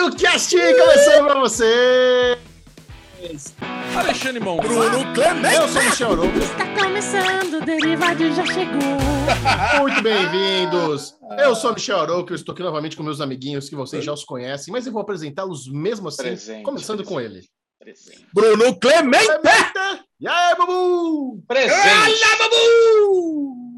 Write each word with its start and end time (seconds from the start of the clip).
Derivado 0.00 0.16
Cast 0.16 0.56
começando 0.56 1.26
pra 1.26 1.40
você! 1.40 2.38
Alexandre 3.94 4.40
Mão, 4.40 4.56
Bruno 4.56 5.12
Clemente! 5.12 5.54
Eu 5.54 5.68
sou 5.68 5.82
o 5.82 5.84
Michel 5.84 6.12
Arouca. 6.12 6.38
Está 6.38 6.74
começando, 6.74 7.54
o 7.54 7.64
Derivado 7.66 8.32
já 8.32 8.46
chegou. 8.46 9.80
Muito 9.80 10.02
bem-vindos! 10.02 11.14
Eu 11.38 11.54
sou 11.54 11.72
o 11.72 11.74
Michel 11.74 12.00
Arouca, 12.00 12.32
eu 12.32 12.36
estou 12.36 12.54
aqui 12.54 12.62
novamente 12.62 12.96
com 12.96 13.02
meus 13.02 13.20
amiguinhos 13.20 13.68
que 13.68 13.76
vocês 13.76 14.02
já 14.02 14.12
os 14.12 14.24
conhecem, 14.24 14.72
mas 14.72 14.86
eu 14.86 14.92
vou 14.92 15.02
apresentá-los 15.02 15.70
mesmo 15.70 16.08
assim, 16.08 16.22
Presente, 16.22 16.62
começando 16.62 17.04
com 17.04 17.20
ele. 17.20 17.42
Presente. 17.78 18.26
Bruno 18.32 18.78
Clemente! 18.80 19.26
Clemente! 19.26 20.04
E 20.18 20.26
aí, 20.26 20.54
Bubu! 20.56 21.42
Presente. 21.46 21.78
Olha, 21.78 22.38
Babu! 22.38 23.69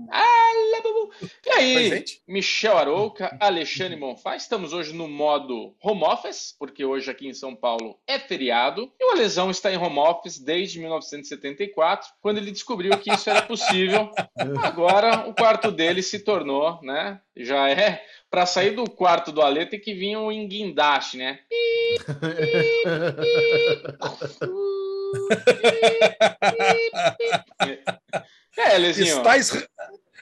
E 1.44 1.50
aí, 1.50 1.74
Presente. 1.74 2.22
Michel 2.26 2.76
Arouca, 2.76 3.36
Alexandre 3.40 3.96
Monfá, 3.96 4.36
estamos 4.36 4.72
hoje 4.72 4.92
no 4.92 5.08
modo 5.08 5.74
home 5.82 6.04
office, 6.04 6.54
porque 6.58 6.84
hoje 6.84 7.10
aqui 7.10 7.28
em 7.28 7.34
São 7.34 7.54
Paulo 7.54 7.98
é 8.06 8.18
feriado, 8.18 8.92
e 8.98 9.04
o 9.04 9.10
Alesão 9.10 9.50
está 9.50 9.72
em 9.72 9.76
home 9.76 9.98
office 9.98 10.38
desde 10.38 10.78
1974, 10.78 12.08
quando 12.20 12.38
ele 12.38 12.50
descobriu 12.50 12.96
que 12.98 13.12
isso 13.12 13.28
era 13.28 13.42
possível. 13.42 14.10
Agora 14.62 15.28
o 15.28 15.34
quarto 15.34 15.70
dele 15.70 16.02
se 16.02 16.20
tornou, 16.20 16.80
né? 16.82 17.20
Já 17.36 17.68
é. 17.70 18.04
Para 18.30 18.46
sair 18.46 18.70
do 18.70 18.88
quarto 18.88 19.30
do 19.30 19.42
Ale 19.42 19.66
tem 19.66 19.78
que 19.78 19.92
vir 19.94 20.16
um 20.16 20.32
enguindaste, 20.32 21.18
né? 21.18 21.40
É, 28.56 28.74
Alezinho. 28.74 29.16
Estás, 29.18 29.64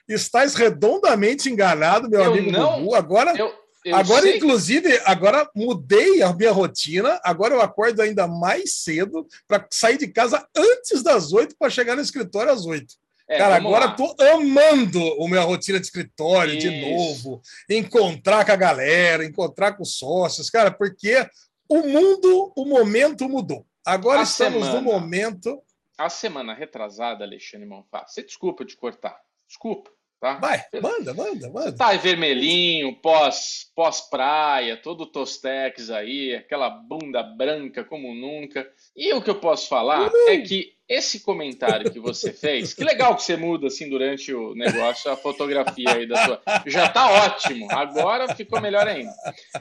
estás 0.08 0.54
redondamente 0.54 1.48
enganado, 1.50 2.08
meu 2.08 2.20
Eu 2.22 2.32
amigo 2.32 2.50
não- 2.50 2.80
Bubu. 2.80 2.94
Agora, 2.94 3.36
Eu, 3.36 3.52
eu 3.84 3.96
agora 3.96 4.22
sei- 4.22 4.36
inclusive, 4.36 5.00
agora 5.04 5.48
mudei 5.54 6.22
a 6.22 6.32
minha 6.32 6.52
rotina. 6.52 7.20
Agora 7.24 7.54
eu 7.54 7.60
acordo 7.60 8.00
ainda 8.02 8.26
mais 8.26 8.74
cedo 8.82 9.26
para 9.48 9.66
sair 9.70 9.98
de 9.98 10.08
casa 10.08 10.46
antes 10.56 11.02
das 11.02 11.32
oito 11.32 11.54
para 11.58 11.70
chegar 11.70 11.96
no 11.96 12.02
escritório 12.02 12.52
às 12.52 12.66
oito. 12.66 12.94
É, 13.28 13.38
Cara, 13.38 13.54
agora 13.56 13.84
lá. 13.86 13.92
tô 13.92 14.12
amando 14.34 15.00
a 15.22 15.28
minha 15.28 15.42
rotina 15.42 15.78
de 15.78 15.86
escritório 15.86 16.58
de 16.58 16.66
Isso. 16.66 16.88
novo, 16.90 17.40
encontrar 17.68 18.44
com 18.44 18.50
a 18.50 18.56
galera, 18.56 19.24
encontrar 19.24 19.72
com 19.76 19.84
os 19.84 19.96
sócios, 19.96 20.50
cara, 20.50 20.68
porque 20.72 21.24
o 21.68 21.78
mundo, 21.86 22.52
o 22.56 22.64
momento 22.64 23.28
mudou. 23.28 23.64
Agora 23.86 24.18
A 24.20 24.24
estamos 24.24 24.58
no 24.66 24.66
semana. 24.66 24.80
momento. 24.82 25.62
A 26.00 26.08
semana 26.08 26.54
retrasada, 26.54 27.24
Alexandre 27.24 27.66
Monfá, 27.68 28.06
você 28.06 28.22
desculpa 28.22 28.64
te 28.64 28.74
cortar. 28.74 29.20
Desculpa, 29.46 29.90
tá? 30.18 30.36
Vai, 30.36 30.64
manda, 30.80 31.12
manda, 31.12 31.50
manda. 31.50 31.72
tá 31.76 31.92
vermelhinho, 31.92 32.96
pós, 33.02 33.70
pós-praia, 33.76 34.78
todo 34.78 35.04
tostex 35.04 35.90
aí, 35.90 36.34
aquela 36.34 36.70
bunda 36.70 37.22
branca 37.22 37.84
como 37.84 38.14
nunca. 38.14 38.66
E 38.96 39.12
o 39.12 39.20
que 39.20 39.28
eu 39.28 39.40
posso 39.40 39.68
falar 39.68 40.10
é 40.28 40.38
que 40.38 40.72
esse 40.88 41.20
comentário 41.20 41.92
que 41.92 42.00
você 42.00 42.32
fez, 42.32 42.72
que 42.72 42.82
legal 42.82 43.14
que 43.14 43.22
você 43.22 43.36
muda 43.36 43.66
assim 43.66 43.86
durante 43.90 44.32
o 44.32 44.54
negócio, 44.54 45.10
a 45.10 45.16
fotografia 45.16 45.92
aí 45.92 46.06
da 46.06 46.24
sua. 46.24 46.42
Já 46.66 46.88
tá 46.88 47.10
ótimo, 47.26 47.68
agora 47.70 48.34
ficou 48.34 48.58
melhor 48.58 48.88
ainda. 48.88 49.12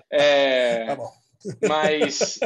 É, 0.09 0.85
Tá 0.85 0.95
bom. 0.95 1.11
mas 1.67 2.39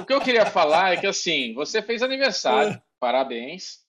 o 0.00 0.04
que 0.04 0.12
eu 0.12 0.20
queria 0.20 0.46
falar 0.46 0.94
é 0.94 0.96
que 0.96 1.06
assim, 1.06 1.54
você 1.54 1.80
fez 1.80 2.02
aniversário, 2.02 2.80
parabéns. 2.98 3.84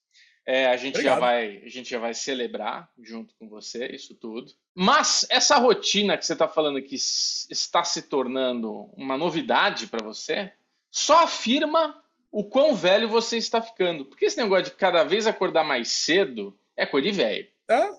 É, 0.46 0.66
a 0.66 0.76
gente 0.78 0.94
já 0.94 1.12
Obrigado. 1.12 1.20
vai, 1.20 1.62
a 1.62 1.68
gente 1.68 1.90
já 1.90 1.98
vai 1.98 2.14
celebrar 2.14 2.90
junto 3.02 3.34
com 3.38 3.48
você 3.48 3.86
isso 3.88 4.14
tudo. 4.14 4.50
Mas 4.74 5.26
essa 5.28 5.58
rotina 5.58 6.16
que 6.16 6.24
você 6.24 6.32
está 6.32 6.48
falando 6.48 6.80
que 6.80 6.94
está 6.94 7.84
se 7.84 8.02
tornando 8.02 8.90
uma 8.96 9.18
novidade 9.18 9.86
para 9.86 10.02
você, 10.02 10.50
só 10.90 11.24
afirma 11.24 12.02
o 12.30 12.44
quão 12.44 12.74
velho 12.74 13.08
você 13.08 13.36
está 13.36 13.60
ficando. 13.60 14.06
Porque 14.06 14.24
esse 14.24 14.38
negócio 14.38 14.66
de 14.66 14.70
cada 14.70 15.04
vez 15.04 15.26
acordar 15.26 15.64
mais 15.64 15.88
cedo 15.88 16.58
é 16.74 16.86
coisa 16.86 17.10
de 17.10 17.16
velho. 17.16 17.46
Ah, 17.68 17.90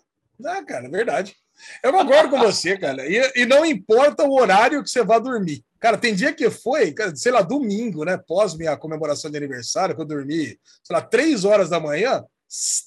ah, 0.46 0.64
cara, 0.64 0.88
é 0.88 0.90
verdade. 0.90 1.36
Eu 1.84 1.92
concordo 1.92 2.30
com 2.30 2.40
você, 2.40 2.78
cara. 2.78 3.06
E, 3.08 3.32
e 3.36 3.46
não 3.46 3.66
importa 3.66 4.24
o 4.24 4.34
horário 4.40 4.84
que 4.84 4.90
você 4.90 5.04
vá 5.04 5.20
dormir. 5.20 5.64
Cara, 5.80 5.98
tem 5.98 6.14
dia 6.14 6.34
que 6.34 6.50
foi, 6.50 6.92
cara, 6.92 7.16
sei 7.16 7.32
lá, 7.32 7.42
domingo, 7.42 8.04
né? 8.04 8.18
Pós 8.28 8.54
minha 8.56 8.76
comemoração 8.76 9.32
de 9.32 9.38
aniversário, 9.38 9.96
que 9.96 10.02
eu 10.02 10.06
dormi, 10.06 10.58
sei 10.84 10.96
lá, 10.96 11.02
três 11.02 11.46
horas 11.46 11.70
da 11.70 11.80
manhã, 11.80 12.24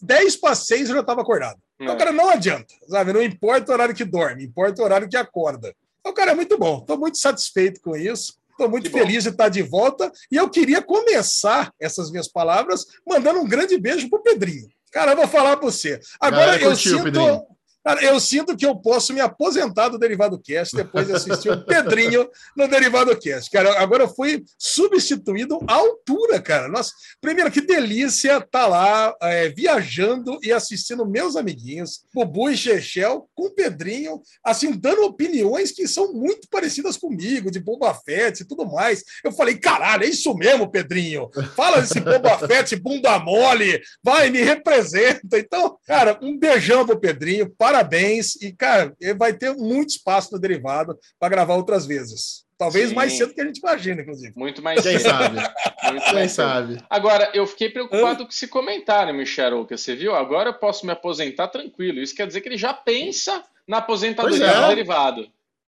10 0.03 0.37
para 0.37 0.55
6 0.55 0.88
eu 0.88 0.94
já 0.97 1.00
estava 1.00 1.22
acordado. 1.22 1.59
Então, 1.81 1.94
É. 1.94 1.99
cara, 1.99 2.12
não 2.12 2.28
adianta, 2.28 2.75
sabe? 2.88 3.12
Não 3.12 3.22
importa 3.22 3.71
o 3.71 3.75
horário 3.75 3.94
que 3.94 4.05
dorme, 4.05 4.44
importa 4.44 4.83
o 4.83 4.84
horário 4.84 5.09
que 5.09 5.16
acorda. 5.16 5.75
Então, 6.00 6.12
cara, 6.12 6.33
é 6.33 6.34
muito 6.34 6.59
bom. 6.59 6.78
Estou 6.78 6.99
muito 6.99 7.16
satisfeito 7.19 7.81
com 7.81 7.97
isso. 7.97 8.34
Estou 8.50 8.69
muito 8.69 8.84
Que 8.84 8.91
bom. 8.91 8.99
feliz 8.99 9.22
de 9.22 9.31
estar 9.31 9.49
de 9.49 9.62
volta. 9.62 10.12
E 10.31 10.37
eu 10.37 10.50
queria 10.50 10.83
começar 10.83 11.72
essas 11.81 12.10
minhas 12.10 12.28
palavras 12.28 12.84
mandando 13.09 13.41
um 13.41 13.49
grande 13.49 13.78
beijo 13.78 14.10
pro 14.10 14.22
Pedrinho. 14.22 14.69
Cara, 14.93 15.12
eu 15.12 15.16
vou 15.16 15.27
falar 15.27 15.56
para 15.56 15.65
você. 15.71 15.99
Agora 16.21 16.44
Galera 16.47 16.62
eu 16.65 16.69
curtiu, 16.71 16.93
sinto. 16.93 17.04
Pedrinho. 17.04 17.47
Cara, 17.84 18.03
eu 18.04 18.20
sinto 18.20 18.56
que 18.56 18.65
eu 18.65 18.76
posso 18.76 19.12
me 19.12 19.20
aposentar 19.20 19.88
do 19.88 19.98
Derivado 19.98 20.41
Cast 20.41 20.76
depois 20.76 21.06
de 21.06 21.15
assistir 21.15 21.50
o 21.50 21.65
Pedrinho 21.65 22.28
no 22.56 22.69
Derivado 22.69 23.16
Cast. 23.19 23.50
Cara, 23.50 23.81
agora 23.81 24.04
eu 24.04 24.09
fui 24.09 24.44
substituído 24.56 25.59
à 25.66 25.75
altura, 25.75 26.41
cara. 26.41 26.69
Nossa, 26.69 26.92
primeiro, 27.21 27.50
que 27.50 27.60
delícia 27.60 28.38
estar 28.38 28.66
lá 28.66 29.15
é, 29.21 29.48
viajando 29.48 30.38
e 30.42 30.53
assistindo 30.53 31.04
meus 31.04 31.34
amiguinhos, 31.34 32.04
Bubu 32.15 32.50
e 32.50 32.56
Chechel, 32.56 33.28
com 33.34 33.47
o 33.47 33.50
Pedrinho, 33.50 34.22
assim, 34.44 34.72
dando 34.72 35.04
opiniões 35.04 35.72
que 35.72 35.88
são 35.88 36.12
muito 36.12 36.48
parecidas 36.48 36.97
comigo, 36.97 37.50
de 37.50 37.59
Boba 37.59 37.92
Fett 37.94 38.42
e 38.42 38.47
tudo 38.47 38.65
mais. 38.65 39.03
Eu 39.25 39.32
falei, 39.32 39.56
caralho, 39.56 40.04
é 40.04 40.09
isso 40.09 40.32
mesmo, 40.34 40.71
Pedrinho. 40.71 41.28
Fala 41.56 41.81
desse 41.81 42.00
Boba 42.00 42.38
Fett, 42.47 42.76
bunda 42.76 43.19
mole, 43.19 43.82
vai, 44.03 44.31
me 44.31 44.42
representa. 44.42 45.38
Então, 45.38 45.76
cara, 45.87 46.19
um 46.22 46.38
beijão 46.38 46.87
pro 46.87 47.00
Pedrinho, 47.00 47.53
parabéns. 47.72 48.37
E, 48.43 48.53
cara, 48.53 48.94
ele 49.00 49.15
vai 49.15 49.33
ter 49.33 49.55
muito 49.55 49.91
espaço 49.91 50.33
no 50.33 50.38
derivado 50.41 50.99
para 51.19 51.28
gravar 51.28 51.55
outras 51.55 51.87
vezes. 51.87 52.44
Talvez 52.59 52.91
Sim. 52.91 52.94
mais 52.94 53.12
cedo 53.15 53.34
que 53.34 53.41
a 53.41 53.44
gente 53.47 53.59
imagina, 53.59 54.03
inclusive. 54.03 54.33
Muito 54.37 54.62
mais 54.62 54.83
Quem 54.83 54.99
cedo. 54.99 55.10
sabe? 55.10 55.37
Muito 55.37 56.05
Quem 56.05 56.15
mais 56.15 56.31
cedo. 56.33 56.47
sabe? 56.47 56.78
Agora, 56.88 57.31
eu 57.34 57.44
fiquei 57.47 57.69
preocupado 57.69 58.25
com 58.25 58.31
esse 58.31 58.47
comentário, 58.47 59.12
Michel 59.12 59.47
Arouca, 59.47 59.77
você 59.77 59.97
viu? 59.97 60.15
Agora 60.15 60.50
eu 60.50 60.55
posso 60.55 60.87
me 60.87 60.93
aposentar 60.93 61.49
tranquilo. 61.49 61.99
Isso 61.99 62.15
quer 62.15 62.27
dizer 62.27 62.41
que 62.41 62.49
ele 62.49 62.59
já 62.59 62.72
pensa 62.72 63.43
na 63.66 63.78
aposentadoria 63.78 64.47
é. 64.47 64.60
do 64.60 64.69
derivado. 64.69 65.27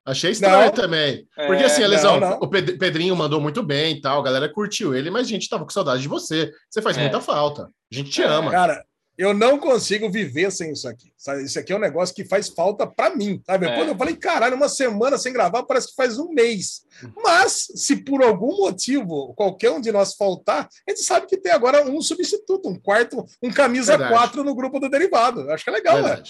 Achei 0.06 0.32
estranho 0.32 0.66
Não. 0.66 0.72
também. 0.74 1.26
É, 1.38 1.48
Porque 1.48 1.64
assim, 1.64 1.86
Lesão, 1.86 2.20
não, 2.20 2.32
não. 2.32 2.38
o 2.40 2.48
Ped- 2.50 2.78
Pedrinho 2.78 3.16
mandou 3.16 3.40
muito 3.40 3.64
bem 3.64 3.96
e 3.96 4.02
tal, 4.02 4.20
a 4.20 4.24
galera 4.24 4.50
curtiu 4.50 4.94
ele, 4.94 5.10
mas 5.10 5.28
a 5.28 5.30
gente 5.30 5.48
tava 5.48 5.64
com 5.64 5.70
saudade 5.70 6.02
de 6.02 6.10
você. 6.10 6.52
Você 6.70 6.82
faz 6.82 6.98
É. 6.98 7.02
muita 7.02 7.22
falta. 7.22 7.64
A 7.90 7.96
gente 7.96 8.10
te 8.10 8.22
É. 8.22 8.26
ama. 8.26 8.52
Cara, 8.52 8.84
eu 9.18 9.34
não 9.34 9.60
consigo 9.60 10.10
viver 10.10 10.52
sem 10.52 10.72
isso 10.72 10.88
aqui. 10.88 11.12
sabe? 11.18 11.44
Isso 11.44 11.60
aqui 11.60 11.72
é 11.72 11.76
um 11.76 11.80
negócio 11.80 12.16
que 12.16 12.26
faz 12.26 12.50
falta 12.50 12.88
para 12.88 13.16
mim. 13.16 13.42
Sabe? 13.46 13.68
É. 13.68 13.76
Quando 13.76 13.90
eu 13.90 13.98
falei, 13.98 14.16
caralho, 14.16 14.56
uma 14.56 14.70
semana 14.70 15.18
sem 15.18 15.32
gravar 15.32 15.64
parece 15.64 15.90
que 15.90 15.96
faz 15.96 16.18
um 16.18 16.30
mês. 16.30 16.84
Mas, 17.24 17.68
se 17.76 17.98
por 17.98 18.24
algum 18.24 18.58
motivo 18.58 19.34
qualquer 19.36 19.72
um 19.72 19.82
de 19.82 19.92
nós 19.92 20.16
faltar, 20.16 20.68
a 20.88 20.92
gente 20.92 21.04
sabe 21.04 21.28
que 21.28 21.38
tem 21.38 21.52
agora 21.52 21.84
um 21.86 22.02
substituto, 22.02 22.70
um 22.70 22.80
quarto, 22.80 23.26
um 23.42 23.52
camisa 23.52 23.98
Verdade. 23.98 24.14
4 24.14 24.44
no 24.44 24.56
grupo 24.56 24.80
do 24.80 24.90
derivado. 24.90 25.42
Eu 25.42 25.54
Acho 25.54 25.64
que 25.64 25.70
é 25.70 25.74
legal, 25.74 26.02
né? 26.02 26.22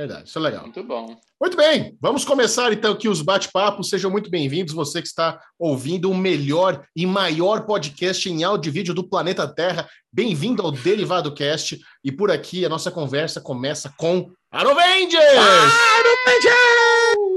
Verdade. 0.00 0.10
Verdade, 0.10 0.28
isso 0.28 0.38
é 0.38 0.42
legal. 0.42 0.62
Muito 0.62 0.82
bom. 0.82 1.16
Muito 1.40 1.56
bem, 1.56 1.96
vamos 2.00 2.24
começar 2.24 2.72
então 2.72 2.92
aqui 2.92 3.08
os 3.08 3.22
bate-papos. 3.22 3.88
Sejam 3.88 4.10
muito 4.10 4.30
bem-vindos, 4.30 4.74
você 4.74 5.00
que 5.00 5.08
está 5.08 5.40
ouvindo 5.58 6.10
o 6.10 6.14
melhor 6.14 6.84
e 6.94 7.06
maior 7.06 7.66
podcast 7.66 8.28
em 8.28 8.42
áudio 8.42 8.70
e 8.70 8.72
vídeo 8.72 8.94
do 8.94 9.08
planeta 9.08 9.46
Terra. 9.46 9.88
Bem-vindo 10.12 10.62
ao 10.62 10.72
Derivado 10.72 11.32
Cast. 11.34 11.78
E 12.04 12.10
por 12.10 12.30
aqui 12.30 12.64
a 12.64 12.68
nossa 12.68 12.90
conversa 12.90 13.40
começa 13.40 13.92
com 13.96 14.30
Arovengers! 14.50 15.22
Arovengers 15.38 17.29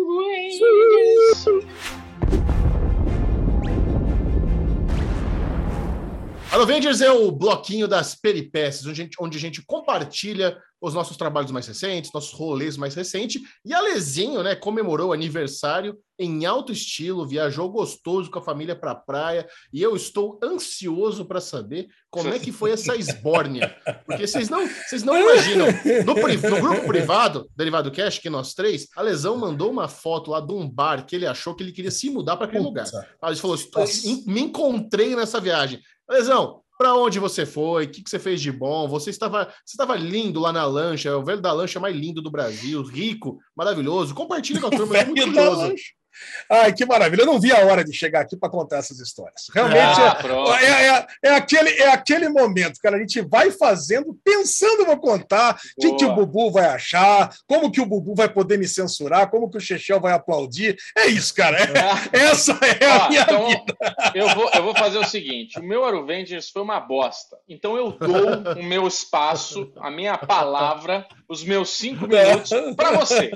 é 7.02 7.12
o 7.12 7.32
bloquinho 7.32 7.88
das 7.88 8.16
peripécias, 8.16 8.86
onde 8.86 9.02
a, 9.02 9.04
gente, 9.06 9.18
onde 9.20 9.38
a 9.38 9.42
gente 9.42 9.62
compartilha 9.66 10.58
os 10.80 10.94
nossos 10.94 11.16
trabalhos 11.16 11.50
mais 11.50 11.66
recentes, 11.66 12.12
nossos 12.14 12.34
rolês 12.34 12.76
mais 12.76 12.94
recentes. 12.94 13.42
E 13.66 13.74
a 13.74 13.80
Lezinho, 13.80 14.44
né, 14.44 14.54
comemorou 14.54 15.10
o 15.10 15.14
aniversário 15.14 15.98
em 16.20 16.46
alto 16.46 16.74
estilo, 16.74 17.26
viajou 17.26 17.70
gostoso 17.70 18.30
com 18.30 18.38
a 18.38 18.42
família 18.42 18.76
para 18.76 18.92
a 18.92 18.96
praia. 18.96 19.48
E 19.72 19.82
eu 19.82 19.96
estou 19.96 20.38
ansioso 20.44 21.24
para 21.26 21.40
saber 21.40 21.88
como 22.12 22.28
é 22.34 22.38
que 22.38 22.52
foi 22.52 22.72
essa 22.72 22.98
esbórnia. 22.98 23.74
Porque 24.06 24.28
vocês 24.28 24.50
não, 24.50 24.68
vocês 24.68 25.04
não 25.04 25.18
imaginam. 25.18 25.68
No, 26.06 26.16
pri- 26.16 26.36
no 26.50 26.60
grupo 26.62 26.86
privado, 26.86 27.50
Derivado 27.56 27.90
Cash, 27.90 28.20
que 28.20 28.30
nós 28.30 28.54
três, 28.54 28.88
a 28.98 29.02
Lesão 29.02 29.38
mandou 29.38 29.72
uma 29.72 29.88
foto 29.88 30.32
lá 30.32 30.42
de 30.42 30.52
um 30.52 30.70
bar 30.70 31.06
que 31.06 31.16
ele 31.16 31.26
achou 31.26 31.56
que 31.56 31.64
ele 31.64 31.72
queria 31.72 31.92
se 31.92 32.10
mudar 32.10 32.36
para 32.36 32.46
aquele 32.46 32.64
lugar. 32.64 32.86
Aí 33.22 33.32
ele 33.32 33.40
falou: 33.40 33.56
"Estou- 33.56 33.82
Nossa. 33.84 34.06
en- 34.08 34.24
me 34.28 34.42
encontrei 34.42 35.16
nessa 35.16 35.40
viagem. 35.40 35.80
Lesão, 36.10 36.62
para 36.78 36.96
onde 36.96 37.20
você 37.20 37.46
foi? 37.46 37.86
O 37.86 37.90
que, 37.90 38.04
que 38.04 38.10
você 38.10 38.20
fez 38.20 38.42
de 38.42 38.52
bom? 38.52 38.88
Você 38.88 39.10
estava, 39.10 39.46
você 39.66 39.74
estava 39.74 39.96
lindo 39.96 40.40
lá 40.40 40.52
na 40.52 40.66
lancha, 40.66 41.10
é 41.10 41.16
o 41.16 41.24
velho 41.24 41.42
da 41.42 41.52
lancha 41.52 41.80
mais 41.80 41.96
lindo 41.96 42.22
do 42.22 42.32
Brasil, 42.32 42.82
rico, 42.84 43.40
maravilhoso. 43.56 44.14
Compartilha 44.14 44.60
com 44.60 44.68
a 44.68 44.72
turma, 44.72 44.98
é 44.98 45.06
muito 45.06 45.24
curioso. 45.24 45.74
Ai, 46.50 46.74
que 46.74 46.86
maravilha. 46.86 47.22
Eu 47.22 47.26
não 47.26 47.40
vi 47.40 47.52
a 47.52 47.66
hora 47.66 47.84
de 47.84 47.94
chegar 47.94 48.22
aqui 48.22 48.36
para 48.38 48.50
contar 48.50 48.78
essas 48.78 49.00
histórias. 49.00 49.48
Realmente 49.54 49.80
Ah, 49.80 50.20
é- 50.62 50.66
é, 50.66 50.98
é- 50.98 51.08
é 51.24 51.36
aquele, 51.36 51.70
é 51.82 51.90
aquele 51.90 52.30
momento, 52.30 52.80
cara. 52.82 52.98
A 52.98 53.00
gente 53.00 53.22
vai 53.22 53.52
fazendo, 53.52 54.18
pensando, 54.24 54.86
vou 54.86 54.98
contar 54.98 55.60
o 55.78 55.82
que, 55.82 55.96
que 55.96 56.06
o 56.06 56.14
Bubu 56.16 56.52
vai 56.52 56.66
achar, 56.66 57.30
como 57.48 57.72
que 57.72 57.82
o 57.82 57.86
Bubu 57.86 58.16
vai 58.16 58.30
poder 58.30 58.58
me 58.58 58.68
censurar, 58.68 59.30
como 59.30 59.50
que 59.50 59.58
o 59.58 59.62
Chechel 59.62 60.00
vai 60.00 60.14
aplaudir. 60.14 60.76
É 60.98 61.08
isso, 61.08 61.34
cara. 61.34 61.58
É- 61.58 61.64
essa 62.32 62.54
é 62.82 62.86
a 62.86 63.06
Ó, 63.06 63.10
minha 63.10 63.22
então, 63.22 63.48
vida. 63.48 63.76
eu 64.16 64.30
vou, 64.30 64.50
eu 64.54 64.64
vou 64.64 64.76
fazer 64.76 64.98
o 64.98 65.06
seguinte: 65.06 65.60
o 65.60 65.64
meu 65.64 65.84
Aruvengers 65.86 66.50
foi 66.50 66.62
uma 66.62 66.80
bosta. 66.80 67.38
Então 67.48 67.76
eu 67.76 67.92
dou 67.92 68.54
o 68.60 68.64
meu 68.64 68.88
espaço, 68.88 69.72
a 69.78 69.90
minha 69.92 70.18
palavra, 70.18 71.06
os 71.28 71.44
meus 71.44 71.70
cinco 71.72 72.08
minutos 72.08 72.50
para 72.76 72.92
você. 72.92 73.32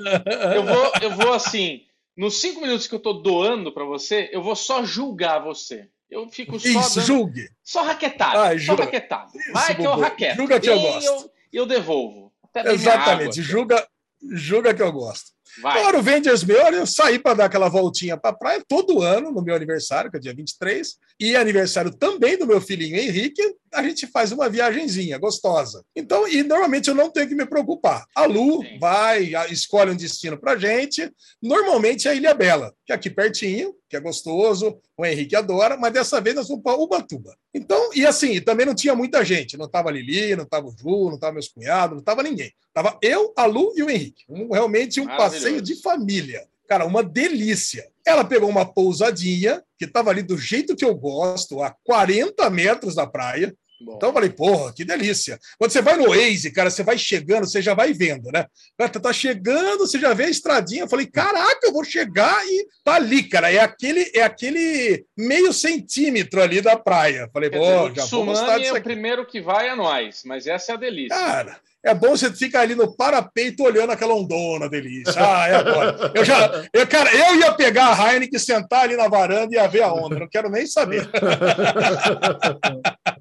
Eu 0.56 0.64
vou, 0.64 0.92
eu 1.02 1.12
vou 1.12 1.34
assim, 1.34 1.82
nos 2.18 2.42
cinco 2.42 2.62
minutos 2.62 2.88
que 2.88 2.96
eu 2.96 3.00
tô 3.00 3.14
doando 3.14 3.72
para 3.72 3.86
você, 3.86 4.30
eu 4.34 4.42
vou 4.42 4.56
só 4.56 4.84
julgar 4.84 5.40
você. 5.40 5.88
Eu 6.10 6.28
fico 6.30 6.60
só 6.60 6.68
Isso, 6.68 6.96
dando, 6.96 7.06
julgue. 7.06 7.50
só 7.62 7.84
raquetado. 7.84 8.40
Ai, 8.40 8.60
só 8.60 8.76
raquetado. 8.76 9.32
Vai 9.54 9.76
que 9.76 9.84
eu 9.84 9.96
raqueto. 9.96 10.36
Julga 10.38 10.60
que 10.60 10.70
eu 10.70 10.78
E 10.78 10.82
gosto. 10.82 11.06
Eu, 11.06 11.32
eu 11.52 11.66
devolvo. 11.66 12.34
Exatamente. 12.66 13.40
água. 13.40 13.44
Julga, 13.44 13.88
julga 14.34 14.74
que 14.74 14.82
eu 14.82 14.92
gosto. 14.92 15.32
Vai. 15.62 15.80
Claro, 15.82 16.00
o 16.00 16.02
Vendors 16.02 16.44
meu, 16.44 16.58
eu 16.74 16.86
saí 16.86 17.18
para 17.20 17.34
dar 17.34 17.46
aquela 17.46 17.70
voltinha 17.70 18.18
para 18.18 18.32
a 18.32 18.34
praia 18.34 18.64
todo 18.68 19.02
ano, 19.02 19.32
no 19.32 19.42
meu 19.42 19.56
aniversário, 19.56 20.12
que 20.12 20.18
é 20.18 20.20
dia 20.20 20.34
23, 20.34 20.96
e 21.20 21.36
aniversário 21.36 21.92
também 21.92 22.38
do 22.38 22.46
meu 22.46 22.62
filhinho 22.62 22.98
Henrique, 22.98 23.42
a 23.74 23.84
gente 23.84 24.08
faz 24.08 24.32
uma 24.32 24.50
viagenzinha 24.50 25.18
gostosa. 25.18 25.84
Então, 25.96 26.28
e 26.28 26.44
normalmente 26.44 26.88
eu 26.88 26.96
não 26.96 27.10
tenho 27.10 27.28
que 27.28 27.36
me 27.36 27.46
preocupar. 27.46 28.06
A 28.16 28.26
Lu 28.26 28.62
Sim. 28.62 28.80
vai, 28.80 29.32
escolhe 29.50 29.92
um 29.92 29.96
destino 29.96 30.38
para 30.40 30.58
gente, 30.58 31.12
normalmente 31.42 32.08
é 32.08 32.12
a 32.12 32.16
Ilha 32.16 32.34
Bela, 32.34 32.74
que 32.86 32.92
é 32.92 32.96
aqui 32.96 33.10
pertinho, 33.10 33.74
que 33.90 33.96
é 33.96 34.00
gostoso, 34.00 34.80
o 34.98 35.06
Henrique 35.06 35.36
adora, 35.36 35.78
mas 35.78 35.94
dessa 35.94 36.20
vez 36.20 36.36
nós 36.36 36.48
vamos 36.48 36.64
para 36.64 36.78
Ubatuba. 36.78 37.36
Então, 37.54 37.92
e 37.94 38.06
assim, 38.06 38.40
também 38.42 38.66
não 38.66 38.76
tinha 38.76 38.94
muita 38.94 39.24
gente, 39.24 39.58
não 39.58 39.66
estava 39.66 39.90
a 39.90 39.92
Lili, 39.92 40.36
não 40.36 40.44
estava 40.44 40.68
o 40.68 40.72
Ju, 40.78 41.08
não 41.08 41.16
estava 41.16 41.34
meus 41.34 41.48
cunhados, 41.48 41.94
não 41.94 42.00
estava 42.00 42.22
ninguém. 42.22 42.52
Tava 42.74 42.98
eu, 43.02 43.34
a 43.36 43.46
Lu 43.46 43.74
e 43.76 43.84
o 43.84 43.90
Henrique. 43.90 44.24
Um- 44.30 44.52
realmente 44.52 45.00
um 45.02 45.06
Maravilhoso. 45.06 45.47
Passeio 45.48 45.62
de 45.62 45.76
família. 45.76 46.46
Cara, 46.68 46.86
uma 46.86 47.02
delícia. 47.02 47.88
Ela 48.06 48.26
pegou 48.26 48.50
uma 48.50 48.66
pousadinha, 48.66 49.64
que 49.78 49.86
estava 49.86 50.10
ali 50.10 50.22
do 50.22 50.38
jeito 50.38 50.76
que 50.76 50.84
eu 50.84 50.94
gosto, 50.94 51.64
a 51.64 51.74
40 51.84 52.50
metros 52.50 52.96
da 52.96 53.08
praia. 53.08 53.56
Bom. 53.80 53.96
Então 53.96 54.10
eu 54.10 54.14
falei, 54.14 54.30
porra, 54.32 54.74
que 54.74 54.84
delícia. 54.84 55.40
Quando 55.58 55.72
você 55.72 55.82
vai 55.82 55.98
no 55.98 56.10
Waze, 56.10 56.52
cara, 56.52 56.70
você 56.70 56.82
vai 56.82 56.98
chegando, 56.98 57.46
você 57.46 57.62
já 57.62 57.76
vai 57.76 57.94
vendo, 57.94 58.32
né? 58.32 58.46
Cara, 58.78 58.90
tá 58.90 59.14
chegando, 59.14 59.80
você 59.80 60.00
já 60.00 60.14
vê 60.14 60.26
a 60.26 60.30
estradinha. 60.30 60.84
Eu 60.84 60.90
falei, 60.90 61.06
caraca, 61.06 61.60
eu 61.64 61.72
vou 61.72 61.84
chegar 61.84 62.44
e 62.48 62.68
tá 62.84 62.96
ali, 62.96 63.24
cara. 63.24 63.52
É 63.52 63.60
aquele, 63.60 64.12
é 64.16 64.24
aquele 64.24 65.06
meio 65.16 65.54
centímetro 65.54 66.42
ali 66.42 66.60
da 66.60 66.76
praia. 66.76 67.30
Falei, 67.32 67.52
pô, 67.52 67.60
o 67.60 67.94
já 67.94 68.06
vou 68.06 68.26
gostar 68.26 68.46
tsunami 68.46 68.50
é 68.50 68.60
disso 68.60 68.74
o 68.74 68.78
aqui. 68.78 68.84
primeiro 68.84 69.28
que 69.28 69.40
vai 69.40 69.70
a 69.70 69.76
nós, 69.76 70.24
mas 70.26 70.48
essa 70.48 70.72
é 70.72 70.76
a 70.76 70.80
delícia. 70.80 71.16
Cara, 71.16 71.60
é 71.84 71.94
bom 71.94 72.10
você 72.10 72.34
ficar 72.34 72.62
ali 72.62 72.76
no 72.76 72.96
parapeito 72.96 73.64
olhando 73.64 73.92
aquela 73.92 74.16
ondona, 74.16 74.68
delícia. 74.68 75.14
Ah, 75.16 75.48
é 75.48 75.56
agora. 75.56 76.12
Eu 76.14 76.26
já, 76.26 76.66
eu, 76.74 76.88
cara, 76.88 77.16
eu 77.16 77.40
ia 77.40 77.54
pegar 77.54 77.94
a 77.94 78.14
Heineken, 78.14 78.40
sentar 78.40 78.84
ali 78.84 78.98
na 78.98 79.08
varanda 79.08 79.54
e 79.54 79.58
ia 79.58 79.68
ver 79.68 79.84
a 79.84 79.94
onda. 79.94 80.20
Não 80.20 80.28
quero 80.28 80.50
nem 80.50 80.66
saber. 80.66 81.08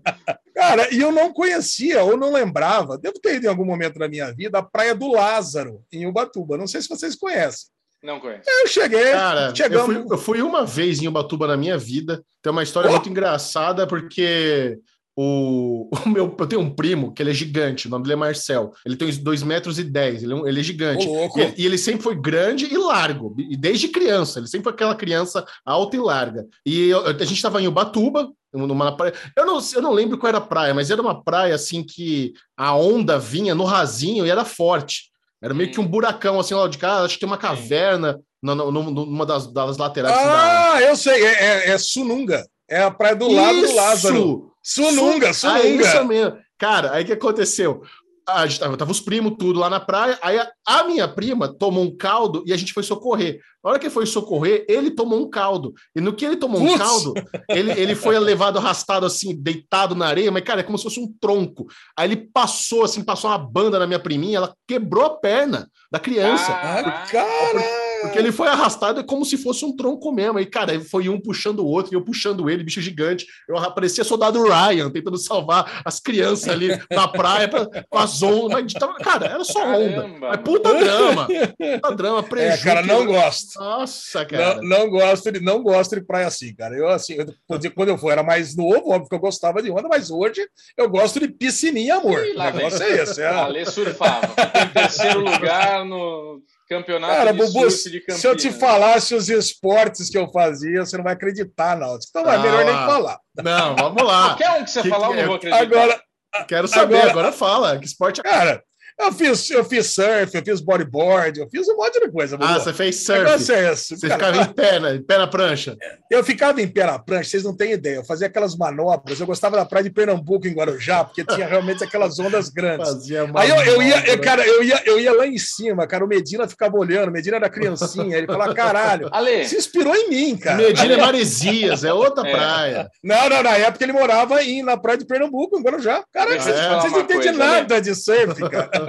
Cara, 0.69 0.95
e 0.95 1.01
eu 1.01 1.13
não 1.13 1.33
conhecia 1.33 2.03
ou 2.03 2.17
não 2.17 2.33
lembrava, 2.33 2.99
devo 2.99 3.19
ter 3.21 3.37
ido 3.37 3.47
em 3.47 3.49
algum 3.49 3.65
momento 3.65 3.99
da 3.99 4.09
minha 4.09 4.33
vida, 4.33 4.59
a 4.59 4.63
Praia 4.63 4.95
do 4.95 5.11
Lázaro, 5.13 5.83
em 5.93 6.07
Ubatuba. 6.07 6.57
Não 6.59 6.67
sei 6.67 6.81
se 6.83 6.89
vocês 6.89 7.15
conhecem. 7.15 7.69
Não 8.03 8.21
conheço. 8.21 8.43
Eu 8.47 8.67
cheguei, 8.69 9.13
Cara, 9.13 9.49
eu 9.49 9.57
chegamos. 9.57 9.87
fui, 9.87 10.07
eu 10.11 10.19
fui 10.19 10.43
uma 10.43 10.65
vez 10.65 11.01
em 11.03 11.09
Ubatuba 11.09 11.47
na 11.47 11.57
minha 11.57 11.77
vida. 11.79 12.23
Tem 12.43 12.53
uma 12.53 12.63
história 12.63 12.89
Oh! 12.89 12.93
muito 12.93 13.09
engraçada, 13.09 13.87
porque 13.87 14.79
o, 15.17 15.89
o 16.05 16.09
meu, 16.09 16.35
eu 16.39 16.47
tenho 16.47 16.61
um 16.61 16.69
primo 16.71 17.13
que 17.13 17.23
ele 17.23 17.31
é 17.31 17.35
gigante, 17.35 17.87
o 17.87 17.91
nome 17.91 18.03
dele 18.05 18.13
é 18.13 18.17
Marcel. 18.17 18.73
Ele 18.85 18.97
tem 18.97 19.09
uns 19.09 19.17
2 19.19 19.43
metros 19.43 19.79
e 19.79 19.85
10, 19.85 20.23
ele, 20.23 20.33
é 20.33 20.37
um- 20.37 20.47
ele 20.47 20.61
é 20.61 20.63
gigante. 20.63 21.07
E 21.39 21.43
ele, 21.43 21.55
e 21.59 21.67
ele 21.67 21.79
sempre 21.79 22.03
foi 22.03 22.15
grande 22.15 22.67
e 22.73 22.77
largo, 22.77 23.35
e 23.39 23.57
desde 23.57 23.89
criança. 23.89 24.39
Ele 24.39 24.47
sempre 24.47 24.65
foi 24.65 24.73
aquela 24.73 24.95
criança 24.95 25.45
alta 25.65 25.97
e 25.97 26.01
larga. 26.01 26.47
E 26.65 26.89
eu- 26.91 27.07
a 27.07 27.13
gente 27.13 27.33
estava 27.35 27.61
em 27.63 27.67
Ubatuba, 27.69 28.31
numa 28.53 28.97
praia. 28.97 29.13
Eu 29.37 29.45
não, 29.45 29.59
eu 29.75 29.83
não 29.83 29.93
lembro 29.93 30.17
qual 30.19 30.29
era 30.29 30.39
a 30.39 30.41
praia, 30.43 30.73
mas 30.75 30.91
era 30.91 31.01
uma 31.03 31.23
praia 31.23 31.55
assim 31.55 31.83
que 31.85 32.33
a 32.57 32.75
onda 32.75 33.19
vinha 33.19 33.55
no 33.55 33.65
rasinho 33.65 34.25
e 34.27 34.31
era 34.31 34.45
forte. 34.45 35.11
Era 35.43 35.53
meio 35.53 35.71
que 35.71 35.79
um 35.81 35.87
buracão 35.87 36.41
assim 36.41 36.55
lá 36.55 36.67
de 36.67 36.79
cá. 36.79 37.01
Acho 37.03 37.15
que 37.15 37.21
tem 37.21 37.27
uma 37.29 37.37
caverna 37.37 38.19
na- 38.43 38.55
na- 38.55 38.65
numa, 38.71 39.27
das, 39.27 39.53
das 39.53 39.77
laterais. 39.77 40.17
assim, 40.17 40.27
da- 40.27 40.73
Ah, 40.75 40.83
eu 40.83 40.97
sei, 40.97 41.23
é, 41.25 41.45
é- 41.45 41.71
é 41.73 41.79
Sununga. 41.79 42.47
É 42.69 42.83
a 42.83 42.91
praia 42.91 43.15
do 43.15 43.31
lado 43.31 43.61
do 43.61 43.75
Lázaro. 43.75 44.53
Sununga, 44.67 45.33
Su- 45.33 45.47
Ah, 45.47 45.61
Sununga. 45.61 45.83
isso 45.85 46.05
mesmo. 46.05 46.37
Cara, 46.59 46.93
aí 46.93 47.05
o 47.05 47.07
que 47.07 47.13
aconteceu? 47.13 47.83
A 48.29 48.45
gente 48.45 48.59
tava, 48.59 48.77
tava 48.77 48.91
os 48.91 49.01
primos 49.01 49.35
tudo 49.39 49.61
lá 49.61 49.71
na 49.71 49.79
praia, 49.79 50.19
aí 50.21 50.37
a, 50.37 50.51
a 50.67 50.83
minha 50.83 51.07
prima 51.07 51.47
tomou 51.57 51.85
um 51.85 51.97
caldo 51.97 52.43
e 52.45 52.53
a 52.53 52.57
gente 52.57 52.73
foi 52.73 52.83
socorrer. 52.83 53.39
Na 53.63 53.71
hora 53.71 53.79
que 53.79 53.89
foi 53.89 54.05
socorrer, 54.05 54.65
ele 54.69 54.91
tomou 54.91 55.21
um 55.21 55.31
caldo. 55.31 55.73
E 55.95 56.01
no 56.01 56.13
que 56.13 56.25
ele 56.25 56.35
tomou 56.37 56.61
um 56.61 56.67
Putz! 56.67 56.77
caldo, 56.79 57.15
ele, 57.49 57.71
ele 57.81 57.95
foi 57.95 58.19
levado 58.19 58.59
arrastado 58.59 59.07
assim, 59.07 59.33
deitado 59.41 59.95
na 59.95 60.09
areia, 60.09 60.33
mas 60.33 60.43
cara, 60.43 60.61
é 60.61 60.65
como 60.65 60.77
se 60.77 60.83
fosse 60.83 60.99
um 60.99 61.07
tronco. 61.21 61.67
Aí 61.97 62.09
ele 62.09 62.17
passou 62.17 62.83
assim, 62.83 63.05
passou 63.05 63.31
uma 63.31 63.39
banda 63.39 63.79
na 63.79 63.87
minha 63.87 64.01
priminha, 64.01 64.39
ela 64.39 64.57
quebrou 64.67 65.05
a 65.05 65.11
perna 65.11 65.71
da 65.93 66.01
criança. 66.01 66.51
Ah, 66.51 67.05
cara. 67.09 67.86
Porque 68.03 68.19
ele 68.19 68.33
foi 68.33 68.49
arrastado 68.49 69.01
é 69.01 69.03
como 69.03 69.25
se 69.25 69.37
fosse 69.37 69.65
um 69.65 69.75
tronco 69.75 70.13
mesmo. 70.13 70.39
Aí, 70.39 70.47
cara, 70.47 70.79
foi 70.81 71.09
um 71.09 71.21
puxando 71.21 71.61
o 71.61 71.67
outro, 71.67 71.93
e 71.93 71.97
eu 71.97 72.03
puxando 72.05 72.49
ele, 72.51 72.63
bicho 72.65 72.81
gigante. 72.81 73.27
Eu 73.49 73.57
parecia 73.73 74.05
soldado 74.05 74.43
Ryan, 74.43 74.91
tentando 74.91 75.17
salvar 75.19 75.83
as 75.85 75.99
crianças 76.01 76.49
ali 76.49 76.69
na 76.91 77.09
praia 77.09 77.49
pra, 77.49 77.67
com 77.89 77.99
as 77.99 78.23
ondas. 78.23 78.63
Mas, 78.63 78.73
tava- 78.73 78.95
cara, 78.97 79.27
era 79.27 79.45
só 79.45 79.61
onda. 79.67 80.03
Caramba, 80.03 80.29
Mas 80.29 80.41
puta 80.43 80.75
drama. 80.75 81.29
Puta 81.29 81.95
drama, 81.95 82.19
É, 82.19 82.23
prejuízo. 82.23 82.65
cara, 82.65 82.83
não 82.83 83.07
gosto. 83.07 83.59
Nossa, 83.59 84.25
cara. 84.25 84.57
Não, 84.57 84.63
não 84.81 84.91
gosto 84.91 85.33
de 85.33 85.41
não 85.41 85.63
gosto 85.63 85.95
de 85.97 86.05
praia 86.05 86.27
assim, 86.27 86.55
cara. 86.55 86.77
Eu 86.77 86.89
assim, 86.89 87.15
eu, 87.15 87.27
quando 87.75 87.89
eu 87.89 87.99
for, 87.99 88.11
era 88.11 88.23
mais 88.23 88.57
novo, 88.57 88.91
óbvio 88.91 89.09
que 89.09 89.15
eu 89.15 89.21
gostava 89.21 89.63
de 89.63 89.71
onda, 89.71 89.89
mas 89.89 90.11
hoje 90.11 90.47
eu 90.77 90.89
gosto 90.89 91.19
de 91.21 91.29
piscininha, 91.29 91.97
amor. 91.97 92.25
Ih, 92.25 92.33
O 92.33 92.37
lá 92.39 92.51
negócio 92.51 92.79
vem. 92.79 92.89
é 92.89 93.03
esse. 93.03 93.23
É. 93.23 93.27
Ale 93.27 93.67
surfava. 93.67 94.35
Em 94.65 94.69
terceiro 94.73 95.21
lugar 95.21 95.85
no 95.85 96.41
campeonato 96.69 97.15
Cara, 97.15 97.33
de 97.33 97.39
Bubu, 97.39 97.71
surf 97.71 97.91
de 97.91 98.01
Campinas. 98.01 98.21
se 98.21 98.27
eu 98.29 98.37
te 98.37 98.51
falasse 98.51 99.15
os 99.15 99.29
esportes 99.29 100.11
que 100.11 100.19
eu 100.19 100.29
fazia, 100.31 100.85
você 100.85 100.97
não 100.97 101.05
vai 101.05 101.13
acreditar, 101.15 101.77
não. 101.77 101.97
Então 102.09 102.31
é 102.31 102.35
Ah, 102.37 102.39
melhor 102.39 102.65
nem 102.65 102.75
lá. 102.75 102.87
falar. 102.87 103.19
Não, 103.43 103.77
vamos 103.77 104.03
lá. 104.03 104.27
Qualquer 104.37 104.51
um 104.61 104.65
que 104.65 104.71
você 104.71 104.83
Que 104.83 104.89
falar, 104.89 105.09
eu 105.09 105.15
não 105.15 105.23
é? 105.23 105.27
vou 105.27 105.37
acreditar. 105.37 105.63
Agora, 105.63 106.03
Quero 106.49 106.69
saber, 106.69 106.97
Agora- 106.97 107.11
agora, 107.11 107.33
fala. 107.33 107.79
Que 107.79 107.87
esporte 107.87 108.21
é. 108.21 108.23
cara, 108.23 108.63
eu 108.99 109.13
fiz, 109.13 109.51
eu 109.51 109.65
fiz 109.65 109.93
surf, 109.93 110.35
eu 110.35 110.43
fiz 110.45 110.61
bodyboard, 110.61 111.41
eu 111.41 111.49
fiz 111.49 111.69
um 111.69 111.77
monte 111.77 112.01
de 112.01 112.11
coisa. 112.11 112.37
Ah, 112.41 112.59
você 112.59 112.73
fez 112.73 112.97
O 113.01 113.05
surf. 113.05 113.23
negócio 113.25 113.55
é 113.55 113.73
esse. 113.73 113.97
Você 113.97 114.09
cara. 114.09 114.27
ficava 114.33 114.51
em 114.51 114.55
pé, 114.55 114.81
né? 114.81 114.95
em 114.97 115.03
pé 115.03 115.19
na 115.19 115.27
prancha. 115.27 115.77
Eu 116.11 116.25
ficava 116.25 116.61
em 116.63 116.69
pé 116.69 116.87
na 116.87 116.99
prancha, 116.99 117.31
vocês 117.31 117.45
não 117.45 117.57
têm 117.57 117.73
ideia. 117.73 117.97
Eu 117.97 118.05
fazia 118.05 118.27
aquelas 118.27 118.57
manobras. 118.57 119.19
Eu 119.21 119.27
gostava 119.27 119.57
da 119.57 119.65
praia 119.65 119.85
de 119.85 119.91
Pernambuco, 119.91 120.47
em 120.47 120.53
Guarujá, 120.55 121.05
porque 121.05 121.25
tinha 121.25 121.47
realmente 121.47 121.85
aquelas 121.85 122.19
ondas 122.19 122.49
grandes. 122.49 122.89
Fazia 122.89 123.31
Aí 123.35 123.51
eu, 123.51 123.57
eu 123.57 123.83
ia, 123.83 124.07
eu, 124.09 124.21
cara, 124.21 124.47
eu 124.47 124.63
ia, 124.63 124.83
eu 124.87 124.99
ia 125.01 125.13
lá 125.13 125.27
em 125.27 125.39
cima, 125.39 125.87
cara. 125.87 126.05
O 126.05 126.09
Medina 126.09 126.49
ficava 126.49 126.77
olhando, 126.77 127.09
o 127.09 127.13
Medina 127.13 127.37
era 127.37 127.51
criancinha. 127.51 128.17
Ele 128.17 128.27
falava, 128.27 128.55
caralho, 128.55 129.09
Ale, 129.13 129.45
se 129.47 129.57
inspirou 129.57 129.95
em 129.95 130.09
mim, 130.09 130.37
cara. 130.37 130.57
Medina 130.57 130.95
é 130.95 130.97
Maresias, 130.97 131.85
é 131.85 131.93
outra 131.93 132.27
É. 132.27 132.31
praia. 132.33 132.91
Não, 133.03 133.29
não, 133.29 133.43
na 133.43 133.57
época 133.57 133.85
ele 133.85 133.93
morava 133.93 134.43
em, 134.43 134.63
na 134.63 134.77
praia 134.77 134.99
de 134.99 135.05
Pernambuco, 135.07 135.59
em 135.59 135.63
Guarujá. 135.63 136.03
Te 136.13 136.25
vocês, 136.39 136.57
falar 136.61 136.81
vocês 136.81 136.93
não 136.93 137.01
entendem 137.01 137.33
nada 137.33 137.81
de 137.81 137.95
surf, 137.95 138.41
cara. 138.49 138.86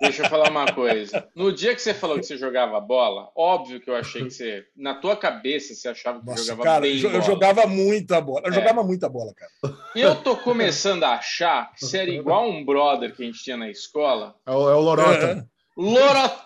Deixa 0.00 0.22
eu 0.24 0.28
falar 0.28 0.50
uma 0.50 0.72
coisa. 0.72 1.26
No 1.34 1.52
dia 1.52 1.74
que 1.74 1.80
você 1.82 1.92
falou 1.94 2.18
que 2.18 2.24
você 2.26 2.36
jogava 2.36 2.80
bola, 2.80 3.30
óbvio 3.36 3.80
que 3.80 3.88
eu 3.90 3.96
achei 3.96 4.24
que 4.24 4.30
você, 4.30 4.64
na 4.76 4.94
tua 4.94 5.16
cabeça, 5.16 5.74
você 5.74 5.88
achava 5.88 6.20
que 6.20 6.26
Nossa, 6.26 6.42
jogava 6.44 6.62
cara, 6.62 6.80
bem 6.82 7.00
eu, 7.00 7.10
bola. 7.10 7.22
jogava 7.22 7.66
muita 7.66 8.20
bola. 8.20 8.42
Eu 8.44 8.50
É. 8.52 8.54
jogava 8.54 8.82
muita 8.82 9.08
bola, 9.08 9.32
cara. 9.34 9.74
E 9.94 10.00
eu 10.00 10.14
tô 10.16 10.36
começando 10.36 11.04
a 11.04 11.14
achar 11.14 11.72
que 11.74 11.84
você 11.84 11.98
era 11.98 12.10
igual 12.10 12.48
um 12.48 12.64
brother 12.64 13.14
que 13.14 13.22
a 13.22 13.26
gente 13.26 13.42
tinha 13.42 13.56
na 13.56 13.70
escola. 13.70 14.34
É 14.46 14.50
o, 14.52 14.68
é 14.70 14.74
o 14.74 14.80
Lorota. 14.80 15.46
Lorota! 15.76 16.40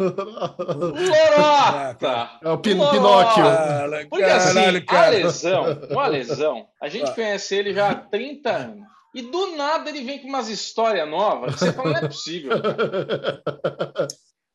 Lorota! 1.02 2.30
É 2.42 2.50
o 2.50 2.58
Pin- 2.58 2.74
Lorota! 2.74 2.92
Pinóquio. 3.34 4.08
Porque 4.10 4.24
assim, 4.24 4.80
caralho, 4.84 5.16
a 5.16 5.26
lesão, 5.26 5.64
o 5.90 5.98
Alesão, 5.98 6.66
a 6.80 6.88
gente 6.88 7.10
Ah. 7.10 7.14
conhece 7.14 7.54
ele 7.56 7.72
já 7.72 7.90
há 7.90 7.94
30 7.94 8.50
anos. 8.50 8.91
E 9.14 9.22
do 9.22 9.54
nada 9.56 9.90
ele 9.90 10.02
vem 10.02 10.18
com 10.20 10.28
umas 10.28 10.48
histórias 10.48 11.06
novas 11.08 11.54
que 11.54 11.60
você 11.60 11.72
fala, 11.72 11.90
não 11.90 11.98
é 11.98 12.08
possível. 12.08 12.52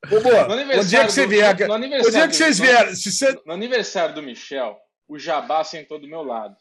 Bubu, 0.09 0.29
No 0.31 0.37
o 0.49 0.51
aniversário 0.53 0.87
dia 0.89 1.05
que 1.05 1.11
você 1.11 1.23
do- 1.23 1.29
vier, 1.29 1.49
no 1.49 1.53
o 1.53 1.57
dia 1.67 1.75
aniversário 1.75 2.29
que 2.29 2.35
vocês 2.35 2.57
se 2.95 3.11
você, 3.11 3.41
No 3.45 3.53
aniversário 3.53 4.15
do 4.15 4.23
Michel, 4.23 4.77
o 5.07 5.17
Jabá 5.19 5.63
sentou 5.63 5.99
do 5.99 6.07
meu 6.07 6.23
lado. 6.23 6.55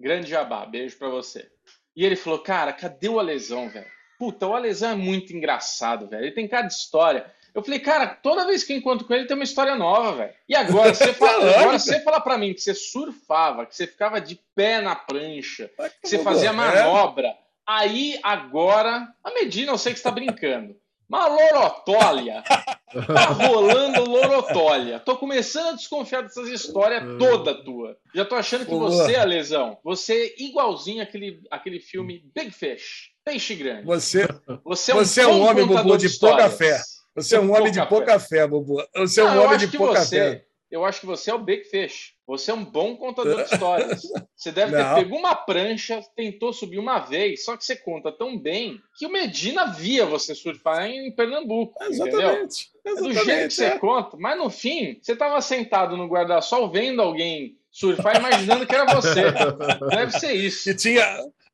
Grande 0.00 0.28
Jabá, 0.30 0.66
beijo 0.66 0.98
pra 0.98 1.08
você. 1.08 1.48
E 1.94 2.04
ele 2.04 2.16
falou, 2.16 2.38
cara, 2.40 2.72
cadê 2.72 3.08
o 3.08 3.18
Alesão, 3.20 3.68
velho? 3.68 3.86
Puta, 4.18 4.46
o 4.46 4.54
Alesão 4.54 4.90
é 4.90 4.94
muito 4.94 5.32
engraçado, 5.34 6.08
velho. 6.08 6.24
Ele 6.24 6.32
tem 6.34 6.48
cara 6.48 6.66
de 6.66 6.72
história. 6.74 7.26
Eu 7.54 7.62
falei, 7.62 7.78
cara, 7.80 8.06
toda 8.06 8.46
vez 8.46 8.64
que 8.64 8.72
eu 8.72 8.76
encontro 8.76 9.06
com 9.06 9.12
ele 9.14 9.26
tem 9.26 9.34
uma 9.36 9.44
história 9.44 9.74
nova, 9.74 10.12
velho. 10.16 10.32
E 10.48 10.54
agora, 10.54 10.92
você 10.94 11.12
fala, 11.12 11.50
agora 11.60 11.78
você 11.78 12.00
fala 12.00 12.20
pra 12.20 12.38
mim 12.38 12.54
que 12.54 12.60
você 12.60 12.74
surfava, 12.74 13.66
que 13.66 13.76
você 13.76 13.86
ficava 13.86 14.20
de 14.20 14.40
pé 14.54 14.80
na 14.80 14.94
prancha, 14.96 15.70
que 16.00 16.08
você 16.08 16.18
fazia 16.20 16.48
É. 16.48 16.52
manobra. 16.52 17.34
Aí, 17.66 18.18
agora, 18.22 19.06
a 19.22 19.30
Medina 19.32 19.70
eu 19.72 19.78
sei 19.78 19.92
que 19.92 19.98
você 19.98 20.04
tá 20.04 20.10
brincando. 20.10 20.76
Mas 21.08 21.30
lorotólia, 21.30 22.42
tá 22.42 22.80
rolando 23.36 24.02
lorotólia. 24.10 24.98
Tô 24.98 25.14
começando 25.16 25.68
a 25.68 25.76
desconfiar 25.76 26.22
dessas 26.22 26.48
histórias 26.48 27.02
toda 27.18 27.62
tua. 27.62 27.98
Já 28.14 28.24
tô 28.24 28.34
achando 28.34 28.64
que 28.64 28.74
você, 28.74 29.14
Alesão, 29.16 29.76
você 29.84 30.14
é 30.38 30.42
igualzinho 30.42 31.02
aquele, 31.02 31.42
aquele 31.50 31.80
filme 31.80 32.24
Big 32.34 32.50
Fish, 32.50 33.10
Peixe 33.22 33.54
Grande. 33.54 33.84
Você, 33.84 34.26
Você 34.64 34.92
é 34.92 34.94
um, 34.94 34.98
Você 34.98 35.20
é 35.20 35.26
um 35.26 35.42
homem, 35.42 35.66
Bubu, 35.66 35.98
de 35.98 36.08
pouca 36.08 36.46
histórias. 36.46 36.56
fé. 36.56 36.80
Você 37.14 37.36
é 37.36 37.40
um 37.40 37.54
homem 37.54 37.72
de 37.72 37.84
Pouca 37.86 38.18
fé, 38.18 38.46
Bubu. 38.46 38.82
Você 38.96 39.20
é 39.20 39.24
um 39.24 39.38
homem 39.38 39.56
acho 39.56 39.58
de 39.58 39.68
que 39.68 39.78
pouca 39.78 40.00
você, 40.00 40.16
fé. 40.16 40.44
Eu 40.70 40.86
acho 40.86 41.00
que 41.00 41.06
você 41.06 41.30
é 41.30 41.34
o 41.34 41.38
Big 41.38 41.64
Fish. 41.64 42.14
Você 42.26 42.50
é 42.50 42.54
um 42.54 42.64
bom 42.64 42.96
contador 42.96 43.44
de 43.44 43.52
histórias. 43.52 44.02
Você 44.34 44.50
deve 44.50 44.74
ter 44.74 44.94
pego 44.94 45.16
uma 45.16 45.34
prancha, 45.34 46.00
tentou 46.16 46.50
subir 46.50 46.78
uma 46.78 46.98
vez, 46.98 47.44
só 47.44 47.56
que 47.58 47.64
você 47.64 47.76
conta 47.76 48.10
tão 48.10 48.38
bem 48.38 48.80
que 48.96 49.06
o 49.06 49.12
Medina 49.12 49.66
via 49.66 50.06
você 50.06 50.34
surfar 50.34 50.86
em 50.86 51.14
Pernambuco. 51.14 51.74
Entendeu? 51.84 52.20
Exatamente. 52.20 52.70
É 52.86 52.94
do 52.94 53.12
jeito 53.12 53.12
que 53.12 53.30
Exatamente. 53.30 53.54
você 53.54 53.64
é. 53.66 53.78
conta. 53.78 54.16
Mas 54.18 54.38
no 54.38 54.48
fim, 54.48 54.98
você 55.02 55.12
estava 55.12 55.38
sentado 55.42 55.94
no 55.94 56.08
guarda-sol 56.08 56.70
vendo 56.70 57.02
alguém 57.02 57.58
surfar, 57.70 58.16
imaginando 58.16 58.66
que 58.66 58.74
era 58.74 58.94
você. 58.94 59.24
Deve 59.94 60.18
ser 60.18 60.32
isso. 60.32 60.70
E 60.70 60.74
tinha, 60.74 61.04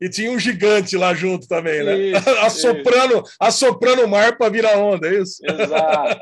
e 0.00 0.08
tinha 0.08 0.30
um 0.30 0.38
gigante 0.38 0.96
lá 0.96 1.14
junto 1.14 1.48
também, 1.48 1.82
né? 1.82 1.98
Isso, 1.98 2.30
assoprando, 2.40 3.24
assoprando 3.40 4.04
o 4.04 4.08
mar 4.08 4.36
para 4.36 4.50
virar 4.50 4.78
onda, 4.78 5.08
é 5.08 5.20
isso? 5.20 5.40
Exato. 5.44 6.20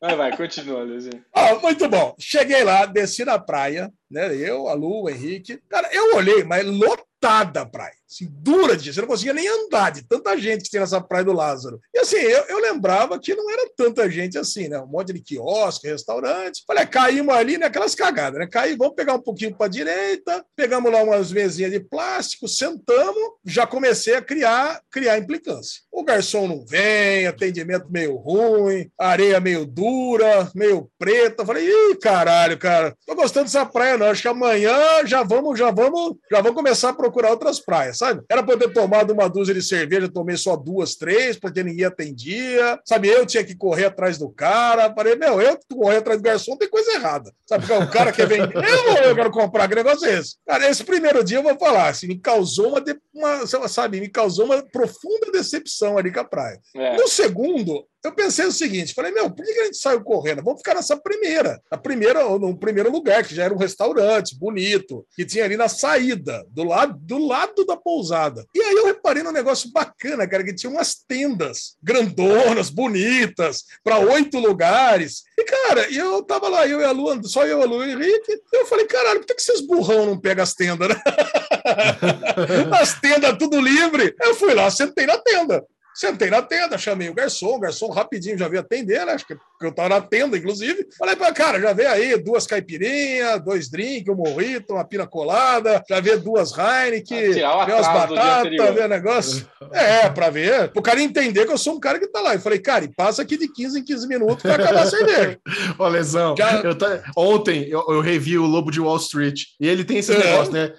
Vai, 0.00 0.16
vai, 0.16 0.36
continua, 0.36 0.82
Luizinho. 0.84 1.24
Ah, 1.32 1.54
muito 1.54 1.88
bom. 1.88 2.14
Cheguei 2.18 2.62
lá, 2.62 2.86
desci 2.86 3.24
na 3.24 3.38
praia, 3.38 3.90
né? 4.10 4.34
Eu, 4.36 4.68
a 4.68 4.74
Lu, 4.74 5.04
o 5.04 5.10
Henrique. 5.10 5.60
Cara, 5.68 5.88
eu 5.92 6.14
olhei, 6.16 6.44
mas 6.44 6.64
lotada 6.64 7.62
a 7.62 7.66
praia. 7.66 7.96
Assim, 8.08 8.28
dura 8.30 8.76
de. 8.76 8.92
Você 8.92 9.00
não 9.00 9.08
conseguia 9.08 9.32
nem 9.32 9.48
andar 9.48 9.90
de 9.90 10.02
tanta 10.02 10.36
gente 10.38 10.64
que 10.64 10.70
tinha 10.70 10.80
nessa 10.80 11.00
praia 11.00 11.24
do 11.24 11.32
Lázaro. 11.32 11.80
E 11.94 11.98
assim, 11.98 12.16
eu, 12.16 12.44
eu 12.44 12.58
lembrava 12.60 13.18
que 13.18 13.34
não 13.34 13.50
era 13.50 13.68
tanta 13.76 14.08
gente 14.10 14.38
assim, 14.38 14.68
né? 14.68 14.78
Um 14.80 14.86
monte 14.86 15.12
de 15.12 15.20
quiosque, 15.20 15.88
restaurante. 15.88 16.62
Falei, 16.66 16.84
"É, 16.84 16.86
caímos 16.86 17.34
ali 17.34 17.58
naquelas 17.58 17.94
cagadas, 17.94 18.38
né? 18.38 18.46
Caí, 18.46 18.76
vamos 18.76 18.94
pegar 18.94 19.14
um 19.14 19.20
pouquinho 19.20 19.56
para 19.56 19.68
direita, 19.68 20.44
pegamos 20.54 20.92
lá 20.92 21.02
umas 21.02 21.32
mesinhas 21.32 21.72
de 21.72 21.80
plástico, 21.80 22.48
sentamos, 22.48 23.34
já 23.44 23.66
comecei 23.66 24.14
a 24.14 24.22
criar, 24.22 24.80
criar 24.90 25.18
implicância. 25.18 25.80
O 25.90 26.04
garçom 26.04 26.46
não 26.46 26.64
vem, 26.64 27.26
atendimento 27.26 27.90
meio 27.90 28.16
ruim, 28.16 28.88
areia 28.98 29.40
meio 29.40 29.66
dura, 29.66 30.50
meio 30.54 30.90
preta. 30.98 31.44
Falei, 31.44 31.66
ih, 31.68 31.96
caralho, 31.96 32.58
cara, 32.58 32.94
tô 33.04 33.14
gostando 33.14 33.46
dessa 33.46 33.66
praia, 33.66 33.98
não. 33.98 34.06
Acho 34.06 34.22
que 34.22 34.28
amanhã 34.28 34.76
já 35.04 35.22
vamos, 35.22 35.58
já 35.58 35.70
vamos, 35.70 36.16
já 36.30 36.40
vamos 36.40 36.56
começar 36.56 36.90
a 36.90 36.94
procurar 36.94 37.30
outras 37.30 37.58
praias, 37.60 37.95
sabe? 37.96 38.22
Era 38.30 38.42
pra 38.42 38.54
eu 38.54 38.58
ter 38.58 38.72
tomado 38.72 39.12
uma 39.12 39.28
dúzia 39.28 39.54
de 39.54 39.62
cerveja, 39.62 40.08
tomei 40.08 40.36
só 40.36 40.56
duas, 40.56 40.94
três, 40.94 41.36
porque 41.38 41.62
ninguém 41.62 41.84
atendia. 41.84 42.78
Sabe, 42.84 43.08
eu 43.08 43.24
tinha 43.26 43.44
que 43.44 43.54
correr 43.56 43.86
atrás 43.86 44.18
do 44.18 44.28
cara. 44.30 44.92
Falei, 44.94 45.16
meu, 45.16 45.40
eu 45.40 45.58
correr 45.74 45.96
atrás 45.98 46.20
do 46.20 46.24
garçom 46.24 46.56
tem 46.56 46.68
coisa 46.68 46.92
errada. 46.92 47.32
Sabe, 47.46 47.66
porque 47.66 47.82
o 47.82 47.90
cara 47.90 48.12
quer 48.12 48.26
vender, 48.26 48.54
eu, 48.56 48.94
eu 49.08 49.14
quero 49.14 49.30
comprar, 49.30 49.68
que 49.68 49.74
negócio 49.74 50.06
é 50.06 50.18
esse? 50.18 50.36
Cara, 50.46 50.68
esse 50.68 50.84
primeiro 50.84 51.22
dia 51.24 51.38
eu 51.38 51.42
vou 51.42 51.56
falar, 51.58 51.88
assim, 51.88 52.06
me 52.06 52.18
causou 52.18 52.68
uma, 52.70 52.80
de- 52.80 52.98
uma 53.14 53.46
sabe, 53.68 54.00
me 54.00 54.08
causou 54.08 54.46
uma 54.46 54.62
profunda 54.70 55.30
decepção 55.32 55.96
ali 55.98 56.12
com 56.12 56.20
a 56.20 56.24
praia. 56.24 56.60
É. 56.74 56.96
No 56.96 57.08
segundo, 57.08 57.86
eu 58.06 58.14
pensei 58.14 58.46
o 58.46 58.52
seguinte: 58.52 58.94
falei, 58.94 59.12
meu, 59.12 59.30
por 59.30 59.44
que 59.44 59.50
a 59.50 59.64
gente 59.64 59.76
saiu 59.76 60.00
correndo? 60.02 60.42
Vamos 60.42 60.60
ficar 60.60 60.74
nessa 60.74 60.96
primeira, 60.96 61.60
na 61.70 61.76
primeira, 61.76 62.22
no 62.38 62.56
primeiro 62.56 62.90
lugar, 62.90 63.24
que 63.24 63.34
já 63.34 63.44
era 63.44 63.54
um 63.54 63.58
restaurante 63.58 64.38
bonito, 64.38 65.04
que 65.14 65.24
tinha 65.24 65.44
ali 65.44 65.56
na 65.56 65.68
saída, 65.68 66.44
do 66.50 66.64
lado, 66.64 66.96
do 67.00 67.18
lado 67.18 67.64
da 67.64 67.76
pousada. 67.76 68.46
E 68.54 68.60
aí 68.60 68.74
eu 68.74 68.86
reparei 68.86 69.22
num 69.22 69.32
negócio 69.32 69.70
bacana, 69.72 70.26
cara, 70.26 70.44
que 70.44 70.54
tinha 70.54 70.70
umas 70.70 70.94
tendas 71.06 71.76
grandonas, 71.82 72.70
bonitas, 72.70 73.64
para 73.82 73.98
oito 73.98 74.38
lugares. 74.38 75.22
E, 75.38 75.44
cara, 75.44 75.90
eu 75.92 76.22
tava 76.22 76.48
lá, 76.48 76.66
eu 76.66 76.80
e 76.80 76.84
a 76.84 76.92
Lu, 76.92 77.26
só 77.26 77.46
eu, 77.46 77.60
a 77.62 77.64
Lu 77.64 77.84
e 77.84 77.94
o 77.94 78.02
Henrique. 78.02 78.40
Eu 78.52 78.66
falei, 78.66 78.86
caralho, 78.86 79.20
por 79.20 79.26
que 79.26 79.42
vocês 79.42 79.60
burrão 79.60 80.06
não 80.06 80.18
pegam 80.18 80.42
as 80.42 80.54
tendas, 80.54 80.88
né? 80.88 80.96
As 82.80 82.98
tendas 83.00 83.36
tudo 83.38 83.60
livre. 83.60 84.14
Eu 84.22 84.34
fui 84.34 84.54
lá, 84.54 84.70
sentei 84.70 85.06
na 85.06 85.18
tenda. 85.18 85.64
Sentei 85.96 86.28
na 86.28 86.42
tenda, 86.42 86.76
chamei 86.76 87.08
o 87.08 87.14
garçom, 87.14 87.54
o 87.56 87.58
garçom 87.60 87.88
rapidinho 87.90 88.36
já 88.36 88.48
veio 88.48 88.60
atender, 88.60 89.04
né? 89.06 89.12
Acho 89.12 89.26
que 89.26 89.34
eu 89.62 89.72
tava 89.72 89.88
na 89.88 90.00
tenda, 90.00 90.36
inclusive. 90.36 90.86
Falei 90.98 91.16
pra 91.16 91.32
cara, 91.32 91.58
já 91.60 91.72
veio 91.72 91.88
aí 91.88 92.18
duas 92.18 92.46
caipirinhas, 92.46 93.42
dois 93.42 93.70
drinks, 93.70 94.12
um 94.12 94.16
morrito, 94.16 94.74
uma 94.74 94.84
pina 94.84 95.06
colada, 95.06 95.82
já 95.88 95.98
veio 96.00 96.20
duas 96.20 96.52
Heineken, 96.56 97.30
o 97.30 97.34
veio 97.64 97.76
umas 97.78 97.86
batatas, 97.86 98.50
veio 98.74 98.88
negócio. 98.88 99.46
É, 99.72 100.08
pra 100.10 100.28
ver, 100.28 100.70
pro 100.70 100.82
cara 100.82 101.00
entender 101.00 101.46
que 101.46 101.52
eu 101.52 101.58
sou 101.58 101.74
um 101.74 101.80
cara 101.80 101.98
que 101.98 102.06
tá 102.08 102.20
lá. 102.20 102.34
Eu 102.34 102.40
falei, 102.40 102.58
cara, 102.58 102.84
e 102.84 102.94
passa 102.94 103.22
aqui 103.22 103.38
de 103.38 103.48
15 103.50 103.78
em 103.80 103.84
15 103.84 104.06
minutos 104.06 104.42
pra 104.42 104.54
acabar 104.56 104.82
a 104.82 104.86
cerveja. 104.90 105.38
Ô, 105.78 105.88
Lesão, 105.88 106.34
Já- 106.36 106.60
eu 106.60 106.76
tá- 106.76 107.02
ontem 107.16 107.66
eu, 107.70 107.82
eu 107.88 108.00
revi 108.00 108.36
o 108.36 108.44
Lobo 108.44 108.70
de 108.70 108.80
Wall 108.80 108.96
Street 108.98 109.42
e 109.58 109.66
ele 109.66 109.84
tem 109.84 109.98
esse 109.98 110.12
É. 110.12 110.18
negócio, 110.18 110.52
né? 110.52 110.72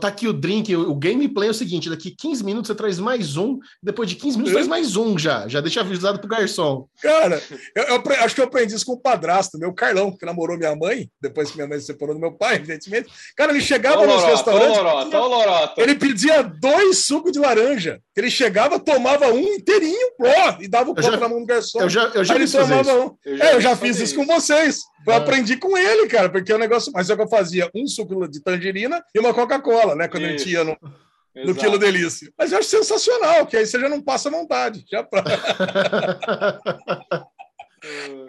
Tá 0.00 0.08
aqui 0.08 0.26
o 0.28 0.32
drink, 0.32 0.74
o 0.74 0.90
o 0.90 0.94
gameplay 0.94 1.48
é 1.48 1.50
o 1.50 1.54
seguinte: 1.54 1.90
daqui 1.90 2.10
15 2.16 2.44
minutos 2.44 2.68
você 2.68 2.74
traz 2.74 2.98
mais 2.98 3.36
um, 3.36 3.58
depois 3.82 4.08
de 4.08 4.14
15 4.16 4.36
minutos 4.36 4.52
traz 4.52 4.68
mais 4.68 4.96
um 4.96 5.18
já. 5.18 5.46
Já 5.48 5.60
deixa 5.60 5.80
avisado 5.80 6.18
pro 6.18 6.28
garçom. 6.28 6.86
Cara, 7.02 7.42
eu, 7.74 7.84
eu 7.84 8.02
acho 8.24 8.34
que 8.34 8.40
eu 8.40 8.44
aprendi 8.46 8.74
isso 8.74 8.86
com 8.86 8.92
o 8.92 9.00
padrasto, 9.00 9.58
meu 9.58 9.72
Carlão, 9.72 10.10
que 10.16 10.24
namorou 10.24 10.56
minha 10.56 10.74
mãe, 10.76 11.08
depois 11.20 11.50
que 11.50 11.56
minha 11.56 11.66
mãe 11.68 11.78
se 11.80 11.86
separou 11.86 12.14
do 12.14 12.20
meu 12.20 12.32
pai, 12.32 12.56
evidentemente. 12.62 13.08
Cara, 13.36 13.52
ele 13.52 13.60
chegava 13.60 14.02
Ô, 14.02 14.06
nos 14.06 14.14
Lorota, 14.16 14.30
restaurantes. 14.32 14.76
Lorota, 14.78 15.20
ô, 15.20 15.26
Lorota. 15.28 15.82
Ele 15.82 15.94
pedia 15.96 16.42
dois 16.42 16.98
sucos 16.98 17.32
de 17.32 17.38
laranja. 17.38 18.00
Ele 18.16 18.30
chegava, 18.30 18.78
tomava 18.78 19.28
um 19.32 19.38
inteirinho, 19.54 20.08
ó, 20.20 20.56
e 20.60 20.68
dava 20.68 20.90
o 20.90 20.94
copo 20.94 21.02
já- 21.02 21.16
na 21.16 21.28
mão 21.28 21.40
do 21.40 21.46
garçom. 21.46 21.80
Eu 21.80 21.88
já, 21.90 22.04
eu 22.14 22.24
já 22.24 22.34
ele 22.36 22.46
tomava 22.48 22.80
isso. 22.82 22.96
um. 22.98 23.16
Eu 23.24 23.42
É, 23.42 23.54
eu 23.54 23.60
já 23.60 23.74
fiz 23.76 23.98
isso 23.98 24.14
com 24.14 24.24
vocês. 24.26 24.80
Eu 25.06 25.12
Ah. 25.12 25.16
aprendi 25.16 25.56
com 25.58 25.76
ele, 25.76 26.06
cara, 26.06 26.30
porque 26.30 26.50
é 26.50 26.56
um 26.56 26.58
negócio. 26.58 26.90
Mas 26.94 27.10
é 27.10 27.16
que 27.16 27.20
eu 27.20 27.28
fazia 27.28 27.68
um 27.74 27.86
suco 27.86 28.26
de 28.26 28.40
tangerina 28.42 29.02
e 29.14 29.18
uma 29.18 29.34
Coca-Cola, 29.34 29.73
né? 29.96 30.08
Quando 30.08 30.24
a 30.24 30.28
gente 30.28 30.40
Isso. 30.40 30.50
ia 30.50 30.64
no, 30.64 30.76
no 31.34 31.54
quilo 31.54 31.78
delícia. 31.78 32.30
Mas 32.38 32.52
eu 32.52 32.58
acho 32.58 32.68
sensacional, 32.68 33.46
que 33.46 33.56
aí 33.56 33.66
você 33.66 33.80
já 33.80 33.88
não 33.88 34.02
passa 34.02 34.30
vontade. 34.30 34.84
Já 34.90 35.02
pra- 35.02 35.24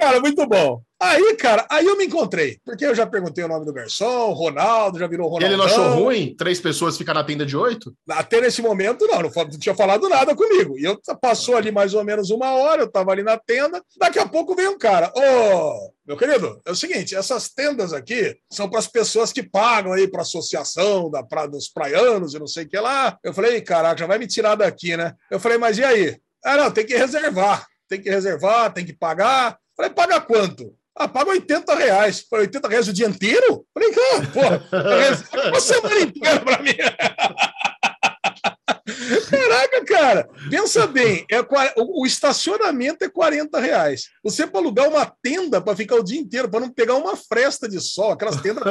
Cara, 0.06 0.20
muito 0.20 0.46
bom. 0.46 0.84
Aí, 1.02 1.36
cara, 1.36 1.66
aí 1.68 1.84
eu 1.84 1.98
me 1.98 2.06
encontrei. 2.06 2.60
Porque 2.64 2.86
eu 2.86 2.94
já 2.94 3.08
perguntei 3.08 3.44
o 3.44 3.48
nome 3.48 3.66
do 3.66 3.74
garçom, 3.74 4.32
Ronaldo, 4.34 5.00
já 5.00 5.08
virou 5.08 5.28
Ronaldo. 5.28 5.46
Ele 5.48 5.58
não 5.58 5.66
achou 5.66 5.96
ruim? 5.96 6.36
Três 6.38 6.60
pessoas 6.60 6.96
ficar 6.96 7.16
na 7.16 7.24
tenda 7.24 7.44
de 7.44 7.58
oito? 7.58 7.92
Até 8.08 8.40
nesse 8.40 8.62
momento, 8.62 9.08
não, 9.08 9.24
não, 9.24 9.32
não 9.36 9.50
tinha 9.50 9.74
falado 9.74 10.08
nada 10.08 10.36
comigo. 10.36 10.78
E 10.78 10.84
eu 10.84 11.02
passou 11.20 11.58
ali 11.58 11.72
mais 11.72 11.96
ou 11.96 12.04
menos 12.04 12.30
uma 12.30 12.54
hora, 12.54 12.84
eu 12.84 12.92
tava 12.92 13.12
ali 13.12 13.24
na 13.24 13.36
tenda. 13.36 13.84
Daqui 13.98 14.20
a 14.20 14.28
pouco 14.28 14.56
veio 14.56 14.74
um 14.74 14.78
cara. 14.78 15.12
Ô, 15.16 15.92
meu 16.08 16.16
querido, 16.16 16.62
é 16.64 16.70
o 16.70 16.76
seguinte: 16.76 17.16
essas 17.16 17.50
tendas 17.50 17.92
aqui 17.92 18.38
são 18.52 18.70
para 18.70 18.78
as 18.78 18.88
pessoas 18.88 19.34
que 19.34 19.42
pagam 19.42 19.92
aí 19.92 20.08
para 20.08 20.22
associação 20.22 21.10
da, 21.10 21.24
pra, 21.24 21.48
dos 21.48 21.68
praianos 21.68 22.36
e 22.36 22.40
não 22.40 22.48
sei 22.48 22.66
o 22.66 22.70
que 22.70 22.78
lá. 22.78 23.18
Eu 23.24 23.34
falei, 23.34 23.60
caraca, 23.60 24.02
já 24.02 24.06
vai 24.06 24.20
me 24.20 24.28
tirar 24.28 24.54
daqui, 24.54 24.96
né? 24.96 25.16
Eu 25.32 25.40
falei, 25.40 25.58
mas 25.58 25.80
e 25.80 25.84
aí? 25.84 26.16
Ah, 26.44 26.58
não, 26.58 26.70
tem 26.70 26.86
que 26.86 26.96
reservar. 26.96 27.66
Tem 27.88 28.02
que 28.02 28.10
reservar, 28.10 28.72
tem 28.72 28.86
que 28.86 28.94
pagar. 28.94 29.58
Falei, 29.76 29.92
paga 29.92 30.22
quanto? 30.22 30.74
Ah, 30.96 31.08
paga 31.08 31.32
80 31.32 31.76
reais. 31.76 32.26
Falei, 32.30 32.46
80 32.46 32.68
reais 32.68 32.88
o 32.88 32.94
dia 32.94 33.08
inteiro? 33.08 33.66
Falei, 33.74 33.92
cara, 33.92 34.28
porra, 34.28 35.50
uma 35.50 35.60
semana 35.60 36.00
inteira 36.00 36.40
pra 36.40 36.62
mim. 36.62 36.76
Caraca, 39.30 39.86
cara, 39.86 40.30
pensa 40.50 40.88
bem, 40.88 41.26
é, 41.30 41.38
o 41.78 42.06
estacionamento 42.06 43.04
é 43.04 43.10
40 43.10 43.60
reais. 43.60 44.10
Você 44.24 44.48
para 44.48 44.60
alugar 44.60 44.88
uma 44.88 45.06
tenda 45.22 45.62
para 45.62 45.76
ficar 45.76 45.96
o 45.96 46.04
dia 46.04 46.20
inteiro, 46.20 46.50
para 46.50 46.60
não 46.60 46.70
pegar 46.70 46.96
uma 46.96 47.16
fresta 47.16 47.68
de 47.68 47.80
sol, 47.80 48.12
aquelas 48.12 48.42
tendas 48.42 48.64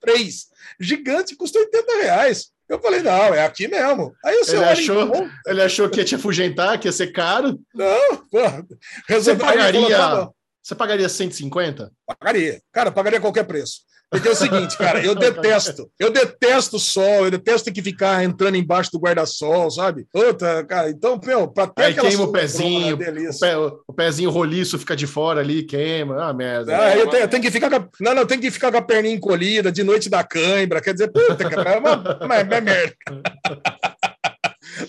3 0.00 0.46
gigante, 0.80 1.36
custa 1.36 1.58
80 1.58 2.02
reais. 2.02 2.50
Eu 2.68 2.80
falei, 2.80 3.00
não, 3.02 3.32
é 3.34 3.44
aqui 3.44 3.68
mesmo. 3.68 4.12
Aí 4.24 4.36
você 4.38 4.52
Ele 4.56 4.64
olha 4.64 4.72
achou- 4.72 5.06
conta, 5.08 5.30
Ele 5.46 5.62
achou 5.62 5.88
que 5.88 5.98
ia 6.00 6.04
te 6.04 6.14
afugentar, 6.16 6.78
que 6.80 6.88
ia 6.88 6.92
ser 6.92 7.08
caro. 7.12 7.58
não, 7.74 8.16
pô, 8.30 8.38
ele 8.38 9.22
falou, 9.22 9.36
pagaria- 9.36 9.96
tá 9.96 10.16
bom. 10.24 10.32
Você 10.62 10.74
pagaria 10.74 11.08
150? 11.08 11.92
Pagaria. 12.06 12.60
Cara, 12.72 12.90
pagaria 12.90 13.20
qualquer 13.20 13.44
preço. 13.44 13.82
Porque 14.08 14.28
é 14.28 14.30
o 14.30 14.36
seguinte, 14.36 14.78
cara, 14.78 15.04
eu 15.04 15.14
detesto. 15.18 15.90
Eu 15.98 16.10
detesto 16.10 16.78
sol, 16.78 17.24
eu 17.24 17.30
detesto 17.30 17.64
ter 17.64 17.72
que 17.72 17.82
ficar 17.82 18.22
entrando 18.22 18.56
embaixo 18.56 18.90
do 18.92 18.98
guarda-sol, 19.00 19.70
sabe? 19.70 20.06
Puta, 20.12 20.64
cara, 20.64 20.88
então, 20.90 21.20
meu, 21.24 21.48
pra 21.48 21.66
ter 21.66 21.82
Aí 21.84 21.94
queima 21.94 22.22
o 22.24 22.32
pezinho, 22.32 22.94
O, 22.96 22.98
pé- 23.40 23.56
o 23.88 23.92
pezinho 23.92 24.30
roliço 24.30 24.78
fica 24.78 24.94
de 24.94 25.06
fora 25.06 25.40
ali, 25.40 25.64
queima. 25.64 26.28
Ah, 26.28 26.32
merda. 26.32 26.78
Ah, 26.78 26.96
eu, 26.96 27.08
tenho, 27.08 27.22
eu 27.24 27.28
tenho 27.28 27.42
que 27.42 27.50
ficar 27.50 27.68
com 27.68 27.76
a, 27.76 27.88
não, 28.00 28.14
não, 28.14 28.22
eu 28.22 28.26
tenho 28.26 28.40
que 28.40 28.50
ficar 28.50 28.70
com 28.70 28.78
a 28.78 28.82
perninha 28.82 29.14
encolhida, 29.14 29.72
de 29.72 29.82
noite 29.82 30.08
da 30.08 30.22
cãibra, 30.22 30.80
quer 30.80 30.92
dizer, 30.92 31.10
puta, 31.10 31.36
cara, 31.50 31.70
é 31.72 31.78
uma, 31.78 31.96
uma, 31.96 32.24
uma 32.42 32.60
merda. 32.60 32.94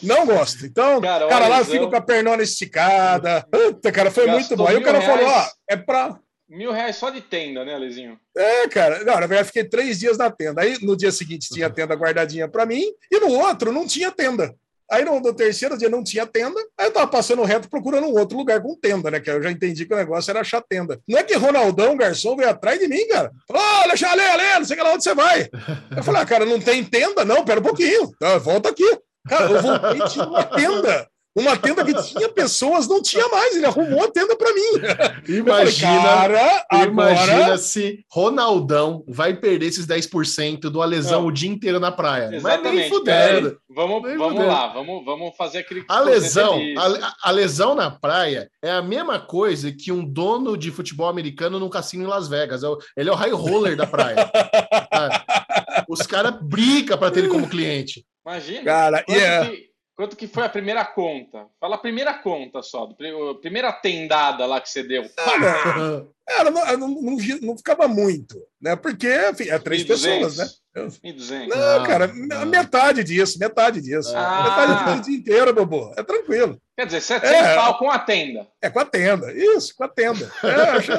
Não 0.04 0.26
gosto. 0.26 0.66
Então, 0.66 1.00
cara, 1.02 1.28
Cara, 1.28 1.46
o 1.46 1.50
lá 1.50 1.60
eu 1.60 1.66
fico 1.66 1.90
com 1.90 1.96
a 1.96 2.02
pernona 2.02 2.44
esticada. 2.44 3.46
Puta, 3.52 3.92
cara, 3.92 4.12
foi 4.12 4.26
Gastou 4.26 4.40
muito 4.40 4.56
bom. 4.58 4.68
Aí 4.68 4.76
o 4.78 4.84
cara 4.84 5.02
falou, 5.02 5.26
ó, 5.26 5.30
reais. 5.30 5.52
é 5.70 5.78
pra... 5.78 6.20
Mil 6.50 6.72
reais 6.72 6.96
só 6.96 7.10
de 7.10 7.20
tenda, 7.20 7.66
né, 7.66 7.78
Lezinho? 7.78 8.18
É, 8.36 8.68
cara. 8.70 9.04
Não, 9.04 9.14
na 9.16 9.28
verdade, 9.28 9.48
fiquei 9.48 9.66
três 9.66 10.00
dias 10.00 10.18
na 10.18 10.32
tenda. 10.32 10.62
Aí, 10.62 10.78
no 10.82 10.96
dia 10.96 11.12
seguinte, 11.12 11.50
tinha 11.50 11.70
tenda 11.70 11.94
guardadinha 11.94 12.48
pra 12.48 12.66
mim. 12.66 12.84
E 13.12 13.20
no 13.20 13.30
outro, 13.34 13.72
não 13.72 13.86
tinha 13.86 14.12
tenda. 14.12 14.56
Aí, 14.90 15.04
no, 15.04 15.20
no 15.20 15.34
terceiro 15.34 15.78
dia, 15.78 15.90
não 15.90 16.02
tinha 16.02 16.26
tenda. 16.26 16.58
Aí, 16.78 16.88
eu 16.88 16.94
tava 16.94 17.08
passando 17.08 17.44
reto, 17.44 17.70
procurando 17.70 18.08
um 18.08 18.18
outro 18.18 18.38
lugar 18.38 18.62
com 18.62 18.74
tenda, 18.80 19.12
né? 19.12 19.20
Que 19.20 19.30
eu 19.30 19.44
já 19.44 19.52
entendi 19.52 19.86
que 19.86 19.94
o 19.94 19.98
negócio 19.98 20.32
era 20.32 20.40
achar 20.40 20.62
tenda. 20.62 21.02
Não 21.06 21.20
é 21.20 21.24
que 21.24 21.36
Ronaldão, 21.36 21.98
garçom, 21.98 22.38
veio 22.38 22.50
atrás 22.50 22.80
de 22.80 22.88
mim, 22.88 23.06
cara. 23.10 23.30
Falou, 23.46 23.62
Alexandre, 23.84 24.22
Ale, 24.22 24.44
Ale, 24.44 24.60
não 24.60 24.66
sei 24.66 24.78
lá 24.82 24.94
onde 24.94 25.04
você 25.04 25.14
vai. 25.14 25.50
Eu 25.98 26.04
falei, 26.04 26.22
ah, 26.22 26.26
cara, 26.26 26.46
não 26.46 26.62
tem 26.62 26.82
tenda? 26.82 27.26
Não, 27.26 27.44
pera 27.44 27.60
um 27.60 27.64
pouquinho. 27.64 28.10
Tá, 28.18 28.38
volta 28.38 28.70
aqui. 28.70 28.90
Cara, 29.28 29.52
eu 29.52 29.62
voltei 29.62 30.08
tinha 30.08 30.26
uma 30.26 30.44
tenda. 30.46 31.10
Uma 31.38 31.56
tenda 31.56 31.86
que 31.86 31.94
tinha 31.94 32.28
pessoas, 32.30 32.88
não 32.88 33.02
tinha 33.02 33.28
mais. 33.30 33.56
Ele 33.56 33.66
arrumou 33.66 34.04
a 34.04 34.12
tenda 34.12 34.36
pra 34.36 34.52
mim. 34.54 34.62
Eu 35.28 35.46
falei, 35.46 35.64
Imagina, 35.64 36.02
cara, 36.04 36.66
imagina 36.88 37.44
agora... 37.44 37.58
se 37.60 38.04
Ronaldão 38.12 39.04
vai 39.08 39.36
perder 39.36 39.68
esses 39.68 39.86
10% 39.86 40.62
do 40.62 40.82
Alesão 40.82 41.22
Não. 41.22 41.28
o 41.28 41.32
dia 41.32 41.50
inteiro 41.50 41.80
na 41.80 41.92
praia. 41.92 42.30
Mas 42.42 42.44
nem 42.44 42.54
Exatamente. 42.54 42.90
fudendo. 42.90 43.50
Peraí, 43.50 43.58
Vamos, 43.70 44.02
Nem 44.02 44.18
vamos 44.18 44.34
fudendo. 44.34 44.52
lá, 44.52 44.74
vamos, 44.74 45.06
vamos 45.06 45.38
fazer 45.38 45.60
aquele. 45.60 45.86
A 45.88 46.00
lesão, 46.00 46.60
a, 46.78 47.30
a 47.30 47.32
lesão 47.32 47.76
na 47.76 47.92
praia 47.92 48.50
é 48.64 48.72
a 48.72 48.82
mesma 48.82 49.20
coisa 49.20 49.72
que 49.72 49.92
um 49.92 50.04
dono 50.04 50.58
de 50.58 50.72
futebol 50.72 51.08
americano 51.08 51.60
num 51.60 51.70
cassino 51.70 52.04
em 52.04 52.08
Las 52.08 52.28
Vegas. 52.28 52.64
É 52.64 52.68
Ele 52.98 53.10
é 53.10 53.12
o 53.12 53.16
high 53.16 53.30
roller 53.32 53.76
da 53.78 53.86
praia. 53.86 54.28
Os 55.88 56.02
caras 56.08 56.36
brigam 56.42 56.98
para 56.98 57.12
ter 57.12 57.20
ele 57.20 57.28
como 57.30 57.48
cliente. 57.48 58.04
Imagina. 58.26 58.64
Cara, 58.64 59.06
e 59.08 59.14
é- 59.14 59.46
que, 59.46 59.67
quanto 59.98 60.16
que 60.16 60.28
foi 60.28 60.46
a 60.46 60.50
primeira 60.50 60.86
conta? 60.86 61.48
Fala 61.60 61.76
a 61.76 61.80
primeira 61.80 62.14
conta 62.14 62.62
só, 62.62 62.84
a 62.84 63.36
primeira 63.36 63.74
tendada 63.74 64.46
lá 64.46 64.62
que 64.62 64.70
você 64.70 64.84
deu. 64.84 65.04
Cara, 66.28 66.52
Cara, 66.52 66.78
não, 66.78 66.88
não, 66.90 67.02
não, 67.02 67.18
não 67.42 67.58
ficava 67.58 67.88
muito, 67.88 68.38
né? 68.62 68.76
Porque, 68.76 69.08
enfim, 69.32 69.50
é 69.50 69.58
três 69.58 69.84
1.200? 69.84 69.88
pessoas, 69.88 70.38
né? 70.38 70.48
Eu- 70.76 70.88
1.200. 70.92 71.48
Não, 71.48 71.80
Não, 71.80 71.86
cara, 71.86 72.08
não. 72.14 72.46
metade 72.46 73.04
disso, 73.04 73.40
metade 73.40 73.82
disso. 73.82 74.12
Ah. 74.16 74.44
Metade 74.44 74.98
do 75.00 75.06
dia 75.06 75.18
inteiro, 75.18 75.54
bobo. 75.54 75.94
É 75.98 76.04
tranquilo. 76.04 76.58
Quer 76.78 76.86
dizer, 76.86 77.02
700 77.02 77.36
É. 77.48 77.56
pau 77.56 77.80
com 77.80 77.90
a 77.90 77.98
tenda. 77.98 78.46
É 78.62 78.70
com 78.70 78.80
a 78.80 78.86
tenda. 78.86 79.34
Isso, 79.34 79.74
com 79.76 79.84
a 79.86 79.88
tenda. 79.88 80.32
É, 80.44 80.54
acho... 80.78 80.92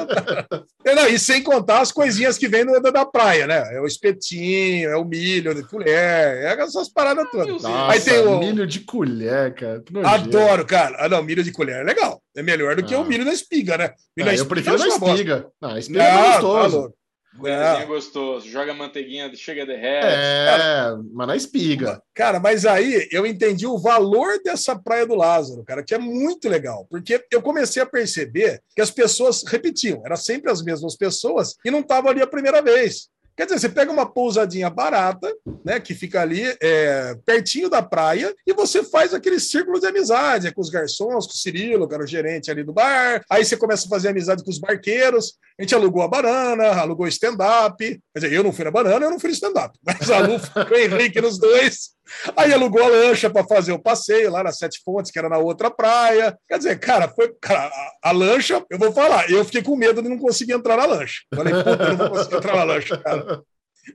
É, 0.83 0.95
não, 0.95 1.07
e 1.07 1.17
sem 1.17 1.41
contar 1.41 1.79
as 1.79 1.91
coisinhas 1.93 2.37
que 2.37 2.49
vem 2.49 2.65
no, 2.65 2.77
da 2.81 3.05
praia, 3.05 3.47
né? 3.47 3.75
É 3.75 3.79
o 3.79 3.85
espetinho, 3.85 4.89
é 4.89 4.97
o 4.97 5.05
milho 5.05 5.55
de 5.55 5.63
colher, 5.63 5.95
é 5.95 6.57
essas 6.59 6.89
paradas 6.89 7.25
todas. 7.31 7.61
Nossa, 7.63 7.91
Aí 7.93 8.01
tem 8.01 8.19
o- 8.19 8.39
milho 8.39 8.67
de 8.67 8.81
colher, 8.81 9.53
cara. 9.55 9.81
Adoro, 10.03 10.65
cara. 10.65 10.97
Ah, 10.99 11.07
não, 11.07 11.23
milho 11.23 11.43
de 11.43 11.51
colher 11.53 11.77
é 11.79 11.83
legal. 11.83 12.21
É 12.39 12.43
melhor 12.43 12.73
do 12.75 12.83
que 12.85 12.95
Ah. 12.95 12.99
o 12.99 13.05
milho 13.05 13.25
na 13.25 13.33
espiga, 13.33 13.77
né? 13.77 13.93
Milho 14.15 14.29
Ah, 14.29 14.31
na 14.33 14.37
eu 14.37 14.45
prefiro 14.45 14.77
na 14.77 14.87
espiga. 14.87 15.47
Não, 15.61 15.69
a 15.71 15.79
espiga 15.79 16.01
é 16.03 16.11
Não, 16.13 16.19
mais 16.21 16.35
tá 16.35 16.41
gostoso. 16.41 16.93
Coisinha 17.37 17.59
é 17.61 17.85
gostoso. 17.85 18.49
Joga 18.49 18.73
manteiguinha, 18.73 19.31
chega 19.35 19.65
derrete. 19.65 20.07
É, 20.07 20.95
mas 21.13 21.27
na 21.27 21.35
espiga. 21.35 22.01
Cara, 22.13 22.39
mas 22.39 22.65
aí 22.65 23.07
eu 23.11 23.25
entendi 23.25 23.67
o 23.67 23.77
valor 23.77 24.41
dessa 24.43 24.75
Praia 24.77 25.05
do 25.05 25.15
Lázaro, 25.15 25.63
cara, 25.63 25.83
que 25.83 25.93
é 25.93 25.97
muito 25.97 26.49
legal, 26.49 26.87
porque 26.89 27.23
eu 27.31 27.41
comecei 27.41 27.81
a 27.81 27.85
perceber 27.85 28.61
que 28.75 28.81
as 28.81 28.89
pessoas 28.89 29.43
repetiam, 29.45 30.01
eram 30.05 30.15
sempre 30.17 30.49
as 30.49 30.61
mesmas 30.63 30.95
pessoas 30.97 31.55
e 31.63 31.69
não 31.69 31.81
estavam 31.81 32.09
ali 32.09 32.21
a 32.21 32.27
primeira 32.27 32.61
vez. 32.61 33.09
Quer 33.39 33.45
dizer, 33.45 33.59
você 33.59 33.69
pega 33.69 33.89
uma 33.89 34.05
pousadinha 34.05 34.69
barata, 34.69 35.33
né, 35.63 35.79
que 35.79 35.93
fica 35.93 36.21
ali 36.21 36.43
é, 36.61 37.15
pertinho 37.25 37.69
da 37.69 37.81
praia, 37.81 38.35
e 38.45 38.51
você 38.51 38.83
faz 38.83 39.13
aquele 39.13 39.39
círculo 39.39 39.79
de 39.79 39.87
amizade 39.87 40.47
é 40.47 40.51
com 40.51 40.59
os 40.59 40.69
garçons, 40.69 41.25
com 41.25 41.31
o 41.31 41.37
Cirilo, 41.37 41.87
que 41.87 41.93
era 41.93 42.03
o 42.03 42.07
gerente 42.07 42.51
ali 42.51 42.65
do 42.65 42.73
bar. 42.73 43.23
Aí 43.31 43.45
você 43.45 43.55
começa 43.55 43.85
a 43.85 43.89
fazer 43.89 44.09
amizade 44.09 44.43
com 44.43 44.49
os 44.49 44.59
barqueiros. 44.59 45.35
A 45.57 45.61
gente 45.61 45.73
alugou 45.73 46.01
a 46.01 46.07
banana, 46.09 46.81
alugou 46.81 47.07
stand-up. 47.07 47.77
Quer 47.77 47.99
dizer, 48.13 48.33
eu 48.33 48.43
não 48.43 48.51
fui 48.51 48.65
na 48.65 48.71
banana, 48.71 49.05
eu 49.05 49.09
não 49.09 49.19
fui 49.21 49.29
no 49.29 49.33
stand-up, 49.33 49.73
mas 49.87 50.11
a 50.11 50.19
Lu 50.19 50.37
foi 50.37 50.65
com 50.65 50.73
o 50.73 50.77
Henrique 50.77 51.21
nos 51.21 51.39
dois. 51.39 51.91
Aí 52.35 52.53
alugou 52.53 52.83
a 52.83 52.87
lancha 52.87 53.29
para 53.29 53.45
fazer 53.47 53.71
o 53.71 53.79
passeio 53.79 54.31
lá 54.31 54.43
nas 54.43 54.57
Sete 54.57 54.81
Fontes, 54.83 55.11
que 55.11 55.19
era 55.19 55.29
na 55.29 55.37
outra 55.37 55.69
praia. 55.71 56.37
Quer 56.47 56.57
dizer, 56.57 56.79
cara, 56.79 57.07
foi. 57.09 57.33
Cara, 57.41 57.65
a, 58.03 58.09
a 58.09 58.11
lancha, 58.11 58.63
eu 58.69 58.77
vou 58.79 58.91
falar, 58.91 59.29
eu 59.29 59.43
fiquei 59.45 59.61
com 59.61 59.75
medo 59.75 60.01
de 60.01 60.09
não 60.09 60.17
conseguir 60.17 60.53
entrar 60.53 60.77
na 60.77 60.85
lancha. 60.85 61.21
Falei, 61.35 61.53
puta, 61.53 61.83
eu 61.83 61.89
não 61.89 61.97
vou 61.97 62.09
conseguir 62.09 62.35
entrar 62.37 62.55
na 62.55 62.63
lancha, 62.63 62.97
cara. 62.97 63.41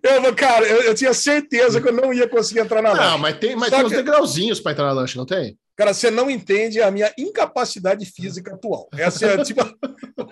Eu, 0.02 0.34
cara, 0.34 0.66
eu, 0.66 0.82
eu 0.82 0.94
tinha 0.94 1.14
certeza 1.14 1.80
que 1.80 1.88
eu 1.88 1.92
não 1.92 2.12
ia 2.12 2.28
conseguir 2.28 2.60
entrar 2.60 2.82
na 2.82 2.94
Não, 2.94 3.00
lancha. 3.00 3.18
mas 3.18 3.38
tem, 3.38 3.54
mas 3.54 3.70
Só 3.70 3.76
tem 3.76 3.84
uns 3.86 3.90
que- 3.90 3.96
degrauzinhos 3.96 4.58
para 4.60 4.72
entrar 4.72 4.86
na 4.86 4.92
lancha, 4.92 5.16
não 5.18 5.26
tem? 5.26 5.56
Cara, 5.76 5.92
você 5.92 6.10
não 6.10 6.30
entende 6.30 6.80
a 6.80 6.90
minha 6.90 7.12
incapacidade 7.18 8.06
física 8.06 8.54
atual. 8.54 8.88
Essa 8.96 9.26
é 9.26 9.44
tipo. 9.44 9.60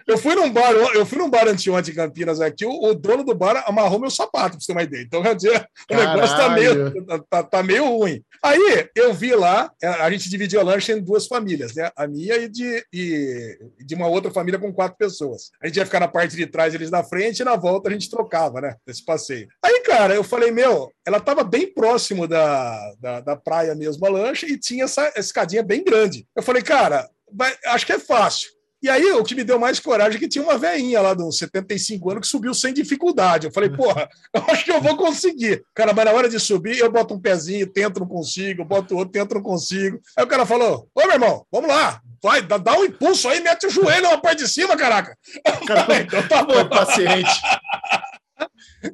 Eu 0.07 0.17
fui 0.19 0.35
num 0.35 0.51
bar, 0.53 0.71
eu 0.73 1.05
fui 1.05 1.19
num 1.19 1.29
bar 1.31 1.49
anteontem 1.49 1.93
em 1.93 1.97
Campinas 1.97 2.41
aqui, 2.41 2.65
o, 2.65 2.71
o 2.91 2.95
dono 2.95 3.25
do 3.25 3.35
bar 3.35 3.65
amarrou 3.67 3.99
meu 3.99 4.11
sapato, 4.11 4.51
pra 4.57 4.61
você 4.61 4.67
ter 4.67 4.73
uma 4.73 4.83
ideia. 4.83 5.03
Então, 5.03 5.23
quer 5.23 5.35
dizer, 5.35 5.67
o 5.91 5.95
negócio 5.97 6.37
tá 6.37 6.49
meio, 6.51 7.07
tá, 7.07 7.25
tá- 7.29 7.43
tá 7.43 7.63
meio 7.63 7.85
ruim. 7.89 8.23
Aí 8.43 8.89
eu 8.97 9.15
vi 9.15 9.35
lá, 9.35 9.73
é, 9.81 9.87
a 9.87 10.11
gente 10.11 10.29
dividiu 10.29 10.61
a 10.61 10.65
lancha 10.65 10.93
em 10.93 11.01
duas 11.01 11.27
famílias, 11.27 11.75
né? 11.75 11.91
A 11.95 12.07
minha 12.09 12.37
e 12.37 12.49
de, 12.49 12.85
e 12.93 13.57
de 13.79 13.95
uma 13.95 14.09
outra 14.09 14.31
família 14.33 14.59
com 14.59 14.73
quatro 14.73 14.99
pessoas. 14.99 15.51
A 15.63 15.67
gente 15.69 15.77
ia 15.77 15.87
ficar 15.87 16.01
na 16.01 16.09
parte 16.09 16.35
de 16.37 16.47
trás, 16.47 16.75
eles 16.75 16.91
na 16.91 17.05
frente, 17.05 17.41
e 17.41 17.45
na 17.45 17.55
volta 17.55 17.89
a 17.89 17.93
gente 17.93 18.11
trocava, 18.11 18.61
né? 18.61 18.75
Esse 18.87 19.05
passeio. 19.05 19.49
Aí, 19.65 19.81
cara, 19.83 20.15
eu 20.15 20.25
falei, 20.25 20.51
meu, 20.51 20.91
ela 21.07 21.21
tava 21.21 21.45
bem 21.45 21.73
próximo 21.73 22.27
da, 22.27 22.95
da, 23.01 23.21
da 23.21 23.37
praia 23.37 23.75
mesmo, 23.75 24.05
a 24.07 24.11
lancha, 24.11 24.47
e 24.47 24.59
tinha 24.59 24.85
essa 24.85 25.13
escadinha 25.17 25.63
bem 25.63 25.85
grande. 25.85 26.27
Eu 26.35 26.43
falei, 26.43 26.63
cara, 26.63 27.09
vai- 27.33 27.57
acho 27.67 27.87
que 27.87 27.93
é 27.93 27.99
fácil. 27.99 28.51
E 28.83 28.91
aí, 28.91 29.13
o 29.13 29.23
que 29.23 29.35
me 29.35 29.45
deu 29.45 29.59
mais 29.59 29.79
coragem 29.79 30.17
é 30.17 30.19
que 30.19 30.29
tinha 30.29 30.43
uma 30.43 30.59
veinha 30.59 31.01
lá 31.01 31.15
de 31.15 31.23
uns 31.23 31.39
75 31.39 32.11
anos 32.11 32.23
que 32.23 32.27
subiu 32.27 32.53
sem 32.53 32.75
dificuldade. 32.75 33.47
Eu 33.47 33.53
falei, 33.53 33.71
porra, 33.71 34.09
eu 34.35 34.43
acho 34.49 34.65
que 34.65 34.73
eu 34.73 34.81
vou 34.81 34.97
conseguir. 34.97 35.65
Cara, 35.75 35.93
mas 35.93 36.05
na 36.05 36.13
hora 36.13 36.29
de 36.29 36.41
subir, 36.41 36.79
eu 36.79 36.91
boto 36.91 37.15
um 37.15 37.21
pezinho, 37.21 37.67
tento, 37.67 38.01
não 38.01 38.09
consigo, 38.09 38.65
boto 38.65 38.97
outro, 38.97 39.13
tento, 39.13 39.35
não 39.35 39.43
consigo. 39.43 40.01
Aí 40.17 40.25
o 40.25 40.29
cara 40.29 40.45
falou: 40.45 40.89
Ô, 40.95 41.01
meu 41.03 41.13
irmão, 41.13 41.47
vamos 41.51 41.69
lá, 41.69 42.01
vai, 42.23 42.43
dá, 42.43 42.57
dá 42.57 42.79
um 42.79 42.85
impulso 42.85 43.29
aí, 43.29 43.41
mete 43.41 43.67
o 43.67 43.71
joelho 43.71 44.11
na 44.11 44.19
parte 44.19 44.45
de 44.45 44.49
cima, 44.49 44.77
caraca. 44.77 45.17
O 45.63 45.67
cara 45.67 45.85
Falei, 45.85 46.03
então 46.03 46.27
tá 46.29 46.43
bom. 46.43 46.69
paciente. 46.69 47.41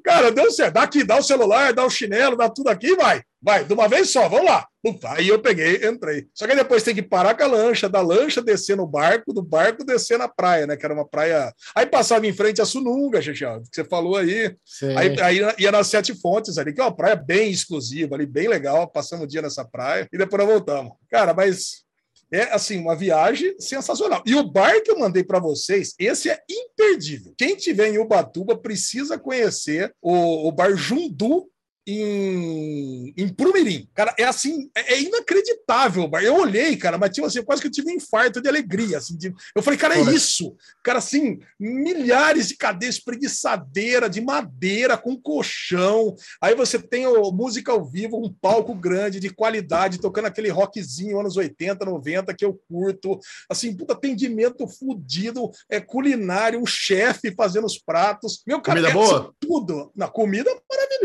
Cara, 0.05 0.31
deu 0.31 0.51
certo. 0.51 0.75
Dá 0.75 0.83
aqui, 0.83 1.05
dá 1.05 1.19
o 1.19 1.23
celular, 1.23 1.73
dá 1.73 1.85
o 1.85 1.91
chinelo, 1.91 2.37
dá 2.37 2.49
tudo 2.49 2.69
aqui, 2.69 2.95
vai. 2.95 3.23
Vai, 3.41 3.65
de 3.65 3.73
uma 3.73 3.87
vez 3.87 4.11
só, 4.11 4.29
vamos 4.29 4.47
lá. 4.47 4.67
Puta, 4.83 5.13
aí 5.13 5.29
eu 5.29 5.39
peguei, 5.39 5.87
entrei. 5.87 6.27
Só 6.35 6.47
que 6.47 6.57
depois 6.57 6.83
tem 6.83 6.95
que 6.95 7.03
parar 7.03 7.37
com 7.37 7.45
a 7.45 7.47
lancha, 7.47 7.89
da 7.89 8.01
lancha 8.01 8.43
descer 8.43 8.77
no 8.77 8.87
barco, 8.87 9.33
do 9.33 9.43
barco 9.43 9.85
descer 9.85 10.19
na 10.19 10.29
praia, 10.29 10.67
né? 10.67 10.77
Que 10.77 10.85
era 10.85 10.95
uma 10.95 11.07
praia. 11.07 11.53
Aí 11.75 11.87
passava 11.87 12.27
em 12.27 12.33
frente 12.33 12.61
a 12.61 12.65
Sununga, 12.65 13.23
Xixão, 13.23 13.63
que 13.63 13.69
você 13.73 13.85
falou 13.85 14.17
aí. 14.17 14.57
Sim. 14.65 14.97
Aí, 14.97 15.21
aí 15.21 15.41
ia 15.59 15.71
nas 15.71 15.87
Sete 15.87 16.15
Fontes 16.15 16.59
ali, 16.59 16.73
que 16.73 16.81
é 16.81 16.85
uma 16.85 16.95
praia 16.95 17.15
bem 17.15 17.51
exclusiva 17.51 18.17
ali, 18.17 18.27
bem 18.27 18.49
legal. 18.49 18.89
Passamos 18.89 19.25
o 19.25 19.29
dia 19.29 19.43
nessa 19.43 19.65
praia 19.65 20.09
e 20.13 20.19
depois 20.19 20.43
nós 20.43 20.53
voltamos. 20.53 20.93
Cara, 21.09 21.33
mas 21.33 21.85
é 22.31 22.43
assim, 22.53 22.79
uma 22.79 22.95
viagem 22.95 23.55
sensacional. 23.59 24.23
E 24.27 24.35
o 24.35 24.49
bar 24.49 24.83
que 24.83 24.91
eu 24.91 24.99
mandei 24.99 25.25
para 25.25 25.39
vocês, 25.39 25.95
esse 25.99 26.31
é 26.31 26.39
imperdível. 26.51 27.35
Quem 27.37 27.57
tiver 27.57 27.89
em 27.89 27.99
Ubatuba 27.99 28.57
precisa 28.57 29.19
conhecer 29.19 29.95
o, 30.01 30.49
o 30.49 30.53
bar 30.53 30.77
Jundu 30.77 31.49
em, 31.91 33.15
em 33.17 33.29
Prumirim. 33.29 33.89
Cara, 33.95 34.15
é 34.19 34.25
assim, 34.25 34.71
é, 34.75 34.95
é 34.95 35.01
inacreditável. 35.01 36.11
Eu 36.23 36.37
olhei, 36.37 36.77
cara, 36.77 36.99
mas 36.99 37.11
tipo 37.11 37.27
assim, 37.27 37.43
quase 37.43 37.63
que 37.63 37.69
eu 37.69 37.73
tive 37.73 37.91
um 37.91 37.95
infarto 37.95 38.43
de 38.43 38.49
alegria. 38.49 38.99
Assim, 38.99 39.17
de- 39.17 39.33
eu 39.55 39.63
falei, 39.63 39.79
cara, 39.79 39.95
é 39.95 39.99
Porra. 39.99 40.13
isso. 40.13 40.55
Cara, 40.83 40.99
assim, 40.99 41.41
milhares 41.59 42.49
de 42.49 42.57
cadeiras 42.57 42.97
espreguiçadeira, 42.97 44.09
de 44.11 44.21
madeira, 44.21 44.99
com 44.99 45.17
colchão. 45.17 46.15
Aí 46.43 46.55
você 46.55 46.79
tem 46.79 47.07
o, 47.07 47.33
música 47.33 47.73
ao 47.73 47.85
vivo, 47.85 48.23
um 48.23 48.31
palco 48.33 48.75
grande, 48.75 49.19
de 49.19 49.31
qualidade, 49.31 49.99
tocando 50.01 50.27
aquele 50.27 50.51
rockzinho 50.51 51.19
anos 51.19 51.37
80, 51.37 51.87
90, 51.87 52.35
que 52.35 52.45
eu 52.45 52.61
curto. 52.69 53.19
Assim, 53.49 53.75
puta, 53.75 53.95
atendimento 53.95 54.69
fudido, 54.69 55.51
é 55.71 55.81
culinário, 55.81 56.61
um 56.61 56.67
chefe 56.67 57.33
fazendo 57.35 57.65
os 57.67 57.79
pratos. 57.79 58.43
Meu, 58.47 58.61
cara, 58.61 58.81
Comida 58.81 58.91
é, 58.91 58.93
boa? 58.93 59.21
assim, 59.21 59.31
tudo. 59.41 59.91
Na 59.97 60.07
comida 60.09 60.51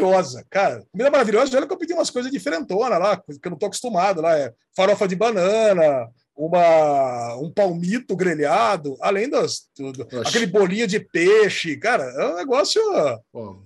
maravilhosa, 0.01 0.45
cara. 0.49 0.83
Comida 0.91 1.11
maravilhosa, 1.11 1.57
olha 1.57 1.67
que 1.67 1.73
eu 1.73 1.77
pedi 1.77 1.93
umas 1.93 2.09
coisas 2.09 2.31
diferentonas 2.31 2.99
lá, 2.99 3.17
que 3.17 3.39
eu 3.43 3.51
não 3.51 3.57
tô 3.57 3.65
acostumado 3.65 4.21
lá. 4.21 4.37
É 4.37 4.53
farofa 4.75 5.07
de 5.07 5.15
banana, 5.15 6.09
uma, 6.35 7.35
um 7.35 7.51
palmito 7.51 8.15
grelhado, 8.15 8.97
além 9.01 9.29
das 9.29 9.67
tudo. 9.75 10.07
Aquele 10.25 10.47
bolinho 10.47 10.87
de 10.87 10.99
peixe, 10.99 11.77
cara, 11.77 12.03
é 12.03 12.27
um 12.27 12.35
negócio. 12.35 12.81
Pô, 13.31 13.57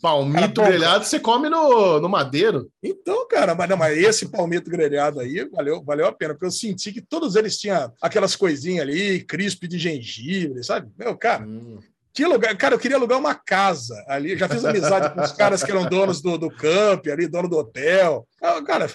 palmito 0.00 0.60
Cara, 0.60 0.68
grelhado 0.68 1.04
você 1.04 1.20
come 1.20 1.48
no, 1.48 2.00
no 2.00 2.08
madeiro. 2.08 2.70
Então, 2.82 3.26
cara, 3.28 3.54
mas, 3.54 3.68
não, 3.68 3.76
mas 3.76 3.96
esse 3.96 4.28
palmito 4.28 4.70
grelhado 4.70 5.20
aí 5.20 5.48
valeu, 5.48 5.82
valeu 5.82 6.06
a 6.06 6.12
pena, 6.12 6.34
porque 6.34 6.46
eu 6.46 6.50
senti 6.50 6.92
que 6.92 7.00
todos 7.00 7.36
eles 7.36 7.58
tinham 7.58 7.92
aquelas 8.00 8.34
coisinhas 8.34 8.82
ali, 8.82 9.22
crisp 9.24 9.66
de 9.66 9.78
gengibre, 9.78 10.62
sabe? 10.64 10.90
Meu, 10.98 11.16
cara, 11.16 11.44
Hum. 11.44 11.78
Que 12.16 12.24
lugar, 12.24 12.56
cara, 12.56 12.74
eu 12.74 12.78
queria 12.78 12.96
alugar 12.96 13.18
uma 13.18 13.34
casa 13.34 14.02
ali, 14.08 14.38
já 14.38 14.48
fiz 14.48 14.64
amizade 14.64 15.12
com 15.12 15.20
os 15.20 15.32
caras 15.32 15.62
que 15.62 15.70
eram 15.70 15.86
donos 15.86 16.22
do, 16.22 16.38
do 16.38 16.50
camp 16.50 17.06
ali, 17.08 17.28
dono 17.28 17.46
do 17.46 17.58
hotel. 17.58 18.26
Ah, 18.40 18.62
Cara, 18.62 18.88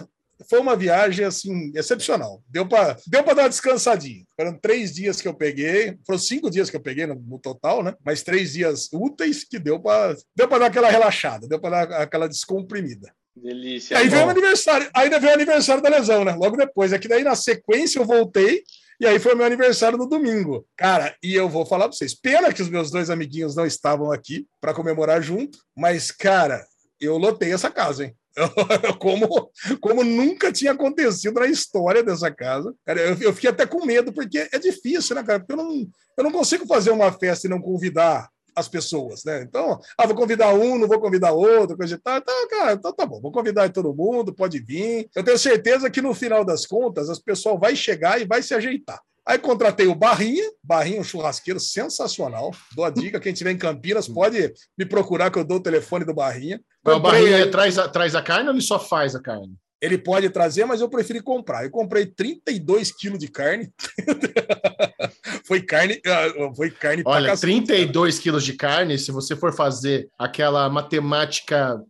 foi 0.49 0.59
uma 0.59 0.75
viagem 0.75 1.23
assim 1.23 1.71
excepcional. 1.75 2.41
Deu 2.49 2.67
para 2.67 2.97
deu 3.05 3.23
para 3.23 3.35
dar 3.35 3.43
uma 3.43 3.49
descansadinha. 3.49 4.25
Foram 4.35 4.57
três 4.57 4.91
dias 4.91 5.21
que 5.21 5.27
eu 5.27 5.35
peguei, 5.35 5.99
foram 6.03 6.17
cinco 6.17 6.49
dias 6.49 6.67
que 6.71 6.75
eu 6.75 6.81
peguei 6.81 7.05
no, 7.05 7.13
no 7.13 7.37
total, 7.37 7.83
né? 7.83 7.93
Mas 8.03 8.23
três 8.23 8.53
dias 8.53 8.89
úteis 8.91 9.43
que 9.43 9.59
deu 9.59 9.79
para 9.79 10.15
deu 10.35 10.47
para 10.47 10.57
dar 10.57 10.65
aquela 10.65 10.89
relaxada, 10.89 11.47
deu 11.47 11.59
para 11.59 11.85
dar 11.85 12.01
aquela 12.01 12.27
descomprimida. 12.27 13.13
Delícia. 13.41 13.97
Aí 13.97 14.07
veio 14.07 14.27
o 14.27 14.29
aniversário, 14.29 14.89
ainda 14.93 15.19
veio 15.19 15.31
o 15.31 15.35
aniversário 15.35 15.81
da 15.81 15.89
lesão, 15.89 16.23
né? 16.23 16.35
Logo 16.35 16.55
depois. 16.55 16.93
É 16.93 16.99
que 16.99 17.07
daí 17.07 17.23
na 17.23 17.35
sequência 17.35 17.97
eu 17.97 18.05
voltei 18.05 18.63
e 18.99 19.07
aí 19.07 19.17
foi 19.17 19.33
meu 19.33 19.45
aniversário 19.45 19.97
no 19.97 20.07
domingo. 20.07 20.63
Cara, 20.77 21.15
e 21.23 21.33
eu 21.33 21.49
vou 21.49 21.65
falar 21.65 21.85
para 21.85 21.97
vocês, 21.97 22.13
pena 22.13 22.53
que 22.53 22.61
os 22.61 22.69
meus 22.69 22.91
dois 22.91 23.09
amiguinhos 23.09 23.55
não 23.55 23.65
estavam 23.65 24.11
aqui 24.11 24.45
para 24.61 24.75
comemorar 24.75 25.23
junto, 25.23 25.57
mas 25.75 26.11
cara, 26.11 26.63
eu 26.99 27.17
lotei 27.17 27.51
essa 27.51 27.71
casa, 27.71 28.05
hein? 28.05 28.15
como, 28.99 29.51
como 29.81 30.03
nunca 30.03 30.51
tinha 30.51 30.71
acontecido 30.71 31.39
na 31.39 31.47
história 31.47 32.03
dessa 32.03 32.29
casa. 32.29 32.73
Cara, 32.85 33.01
eu, 33.01 33.17
eu 33.19 33.33
fiquei 33.33 33.49
até 33.49 33.65
com 33.65 33.85
medo, 33.85 34.13
porque 34.13 34.47
é 34.51 34.59
difícil, 34.59 35.15
né, 35.15 35.23
cara? 35.23 35.39
Porque 35.39 35.53
eu 35.53 35.57
não, 35.57 35.87
eu 36.17 36.23
não 36.23 36.31
consigo 36.31 36.67
fazer 36.67 36.91
uma 36.91 37.11
festa 37.11 37.47
e 37.47 37.49
não 37.49 37.59
convidar 37.59 38.29
as 38.55 38.67
pessoas, 38.67 39.23
né? 39.23 39.43
Então, 39.43 39.79
ah, 39.97 40.05
vou 40.05 40.15
convidar 40.15 40.53
um, 40.53 40.77
não 40.77 40.87
vou 40.87 40.99
convidar 40.99 41.31
outro, 41.31 41.77
coisa 41.77 41.95
e 41.95 41.97
tal. 41.97 42.17
Então, 42.17 42.47
cara, 42.49 42.73
então 42.73 42.93
tá 42.93 43.05
bom, 43.05 43.21
vou 43.21 43.31
convidar 43.31 43.69
todo 43.69 43.93
mundo, 43.93 44.33
pode 44.33 44.59
vir. 44.59 45.09
Eu 45.15 45.23
tenho 45.23 45.37
certeza 45.37 45.89
que 45.89 46.01
no 46.01 46.13
final 46.13 46.43
das 46.43 46.65
contas, 46.65 47.09
as 47.09 47.19
pessoas 47.19 47.59
vai 47.59 47.75
chegar 47.75 48.21
e 48.21 48.25
vai 48.25 48.41
se 48.41 48.53
ajeitar. 48.53 49.01
Aí 49.25 49.37
contratei 49.37 49.85
o 49.85 49.93
Barrinha, 49.93 50.49
Barrinha, 50.63 50.99
um 50.99 51.03
churrasqueiro 51.03 51.59
sensacional. 51.59 52.51
Dou 52.75 52.83
a 52.83 52.89
dica, 52.89 53.19
quem 53.19 53.31
estiver 53.31 53.51
em 53.51 53.57
Campinas 53.57 54.07
pode 54.07 54.51
me 54.77 54.85
procurar 54.85 55.29
que 55.29 55.37
eu 55.37 55.45
dou 55.45 55.57
o 55.57 55.63
telefone 55.63 56.03
do 56.03 56.13
Barrinha. 56.13 56.59
Mas 56.83 56.95
o 56.95 57.01
Comprei 57.01 57.21
Barrinha 57.21 57.51
traz 57.51 57.77
a, 57.77 57.87
traz 57.87 58.15
a 58.15 58.21
carne 58.21 58.49
ou 58.49 58.55
ele 58.55 58.61
só 58.61 58.79
faz 58.79 59.15
a 59.15 59.21
carne? 59.21 59.55
Ele 59.81 59.97
pode 59.97 60.29
trazer, 60.29 60.63
mas 60.65 60.79
eu 60.79 60.87
preferi 60.89 61.21
comprar. 61.21 61.63
Eu 61.63 61.71
comprei 61.71 62.05
32 62.05 62.91
quilos 62.91 63.17
de 63.17 63.27
carne. 63.27 63.71
foi 65.45 65.61
carne, 65.61 65.99
ah, 66.05 66.53
foi 66.55 66.69
carne 66.69 67.03
pra 67.03 67.11
Olha, 67.13 67.29
cacete. 67.29 67.51
32 67.65 68.19
quilos 68.19 68.43
de 68.43 68.53
carne, 68.53 68.97
se 68.97 69.11
você 69.11 69.35
for 69.35 69.53
fazer 69.53 70.07
aquela 70.17 70.69
matemática 70.69 71.81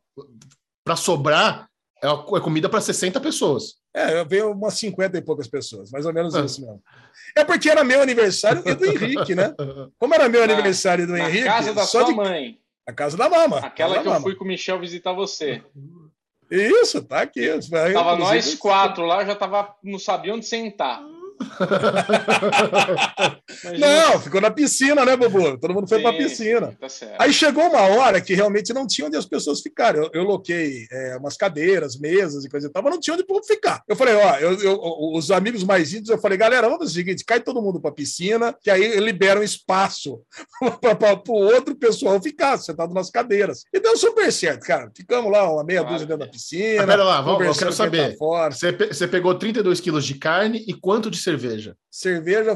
para 0.84 0.96
sobrar, 0.96 1.68
é 2.04 2.08
é 2.08 2.40
comida 2.42 2.70
para 2.70 2.82
60 2.82 3.20
pessoas. 3.20 3.76
É, 3.94 4.24
veio 4.24 4.52
umas 4.52 4.76
50 4.76 5.18
e 5.18 5.22
poucas 5.22 5.48
pessoas, 5.50 5.92
mais 5.92 6.06
ou 6.06 6.14
menos 6.14 6.34
Ah. 6.34 6.46
isso 6.46 6.62
mesmo. 6.62 6.82
É 7.36 7.44
porque 7.44 7.70
era 7.70 7.84
meu 7.84 8.02
aniversário 8.02 8.64
e 8.66 8.74
do 8.74 8.86
Henrique, 8.86 9.36
né? 9.36 9.54
Como 10.00 10.14
era 10.14 10.30
meu 10.30 10.46
Na- 10.48 10.54
aniversário 10.54 11.06
do 11.06 11.12
na 11.14 11.28
Henrique, 11.30 11.44
casa 11.44 11.74
da 11.74 11.84
só 11.84 12.00
sua 12.00 12.06
de 12.06 12.16
mãe. 12.16 12.58
a 12.88 12.94
casa 12.94 13.18
da 13.18 13.30
mama. 13.30 13.60
Aquela 13.60 13.98
que 13.98 14.04
da 14.04 14.10
eu 14.10 14.14
mama. 14.14 14.22
fui 14.24 14.36
com 14.36 14.46
o 14.46 14.48
Michel 14.48 14.80
visitar 14.80 15.12
você. 15.12 15.62
Isso, 16.52 17.02
tá 17.02 17.22
aqui. 17.22 17.50
Tava 17.94 18.18
nós 18.18 18.56
quatro 18.56 19.06
lá, 19.06 19.24
já 19.24 19.36
tava, 19.36 19.74
não 19.82 19.98
sabia 19.98 20.34
onde 20.34 20.46
sentar. 20.46 21.02
Não, 23.78 24.20
ficou 24.20 24.42
na 24.42 24.52
piscina, 24.52 25.04
né, 25.06 25.16
Bobo? 25.16 25.58
Todo 25.58 25.74
mundo 25.74 25.88
foi 25.88 26.02
pra 26.02 26.12
Sim, 26.12 26.18
piscina. 26.18 26.76
Tá 26.80 26.90
certo. 26.90 27.16
Aí 27.20 27.34
chegou 27.34 27.64
uma 27.68 27.82
hora 27.82 28.20
que 28.22 28.34
realmente 28.34 28.74
não 28.74 28.88
tinha 28.88 29.08
onde 29.08 29.18
as 29.18 29.26
pessoas 29.26 29.62
ficarem. 29.62 30.02
Eu, 30.02 30.10
eu 30.14 30.24
loquei 30.24 30.86
é, 30.92 31.18
umas 31.18 31.38
cadeiras, 31.38 31.98
mesas 32.00 32.46
e 32.46 32.50
coisa 32.50 32.68
e 32.68 32.70
tal, 32.72 32.84
mas 32.84 32.94
não 32.94 33.00
tinha 33.00 33.14
onde 33.14 33.24
o 33.24 33.28
povo 33.28 33.44
ficar. 33.44 33.82
Eu 33.88 33.96
falei, 33.96 34.16
ó, 34.16 34.38
eu- 34.38 34.60
eu- 34.62 34.80
os 35.14 35.32
amigos 35.32 35.64
mais 35.64 35.90
íntimos, 35.92 36.10
eu 36.10 36.18
falei, 36.18 36.38
galera, 36.38 36.68
vamos 36.68 36.80
fazer 36.80 36.92
o 36.92 36.96
seguinte: 36.96 37.26
cai 37.26 37.40
todo 37.40 37.62
mundo 37.62 37.80
pra 37.82 37.92
piscina, 37.92 38.56
que 38.62 38.70
aí 38.70 39.00
libera 39.00 39.40
um 39.40 39.44
espaço 39.44 40.22
para 40.82 41.22
o 41.28 41.34
outro 41.34 41.76
pessoal 41.76 42.22
ficar 42.22 42.58
sentado 42.58 42.94
nas 42.94 43.10
cadeiras. 43.10 43.64
E 43.74 43.80
deu 43.80 43.98
super 43.98 44.32
certo, 44.32 44.66
cara. 44.66 44.92
Ficamos 44.96 45.32
lá 45.32 45.52
uma 45.52 45.64
meia 45.64 45.80
Claro 45.82 45.94
dúzia 45.94 46.08
dentro 46.08 46.20
da 46.20 46.26
é. 46.26 46.30
piscina. 46.30 46.78
Mas 46.78 46.86
pera 46.86 47.04
lá, 47.04 47.22
vamos- 47.22 47.46
eu 47.46 47.54
quero 47.54 47.66
quem 47.68 47.72
saber. 47.78 48.18
tá. 48.18 48.50
Você, 48.52 48.72
pe- 48.74 48.88
você 48.94 49.08
pegou 49.08 49.36
32 49.36 49.80
quilos 49.80 50.06
de 50.06 50.16
carne 50.16 50.64
e 50.68 50.74
quanto 50.74 51.10
de 51.10 51.18
cerveja? 51.18 51.31
Cerveja 51.32 51.76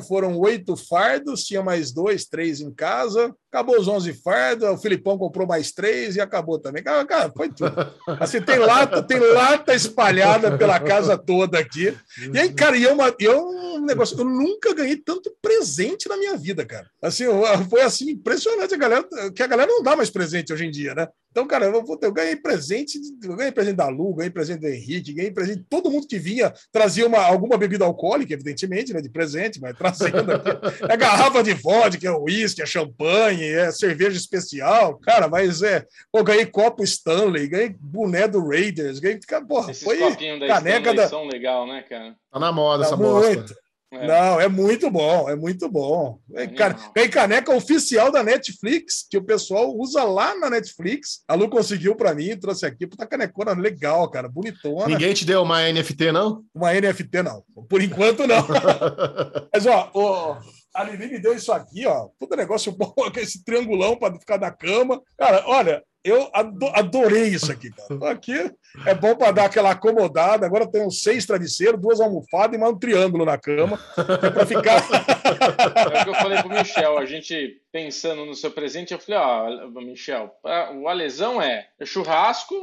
foram 0.08 0.38
oito 0.40 0.76
fardos, 0.78 1.44
tinha 1.44 1.62
mais 1.62 1.92
dois, 1.92 2.26
três 2.26 2.62
em 2.62 2.72
casa. 2.74 3.34
Acabou 3.52 3.80
os 3.80 3.88
11 3.88 4.14
fardos, 4.14 4.68
o 4.68 4.78
Filipão 4.78 5.18
comprou 5.18 5.48
mais 5.48 5.72
três 5.72 6.16
e 6.16 6.22
acabou 6.22 6.60
também. 6.60 6.84
Cara, 6.84 7.06
cara, 7.06 7.32
foi 7.36 7.50
tudo. 7.50 7.72
Assim, 8.20 8.42
tem 8.42 8.58
lata, 8.60 9.02
tem 9.04 9.20
lata 9.20 9.74
espalhada 9.74 10.58
pela 10.58 10.80
casa 10.80 11.18
toda 11.18 11.60
aqui. 11.60 11.96
E 12.34 12.38
aí, 12.38 12.52
cara, 12.54 12.78
e 12.78 12.86
é, 12.86 12.92
uma, 12.92 13.14
e 13.20 13.26
é 13.26 13.36
um 13.36 13.86
negócio. 13.86 14.18
Eu 14.20 14.26
nunca 14.26 14.74
ganhei 14.74 14.98
tanto 14.98 15.34
presente 15.42 16.08
na 16.10 16.18
minha 16.18 16.36
vida, 16.38 16.66
cara. 16.66 16.90
Assim, 17.02 17.24
eu- 17.24 17.44
foi 17.70 17.82
assim, 17.82 18.10
impressionante 18.12 18.74
a 18.74 18.78
galera, 18.78 19.08
que 19.34 19.44
a 19.44 19.48
galera 19.48 19.72
não 19.72 19.84
dá 19.84 19.96
mais 19.96 20.10
presente 20.10 20.52
hoje 20.52 20.66
em 20.66 20.72
dia, 20.72 20.94
né? 20.94 21.08
Então, 21.32 21.46
cara, 21.46 21.66
eu, 21.66 21.84
eu 22.02 22.12
ganhei 22.14 22.38
presente, 22.38 22.98
eu 23.22 23.36
ganhei 23.36 23.52
presente 23.52 23.76
da 23.76 23.90
Lu, 23.90 24.16
ganhei 24.16 24.30
presente 24.30 24.62
do 24.62 24.68
Henrique, 24.68 25.14
ganhei 25.14 25.32
presente 25.32 25.66
todo 25.70 25.92
mundo 25.92 26.08
que 26.08 26.18
vinha, 26.18 26.54
trazia 26.72 27.06
uma, 27.06 27.20
alguma 27.20 27.58
bebida 27.58 27.84
alcoólica, 27.84 28.34
evidentemente, 28.34 28.94
né? 28.94 29.02
De 29.02 29.10
presente, 29.10 29.25
mas 29.62 29.76
trazendo 29.78 30.32
aqui. 30.32 30.50
É 30.90 30.96
garrafa 30.98 31.42
de 31.42 31.54
vodka, 31.54 32.08
é 32.08 32.12
uísque, 32.12 32.62
é 32.62 32.66
champanhe, 32.66 33.44
é 33.46 33.72
cerveja 33.72 34.18
especial. 34.18 34.98
Cara, 35.00 35.28
mas 35.28 35.62
é. 35.64 35.84
Pô, 36.12 36.24
ganhei 36.24 36.46
copo 36.46 36.84
Stanley, 36.84 37.48
ganhei 37.48 37.76
boné 37.80 38.28
do 38.28 38.46
Raiders, 38.48 39.00
ganhei. 39.00 39.20
Cara, 39.28 39.46
porra, 39.46 39.72
Esses 39.72 39.84
foi. 39.84 39.98
copinhos 39.98 40.40
da 40.40 40.48
caneca 40.48 40.78
Stanley 40.80 40.96
da- 40.98 41.08
são 41.10 41.26
legal, 41.28 41.66
né, 41.68 41.84
cara? 41.90 42.16
Tá 42.32 42.40
na 42.40 42.52
moda 42.52 42.84
Tá 42.84 42.88
essa 42.88 42.98
bosta. 42.98 43.56
É. 43.96 44.08
Não, 44.08 44.42
é 44.42 44.48
muito 44.48 44.90
bom, 44.90 45.30
é 45.30 45.36
muito 45.36 45.70
bom. 45.70 46.20
É, 46.34 46.48
cara, 46.48 46.76
ganhei 46.94 47.10
caneca 47.10 47.56
oficial 47.56 48.12
da 48.12 48.24
Netflix, 48.24 49.06
que 49.10 49.18
o 49.18 49.24
pessoal 49.24 49.76
usa 49.76 50.04
lá 50.04 50.36
na 50.36 50.50
Netflix. 50.50 51.24
A 51.28 51.36
Lu 51.36 51.50
conseguiu 51.50 51.96
para 51.96 52.14
mim, 52.14 52.38
trouxe 52.38 52.66
aqui. 52.66 52.86
Puta 52.88 53.06
canecona 53.06 53.54
legal, 53.54 54.10
cara, 54.10 54.28
bonitona. 54.28 54.88
Ninguém 54.88 55.14
te 55.14 55.26
deu 55.26 55.42
uma 55.44 55.62
NFT, 55.72 56.12
não? 56.12 56.44
Uma 56.54 56.74
NFT, 56.74 57.24
não. 57.24 57.44
Por 57.70 57.82
enquanto, 57.82 58.28
não. 58.28 58.46
Mas, 59.54 59.66
ó, 59.66 59.92
o, 59.94 60.38
a 60.74 60.84
Lili 60.84 61.08
me 61.08 61.20
deu 61.20 61.34
isso 61.34 61.52
aqui, 61.52 61.86
ó. 61.88 62.10
Puta 62.20 62.36
negócio 62.36 62.72
bom, 62.72 62.94
esse 63.16 63.44
triangulão 63.44 63.98
para 63.98 64.20
ficar 64.20 64.40
na 64.40 64.52
cama. 64.52 65.02
Cara, 65.18 65.44
olha, 65.48 65.82
eu 66.06 66.30
ado- 66.34 66.68
adorei 66.74 67.30
isso 67.30 67.52
aqui, 67.52 67.70
cara. 67.72 68.12
Aqui 68.12 68.52
é 68.86 68.94
bom 68.94 69.16
para 69.16 69.32
dar 69.32 69.46
aquela 69.46 69.72
acomodada. 69.72 70.46
Agora 70.46 70.70
uns 70.76 71.02
seis 71.02 71.26
travesseiros, 71.26 71.82
duas 71.82 72.00
almofadas 72.00 72.56
e 72.56 72.60
mais 72.60 72.72
um 72.74 72.78
triângulo 72.80 73.26
na 73.26 73.38
cama. 73.38 73.80
É 74.24 74.30
para 74.30 74.46
ficar. 74.46 74.82
É 75.26 76.02
o 76.02 76.04
que 76.04 76.10
eu 76.12 76.16
falei 76.16 76.38
pro 76.42 76.50
Michel, 76.50 76.98
a 76.98 77.06
gente 77.06 77.62
pensando 77.72 78.26
no 78.26 78.36
seu 78.36 78.52
presente, 78.52 78.94
eu 78.94 79.00
falei, 79.00 79.20
ó, 79.20 79.68
Michel, 79.82 80.30
pra- 80.42 80.72
o 80.72 80.88
alesão 80.88 81.42
é 81.42 81.68
churrasco, 81.84 82.54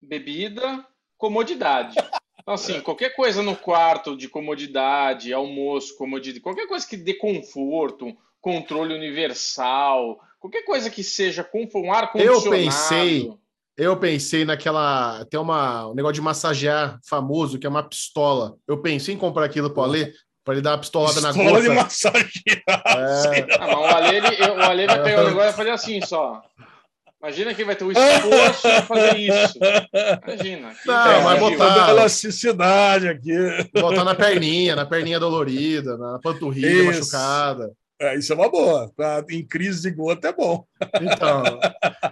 bebida, 0.00 0.84
comodidade. 1.16 1.96
Então, 2.40 2.54
assim, 2.54 2.80
qualquer 2.82 3.14
coisa 3.16 3.42
no 3.42 3.56
quarto 3.56 4.16
de 4.16 4.28
comodidade, 4.28 5.32
almoço, 5.32 5.96
comodidade, 5.96 6.40
qualquer 6.40 6.66
coisa 6.66 6.86
que 6.86 6.96
dê 6.96 7.14
conforto, 7.14 8.14
controle 8.40 8.94
universal, 8.94 10.20
qualquer 10.44 10.64
coisa 10.64 10.90
que 10.90 11.02
seja 11.02 11.42
conforto, 11.42 11.86
um 11.86 11.92
ar 11.92 12.10
Eu 12.14 12.34
condicionado. 12.34 12.50
pensei- 12.50 13.30
Eu 13.76 13.96
pensei 13.96 14.44
naquela. 14.44 15.24
Tem 15.30 15.40
uma, 15.40 15.88
um 15.88 15.94
negócio 15.94 16.14
de 16.14 16.20
massagear 16.20 16.98
famoso, 17.08 17.58
que 17.58 17.66
é 17.66 17.68
uma 17.70 17.82
pistola. 17.82 18.54
Eu 18.68 18.80
pensei 18.80 19.14
em 19.14 19.18
comprar 19.18 19.44
aquilo 19.46 19.68
pro 19.70 19.82
Ale, 19.82 20.12
para 20.44 20.54
ele 20.54 20.62
dar 20.62 20.72
uma 20.72 20.78
pistolada 20.78 21.20
na 21.20 21.30
Escola 21.30 21.60
de 21.60 21.68
gota. 21.68 21.82
massagear. 21.82 22.28
É, 22.68 23.56
Ah, 23.58 23.78
o 23.80 23.84
Ale, 23.86 24.16
ele, 24.16 24.26
eu- 24.44 24.54
o 24.54 24.62
Ale 24.62 24.86
vai 24.86 25.02
pegar 25.02 25.22
o 25.22 25.28
negócio 25.28 25.32
e 25.32 25.34
vai 25.46 25.52
fazer 25.52 25.70
assim 25.70 26.00
só. 26.02 26.40
Imagina 27.20 27.54
que 27.54 27.64
vai 27.64 27.74
ter 27.74 27.84
o 27.84 27.90
esforço 27.90 28.68
de 28.68 28.82
fazer 28.86 29.16
isso. 29.18 29.58
Imagina. 30.24 30.68
Não, 30.86 30.94
Brasil. 31.04 31.22
mas 31.24 31.40
botar- 31.40 31.90
elasticidade 31.90 33.08
aqui. 33.08 33.32
botar 33.72 34.04
na 34.04 34.14
perninha, 34.14 34.76
na 34.76 34.84
perninha 34.86 35.18
dolorida, 35.18 35.96
na 35.96 36.18
panturrilha 36.20 36.90
Isso. 36.90 36.98
machucada. 37.00 37.72
É, 38.00 38.16
isso 38.16 38.32
é 38.32 38.36
uma 38.36 38.50
boa. 38.50 38.90
Pra- 38.96 39.24
em 39.30 39.46
crise 39.46 39.82
de 39.82 39.90
gota 39.90 40.28
é 40.28 40.32
bom. 40.32 40.64
Então, 41.00 41.42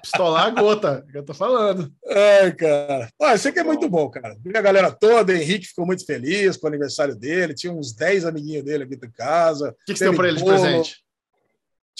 pistolar 0.00 0.46
a 0.46 0.50
gota, 0.50 1.04
que 1.10 1.18
eu 1.18 1.24
tô 1.24 1.34
falando. 1.34 1.92
Ai, 2.06 2.52
cara. 2.52 3.08
Isso 3.34 3.48
aqui 3.48 3.58
é 3.58 3.64
muito 3.64 3.88
bom, 3.88 4.08
cara. 4.08 4.36
Vi 4.44 4.56
a 4.56 4.60
galera 4.62 4.90
toda, 4.92 5.34
Henrique 5.34 5.66
ficou 5.66 5.84
muito 5.84 6.06
feliz 6.06 6.56
com 6.56 6.66
o 6.66 6.68
aniversário 6.68 7.16
dele. 7.16 7.54
Tinha 7.54 7.72
uns 7.72 7.92
10 7.94 8.24
amiguinhos 8.24 8.64
dele 8.64 8.84
aqui 8.84 8.94
em 8.94 9.10
casa. 9.10 9.70
O 9.70 9.84
que, 9.86 9.92
que 9.92 9.98
você 9.98 10.04
deu 10.04 10.14
pra 10.14 10.28
ele 10.28 10.38
de 10.38 10.44
presente? 10.44 11.02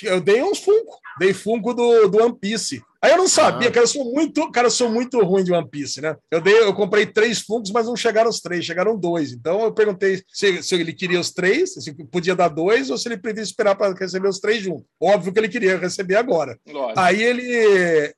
Eu 0.02 0.20
dei 0.20 0.42
uns 0.42 0.58
Funko. 0.58 0.98
Dei 1.18 1.32
Funko 1.34 1.74
do, 1.74 2.08
do 2.08 2.22
One 2.22 2.36
Piece. 2.38 2.82
Aí 3.00 3.10
eu 3.10 3.16
não 3.18 3.28
sabia, 3.28 3.68
Ah. 3.68 3.72
cara, 3.72 3.82
eu 3.84 3.88
sou 3.88 4.04
muito, 4.12 4.48
cara, 4.52 4.70
sou 4.70 4.88
muito 4.88 5.18
ruim 5.24 5.42
de 5.42 5.52
One 5.52 5.68
Piece, 5.68 6.00
né? 6.00 6.16
Eu 6.30 6.40
dei, 6.40 6.56
eu 6.60 6.72
comprei 6.72 7.04
três 7.04 7.40
Funkos, 7.40 7.72
mas 7.72 7.86
não 7.86 7.96
chegaram 7.96 8.30
os 8.30 8.40
três, 8.40 8.64
chegaram 8.64 8.96
dois. 8.96 9.32
Então 9.32 9.60
eu 9.64 9.72
perguntei 9.72 10.22
se, 10.32 10.62
se 10.62 10.74
ele 10.76 10.92
queria 10.92 11.18
os 11.18 11.32
três, 11.32 11.74
se 11.74 11.92
podia 12.06 12.36
dar 12.36 12.46
dois, 12.48 12.90
ou 12.90 12.96
se 12.96 13.08
ele 13.08 13.16
preferia 13.18 13.42
esperar 13.42 13.74
para 13.74 13.92
receber 13.92 14.28
os 14.28 14.38
três 14.38 14.62
juntos. 14.62 14.84
Óbvio 15.00 15.32
que 15.32 15.38
ele 15.40 15.48
queria 15.48 15.76
receber 15.78 16.14
agora. 16.14 16.56
Lógico. 16.66 17.00
Aí 17.00 17.20
ele, 17.22 17.42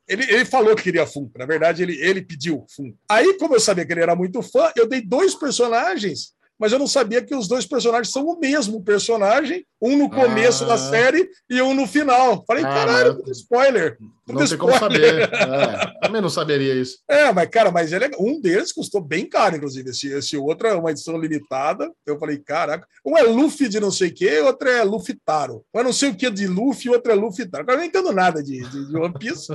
ele, 0.06 0.22
ele 0.30 0.44
falou 0.44 0.76
que 0.76 0.82
queria 0.82 1.06
Funko. 1.06 1.38
Na 1.38 1.46
verdade, 1.46 1.82
ele, 1.82 1.98
ele 2.00 2.20
pediu 2.20 2.66
Funko. 2.76 2.96
Aí, 3.08 3.38
como 3.38 3.54
eu 3.56 3.60
sabia 3.60 3.86
que 3.86 3.92
ele 3.92 4.02
era 4.02 4.14
muito 4.14 4.42
fã, 4.42 4.70
eu 4.76 4.86
dei 4.86 5.00
dois 5.00 5.34
personagens 5.34 6.33
mas 6.58 6.72
eu 6.72 6.78
não 6.78 6.86
sabia 6.86 7.22
que 7.22 7.34
os 7.34 7.48
dois 7.48 7.66
personagens 7.66 8.10
são 8.12 8.24
o 8.26 8.38
mesmo 8.38 8.82
personagem, 8.82 9.64
um 9.82 9.96
no 9.98 10.08
começo 10.10 10.64
Ah. 10.64 10.68
da 10.68 10.78
série 10.78 11.28
e 11.50 11.60
um 11.60 11.74
no 11.74 11.86
final. 11.86 12.42
Falei, 12.46 12.64
Ah, 12.64 12.68
caralho, 12.68 13.22
mas- 13.26 13.38
spoiler. 13.38 13.96
Não 14.26 14.36
tem 14.46 14.56
como 14.56 14.72
spoiler. 14.72 15.28
saber. 15.28 15.30
É, 16.00 16.06
também 16.06 16.22
não 16.22 16.30
saberia 16.30 16.74
isso. 16.74 16.98
É, 17.10 17.30
mas, 17.32 17.48
cara, 17.50 17.70
mas 17.70 17.92
é 17.92 17.98
legal. 17.98 18.18
Um 18.22 18.40
deles 18.40 18.72
custou 18.72 19.00
bem 19.02 19.26
caro, 19.28 19.56
inclusive. 19.56 19.90
Esse, 19.90 20.08
esse 20.08 20.36
outro 20.36 20.66
é 20.66 20.74
uma 20.74 20.90
edição 20.90 21.18
limitada. 21.18 21.90
Eu 22.06 22.18
falei, 22.18 22.38
caraca. 22.38 22.86
Um 23.04 23.18
é 23.18 23.22
Luffy 23.22 23.68
de 23.68 23.78
não 23.80 23.90
sei 23.90 24.08
o 24.08 24.14
quê, 24.14 24.40
outro 24.40 24.68
é 24.68 24.82
Luffy 24.82 25.14
Taro. 25.26 25.62
Um 25.74 25.80
é 25.80 25.82
não 25.82 25.92
sei 25.92 26.08
o 26.10 26.14
que 26.14 26.30
de 26.30 26.46
Luffy, 26.46 26.88
outro 26.90 27.12
é 27.12 27.14
Luffy 27.14 27.46
Taro. 27.46 27.66
Eu 27.68 27.76
não 27.76 27.84
entendo 27.84 28.12
nada 28.12 28.42
de, 28.42 28.62
de, 28.62 28.88
de 28.88 28.96
One 28.96 29.12
Piece. 29.18 29.48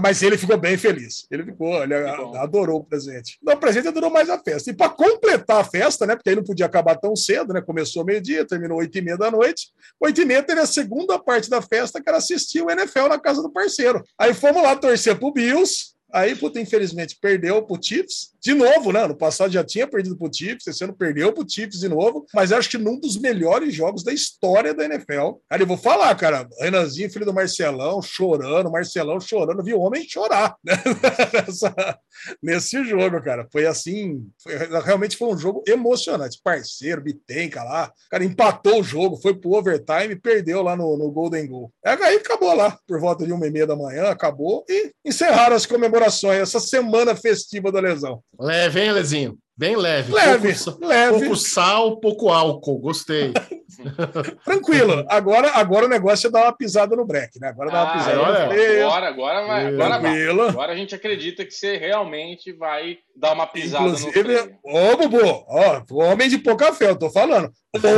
Mas 0.00 0.22
ele 0.22 0.38
ficou 0.38 0.56
bem 0.56 0.76
feliz. 0.76 1.26
Ele 1.30 1.44
ficou, 1.44 1.82
ele 1.82 1.94
adorou 2.38 2.80
o 2.80 2.84
presente. 2.84 3.38
Não, 3.42 3.54
o 3.54 3.56
presente 3.56 3.88
adorou 3.88 4.10
mais 4.10 4.30
a 4.30 4.38
festa. 4.38 4.70
E 4.70 4.74
para 4.74 4.88
completar 4.88 5.60
a 5.60 5.64
festa, 5.64 6.06
né? 6.06 6.14
Porque 6.14 6.30
aí 6.30 6.36
não 6.36 6.44
podia 6.44 6.66
acabar 6.66 6.96
tão 6.96 7.14
cedo, 7.14 7.52
né? 7.52 7.60
Começou 7.60 8.04
meio-dia, 8.04 8.46
terminou 8.46 8.78
oito 8.78 8.96
e 8.96 9.02
meia 9.02 9.18
da 9.18 9.30
noite. 9.30 9.72
Oito 10.00 10.20
e 10.20 10.24
meia 10.24 10.42
teve 10.42 10.60
a 10.60 10.66
segunda 10.66 11.18
parte 11.18 11.50
da 11.50 11.60
festa, 11.60 12.00
que 12.00 12.08
era 12.08 12.18
assistir 12.18 12.62
o 12.62 12.70
NFL 12.70 13.08
na 13.08 13.18
casa 13.18 13.42
do 13.42 13.50
parceiro. 13.50 14.02
Aí 14.18 14.32
fomos 14.32 14.62
lá 14.62 14.76
torcer 14.76 15.18
pro 15.18 15.32
Bills. 15.32 15.92
Aí, 16.12 16.34
puta, 16.34 16.60
infelizmente, 16.60 17.16
perdeu 17.20 17.62
pro 17.62 17.78
Chiefs. 17.82 18.32
De 18.40 18.52
novo, 18.54 18.92
né? 18.92 19.06
No 19.06 19.16
passado 19.16 19.52
já 19.52 19.64
tinha 19.64 19.86
perdido 19.86 20.16
pro 20.16 20.30
Chiefs, 20.32 20.66
esse 20.66 20.84
ano 20.84 20.94
perdeu 20.94 21.32
pro 21.32 21.48
Chiefs 21.48 21.80
de 21.80 21.88
novo. 21.88 22.26
Mas 22.34 22.52
acho 22.52 22.68
que 22.70 22.78
num 22.78 22.98
dos 22.98 23.16
melhores 23.16 23.74
jogos 23.74 24.02
da 24.04 24.12
história 24.12 24.74
da 24.74 24.84
NFL. 24.84 25.32
Cara, 25.48 25.62
eu 25.62 25.66
vou 25.66 25.76
falar, 25.76 26.14
cara. 26.16 26.46
Renanzinho, 26.60 27.10
filho 27.10 27.24
do 27.24 27.32
Marcelão, 27.32 28.02
chorando, 28.02 28.70
Marcelão 28.70 29.20
chorando, 29.20 29.62
viu 29.62 29.78
o 29.78 29.82
homem 29.82 30.06
chorar 30.08 30.56
né? 30.64 30.74
Nessa- 31.32 31.98
nesse 32.42 32.84
jogo, 32.84 33.22
cara. 33.22 33.46
Foi 33.50 33.66
assim, 33.66 34.26
foi- 34.42 34.56
realmente 34.84 35.16
foi 35.16 35.28
um 35.28 35.38
jogo 35.38 35.62
emocionante. 35.66 36.40
Parceiro, 36.42 37.00
Bitenca 37.02 37.62
lá, 37.62 37.92
cara, 38.10 38.24
empatou 38.24 38.80
o 38.80 38.84
jogo, 38.84 39.16
foi 39.20 39.34
pro 39.34 39.52
overtime, 39.54 40.16
perdeu 40.16 40.62
lá 40.62 40.76
no, 40.76 40.96
no 40.96 41.10
Golden 41.10 41.46
Goal. 41.46 41.72
É, 41.84 41.92
Aí 42.02 42.16
acabou 42.16 42.52
lá, 42.54 42.76
por 42.86 42.98
volta 43.00 43.24
de 43.24 43.32
uma 43.32 43.46
e 43.46 43.50
meia 43.50 43.66
da 43.66 43.76
manhã, 43.76 44.08
acabou 44.08 44.64
e 44.68 44.90
encerraram 45.04 45.54
as 45.54 45.64
comemorações, 45.66 46.01
essa 46.04 46.60
semana 46.60 47.14
festiva 47.16 47.70
da 47.72 47.80
lesão. 47.80 48.20
Leve, 48.38 48.80
hein, 48.80 48.92
Lezinho? 48.92 49.38
Bem 49.56 49.76
leve. 49.76 50.12
Leve, 50.12 50.54
Pouco, 50.54 50.84
leve, 50.86 51.18
pouco 51.20 51.36
sal, 51.36 52.00
pouco 52.00 52.30
álcool. 52.30 52.78
Gostei. 52.78 53.32
tranquilo. 54.44 55.04
Agora, 55.08 55.50
agora 55.52 55.86
o 55.86 55.88
negócio 55.88 56.26
é 56.26 56.30
dar 56.30 56.44
uma 56.44 56.56
pisada 56.56 56.96
no 56.96 57.04
break, 57.04 57.38
né? 57.40 57.48
Agora 57.48 57.70
dá 57.70 57.82
uma 57.84 57.90
Ah, 57.90 57.92
pisada 57.92 58.44
no 58.44 58.50
freio. 58.50 58.86
Agora, 58.86 59.08
agora 59.08 59.46
vai. 59.46 59.66
Agora 59.66 59.98
vai. 59.98 60.26
Agora 60.48 60.72
a 60.72 60.76
gente 60.76 60.94
acredita 60.94 61.44
que 61.44 61.50
você 61.52 61.76
realmente 61.76 62.52
vai 62.52 62.96
dar 63.14 63.34
uma 63.34 63.46
pisada 63.46 63.84
no 63.84 63.88
Inclusive, 63.90 64.22
freio. 64.22 64.56
ô, 64.64 64.96
Bubu, 64.96 65.44
ó, 65.48 65.82
homem 65.90 66.28
de 66.28 66.38
pouca 66.38 66.72
fé, 66.72 66.88
eu 66.88 66.98
tô 66.98 67.10
falando. 67.10 67.50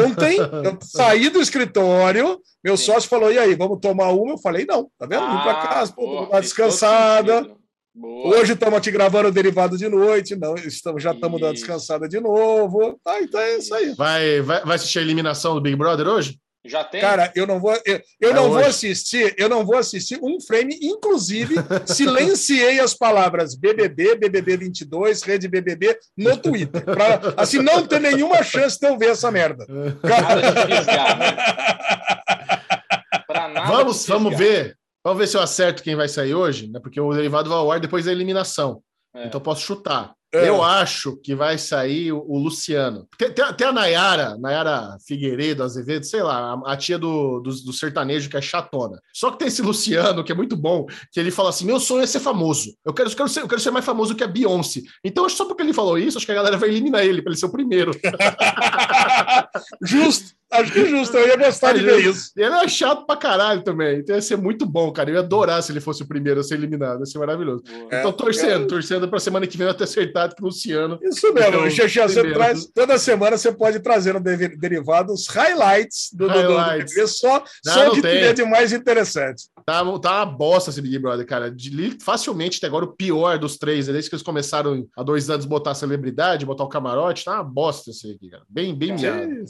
Ontem, 0.07 0.39
eu 0.39 0.77
saí 0.83 1.29
do 1.31 1.41
escritório, 1.41 2.39
meu 2.63 2.77
Sim. 2.77 2.85
sócio 2.93 3.09
falou: 3.09 3.33
e 3.33 3.39
aí, 3.39 3.55
vamos 3.55 3.79
tomar 3.81 4.09
uma? 4.11 4.33
Eu 4.33 4.39
falei: 4.39 4.67
não, 4.67 4.89
tá 4.99 5.07
vendo? 5.07 5.23
Vim 5.31 5.43
pra 5.43 5.53
Ah, 5.53 5.69
casa, 5.69 5.93
pô, 5.93 6.27
todo 6.27 6.41
descansada. 6.41 7.47
Boa. 7.95 8.39
Hoje 8.39 8.55
estamos 8.55 8.77
aqui 8.77 8.91
gravando 8.91 9.29
o 9.29 9.33
derivado 9.33 9.79
de 9.79 9.89
noite, 9.89 10.35
não, 10.35 10.57
estamos, 10.57 11.01
já 11.01 11.13
estamos 11.13 11.41
dando 11.41 11.55
descansada 11.55 12.09
de 12.09 12.19
novo. 12.19 12.99
Ah, 13.07 13.21
então 13.21 13.41
é 13.41 13.57
isso 13.59 13.73
aí. 13.73 13.95
Vai, 13.95 14.41
vai, 14.41 14.65
vai 14.65 14.75
assistir 14.75 14.99
a 14.99 15.03
eliminação 15.03 15.55
do 15.55 15.61
Big 15.61 15.77
Brother 15.77 16.09
hoje? 16.09 16.37
Já 16.67 16.83
tem? 16.83 17.01
Cara, 17.01 17.31
eu 17.37 17.47
não 17.47 17.61
vou, 17.61 17.73
eu, 17.85 18.01
eu 18.21 18.31
É 18.31 18.35
não 18.35 18.49
vou 18.49 18.59
hoje. 18.59 18.69
assistir, 18.69 19.33
eu 19.39 19.49
não 19.49 19.65
vou 19.65 19.77
assistir 19.77 20.19
um 20.23 20.41
frame, 20.41 20.77
inclusive 20.83 21.55
silenciei 21.87 22.81
as 22.81 22.95
palavras 22.95 23.55
BBB, 23.55 24.17
BBB 24.17 24.57
22, 24.57 25.23
Rede 25.23 25.47
BBB 25.47 25.97
no 26.17 26.37
Twitter, 26.37 26.83
para 26.85 27.21
assim 27.37 27.59
não 27.61 27.87
ter 27.87 28.01
nenhuma 28.01 28.43
chance 28.43 28.81
de 28.81 28.89
eu 28.89 28.99
ver 28.99 29.11
essa 29.11 29.31
merda. 29.31 29.67
Nada 30.03 30.67
de 30.67 30.77
fisgar, 30.77 31.19
né? 31.19 31.37
Vamos, 33.67 34.07
vamos 34.07 34.37
ver. 34.37 34.77
Vamos 35.05 35.19
ver 35.19 35.27
se 35.27 35.37
eu 35.37 35.43
acerto 35.43 35.83
quem 35.83 35.95
vai 35.95 36.09
sair 36.09 36.35
hoje, 36.35 36.67
né? 36.67 36.81
Porque 36.81 36.99
o 36.99 37.13
derivado 37.13 37.51
vai 37.51 37.59
ao 37.59 37.71
ar 37.71 37.79
depois 37.79 38.07
da 38.07 38.13
eliminação. 38.13 38.83
É. 39.15 39.27
Então 39.27 39.39
eu 39.39 39.45
posso 39.45 39.61
chutar. 39.61 40.15
É. 40.35 40.49
Eu 40.49 40.65
acho 40.65 41.17
que 41.19 41.33
vai 41.33 41.57
sair 41.57 42.11
o, 42.11 42.19
o 42.27 42.39
Luciano. 42.39 43.07
Tem, 43.17 43.31
tem, 43.31 43.55
tem 43.55 43.67
a 43.69 43.73
Nayara, 43.73 44.37
Nayara 44.37 44.97
Figueiredo, 45.07 45.63
Azevedo, 45.63 46.05
sei 46.05 46.23
lá, 46.25 46.55
a, 46.67 46.73
a 46.73 46.77
tia 46.77 46.99
do, 46.99 47.39
do, 47.39 47.51
do 47.51 47.73
sertanejo 47.73 48.29
que 48.29 48.37
é 48.37 48.43
chatona. 48.43 48.99
Só 49.13 49.31
que 49.31 49.39
tem 49.39 49.47
esse 49.47 49.63
Luciano, 49.63 50.25
que 50.25 50.33
é 50.33 50.35
muito 50.35 50.57
bom, 50.57 50.87
que 51.13 51.21
ele 51.21 51.31
fala 51.31 51.51
assim: 51.51 51.65
meu 51.65 51.79
sonho 51.79 52.03
é 52.03 52.07
ser 52.07 52.19
famoso. 52.19 52.75
Eu 52.85 52.93
quero, 52.93 53.11
eu 53.11 53.15
quero, 53.15 53.29
ser, 53.29 53.43
eu 53.43 53.49
quero 53.49 53.61
ser 53.61 53.71
mais 53.71 53.85
famoso 53.85 54.17
que 54.17 54.25
a 54.25 54.27
Beyoncé. 54.27 54.81
Então, 55.05 55.25
acho 55.25 55.37
que 55.37 55.43
só 55.43 55.45
porque 55.45 55.63
ele 55.63 55.73
falou 55.73 55.97
isso, 55.97 56.19
acho 56.19 56.27
que 56.27 56.33
a 56.33 56.37
galera 56.37 56.57
vai 56.57 56.69
eliminar 56.69 57.05
ele, 57.05 57.23
para 57.23 57.31
ele 57.31 57.39
ser 57.39 57.47
o 57.47 57.53
primeiro. 57.53 57.93
justo, 59.85 60.35
acho 60.55 60.73
que 60.73 60.85
justo, 60.87 61.17
eu 61.17 61.29
ia 61.29 61.37
gostar 61.37 61.73
de 61.73 61.83
ver 61.83 62.01
isso. 62.07 62.31
Ele 62.37 62.47
é 62.55 62.69
chato 62.69 63.07
pra 63.07 63.17
caralho 63.17 63.63
também. 63.63 63.99
Então 63.99 64.15
ia 64.17 64.23
ser 64.23 64.37
muito 64.37 64.65
bom, 64.67 64.93
cara. 64.93 65.11
Eu 65.11 65.15
ia 65.15 65.21
adorar 65.21 65.63
se 65.63 65.73
ele 65.73 65.81
fosse 65.81 66.03
o 66.03 66.07
primeiro 66.07 66.41
a 66.41 66.43
ser 66.43 66.55
eliminado. 66.55 67.01
Ia 67.01 67.07
ser 67.07 67.19
maravilhoso. 67.19 67.63
Boa. 67.63 67.89
É. 67.91 67.99
Então, 68.01 68.13
torcendo, 68.13 68.67
torcendo 68.67 69.09
pra 69.09 69.19
semana 69.21 69.47
que 69.47 69.57
vem 69.57 69.67
eu 69.67 69.75
ter 69.75 69.85
acertado 69.85 70.35
o 70.41 70.45
Luciano. 70.45 70.99
Isso 71.03 71.33
mesmo, 71.33 71.49
Então, 71.49 71.71
Xexé, 71.71 72.07
você 72.09 72.33
traz, 72.33 72.67
toda 72.75 72.99
semana 72.99 73.37
você 73.39 73.53
pode 73.53 73.81
trazer 73.81 74.15
no 74.15 74.21
Deri- 74.21 74.57
derivado 74.57 75.13
os 75.13 75.27
highlights 75.29 76.11
do, 76.13 76.29
do, 76.29 76.33
do, 76.35 76.43
do 76.49 76.57
Highlights. 76.57 76.95
BBB, 76.95 77.07
só, 77.09 77.45
Não, 77.65 77.73
só 77.73 77.85
não 77.87 77.95
que 77.95 78.03
tem. 78.03 78.35
de 78.35 78.45
mais 78.45 78.73
interessante. 78.73 79.45
Tá, 79.67 79.83
tá 79.99 80.17
uma 80.25 80.27
bosta 80.27 80.71
esse 80.71 80.81
Big 80.83 80.99
Brother, 80.99 81.27
cara. 81.27 81.51
De, 81.51 81.97
facilmente, 82.03 82.59
até 82.59 82.67
agora, 82.67 82.85
o 82.85 82.93
pior 82.93 83.39
dos 83.39 83.57
três. 83.57 83.87
né? 83.87 83.95
Desde 83.95 84.11
que 84.11 84.17
eles 84.17 84.23
começaram 84.23 84.87
há 84.97 85.03
dois 85.03 85.31
anos 85.31 85.47
botar 85.47 85.71
a 85.71 85.75
celebridade, 85.75 86.45
botar 86.45 86.65
o 86.65 86.69
camarote, 86.69 87.25
tá 87.25 87.35
uma 87.35 87.45
bosta 87.45 87.91
esse 87.91 88.11
aqui, 88.13 88.29
cara. 88.29 88.43
Bem, 88.49 88.75
bem 88.75 88.93
miado. 88.95 89.45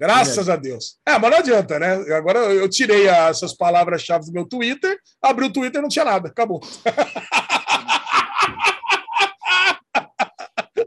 Graças 0.00 0.48
a 0.48 0.56
Deus. 0.56 0.96
É, 1.06 1.18
mas 1.18 1.30
não 1.30 1.38
adianta, 1.38 1.78
né? 1.78 1.94
Agora 2.14 2.38
eu 2.38 2.68
tirei 2.68 3.08
a- 3.08 3.28
essas 3.28 3.52
palavras-chave 3.56 4.26
do 4.26 4.32
meu 4.32 4.44
Twitter, 4.46 4.96
abri 5.22 5.44
o 5.46 5.52
Twitter 5.52 5.80
e 5.80 5.82
não 5.82 5.88
tinha 5.88 6.04
nada. 6.04 6.28
Acabou. 6.28 6.60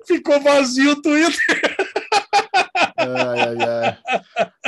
Ficou 0.08 0.40
vazio 0.42 0.92
o 0.92 1.02
Twitter. 1.02 1.76
Ai, 2.98 3.40
ai, 3.40 3.58
ai. 3.60 3.98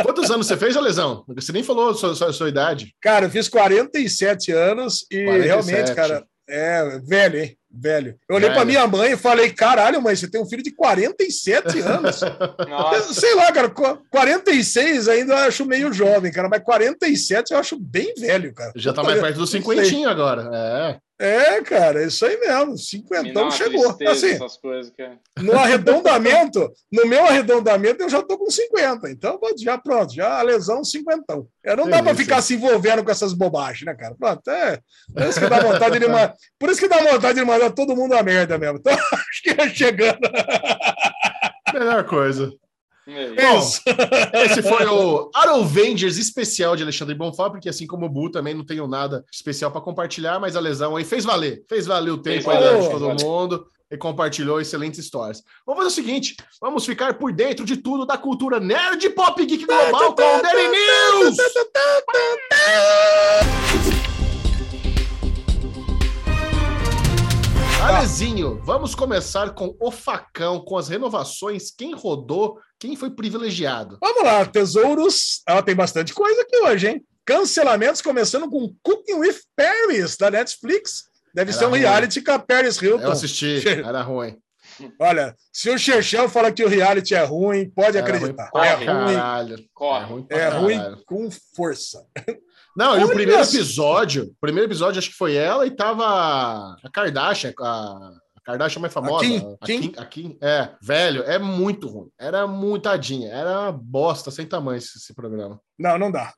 Quantos 0.03 0.29
anos 0.31 0.47
você 0.47 0.57
fez, 0.57 0.75
Lesão? 0.75 1.23
Você 1.29 1.51
nem 1.51 1.63
falou 1.63 1.89
a 1.91 1.93
sua, 1.95 2.15
sua, 2.15 2.33
sua 2.33 2.49
idade. 2.49 2.93
Cara, 3.01 3.25
eu 3.25 3.29
fiz 3.29 3.47
47 3.49 4.51
anos 4.51 5.05
e 5.11 5.23
47. 5.25 5.45
realmente, 5.45 5.95
cara, 5.95 6.23
é 6.47 6.99
velho, 6.99 7.39
hein? 7.39 7.57
Velho. 7.75 8.15
Eu 8.29 8.35
olhei 8.35 8.49
pra 8.51 8.63
minha 8.65 8.85
mãe 8.87 9.13
e 9.13 9.17
falei: 9.17 9.49
caralho, 9.51 9.99
mãe, 10.01 10.15
você 10.15 10.29
tem 10.29 10.39
um 10.39 10.45
filho 10.45 10.61
de 10.61 10.71
47 10.75 11.79
anos. 11.79 12.21
Nossa, 12.69 13.13
Sei 13.13 13.33
lá, 13.33 13.51
cara, 13.51 13.69
qu- 13.69 13.97
46 14.11 15.07
ainda 15.07 15.33
eu 15.33 15.37
acho 15.39 15.65
meio 15.65 15.91
jovem, 15.91 16.31
cara, 16.31 16.47
mas 16.47 16.61
47 16.63 17.51
eu 17.53 17.57
acho 17.57 17.77
bem 17.79 18.13
velho, 18.15 18.53
cara. 18.53 18.71
Já 18.75 18.93
tá 18.93 19.01
mais 19.03 19.19
perto 19.19 19.37
dos 19.37 19.49
cinquentinho 19.49 20.07
agora. 20.07 20.49
É. 20.53 20.97
É, 21.19 21.61
cara, 21.61 22.03
é 22.03 22.07
isso 22.07 22.25
aí 22.25 22.37
mesmo. 22.39 22.65
me 22.65 22.71
dá 22.71 22.77
Cinquentão 22.77 23.51
chegou. 23.51 23.93
tristeza 23.93 24.11
Assim, 24.11 24.31
essas 24.35 24.57
coisas, 24.57 24.91
cara. 24.97 25.19
no 25.39 25.53
arredondamento, 25.57 26.71
no 26.91 27.05
meu 27.07 27.23
arredondamento, 27.25 28.03
eu 28.03 28.09
já 28.09 28.21
tô 28.21 28.37
com 28.37 28.49
50. 28.49 29.09
Então, 29.09 29.39
já 29.57 29.77
pronto, 29.77 30.13
já 30.13 30.39
a 30.39 30.41
lesão 30.41 30.83
cinquentão. 30.83 31.47
É, 31.63 31.75
não 31.75 31.85
dá 31.85 31.97
pra 32.01 32.11
Delícia. 32.13 32.25
ficar 32.25 32.41
se 32.41 32.55
envolvendo 32.55 33.03
com 33.03 33.11
essas 33.11 33.31
bobagens, 33.33 33.85
né, 33.85 33.93
cara? 33.95 34.15
Pronto, 34.19 34.49
é. 34.49 34.79
Por 35.13 35.23
isso 35.23 35.39
que 35.39 35.47
dá 35.47 35.59
vontade 35.59 35.99
de 35.99 36.07
mandar, 36.07 36.33
por 36.59 36.69
isso 36.69 36.79
que 36.81 36.87
dá 36.87 36.97
vontade 36.97 37.39
de 37.39 37.45
mandar 37.45 37.69
todo 37.71 37.95
mundo 37.95 38.13
a 38.13 38.23
merda 38.23 38.57
mesmo. 38.57 38.79
Então, 38.83 38.93
acho 38.93 39.41
que 39.43 39.49
é 39.61 39.69
chegando. 39.69 40.19
Melhor 41.73 42.03
coisa. 42.05 42.51
Bom. 43.05 43.59
Esse 44.45 44.61
foi 44.61 44.85
o 44.85 45.29
Arovengers 45.33 46.17
especial 46.17 46.75
de 46.75 46.83
Alexandre 46.83 47.15
Bonfá, 47.15 47.49
porque 47.49 47.69
assim 47.69 47.85
como 47.85 48.05
o 48.05 48.09
Bu, 48.09 48.29
também 48.29 48.53
não 48.53 48.65
tenho 48.65 48.87
nada 48.87 49.25
especial 49.31 49.71
para 49.71 49.81
compartilhar, 49.81 50.39
mas 50.39 50.55
a 50.55 50.59
lesão 50.59 50.95
aí 50.95 51.03
fez 51.03 51.25
valer. 51.25 51.63
Fez 51.67 51.85
valer 51.85 52.11
o 52.11 52.17
tempo 52.17 52.43
Fez 52.43 52.45
valer, 52.45 52.81
de 52.81 52.89
todo 52.89 53.23
mundo 53.23 53.67
e 53.91 53.97
compartilhou 53.97 54.59
excelentes 54.59 54.99
histórias. 54.99 55.43
Vamos 55.65 55.83
fazer 55.83 55.93
o 55.93 56.03
seguinte: 56.03 56.35
vamos 56.59 56.85
ficar 56.85 57.15
por 57.15 57.31
dentro 57.31 57.65
de 57.65 57.77
tudo 57.77 58.05
da 58.05 58.17
cultura 58.17 58.59
nerd 58.59 59.09
pop 59.11 59.45
geek 59.45 59.65
global 59.65 60.15
com 60.15 60.37
o 60.37 60.41
Daily 60.41 60.69
News! 60.69 61.37
Alezinho, 67.83 68.61
vamos 68.63 68.95
começar 68.95 69.53
com 69.53 69.75
o 69.79 69.91
facão, 69.91 70.59
com 70.63 70.77
as 70.77 70.87
renovações, 70.87 71.69
quem 71.69 71.93
rodou, 71.93 72.57
quem 72.79 72.95
foi 72.95 73.09
privilegiado. 73.09 73.97
Vamos 74.01 74.23
lá, 74.23 74.45
tesouros. 74.45 75.41
Ah, 75.45 75.61
tem 75.61 75.75
bastante 75.75 76.13
coisa 76.13 76.41
aqui 76.41 76.57
hoje, 76.59 76.87
hein? 76.87 77.05
Cancelamentos 77.25 78.01
começando 78.01 78.49
com 78.49 78.73
Cooking 78.81 79.15
with 79.15 79.37
Paris, 79.55 80.15
da 80.17 80.31
Netflix. 80.31 81.03
Deve 81.33 81.51
Era 81.51 81.59
ser 81.59 81.65
um 81.65 81.69
ruim. 81.71 81.79
reality 81.79 82.21
com 82.21 82.31
a 82.31 82.39
Paris 82.39 82.81
Hilton. 82.81 83.03
Eu 83.03 83.11
assisti, 83.11 83.61
era 83.67 84.01
ruim. 84.01 84.37
Olha, 84.99 85.35
se 85.51 85.69
o 85.69 85.77
Chechel 85.77 86.27
fala 86.29 86.51
que 86.51 86.63
o 86.63 86.69
reality 86.69 87.13
é 87.13 87.23
ruim, 87.23 87.69
pode 87.69 87.97
Era 87.97 88.07
acreditar. 88.07 88.49
ruim 88.53 88.65
É 88.65 88.73
ruim, 88.75 88.85
caralho. 89.15 89.65
corre. 89.73 90.23
pra 90.23 90.37
é 90.37 90.49
ruim 90.49 90.79
com 91.05 91.29
força. 91.55 92.05
Não, 92.75 92.99
e 92.99 93.03
o 93.03 93.09
primeiro 93.09 93.43
só. 93.45 93.51
episódio, 93.51 94.23
o 94.23 94.35
primeiro 94.41 94.67
episódio 94.67 94.99
acho 94.99 95.11
que 95.11 95.15
foi 95.15 95.35
ela 95.35 95.65
e 95.65 95.71
tava 95.71 96.05
a 96.05 96.89
Kardashian, 96.91 97.53
a 97.59 98.11
Kardashian 98.43 98.81
mais 98.81 98.93
famosa. 98.93 99.25
Kim? 99.63 99.93
A 99.97 100.05
Kim? 100.05 100.37
É, 100.41 100.69
velho, 100.81 101.23
é 101.23 101.39
muito 101.39 101.87
ruim. 101.87 102.09
Era 102.19 102.45
muitadinha. 102.47 103.31
Era 103.31 103.61
uma 103.61 103.71
bosta 103.71 104.31
sem 104.31 104.45
tamanho 104.45 104.77
esse, 104.77 104.97
esse 104.97 105.13
programa. 105.13 105.59
Não, 105.79 105.97
não 105.97 106.11
dá. 106.11 106.33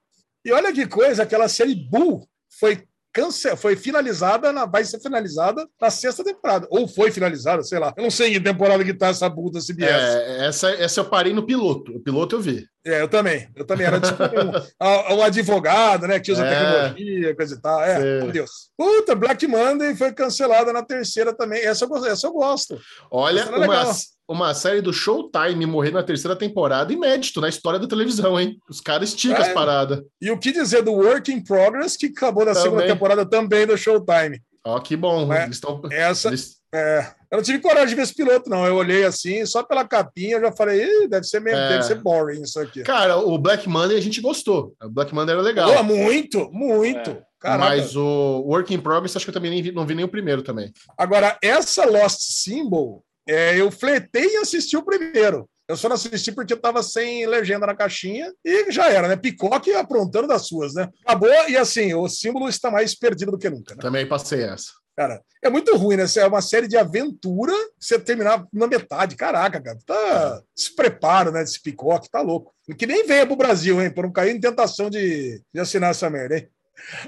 E 0.45 0.51
olha 0.51 0.71
que 0.71 0.85
coisa, 0.85 1.23
aquela 1.23 1.47
série 1.47 1.73
Bull 1.73 2.27
foi 2.59 2.83
cance... 3.11 3.55
foi 3.55 3.75
finalizada, 3.75 4.51
na... 4.53 4.65
vai 4.65 4.83
ser 4.83 4.99
finalizada 4.99 5.67
na 5.81 5.89
sexta 5.89 6.23
temporada. 6.23 6.67
Ou 6.69 6.87
foi 6.87 7.11
finalizada, 7.11 7.63
sei 7.63 7.79
lá. 7.79 7.93
Eu 7.97 8.03
não 8.03 8.11
sei 8.11 8.29
em 8.29 8.33
que 8.33 8.39
temporada 8.41 8.83
que 8.83 8.93
tá 8.93 9.07
essa 9.07 9.27
Bull 9.27 9.51
da 9.51 9.59
CBS. 9.59 9.89
É, 9.89 10.45
essa, 10.45 10.69
essa 10.71 10.99
eu 10.99 11.05
parei 11.05 11.33
no 11.33 11.45
piloto. 11.45 11.93
O 11.93 11.99
piloto 11.99 12.35
eu 12.35 12.41
vi. 12.41 12.67
É, 12.85 13.01
eu 13.01 13.07
também. 13.07 13.49
Eu 13.55 13.65
também 13.65 13.87
era 13.87 13.99
tipo 13.99 14.21
um, 14.23 15.15
um 15.15 15.23
advogado, 15.23 16.07
né? 16.07 16.19
Que 16.19 16.31
usa 16.31 16.45
É. 16.45 16.49
tecnologia, 16.49 17.35
coisa 17.35 17.55
e 17.55 17.61
tal. 17.61 17.81
É, 17.81 17.99
Sei. 17.99 18.21
meu 18.21 18.31
Deus. 18.31 18.51
Puta, 18.77 19.15
Black 19.15 19.47
Monday 19.47 19.95
foi 19.95 20.11
cancelada 20.13 20.71
na 20.71 20.83
terceira 20.83 21.33
também. 21.35 21.61
Essa 21.65 21.85
eu, 21.85 21.89
gosto- 21.89 22.07
essa 22.07 22.27
eu 22.27 22.33
gosto. 22.33 22.79
Olha, 23.09 23.45
uma, 23.47 23.57
legal. 23.57 23.91
uma 24.29 24.53
série 24.53 24.81
do 24.81 24.93
Showtime 24.93 25.65
morrer 25.65 25.91
na 25.91 26.03
terceira 26.03 26.35
temporada, 26.35 26.93
inédito 26.93 27.41
na 27.41 27.49
história 27.49 27.79
da 27.79 27.87
televisão, 27.87 28.39
hein? 28.39 28.57
Os 28.69 28.79
caras 28.79 29.09
esticam 29.09 29.37
É. 29.43 29.47
as 29.47 29.53
paradas. 29.53 30.01
E 30.21 30.29
o 30.29 30.37
que 30.39 30.51
dizer 30.51 30.83
do 30.83 30.93
Work 30.93 31.31
in 31.31 31.43
Progress, 31.43 31.97
que 31.97 32.07
acabou 32.07 32.45
na 32.45 32.51
Também. 32.53 32.63
segunda 32.63 32.85
temporada 32.85 33.25
também 33.25 33.65
do 33.65 33.75
Showtime. 33.77 34.39
Ó, 34.63 34.79
que 34.79 34.95
bom. 34.95 35.31
É. 35.33 35.43
Eles 35.45 35.55
estão. 35.57 35.81
Essa, 35.91 36.27
eles- 36.27 36.57
é, 36.75 37.11
eu 37.31 37.37
não 37.37 37.43
tive 37.43 37.59
coragem 37.59 37.89
de 37.89 37.95
ver 37.95 38.01
esse 38.01 38.13
piloto, 38.13 38.49
não. 38.49 38.65
Eu 38.65 38.75
olhei 38.75 39.03
assim, 39.05 39.45
só 39.45 39.63
pela 39.63 39.87
capinha, 39.87 40.35
eu 40.37 40.41
já 40.41 40.51
falei, 40.51 40.83
"Ih, 40.83 41.07
deve 41.07 41.25
ser 41.25 41.39
meio, 41.39 41.55
É. 41.55 41.69
deve 41.69 41.83
ser 41.83 41.95
boring 41.95 42.41
isso 42.41 42.59
aqui. 42.59 42.83
Cara, 42.83 43.17
o 43.17 43.37
Black 43.37 43.67
Monday 43.69 43.97
a 43.97 44.01
gente 44.01 44.19
gostou. 44.21 44.73
O 44.81 44.89
Black 44.89 45.13
Monday 45.13 45.33
era 45.33 45.41
legal. 45.41 45.73
Pô, 45.73 45.83
muito, 45.83 46.49
muito. 46.51 47.11
É. 47.11 47.23
Caraca. 47.39 47.69
Mas 47.69 47.95
o 47.95 48.41
Work 48.47 48.73
in 48.73 48.79
Progress, 48.79 49.15
acho 49.15 49.25
que 49.25 49.29
eu 49.29 49.33
também 49.33 49.51
nem 49.51 49.61
vi, 49.61 49.71
não 49.71 49.85
vi 49.85 49.93
nem 49.93 50.03
o 50.03 50.09
primeiro 50.09 50.41
também. 50.41 50.71
Agora, 50.97 51.37
essa 51.43 51.85
Lost 51.85 52.19
Symbol, 52.21 53.03
é, 53.27 53.59
eu 53.59 53.69
fletei 53.71 54.33
e 54.33 54.37
assisti 54.37 54.75
o 54.75 54.83
primeiro. 54.83 55.47
Eu 55.67 55.75
só 55.75 55.87
não 55.89 55.95
assisti 55.95 56.31
porque 56.31 56.53
eu 56.53 56.59
tava 56.61 56.81
sem 56.83 57.25
legenda 57.25 57.65
na 57.65 57.75
caixinha 57.75 58.31
e 58.43 58.71
já 58.71 58.87
era, 58.89 59.07
né? 59.07 59.15
Picoque 59.15 59.73
aprontando 59.73 60.27
das 60.27 60.47
suas, 60.47 60.73
né? 60.75 60.89
Acabou 61.03 61.29
e 61.49 61.57
assim, 61.57 61.93
o 61.93 62.07
símbolo 62.07 62.47
está 62.47 62.69
mais 62.69 62.93
perdido 62.95 63.31
do 63.31 63.37
que 63.37 63.49
nunca, 63.49 63.73
né? 63.75 63.81
Também 63.81 64.07
passei 64.07 64.43
essa. 64.43 64.71
Cara, 64.95 65.21
é 65.43 65.49
muito 65.49 65.75
ruim, 65.75 65.97
né? 65.97 66.05
É 66.17 66.25
uma 66.27 66.41
série 66.41 66.67
de 66.67 66.77
aventura, 66.77 67.51
você 67.77 67.99
terminar 67.99 68.47
na 68.51 68.65
metade. 68.65 69.17
Caraca, 69.17 69.61
cara, 69.61 69.77
tá 69.85 70.41
se 70.55 70.73
prepara, 70.73 71.31
né? 71.31 71.41
Desse 71.41 71.61
picoque, 71.61 72.09
tá 72.09 72.21
louco. 72.21 72.53
Que 72.77 72.87
nem 72.87 73.05
venha 73.05 73.27
pro 73.27 73.35
Brasil, 73.35 73.81
hein? 73.81 73.91
Por 73.91 74.05
não 74.05 74.11
cair 74.11 74.33
em 74.33 74.39
tentação 74.39 74.89
de, 74.89 75.41
de 75.53 75.59
assinar 75.59 75.91
essa 75.91 76.09
merda, 76.09 76.37
hein? 76.37 76.49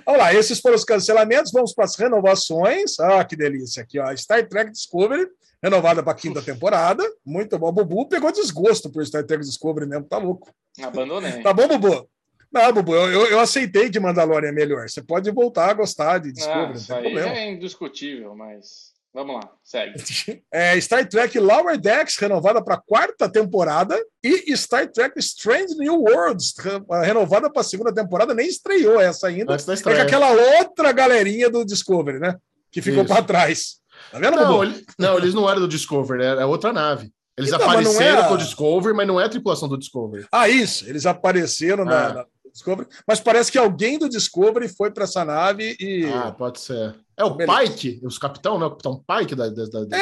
Vamos 0.06 0.22
lá, 0.22 0.34
esses 0.34 0.60
foram 0.60 0.76
os 0.76 0.84
cancelamentos. 0.84 1.52
Vamos 1.52 1.74
para 1.74 1.86
as 1.86 1.96
renovações. 1.96 3.00
Ah, 3.00 3.24
que 3.24 3.36
delícia 3.36 3.84
aqui, 3.84 4.00
ó. 4.00 4.16
Star 4.16 4.48
Trek 4.48 4.72
Discovery, 4.72 5.28
renovada 5.64 6.04
para 6.04 6.12
a 6.12 6.16
quinta 6.16 6.42
temporada. 6.42 7.04
Muito 7.26 7.58
bom. 7.58 7.70
O 7.70 7.72
Bubu 7.72 8.08
pegou 8.08 8.32
desgosto 8.32 8.90
por 8.90 9.06
Star 9.06 9.24
Trek 9.26 9.44
Discovery 9.44 9.88
mesmo, 9.88 10.06
tá 10.06 10.18
louco. 10.18 10.54
Abandonei. 10.82 11.42
Tá 11.42 11.54
bom, 11.54 11.68
Bubu? 11.68 12.10
Não, 12.58 12.74
Bubu, 12.74 12.96
eu, 12.96 13.12
eu, 13.12 13.26
eu 13.28 13.40
aceitei 13.40 13.90
que 13.90 14.00
Mandalorian 14.00 14.50
é 14.50 14.52
melhor. 14.52 14.90
Você 14.90 15.02
pode 15.02 15.30
voltar 15.32 15.70
a 15.70 15.74
gostar 15.74 16.18
de 16.20 16.32
Discovery, 16.32 16.68
não 16.68 16.74
isso 16.74 16.88
tem 16.88 16.96
aí 16.98 17.04
problema. 17.04 17.30
é 17.36 17.52
indiscutível, 17.52 18.36
mas 18.36 18.92
vamos 19.14 19.36
lá, 19.36 19.50
segue. 19.64 19.94
É, 20.52 20.80
Star 20.80 21.08
Trek 21.08 21.40
Lower 21.40 21.78
Decks, 21.80 22.18
renovada 22.18 22.64
para 22.64 22.76
a 22.76 22.82
quarta 22.82 23.30
temporada, 23.30 23.98
e 24.24 24.56
Star 24.58 24.88
Trek 24.92 25.18
Strange 25.20 25.76
New 25.78 26.02
Worlds, 26.04 26.54
re- 26.60 27.06
renovada 27.06 27.50
para 27.52 27.62
a 27.62 27.66
segunda 27.66 27.94
temporada, 27.94 28.34
nem 28.34 28.48
estreou 28.48 29.00
essa 29.00 29.28
ainda. 29.28 29.54
Antes 29.54 29.66
da 29.66 29.92
É 29.92 30.02
aquela 30.02 30.32
outra 30.60 30.92
galerinha 30.92 31.50
do 31.50 31.66
Discovery, 31.66 32.20
né? 32.20 32.36
Que 32.72 32.82
ficou 32.82 33.06
para 33.06 33.24
trás. 33.24 33.78
Tá 34.12 34.20
vendo, 34.20 34.36
Não, 34.38 34.48
Bubu? 34.48 34.64
ele- 34.64 34.86
não, 35.00 35.18
eles 35.18 35.34
não 35.34 35.50
eram 35.50 35.62
do 35.62 35.68
Discovery, 35.68 36.24
era 36.24 36.46
outra 36.46 36.72
nave. 36.72 37.12
Eles 37.38 37.52
Então, 37.52 37.70
apareceram 37.70 38.24
é 38.26 38.28
com 38.28 38.34
o 38.34 38.38
Discovery, 38.38 38.96
mas 38.96 39.08
não 39.08 39.22
é 39.22 39.26
a 39.26 39.30
tripulação 39.30 39.70
do 39.70 39.78
Discovery. 39.78 40.26
Ah, 40.32 40.50
isso. 40.50 40.90
Eles 40.90 41.06
apareceram 41.06 41.84
Ah. 41.84 42.14
na 42.14 42.26
Discovery, 42.52 42.88
mas 43.08 43.20
parece 43.20 43.52
que 43.52 43.58
alguém 43.58 43.98
do 44.00 44.10
Discovery 44.10 44.68
foi 44.70 44.92
para 44.92 45.04
essa 45.04 45.24
nave 45.26 45.76
e. 45.80 46.06
Ah, 46.14 46.32
pode 46.32 46.60
ser. 46.60 46.96
É 47.16 47.24
o 47.24 47.32
Beleza. 47.36 47.60
Pike, 47.72 48.00
os 48.04 48.18
capitão, 48.18 48.60
né? 48.60 48.66
O 48.66 48.70
capitão 48.72 49.04
Pike 49.08 49.36
da. 49.36 49.50
da, 49.50 49.66
da- 49.66 49.86
da- 49.86 49.98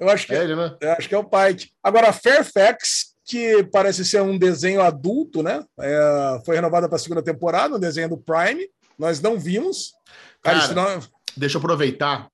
Eu 0.00 0.08
acho 0.08 0.26
que 0.26 0.34
É 0.34 0.42
ele, 0.44 0.56
né? 0.56 0.76
Eu 0.80 0.92
acho 0.92 1.08
que 1.08 1.14
é 1.14 1.18
o 1.18 1.24
Pike. 1.24 1.70
Agora, 1.82 2.12
Fairfax, 2.12 3.14
que 3.24 3.64
parece 3.72 4.04
ser 4.04 4.22
um 4.22 4.38
desenho 4.38 4.80
adulto, 4.82 5.42
né? 5.42 5.64
É, 5.80 6.40
foi 6.44 6.54
renovada 6.56 6.88
para 6.88 6.96
a 6.96 6.98
segunda 7.00 7.22
temporada, 7.22 7.76
um 7.76 7.80
desenho 7.80 8.08
do 8.08 8.18
Prime. 8.18 8.66
Nós 8.98 9.20
não 9.20 9.38
vimos. 9.38 9.92
Cara, 10.42 10.58
Cara, 10.60 10.64
isso 10.64 10.74
não... 10.74 11.14
Deixa 11.36 11.56
eu 11.56 11.58
aproveitar, 11.58 12.28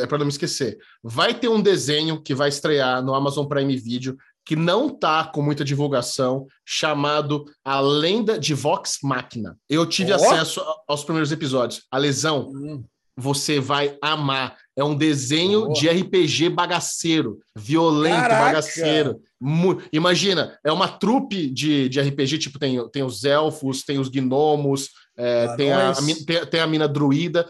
é 0.00 0.06
para 0.06 0.18
não 0.18 0.26
me 0.26 0.30
esquecer. 0.30 0.78
Vai 1.02 1.34
ter 1.34 1.48
um 1.48 1.60
desenho 1.60 2.22
que 2.22 2.32
vai 2.36 2.48
estrear 2.48 3.02
no 3.02 3.12
Amazon 3.12 3.46
Prime 3.46 3.76
Video 3.76 4.16
que 4.44 4.54
não 4.56 4.90
tá 4.90 5.24
com 5.24 5.40
muita 5.42 5.64
divulgação, 5.64 6.46
chamado 6.64 7.44
A 7.64 7.80
Lenda 7.80 8.38
de 8.38 8.54
Vox 8.54 8.98
Machina. 9.02 9.56
Eu 9.68 9.86
tive 9.86 10.12
Ó. 10.12 10.16
acesso 10.16 10.62
aos 10.86 11.02
primeiros 11.04 11.32
episódios. 11.32 11.82
A 11.90 11.98
lesão, 11.98 12.50
Hum, 12.50 12.84
você 13.16 13.60
vai 13.60 13.96
amar. 14.02 14.56
É 14.76 14.82
um 14.82 14.94
desenho 14.96 15.66
Boa. 15.66 15.74
de 15.74 15.88
RPG 15.88 16.48
bagaceiro, 16.48 17.38
violento, 17.54 18.16
Caraca! 18.16 18.44
bagaceiro. 18.44 19.20
Imagina, 19.92 20.58
é 20.64 20.72
uma 20.72 20.88
trupe 20.88 21.48
de, 21.48 21.88
de 21.88 22.00
RPG, 22.00 22.38
tipo, 22.38 22.58
tem, 22.58 22.88
tem 22.90 23.02
os 23.02 23.24
elfos, 23.24 23.82
tem 23.82 23.98
os 23.98 24.08
gnomos, 24.08 24.88
é, 25.16 25.46
Ah, 25.48 25.56
tem, 25.56 25.72
a, 25.72 25.86
nós. 25.88 25.98
a 25.98 26.24
tem, 26.24 26.46
tem 26.46 26.60
a 26.60 26.66
mina 26.66 26.88
druida. 26.88 27.48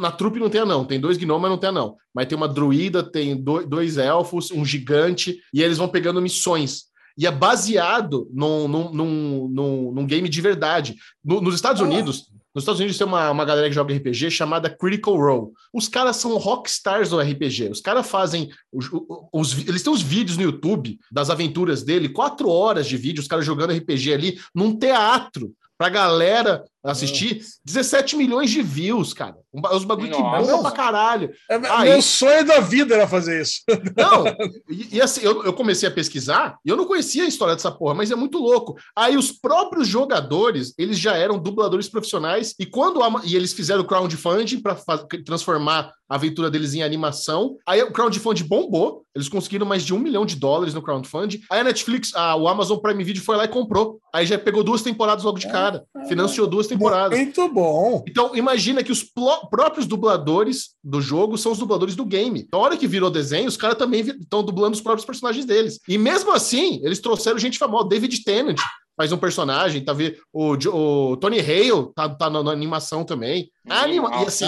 Na 0.00 0.10
trupe 0.10 0.38
não 0.38 0.50
tem 0.50 0.60
anão, 0.60 0.84
tem 0.84 1.00
dois 1.00 1.16
gnomos, 1.16 1.42
mas 1.42 1.50
não 1.50 1.58
tem 1.58 1.68
anão. 1.70 1.96
Mas 2.14 2.26
tem 2.26 2.36
uma 2.36 2.48
druida, 2.48 3.02
tem 3.02 3.36
do- 3.36 3.66
dois 3.66 3.96
elfos, 3.98 4.50
um 4.50 4.64
gigante, 4.64 5.38
e 5.52 5.62
eles 5.62 5.78
vão 5.78 5.88
pegando 5.88 6.20
missões. 6.22 6.84
E 7.16 7.26
é 7.26 7.30
baseado 7.30 8.28
num, 8.32 8.68
num, 8.68 8.92
num, 8.92 9.48
num, 9.48 9.92
num 9.92 10.06
game 10.06 10.28
de 10.28 10.40
verdade. 10.40 10.94
No- 11.24 11.40
nos 11.40 11.54
Estados 11.54 11.82
Ah. 11.82 11.84
Unidos, 11.84 12.26
nos 12.54 12.62
Estados 12.62 12.80
Unidos 12.80 12.96
tem 12.98 13.06
uma, 13.06 13.30
uma 13.30 13.44
galera 13.44 13.68
que 13.68 13.74
joga 13.74 13.94
RPG 13.94 14.30
chamada 14.30 14.70
Critical 14.70 15.16
Role. 15.16 15.52
Os 15.72 15.86
caras 15.88 16.16
são 16.16 16.36
rockstars 16.38 17.10
do 17.10 17.20
RPG. 17.20 17.70
Os 17.70 17.80
caras 17.80 18.06
fazem. 18.08 18.50
Os, 18.72 18.86
os- 18.92 19.02
os- 19.32 19.68
eles 19.68 19.82
têm 19.82 19.92
os 19.92 20.02
vídeos 20.02 20.36
no 20.36 20.44
YouTube 20.44 20.98
das 21.10 21.30
aventuras 21.30 21.82
dele, 21.82 22.08
quatro 22.08 22.48
horas 22.48 22.86
de 22.86 22.96
vídeo, 22.96 23.20
os 23.20 23.28
caras 23.28 23.44
jogando 23.44 23.72
RPG 23.72 24.12
ali 24.12 24.38
num 24.54 24.76
teatro 24.78 25.52
pra 25.76 25.88
galera 25.88 26.64
assistir. 26.84 27.42
17 27.64 28.16
milhões 28.16 28.50
de 28.50 28.62
views, 28.62 29.12
cara. 29.12 29.36
Os 29.74 29.84
bagulho 29.84 30.10
que 30.12 30.18
Nossa. 30.18 30.46
bomba 30.52 30.62
pra 30.62 30.70
caralho. 30.70 31.30
É, 31.50 31.54
Aí- 31.68 31.90
Meu 31.90 32.02
sonho 32.02 32.44
da 32.44 32.60
vida 32.60 32.94
era 32.94 33.08
fazer 33.08 33.42
isso. 33.42 33.60
Não, 33.96 34.24
e, 34.70 34.96
e 34.96 35.00
assim, 35.02 35.20
eu, 35.22 35.44
eu 35.44 35.52
comecei 35.52 35.88
a 35.88 35.92
pesquisar 35.92 36.56
e 36.64 36.68
eu 36.70 36.76
não 36.76 36.84
conhecia 36.86 37.24
a 37.24 37.26
história 37.26 37.54
dessa 37.54 37.70
porra, 37.72 37.94
mas 37.94 38.10
é 38.10 38.14
muito 38.14 38.38
louco. 38.38 38.76
Aí 38.96 39.16
os 39.16 39.32
próprios 39.32 39.88
jogadores, 39.88 40.72
eles 40.78 40.98
já 40.98 41.16
eram 41.16 41.38
dubladores 41.38 41.88
profissionais 41.88 42.54
e 42.58 42.66
quando 42.66 43.02
a- 43.02 43.22
e 43.24 43.34
eles 43.34 43.52
fizeram 43.52 43.82
o 43.82 43.86
crowdfunding 43.86 44.60
para 44.60 44.76
transformar 45.24 45.92
a 46.08 46.14
aventura 46.14 46.50
deles 46.50 46.72
em 46.74 46.82
animação. 46.82 47.56
Aí 47.66 47.82
o 47.82 47.92
crowdfunding 47.92 48.44
bombou, 48.44 49.04
eles 49.14 49.28
conseguiram 49.28 49.66
mais 49.66 49.82
de 49.82 49.92
um 49.92 49.98
milhão 49.98 50.24
de 50.24 50.36
dólares 50.36 50.72
no 50.72 50.80
crowdfunding. 50.82 51.40
Aí 51.50 51.60
a 51.60 51.64
Netflix, 51.64 52.14
a, 52.14 52.34
o 52.36 52.48
Amazon 52.48 52.78
Prime 52.78 53.04
Video 53.04 53.22
foi 53.22 53.36
lá 53.36 53.44
e 53.44 53.48
comprou. 53.48 53.98
Aí 54.14 54.24
já 54.24 54.38
pegou 54.38 54.62
duas 54.64 54.80
temporadas 54.82 55.24
logo 55.24 55.38
de 55.38 55.46
cara, 55.48 55.84
financiou 56.08 56.46
duas 56.46 56.66
temporadas. 56.66 56.77
Muito 57.16 57.48
bom. 57.52 58.04
Então, 58.08 58.34
imagina 58.36 58.82
que 58.82 58.92
os 58.92 59.04
próprios 59.50 59.86
dubladores 59.86 60.70
do 60.82 61.00
jogo 61.00 61.36
são 61.36 61.52
os 61.52 61.58
dubladores 61.58 61.94
do 61.96 62.04
game. 62.04 62.46
Na 62.52 62.58
hora 62.58 62.76
que 62.76 62.86
virou 62.86 63.10
desenho, 63.10 63.48
os 63.48 63.56
caras 63.56 63.76
também 63.78 64.00
estão 64.00 64.42
dublando 64.42 64.74
os 64.74 64.80
próprios 64.82 65.04
personagens 65.06 65.44
deles. 65.44 65.78
E 65.88 65.98
mesmo 65.98 66.32
assim, 66.32 66.80
eles 66.84 66.98
trouxeram 67.00 67.38
gente 67.38 67.58
famosa. 67.58 67.88
David 67.88 68.22
Tennant 68.24 68.58
faz 68.96 69.12
um 69.12 69.16
personagem, 69.18 69.84
tá 69.84 69.92
vendo? 69.92 70.16
O, 70.32 70.54
o 70.54 71.16
Tony 71.18 71.38
Hale 71.38 71.92
tá, 71.94 72.08
tá 72.08 72.28
na, 72.28 72.42
na 72.42 72.50
animação 72.50 73.04
também. 73.04 73.48
A 73.68 73.82
anima- 73.82 74.10
E 74.22 74.26
assim, 74.26 74.46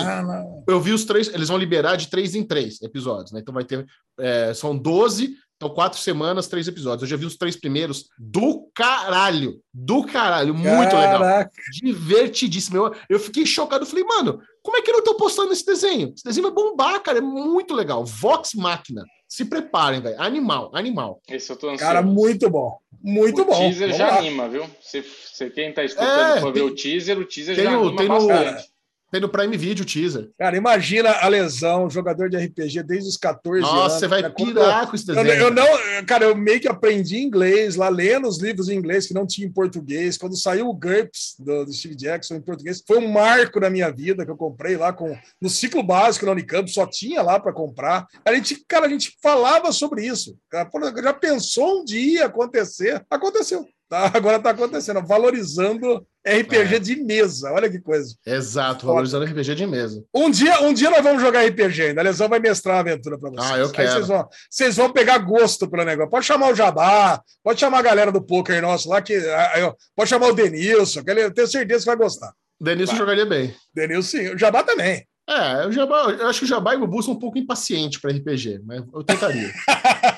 eu 0.66 0.80
vi 0.80 0.92
os 0.92 1.04
três, 1.04 1.28
eles 1.32 1.48
vão 1.48 1.56
liberar 1.58 1.94
de 1.96 2.08
três 2.08 2.34
em 2.34 2.42
três 2.42 2.82
episódios, 2.82 3.30
né? 3.32 3.40
Então 3.40 3.54
vai 3.54 3.64
ter. 3.64 3.86
é, 4.18 4.52
são 4.54 4.76
12, 4.76 5.34
então 5.62 5.74
quatro 5.74 5.98
semanas, 5.98 6.48
três 6.48 6.66
episódios. 6.66 7.02
Eu 7.02 7.08
já 7.08 7.16
vi 7.18 7.26
os 7.26 7.36
três 7.36 7.54
primeiros 7.54 8.08
do 8.18 8.66
caralho. 8.74 9.60
Do 9.74 10.04
caralho. 10.04 10.54
Muito 10.54 10.96
legal 10.96 11.18
Caraca. 11.20 11.50
divertidíssimo. 11.82 12.78
Eu, 12.78 12.94
eu 13.10 13.20
fiquei 13.20 13.44
chocado. 13.44 13.82
Eu 13.84 13.86
falei, 13.86 14.04
mano, 14.04 14.40
como 14.62 14.78
é 14.78 14.80
que 14.80 14.90
eu 14.90 14.94
não 14.94 15.04
tô 15.04 15.14
postando 15.16 15.52
esse 15.52 15.66
desenho? 15.66 16.14
Esse 16.16 16.24
desenho 16.24 16.44
vai 16.50 16.52
bombar, 16.54 16.98
cara. 17.02 17.18
É 17.18 17.20
muito 17.20 17.74
legal. 17.74 18.06
Vox 18.06 18.54
Máquina. 18.54 19.04
Se 19.28 19.44
preparem, 19.44 20.00
velho. 20.00 20.18
Animal, 20.20 20.70
animal. 20.74 21.20
Esse 21.28 21.52
eu 21.52 21.56
tô 21.56 21.66
ansioso. 21.66 21.84
Cara, 21.84 22.00
muito 22.02 22.48
bom. 22.48 22.78
Muito 23.02 23.42
o 23.42 23.44
bom. 23.44 23.58
teaser 23.58 23.88
Vamos 23.88 23.96
já 23.98 24.08
lá. 24.08 24.18
anima, 24.18 24.48
viu? 24.48 24.64
Se, 24.80 25.02
se 25.02 25.50
quem 25.50 25.72
tá 25.74 25.84
escutando 25.84 26.38
É, 26.38 26.40
for 26.40 26.52
ver 26.54 26.62
o 26.62 26.74
teaser, 26.74 27.18
o 27.18 27.24
teaser 27.26 27.54
tem 27.54 27.64
já 27.64 27.78
o- 27.78 27.82
anima 27.88 27.96
tem 27.98 28.08
no- 28.08 28.26
bastante. 28.26 28.68
Tem 29.10 29.20
no 29.20 29.28
Prime 29.28 29.56
Video 29.56 29.82
o 29.82 29.86
teaser. 29.86 30.30
Cara, 30.38 30.56
imagina 30.56 31.10
a 31.10 31.26
lesão, 31.26 31.90
jogador 31.90 32.30
de 32.30 32.36
RPG 32.36 32.82
desde 32.84 33.08
os 33.08 33.16
14 33.16 33.58
anos. 33.64 33.74
Nossa, 33.74 33.98
você 33.98 34.06
vai 34.06 34.22
cara, 34.22 34.32
como 34.32 34.52
pirar 34.52 34.88
com 34.88 34.94
esse 34.94 35.10
Eu, 35.10 35.14
desenho. 35.16 35.42
eu 35.42 35.50
não, 35.50 35.66
cara, 36.06 36.24
eu 36.26 36.36
meio 36.36 36.60
que 36.60 36.68
aprendi 36.68 37.18
inglês 37.18 37.74
lá, 37.74 37.88
lendo 37.88 38.28
os 38.28 38.38
livros 38.38 38.68
em 38.68 38.76
inglês 38.76 39.06
que 39.06 39.14
não 39.14 39.26
tinha 39.26 39.46
em 39.46 39.52
português. 39.52 40.16
Quando 40.16 40.36
saiu 40.36 40.68
o 40.68 40.74
GURPS 40.74 41.34
do, 41.38 41.64
do 41.64 41.72
Steve 41.72 41.96
Jackson 41.96 42.36
em 42.36 42.40
português, 42.40 42.82
foi 42.86 42.98
um 42.98 43.10
marco 43.10 43.58
na 43.58 43.68
minha 43.68 43.90
vida 43.90 44.24
que 44.24 44.30
eu 44.30 44.36
comprei 44.36 44.76
lá 44.76 44.92
com 44.92 45.16
no 45.40 45.50
ciclo 45.50 45.82
básico 45.82 46.24
na 46.26 46.32
Unicamp, 46.32 46.70
só 46.70 46.86
tinha 46.86 47.20
lá 47.20 47.40
para 47.40 47.52
comprar. 47.52 48.06
A 48.24 48.32
gente, 48.32 48.64
cara, 48.68 48.86
a 48.86 48.88
gente 48.88 49.16
falava 49.20 49.72
sobre 49.72 50.06
isso. 50.06 50.36
Cara, 50.48 50.70
Já 51.02 51.12
pensou 51.12 51.80
um 51.80 51.84
dia 51.84 52.26
acontecer? 52.26 53.04
Aconteceu. 53.10 53.66
Tá, 53.90 54.08
agora 54.14 54.36
está 54.36 54.50
acontecendo, 54.50 55.04
valorizando 55.04 56.06
RPG 56.24 56.76
É. 56.76 56.78
de 56.78 56.94
mesa. 57.02 57.50
Olha 57.50 57.68
que 57.68 57.80
coisa. 57.80 58.14
Exato, 58.24 58.82
Foda. 58.82 58.92
valorizando 58.92 59.24
RPG 59.24 59.54
de 59.56 59.66
mesa. 59.66 60.04
Um 60.14 60.30
dia, 60.30 60.60
um 60.62 60.72
dia 60.72 60.88
nós 60.90 61.02
vamos 61.02 61.20
jogar 61.20 61.44
RPG 61.44 61.82
ainda. 61.82 62.00
A 62.00 62.04
Lesão 62.04 62.28
vai 62.28 62.38
mestrar 62.38 62.76
a 62.76 62.80
aventura 62.80 63.18
para 63.18 63.30
vocês. 63.30 63.50
Ah, 63.50 63.58
eu 63.58 63.66
Aí 63.66 63.72
quero. 63.72 63.90
vocês 63.92 64.06
vão, 64.06 64.28
vocês 64.48 64.76
vão 64.76 64.92
pegar 64.92 65.18
gosto 65.18 65.68
pelo 65.68 65.84
negócio. 65.84 66.08
Pode 66.10 66.24
chamar 66.24 66.52
o 66.52 66.54
Jabá, 66.54 67.20
pode 67.42 67.58
chamar 67.58 67.80
a 67.80 67.82
galera 67.82 68.12
do 68.12 68.22
poker 68.22 68.62
nosso 68.62 68.88
lá, 68.88 69.02
que, 69.02 69.18
ó, 69.64 69.74
pode 69.96 70.08
chamar 70.08 70.28
o 70.28 70.34
Denilson, 70.34 71.02
que 71.02 71.10
ele, 71.10 71.24
eu 71.24 71.34
tenho 71.34 71.48
certeza 71.48 71.80
que 71.80 71.86
vai 71.86 71.96
gostar. 71.96 72.32
Denilson 72.60 72.92
Vai. 72.92 72.98
jogaria 73.00 73.26
bem. 73.26 73.54
Denilson, 73.74 74.08
sim. 74.18 74.28
O 74.28 74.38
Jabá 74.38 74.62
também. 74.62 75.04
É, 75.30 75.64
o 75.64 75.70
Jabá, 75.70 76.10
eu 76.10 76.26
acho 76.26 76.40
que 76.40 76.44
o 76.44 76.48
Jabá 76.48 76.74
e 76.74 76.76
o 76.76 76.80
Bubu 76.80 77.00
são 77.04 77.14
um 77.14 77.18
pouco 77.18 77.38
impacientes 77.38 78.00
para 78.00 78.10
RPG, 78.10 78.62
mas 78.64 78.82
eu 78.92 79.04
tentaria. 79.04 79.48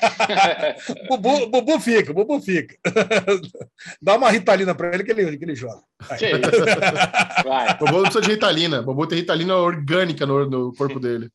Bubu, 1.07 1.51
Bubu 1.51 1.79
fica, 1.79 2.11
Bubu 2.11 2.41
fica. 2.41 2.75
Dá 4.01 4.17
uma 4.17 4.31
ritalina 4.31 4.73
para 4.73 4.91
ele 4.91 5.03
que 5.03 5.11
ele, 5.11 5.37
que 5.37 5.45
ele 5.45 5.53
joga. 5.53 5.83
Que 6.17 6.31
isso? 6.31 7.45
Vai. 7.45 7.77
O 7.79 7.85
Bobo 7.85 7.97
não 7.97 8.03
precisa 8.03 8.21
de 8.21 8.31
Ritalina. 8.31 8.79
O 8.79 8.85
Bobo 8.85 9.05
tem 9.05 9.19
Ritalina 9.19 9.55
orgânica 9.55 10.25
no, 10.25 10.49
no 10.49 10.73
corpo 10.73 10.99
dele. 10.99 11.29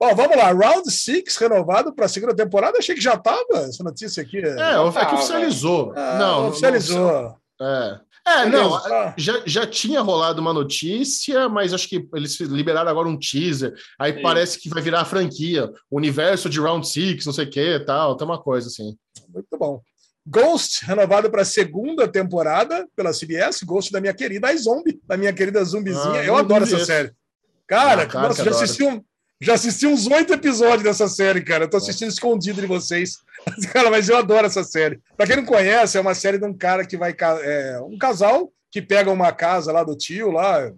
Bom, 0.00 0.14
vamos 0.14 0.34
lá. 0.34 0.50
Round 0.50 0.90
6 0.90 1.36
renovado 1.36 1.94
para 1.94 2.06
a 2.06 2.08
segunda 2.08 2.34
temporada. 2.34 2.78
Achei 2.78 2.94
que 2.94 3.02
já 3.02 3.14
estava 3.14 3.68
essa 3.68 3.84
notícia 3.84 4.22
aqui. 4.22 4.38
É, 4.38 4.48
é 4.48 5.06
que 5.06 5.14
oficializou. 5.14 5.92
Ah, 5.94 6.16
não, 6.18 6.48
oficializou. 6.48 7.36
Não, 7.60 7.66
é. 7.66 8.00
É, 8.30 8.46
não, 8.46 8.70
Beleza. 8.82 9.14
já, 9.16 9.42
já 9.44 9.66
tinha 9.66 10.00
rolado 10.00 10.40
uma 10.40 10.52
notícia, 10.52 11.48
mas 11.48 11.72
acho 11.74 11.88
que 11.88 12.06
eles 12.14 12.38
liberaram 12.40 12.90
agora 12.90 13.08
um 13.08 13.18
teaser. 13.18 13.74
Aí 13.98 14.14
Sim. 14.14 14.22
parece 14.22 14.58
que 14.60 14.68
vai 14.68 14.80
virar 14.82 15.00
a 15.00 15.04
franquia. 15.04 15.70
Universo 15.90 16.48
de 16.48 16.60
Round 16.60 16.86
6, 16.88 17.26
não 17.26 17.32
sei 17.32 17.44
o 17.46 17.50
que 17.50 17.80
tal. 17.80 18.16
Tem 18.16 18.26
uma 18.26 18.40
coisa 18.40 18.68
assim. 18.68 18.96
Muito 19.32 19.58
bom. 19.58 19.80
Ghost, 20.26 20.84
renovado 20.84 21.30
para 21.30 21.42
a 21.42 21.46
segunda 21.46 22.06
temporada 22.06 22.86
pela 22.94 23.12
CBS. 23.12 23.62
Ghost 23.64 23.90
da 23.90 24.00
minha 24.00 24.14
querida 24.14 24.52
iZombie, 24.52 25.00
da 25.06 25.16
minha 25.16 25.32
querida 25.32 25.64
zumbizinha. 25.64 26.20
Ah, 26.20 26.24
Eu 26.24 26.36
adoro 26.36 26.64
essa 26.64 26.84
série. 26.84 27.12
Cara, 27.66 28.02
Ah, 28.02 28.06
claro 28.06 28.28
nossa, 28.28 28.44
já 28.44 28.50
assisti, 28.50 28.84
um, 28.84 29.02
já 29.40 29.54
assisti 29.54 29.86
uns 29.86 30.06
oito 30.06 30.34
episódios 30.34 30.82
dessa 30.82 31.08
série, 31.08 31.42
cara. 31.42 31.64
Eu 31.64 31.70
tô 31.70 31.78
assistindo 31.78 32.10
escondido 32.10 32.60
de 32.60 32.66
vocês. 32.66 33.18
Cara, 33.72 33.90
mas 33.90 34.08
eu 34.08 34.18
adoro 34.18 34.46
essa 34.46 34.62
série. 34.62 35.00
Pra 35.16 35.26
quem 35.26 35.36
não 35.36 35.46
conhece, 35.46 35.96
é 35.96 36.00
uma 36.00 36.14
série 36.14 36.36
de 36.38 36.44
um 36.44 36.52
cara 36.52 36.84
que 36.84 36.94
vai. 36.94 37.16
É, 37.42 37.80
um 37.80 37.96
casal 37.96 38.52
que 38.70 38.82
pega 38.82 39.10
uma 39.10 39.32
casa 39.32 39.72
lá 39.72 39.82
do 39.82 39.96
tio, 39.96 40.30
lá. 40.30 40.70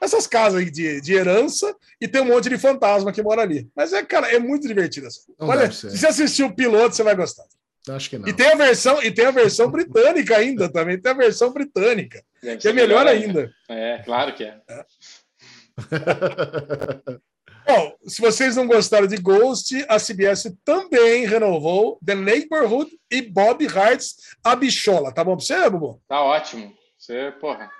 Essas 0.00 0.26
casas 0.26 0.60
aí 0.60 0.70
de, 0.70 1.00
de 1.00 1.14
herança, 1.14 1.74
e 2.00 2.06
tem 2.06 2.20
um 2.20 2.26
monte 2.26 2.48
de 2.48 2.58
fantasma 2.58 3.10
que 3.10 3.22
mora 3.22 3.42
ali. 3.42 3.68
Mas 3.74 3.92
é, 3.92 4.04
cara, 4.04 4.30
é 4.30 4.38
muito 4.38 4.68
divertido. 4.68 5.06
essa. 5.06 5.20
Não 5.40 5.48
Olha, 5.48 5.72
se 5.72 5.90
você 5.90 6.06
assistir 6.06 6.44
o 6.44 6.54
piloto, 6.54 6.94
você 6.94 7.02
vai 7.02 7.16
gostar. 7.16 7.44
Acho 7.88 8.10
que 8.10 8.18
não. 8.18 8.28
E 8.28 8.32
tem 8.32 8.52
a 8.52 8.54
versão, 8.54 9.02
e 9.02 9.10
tem 9.10 9.24
a 9.24 9.30
versão 9.32 9.68
britânica 9.70 10.36
ainda 10.36 10.68
também, 10.68 11.00
tem 11.00 11.10
a 11.10 11.16
versão 11.16 11.52
britânica, 11.52 12.22
que 12.60 12.68
é 12.68 12.72
melhor 12.72 13.06
ainda. 13.06 13.50
É, 13.68 13.98
claro 14.04 14.34
que 14.34 14.44
é. 14.44 14.60
Bom, 17.66 17.94
se 18.06 18.20
vocês 18.20 18.56
não 18.56 18.66
gostaram 18.66 19.06
de 19.06 19.16
Ghost, 19.16 19.84
a 19.88 19.98
CBS 19.98 20.52
também 20.64 21.26
renovou 21.26 21.98
The 22.04 22.14
Neighborhood 22.14 22.90
e 23.10 23.22
Bob 23.22 23.66
Hart's 23.66 24.16
A 24.42 24.56
Bichola. 24.56 25.12
Tá 25.12 25.22
bom 25.22 25.36
pra 25.36 25.44
você, 25.44 25.70
Bubu? 25.70 26.00
Tá 26.08 26.22
ótimo. 26.22 26.72
Você, 26.98 27.32
porra. 27.40 27.70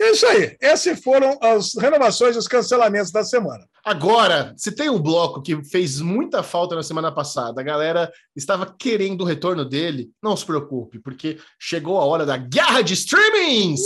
É 0.00 0.12
isso 0.12 0.26
aí. 0.26 0.56
Essas 0.60 0.98
foram 1.00 1.38
as 1.42 1.74
renovações 1.74 2.34
e 2.34 2.38
os 2.38 2.48
cancelamentos 2.48 3.12
da 3.12 3.22
semana. 3.22 3.68
Agora, 3.84 4.54
se 4.56 4.72
tem 4.72 4.88
um 4.88 5.00
bloco 5.00 5.42
que 5.42 5.62
fez 5.64 6.00
muita 6.00 6.42
falta 6.42 6.74
na 6.74 6.82
semana 6.82 7.12
passada, 7.12 7.60
a 7.60 7.64
galera 7.64 8.10
estava 8.34 8.74
querendo 8.78 9.22
o 9.22 9.26
retorno 9.26 9.64
dele, 9.64 10.10
não 10.22 10.36
se 10.36 10.46
preocupe, 10.46 10.98
porque 10.98 11.38
chegou 11.58 11.98
a 11.98 12.04
hora 12.04 12.24
da 12.24 12.36
guerra 12.36 12.82
de 12.82 12.94
streamings! 12.94 13.80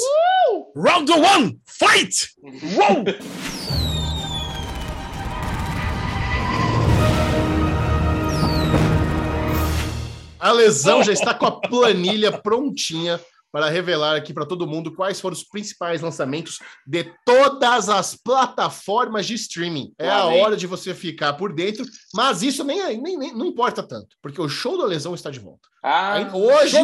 Round 0.77 1.11
one, 1.11 1.61
fight! 1.67 2.29
Uou! 2.43 3.84
A 10.45 10.53
lesão 10.53 11.03
já 11.03 11.11
está 11.11 11.33
com 11.33 11.47
a 11.47 11.59
planilha 11.59 12.31
prontinha 12.31 13.19
para 13.55 13.69
revelar 13.69 14.17
aqui 14.17 14.35
para 14.35 14.45
todo 14.45 14.67
mundo 14.67 14.93
quais 14.93 15.21
foram 15.21 15.33
os 15.33 15.45
principais 15.45 16.01
lançamentos 16.01 16.59
de 16.85 17.05
todas 17.25 17.89
as 17.89 18.17
plataformas 18.17 19.27
de 19.27 19.35
streaming. 19.35 19.93
É 19.97 20.09
a 20.11 20.25
Lá 20.25 20.31
vem. 20.31 20.43
hora 20.43 20.57
de 20.57 20.67
você 20.67 20.93
ficar 20.93 21.35
por 21.35 21.53
dentro, 21.53 21.85
mas 22.13 22.43
isso 22.43 22.65
nem, 22.65 23.01
nem, 23.01 23.17
nem- 23.17 23.33
não 23.33 23.47
importa 23.47 23.81
tanto, 23.81 24.09
porque 24.21 24.41
o 24.41 24.49
show 24.49 24.77
da 24.77 24.85
lesão 24.87 25.15
está 25.15 25.31
de 25.31 25.39
volta. 25.39 25.69
Ah, 25.85 26.17
hoje 26.33 26.77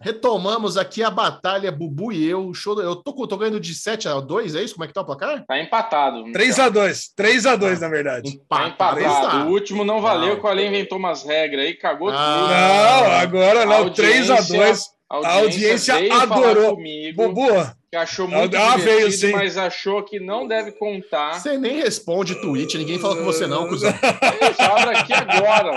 retomamos 0.00 0.76
aqui 0.76 1.02
a 1.02 1.10
batalha 1.10 1.72
Bubu 1.72 2.12
e 2.12 2.28
eu. 2.28 2.46
O 2.48 2.54
show 2.54 2.74
do- 2.76 2.82
eu 2.82 2.94
tô, 2.94 3.26
tô 3.26 3.36
ganhando 3.36 3.58
de 3.58 3.74
7 3.74 4.06
a 4.08 4.20
2, 4.20 4.54
é 4.54 4.62
isso? 4.62 4.74
Como 4.74 4.84
é 4.84 4.86
que 4.86 4.94
tá 4.94 5.00
o 5.00 5.04
placar? 5.04 5.44
tá 5.46 5.58
empatado. 5.60 6.22
3x2. 6.32 7.06
3x2, 7.16 7.80
na 7.80 7.88
verdade. 7.88 8.38
Tá 8.48 8.68
Empate. 8.68 9.00
empatado. 9.02 9.48
O 9.48 9.50
último 9.50 9.84
não 9.84 10.00
valeu, 10.00 10.36
Não. 10.36 10.42
o 10.44 10.46
Ale 10.46 10.64
inventou 10.66 10.98
umas 10.98 11.24
regras 11.24 11.64
aí, 11.64 11.74
cagou 11.74 12.10
Ah. 12.10 12.12
tudo. 12.12 12.48
Não, 13.08 13.12
agora 13.18 13.66
não. 13.66 13.72
Audiência- 13.78 14.36
3x2. 14.36 14.82
A 14.94 14.97
A 15.10 15.32
audiência 15.34 15.94
falar 16.08 16.22
adorou. 16.22 16.76
comigo, 16.76 17.28
Bubu, 17.28 17.48
que 17.90 17.96
achou 17.96 18.28
muito 18.28 18.54
Ah, 18.56 18.76
veio, 18.76 19.08
divertido, 19.08 19.26
sim. 19.28 19.32
mas 19.32 19.56
achou 19.56 20.04
que 20.04 20.20
não 20.20 20.46
deve 20.46 20.72
contar. 20.72 21.34
Você 21.40 21.56
nem 21.56 21.80
responde 21.80 22.34
tweet, 22.40 22.76
ninguém 22.76 22.98
fala 22.98 23.16
com 23.16 23.24
você 23.24 23.46
não, 23.46 23.66
cuzão. 23.68 23.92
Fala 24.56 24.92
aqui 24.92 25.12
agora. 25.12 25.74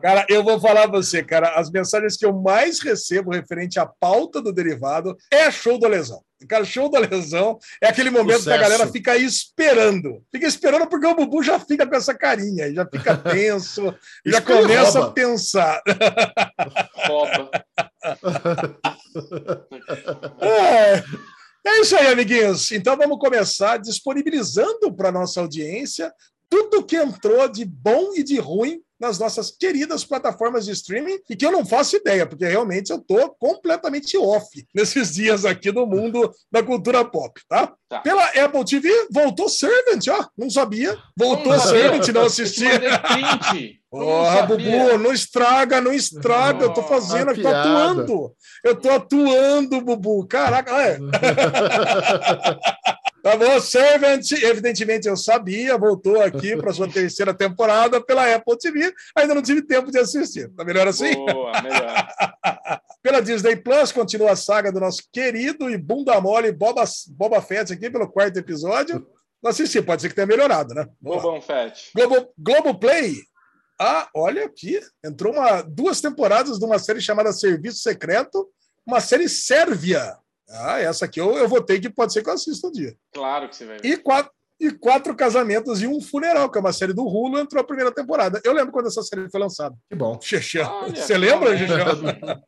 Cara, 0.00 0.26
eu 0.28 0.42
vou 0.42 0.60
falar 0.60 0.88
pra 0.88 0.98
você, 1.00 1.22
cara, 1.22 1.50
as 1.58 1.70
mensagens 1.70 2.16
que 2.16 2.26
eu 2.26 2.32
mais 2.32 2.80
recebo 2.80 3.30
referente 3.30 3.78
à 3.78 3.86
pauta 3.86 4.40
do 4.42 4.52
derivado 4.52 5.16
é 5.30 5.50
show 5.50 5.78
da 5.78 5.86
lesão. 5.88 6.20
Cara, 6.48 6.64
show 6.64 6.90
da 6.90 6.98
lesão 6.98 7.56
é 7.80 7.86
aquele 7.86 8.10
momento 8.10 8.42
que 8.42 8.50
a 8.50 8.54
Sucesso. 8.56 8.60
galera 8.62 8.86
fica 8.88 9.12
aí 9.12 9.24
esperando. 9.24 10.24
Fica 10.32 10.44
esperando 10.44 10.88
porque 10.88 11.06
o 11.06 11.14
Bubu 11.14 11.40
já 11.40 11.60
fica 11.60 11.86
com 11.86 11.94
essa 11.94 12.12
carinha, 12.14 12.72
já 12.74 12.84
fica 12.84 13.16
tenso, 13.30 13.94
já 14.26 14.40
começa 14.40 14.98
rouba. 14.98 15.06
a 15.06 15.12
pensar. 15.12 15.80
Rouba. 17.06 17.50
É, 20.40 21.02
é 21.64 21.80
isso 21.80 21.96
aí, 21.96 22.08
amiguinhos. 22.08 22.70
Então 22.72 22.96
vamos 22.96 23.18
começar 23.18 23.78
disponibilizando 23.78 24.92
para 24.94 25.12
nossa 25.12 25.40
audiência 25.40 26.12
tudo 26.52 26.84
que 26.84 26.96
entrou 26.96 27.48
de 27.48 27.64
bom 27.64 28.12
e 28.14 28.22
de 28.22 28.38
ruim 28.38 28.82
nas 29.00 29.18
nossas 29.18 29.50
queridas 29.50 30.04
plataformas 30.04 30.66
de 30.66 30.72
streaming 30.72 31.18
e 31.28 31.34
que 31.34 31.46
eu 31.46 31.50
não 31.50 31.64
faço 31.64 31.96
ideia, 31.96 32.26
porque 32.26 32.44
realmente 32.44 32.90
eu 32.90 33.00
tô 33.00 33.30
completamente 33.30 34.18
off 34.18 34.46
nesses 34.74 35.14
dias 35.14 35.46
aqui 35.46 35.72
do 35.72 35.86
mundo 35.86 36.30
da 36.52 36.62
cultura 36.62 37.04
pop, 37.04 37.40
tá? 37.48 37.74
Tá. 37.88 38.00
Pela 38.00 38.26
Apple 38.26 38.64
TV, 38.64 39.08
voltou 39.10 39.48
Servant, 39.48 40.06
ó, 40.08 40.28
não 40.36 40.50
sabia. 40.50 40.96
Voltou 41.16 41.52
Não 41.52 41.58
sabia. 41.58 41.80
Servant, 41.80 42.08
não 42.08 42.28
Eu 43.58 43.81
Porra. 43.92 44.46
Bubu, 44.46 44.98
não 44.98 45.12
estraga, 45.12 45.78
não 45.78 45.92
estraga. 45.92 46.64
Eu 46.64 46.72
tô 46.72 46.80
Oh, 46.80 46.84
fazendo, 46.84 47.28
a 47.28 47.32
eu 47.32 47.36
tô 47.36 47.42
piada. 47.42 47.60
atuando. 47.60 48.32
Eu 48.64 48.74
tô 48.74 48.90
atuando, 48.90 49.80
Bubu. 49.82 50.26
Caraca, 50.26 50.72
é. 50.82 50.98
Tá 53.22 53.36
bom, 53.36 53.60
Servant, 53.60 54.32
evidentemente 54.32 55.06
eu 55.06 55.16
sabia, 55.16 55.78
voltou 55.78 56.20
aqui 56.20 56.56
para 56.56 56.72
sua 56.72 56.88
terceira 56.88 57.32
temporada 57.32 58.04
pela 58.04 58.34
Apple 58.34 58.58
TV. 58.58 58.92
Ainda 59.16 59.32
não 59.32 59.40
tive 59.42 59.62
tempo 59.62 59.92
de 59.92 59.98
assistir. 60.00 60.48
Tá 60.56 60.64
melhor 60.64 60.88
assim? 60.88 61.14
Boa, 61.14 61.52
melhor. 61.62 62.08
Pela 63.00 63.20
Disney 63.22 63.54
Plus, 63.56 63.92
continua 63.92 64.32
a 64.32 64.36
saga 64.36 64.72
do 64.72 64.80
nosso 64.80 65.02
querido 65.12 65.70
e 65.70 65.76
bunda 65.78 66.20
mole 66.20 66.50
Boba, 66.50 66.82
Boba 67.10 67.40
Fett 67.40 67.72
aqui 67.72 67.88
pelo 67.90 68.08
quarto 68.08 68.36
episódio. 68.38 69.06
Não 69.42 69.50
assisti, 69.50 69.80
pode 69.82 70.02
ser 70.02 70.08
que 70.08 70.14
tenha 70.16 70.26
melhorado, 70.26 70.72
né? 70.74 70.86
Bobão 71.00 71.40
Fett. 71.40 71.90
Globo, 71.94 72.28
Globoplay. 72.38 73.16
Ah, 73.82 74.08
olha 74.14 74.44
aqui. 74.44 74.80
Entrou 75.04 75.32
uma, 75.32 75.60
duas 75.62 76.00
temporadas 76.00 76.56
de 76.56 76.64
uma 76.64 76.78
série 76.78 77.00
chamada 77.00 77.32
Serviço 77.32 77.78
Secreto, 77.78 78.48
uma 78.86 79.00
série 79.00 79.28
sérvia. 79.28 80.16
Ah, 80.48 80.78
essa 80.78 81.06
aqui 81.06 81.20
eu, 81.20 81.36
eu 81.36 81.48
votei 81.48 81.80
que 81.80 81.90
pode 81.90 82.12
ser 82.12 82.22
que 82.22 82.28
eu 82.28 82.34
assista 82.34 82.68
um 82.68 82.70
dia. 82.70 82.94
Claro 83.12 83.48
que 83.48 83.56
você 83.56 83.66
vai 83.66 83.78
ver. 83.78 83.88
E 83.88 83.96
quatro, 83.96 84.30
e 84.60 84.70
quatro 84.70 85.16
casamentos 85.16 85.82
e 85.82 85.88
um 85.88 86.00
funeral, 86.00 86.48
que 86.48 86.58
é 86.58 86.60
uma 86.60 86.72
série 86.72 86.92
do 86.92 87.04
Hulu, 87.04 87.40
entrou 87.40 87.60
a 87.60 87.66
primeira 87.66 87.90
temporada. 87.90 88.40
Eu 88.44 88.52
lembro 88.52 88.70
quando 88.70 88.86
essa 88.86 89.02
série 89.02 89.28
foi 89.28 89.40
lançada. 89.40 89.74
Que 89.90 89.96
bom. 89.96 90.16
Xexé. 90.20 90.62
Você 90.94 91.18
lembra, 91.18 91.52
realmente. 91.52 92.20
Xexé? 92.20 92.40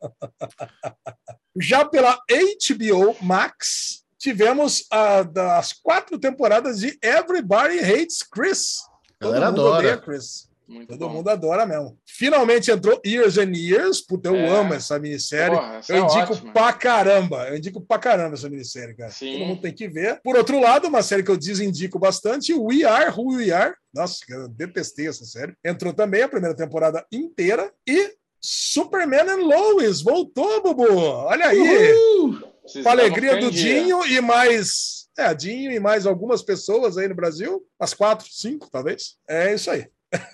Já 1.59 1.83
pela 1.83 2.17
HBO 2.29 3.17
Max, 3.21 4.05
tivemos 4.17 4.85
a, 4.89 5.23
das 5.23 5.73
quatro 5.73 6.17
temporadas 6.17 6.79
de 6.79 6.97
Everybody 7.03 7.79
Hates 7.79 8.23
Chris. 8.23 8.77
Galera 9.19 9.47
mundo 9.47 9.61
adora. 9.61 9.79
odeia 9.79 9.97
Chris. 9.97 10.49
Muito 10.67 10.87
Todo 10.89 11.07
bom. 11.07 11.13
mundo 11.15 11.29
adora 11.29 11.65
mesmo. 11.65 11.97
Finalmente 12.05 12.71
entrou 12.71 12.99
Years 13.05 13.37
and 13.37 13.51
Years. 13.55 14.01
Puta, 14.01 14.29
eu 14.29 14.35
É. 14.35 14.47
amo 14.49 14.73
essa 14.73 14.97
minissérie. 14.97 15.55
Porra, 15.55 15.75
essa 15.75 15.93
eu 15.93 15.97
é 15.97 15.99
indico 16.01 16.33
ótima. 16.33 16.53
pra 16.53 16.73
caramba. 16.73 17.47
Eu 17.49 17.57
indico 17.57 17.81
pra 17.81 17.99
caramba 17.99 18.33
essa 18.35 18.49
minissérie, 18.49 18.95
cara. 18.95 19.11
Sim. 19.11 19.33
Todo 19.39 19.47
mundo 19.47 19.61
tem 19.61 19.73
que 19.73 19.87
ver. 19.87 20.19
Por 20.23 20.35
outro 20.35 20.59
lado, 20.59 20.87
uma 20.87 21.03
série 21.03 21.23
que 21.23 21.29
eu 21.31 21.37
desindico 21.37 21.99
bastante, 21.99 22.53
We 22.53 22.83
Are 22.83 23.11
Who 23.15 23.35
We 23.37 23.51
Are. 23.51 23.75
Nossa, 23.93 24.17
eu 24.29 24.47
detestei 24.47 25.07
essa 25.07 25.23
série. 25.25 25.53
Entrou 25.63 25.93
também 25.93 26.23
a 26.23 26.27
primeira 26.29 26.55
temporada 26.55 27.05
inteira. 27.11 27.71
E 27.87 28.13
Superman 28.41 29.29
and 29.29 29.45
Lois 29.45 30.01
voltou, 30.01 30.61
Bubu. 30.61 30.87
Olha 30.97 31.47
aí. 31.47 31.59
Uhul! 31.59 32.39
Com 32.83 32.89
a 32.89 32.91
alegria 32.91 33.37
do. 33.39 33.51
Dinho 33.51 34.05
e 34.05 34.19
mais. 34.21 35.05
É, 35.17 35.33
Dinho 35.33 35.71
e 35.71 35.79
mais 35.79 36.05
algumas 36.05 36.41
pessoas 36.43 36.97
aí 36.97 37.07
no 37.07 37.15
Brasil. 37.15 37.63
Umas 37.79 37.93
quatro, 37.93 38.27
cinco, 38.29 38.69
talvez. 38.69 39.15
É 39.29 39.53
isso 39.53 39.71
aí. 39.71 39.87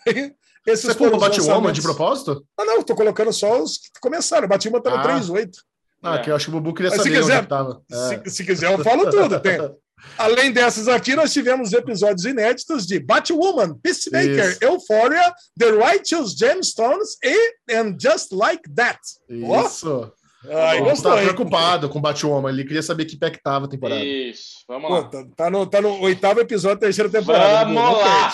Esses 0.67 0.85
Você 0.95 1.03
os 1.07 1.19
Batwoman 1.19 1.71
de 1.73 1.81
propósito? 1.81 2.45
Ah, 2.55 2.63
não, 2.63 2.83
tô 2.83 2.93
colocando 2.95 3.33
só 3.33 3.61
os 3.63 3.77
que 3.77 3.99
começaram. 3.99 4.47
Batman 4.47 4.79
tá 4.79 4.91
no 4.91 4.97
Ah. 4.97 5.03
3.8. 5.03 5.49
Ah, 6.03 6.15
É. 6.15 6.19
que 6.19 6.29
eu 6.29 6.35
acho 6.35 6.45
que 6.45 6.51
o 6.51 6.53
Bubu 6.53 6.73
queria 6.75 6.91
Mas 6.91 7.01
se 7.01 7.03
saber 7.07 7.17
onde 7.17 7.25
quiser- 7.25 7.37
é 7.39 7.41
que 7.41 7.47
tava. 7.49 7.81
É. 7.91 7.95
Se, 8.29 8.35
se 8.35 8.45
quiser, 8.45 8.71
eu 8.71 8.83
falo 8.83 9.09
tudo. 9.09 9.39
Tem. 9.39 9.57
Além 10.17 10.51
dessas 10.51 10.87
aqui, 10.87 11.15
nós 11.15 11.31
tivemos 11.31 11.73
episódios 11.73 12.25
inéditos 12.25 12.85
de 12.87 12.99
Batwoman, 12.99 13.75
Peacemaker, 13.83 14.49
Isso. 14.51 14.63
Euphoria, 14.63 15.31
The 15.59 15.69
Righteous 15.71 16.33
Gemstones 16.33 17.17
e 17.23 17.75
And 17.75 17.95
Just 17.99 18.31
Like 18.31 18.63
That. 18.75 18.99
Isso. 19.29 20.11
Aí 20.49 20.77
Ele 20.79 20.89
gostou, 20.89 21.11
tava 21.11 21.21
hein? 21.23 21.27
preocupado 21.27 21.87
com 21.89 21.99
o 21.99 22.01
Batwoman. 22.01 22.49
Ele 22.49 22.63
queria 22.65 22.81
saber 22.81 23.05
que 23.05 23.15
pé 23.15 23.29
que 23.29 23.41
tava 23.41 23.65
a 23.65 23.69
temporada. 23.69 24.03
Isso, 24.03 24.63
vamos 24.67 24.87
Pô, 24.87 24.95
lá. 24.95 25.03
tá, 25.03 25.23
tá 25.37 25.49
no, 25.51 25.65
tá 25.67 25.81
no 25.81 26.01
oitavo 26.01 26.39
episódio 26.39 26.77
da 26.79 26.87
terceira 26.87 27.09
temporada. 27.09 27.59
Vamos 27.65 27.75
Não 27.75 27.93
lá. 27.97 28.33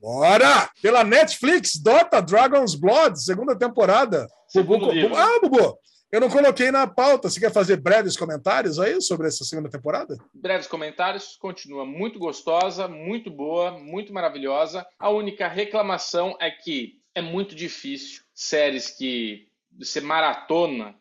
Bora! 0.00 0.70
Pela 0.82 1.04
Netflix, 1.04 1.76
Dota 1.76 2.20
Dragon's 2.20 2.74
Blood, 2.74 3.22
segunda 3.22 3.56
temporada. 3.56 4.26
Segundo 4.48 4.86
Bubu- 4.86 4.92
livro. 4.92 5.16
Ah, 5.16 5.38
Bubu, 5.40 5.78
eu 6.10 6.20
não 6.20 6.30
coloquei 6.30 6.70
na 6.70 6.86
pauta. 6.86 7.28
Você 7.28 7.38
quer 7.40 7.52
fazer 7.52 7.76
breves 7.76 8.16
comentários 8.16 8.78
aí 8.78 9.00
sobre 9.02 9.28
essa 9.28 9.44
segunda 9.44 9.68
temporada? 9.68 10.16
Breves 10.32 10.66
comentários, 10.66 11.36
continua 11.38 11.84
muito 11.84 12.18
gostosa, 12.18 12.88
muito 12.88 13.30
boa, 13.30 13.72
muito 13.72 14.12
maravilhosa. 14.12 14.86
A 14.98 15.10
única 15.10 15.48
reclamação 15.48 16.36
é 16.40 16.50
que 16.50 16.94
é 17.14 17.20
muito 17.20 17.54
difícil 17.54 18.22
séries 18.34 18.90
que 18.90 19.48
você 19.78 20.00
maratona 20.00 20.94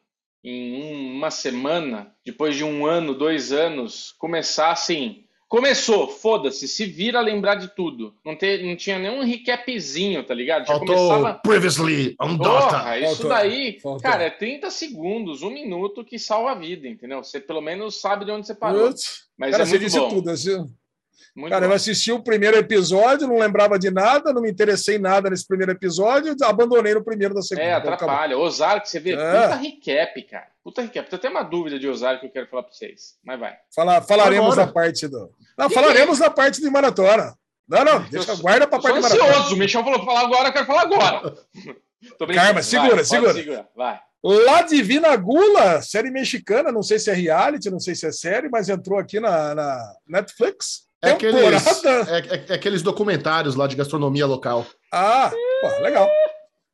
em 0.43 1.11
uma 1.15 1.29
semana, 1.31 2.13
depois 2.25 2.55
de 2.55 2.63
um 2.63 2.85
ano, 2.85 3.13
dois 3.13 3.51
anos, 3.51 4.13
começar 4.17 4.71
assim. 4.71 5.25
Começou, 5.47 6.09
foda-se, 6.09 6.67
se 6.67 6.85
vira 6.85 7.19
a 7.19 7.21
lembrar 7.21 7.55
de 7.55 7.73
tudo. 7.73 8.13
Não, 8.25 8.35
te, 8.35 8.63
não 8.63 8.75
tinha 8.75 8.99
nenhum 8.99 9.23
recapzinho, 9.23 10.21
tá 10.23 10.33
ligado? 10.33 10.67
Já 10.67 10.73
Faltou 10.73 10.95
começava. 10.95 11.33
Previously 11.35 12.15
on 12.21 12.35
Dota. 12.35 12.67
Porra, 12.79 12.97
isso 12.99 13.07
Faltou. 13.07 13.29
daí, 13.29 13.79
Faltou. 13.79 14.01
cara, 14.01 14.23
é 14.25 14.29
30 14.29 14.69
segundos, 14.69 15.43
um 15.43 15.49
minuto 15.49 16.03
que 16.03 16.19
salva 16.19 16.51
a 16.51 16.55
vida, 16.55 16.85
entendeu? 16.85 17.23
Você 17.23 17.39
pelo 17.39 17.61
menos 17.61 18.01
sabe 18.01 18.25
de 18.25 18.31
onde 18.31 18.45
você 18.45 18.53
parou. 18.53 18.89
Mas 19.37 19.51
cara, 19.51 19.63
é 19.63 19.65
você 19.65 19.71
muito 19.71 19.85
disse 19.85 19.99
bom. 19.99 20.09
tudo. 20.09 20.29
Assim, 20.31 20.65
Muito 21.35 21.51
cara, 21.51 21.65
bom. 21.65 21.71
eu 21.71 21.75
assisti 21.75 22.11
o 22.11 22.21
primeiro 22.23 22.57
episódio, 22.57 23.27
não 23.27 23.37
lembrava 23.39 23.77
de 23.77 23.89
nada, 23.91 24.33
não 24.33 24.41
me 24.41 24.49
interessei 24.49 24.95
em 24.95 24.99
nada 24.99 25.29
nesse 25.29 25.47
primeiro 25.47 25.71
episódio, 25.71 26.35
abandonei 26.43 26.93
no 26.93 27.03
primeiro 27.03 27.33
da 27.33 27.41
segunda. 27.41 27.65
É, 27.67 27.73
acabou. 27.73 27.93
atrapalha. 27.93 28.37
Ozark, 28.37 28.87
você 28.89 28.99
vê, 28.99 29.13
É. 29.13 29.15
puta 29.43 29.55
recap, 29.55 30.21
cara. 30.23 30.47
Puta 30.63 30.81
recap. 30.81 31.09
Tem 31.09 31.17
até 31.17 31.29
uma 31.29 31.43
dúvida 31.43 31.77
de 31.79 31.87
Ozark 31.87 32.21
que 32.21 32.27
eu 32.27 32.31
quero 32.31 32.47
falar 32.47 32.63
pra 32.63 32.71
vocês. 32.73 33.15
Mas 33.23 33.39
vai. 33.39 33.55
Fala- 33.75 34.01
falaremos 34.01 34.53
Agora. 34.53 34.65
da 34.67 34.71
parte 34.73 35.07
do. 35.07 35.31
Não, 35.57 35.69
falaremos 35.69 36.19
da 36.19 36.29
parte 36.29 36.61
de 36.61 36.69
maratona. 36.69 37.35
Não, 37.67 37.83
não, 37.83 38.01
deixa, 38.03 38.31
Eu- 38.31 38.37
guarda 38.37 38.65
pra 38.67 38.79
parte 38.79 38.95
de 38.95 39.01
maratona. 39.01 39.29
ansioso. 39.29 39.55
O 39.55 39.57
Michel 39.57 39.83
falou 39.83 39.99
pra 39.99 40.05
falar 40.07 40.21
agora, 40.25 40.49
eu 40.49 40.53
quero 40.53 40.65
falar 40.65 40.81
agora. 40.83 41.33
Karma, 42.33 42.61
segura, 42.63 42.95
Vai, 42.95 43.05
segura. 43.05 43.33
segurar. 43.33 43.67
Vai. 43.75 43.99
La 44.23 44.61
Divina 44.63 45.15
Gula, 45.15 45.81
série 45.81 46.09
mexicana, 46.11 46.71
não 46.71 46.81
sei 46.81 46.97
se 46.99 47.09
é 47.09 47.13
reality, 47.13 47.69
não 47.69 47.79
sei 47.79 47.93
se 47.95 48.05
é 48.07 48.11
série, 48.11 48.49
mas 48.49 48.67
entrou 48.67 48.97
aqui 48.99 49.19
na, 49.19 49.53
na 49.55 49.93
Netflix. 50.07 50.86
É 51.01 51.11
aqueles, 51.11 51.83
é, 51.85 52.17
é- 52.17 52.45
é 52.49 52.53
aqueles 52.55 52.81
documentários 52.81 53.55
lá 53.55 53.67
de 53.67 53.75
gastronomia 53.75 54.25
local. 54.25 54.65
Ah, 54.91 55.31
pô, 55.61 55.67
legal. 55.83 56.09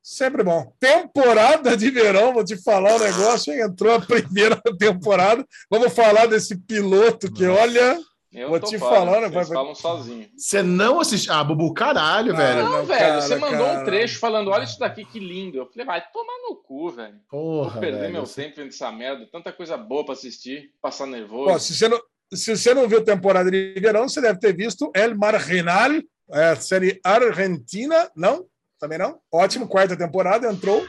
Sempre 0.01 0.43
bom. 0.43 0.71
Temporada 0.79 1.77
de 1.77 1.89
verão, 1.89 2.33
vou 2.33 2.43
te 2.43 2.57
falar 2.61 2.95
um 2.95 2.99
negócio, 2.99 3.53
hein? 3.53 3.61
Entrou 3.61 3.93
a 3.95 3.99
primeira 4.01 4.59
temporada. 4.77 5.45
Vamos 5.69 5.93
falar 5.93 6.25
desse 6.25 6.57
piloto 6.57 7.31
que, 7.31 7.45
Nossa. 7.45 7.61
olha. 7.61 7.99
Eu 8.31 8.49
Vou 8.49 8.59
tô 8.59 8.65
te 8.65 8.79
fora. 8.79 8.95
falando, 8.95 9.21
Vocês 9.21 9.33
vai- 9.33 9.43
vai- 9.45 9.53
falam 9.57 9.75
sozinho. 9.75 10.27
Você 10.35 10.63
não 10.63 10.99
assistiu. 10.99 11.31
Ah, 11.33 11.43
Bubu, 11.43 11.71
caralho, 11.71 12.33
Ah, 12.33 12.37
velho. 12.37 12.63
Não, 12.63 12.83
velho, 12.83 12.99
cara, 12.99 13.21
você 13.21 13.35
mandou 13.35 13.65
cara. 13.67 13.79
um 13.81 13.83
trecho 13.85 14.19
falando, 14.19 14.49
olha 14.49 14.63
isso 14.63 14.79
daqui 14.79 15.05
que 15.05 15.19
lindo. 15.19 15.57
Eu 15.59 15.67
falei, 15.67 15.85
vai 15.85 16.03
tomar 16.11 16.33
no 16.49 16.55
cu, 16.55 16.89
velho. 16.89 17.13
Vou 17.31 17.65
Porra, 17.65 17.79
perder 17.79 17.99
velho. 17.99 18.13
meu 18.13 18.23
tempo 18.23 18.55
vendo 18.57 18.69
essa 18.69 18.91
merda. 18.91 19.29
Tanta 19.31 19.53
coisa 19.53 19.77
boa 19.77 20.03
pra 20.03 20.13
assistir. 20.15 20.71
Passar 20.81 21.05
nervoso. 21.05 21.51
Pô, 21.53 21.59
se 21.59 21.75
você 21.75 21.87
não, 21.87 22.01
se 22.35 22.55
você 22.55 22.73
não 22.73 22.87
viu 22.87 23.03
temporada 23.03 23.49
de 23.49 23.73
verão, 23.79 24.07
você 24.07 24.21
deve 24.21 24.39
ter 24.39 24.55
visto 24.55 24.91
El 24.95 25.15
Marginal, 25.15 25.91
é, 26.31 26.55
série 26.55 26.99
argentina. 27.03 28.09
Não? 28.15 28.45
Também 28.79 28.97
não? 28.97 29.19
Ótimo, 29.31 29.67
quarta 29.67 29.95
temporada, 29.95 30.47
entrou. 30.51 30.85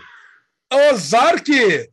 Ozark, 0.91 1.49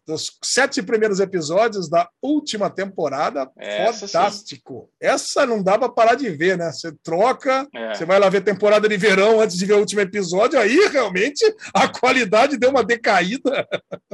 dos 0.07 0.37
sete 0.43 0.81
primeiros 0.81 1.19
episódios 1.19 1.87
da 1.89 2.09
última 2.21 2.69
temporada. 2.69 3.51
Essa 3.57 4.07
sim. 4.07 4.13
Fantástico. 4.13 4.89
Essa 4.99 5.45
não 5.45 5.61
dá 5.61 5.77
para 5.77 5.89
parar 5.89 6.15
de 6.15 6.29
ver, 6.31 6.57
né? 6.57 6.71
Você 6.71 6.91
troca, 7.03 7.67
É. 7.75 7.93
você 7.93 8.05
vai 8.05 8.19
lá 8.19 8.27
ver 8.29 8.41
temporada 8.41 8.89
de 8.89 8.97
verão 8.97 9.39
antes 9.39 9.57
de 9.57 9.65
ver 9.65 9.73
o 9.73 9.79
último 9.79 10.01
episódio, 10.01 10.59
aí 10.59 10.87
realmente 10.91 11.43
a 11.73 11.87
qualidade 11.87 12.57
deu 12.57 12.71
uma 12.71 12.83
decaída 12.83 13.67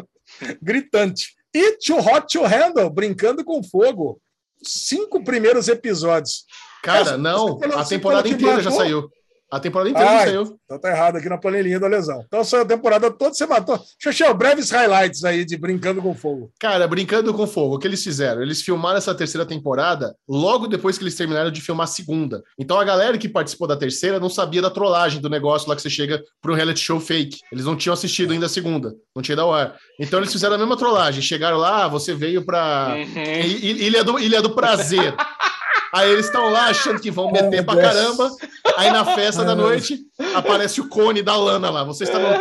gritante. 0.61 1.35
E 1.53 1.77
Too 1.77 1.99
Hot 1.99 2.27
to 2.27 2.43
Handle, 2.43 2.89
Brincando 2.89 3.45
com 3.45 3.63
Fogo. 3.63 4.19
Cinco 4.63 5.23
primeiros 5.23 5.67
episódios. 5.67 6.45
Cara, 6.83 7.17
não. 7.17 7.59
A 7.75 7.83
você 7.83 7.95
temporada 7.95 8.27
inteira 8.27 8.61
já 8.61 8.71
saiu. 8.71 9.09
A 9.51 9.59
temporada 9.59 9.89
inteira 9.89 10.09
Ai. 10.09 10.25
saiu. 10.27 10.57
Então 10.65 10.79
tá 10.79 10.89
errado 10.89 11.15
aqui 11.17 11.29
na 11.29 11.37
planilhinha 11.37 11.79
da 11.79 11.87
lesão. 11.87 12.23
Então 12.27 12.43
saiu 12.43 12.63
a 12.63 12.65
temporada 12.65 13.09
toda, 13.09 13.33
você 13.33 13.45
matou. 13.45 13.79
Xuxel, 14.01 14.33
breves 14.33 14.69
highlights 14.71 15.23
aí 15.23 15.45
de 15.45 15.55
Brincando 15.57 16.01
com 16.01 16.13
Fogo. 16.13 16.51
Cara, 16.59 16.87
brincando 16.87 17.33
com 17.33 17.47
fogo, 17.47 17.75
o 17.75 17.79
que 17.79 17.87
eles 17.87 18.03
fizeram? 18.03 18.41
Eles 18.41 18.61
filmaram 18.61 18.97
essa 18.97 19.15
terceira 19.15 19.45
temporada 19.45 20.13
logo 20.27 20.67
depois 20.67 20.97
que 20.97 21.03
eles 21.03 21.15
terminaram 21.15 21.49
de 21.49 21.61
filmar 21.61 21.85
a 21.85 21.87
segunda. 21.87 22.43
Então 22.59 22.79
a 22.79 22.83
galera 22.83 23.17
que 23.17 23.29
participou 23.29 23.67
da 23.67 23.77
terceira 23.77 24.19
não 24.19 24.29
sabia 24.29 24.61
da 24.61 24.69
trollagem 24.69 25.21
do 25.21 25.29
negócio 25.29 25.69
lá 25.69 25.75
que 25.75 25.81
você 25.81 25.89
chega 25.89 26.21
um 26.45 26.53
reality 26.53 26.79
show 26.79 26.99
fake. 26.99 27.37
Eles 27.51 27.65
não 27.65 27.75
tinham 27.75 27.93
assistido 27.93 28.33
ainda 28.33 28.45
a 28.45 28.49
segunda, 28.49 28.93
não 29.15 29.21
tinha 29.21 29.39
ao 29.39 29.53
ar. 29.53 29.75
Então 29.99 30.19
eles 30.19 30.31
fizeram 30.31 30.55
a 30.55 30.57
mesma 30.57 30.77
trollagem. 30.77 31.21
Chegaram 31.21 31.57
lá, 31.57 31.85
ah, 31.85 31.87
você 31.87 32.13
veio 32.13 32.43
para 32.45 32.95
Uhum. 32.97 33.23
Ilha 33.23 34.03
do, 34.03 34.19
Ilha 34.19 34.41
do 34.41 34.49
Prazer. 34.55 35.13
Aí 35.93 36.11
eles 36.11 36.25
estão 36.25 36.49
lá 36.49 36.65
achando 36.67 36.99
que 36.99 37.09
vão 37.09 37.31
meter 37.31 37.49
Meu 37.49 37.63
pra 37.63 37.75
Deus. 37.75 37.87
caramba. 37.87 38.31
Aí 38.75 38.91
na 38.91 39.05
festa 39.05 39.43
da 39.43 39.55
noite 39.55 39.99
aparece 40.35 40.81
o 40.81 40.87
cone 40.89 41.21
da 41.21 41.35
Lana 41.35 41.69
lá. 41.69 41.83
Vocês 41.83 42.09
estavam 42.09 42.31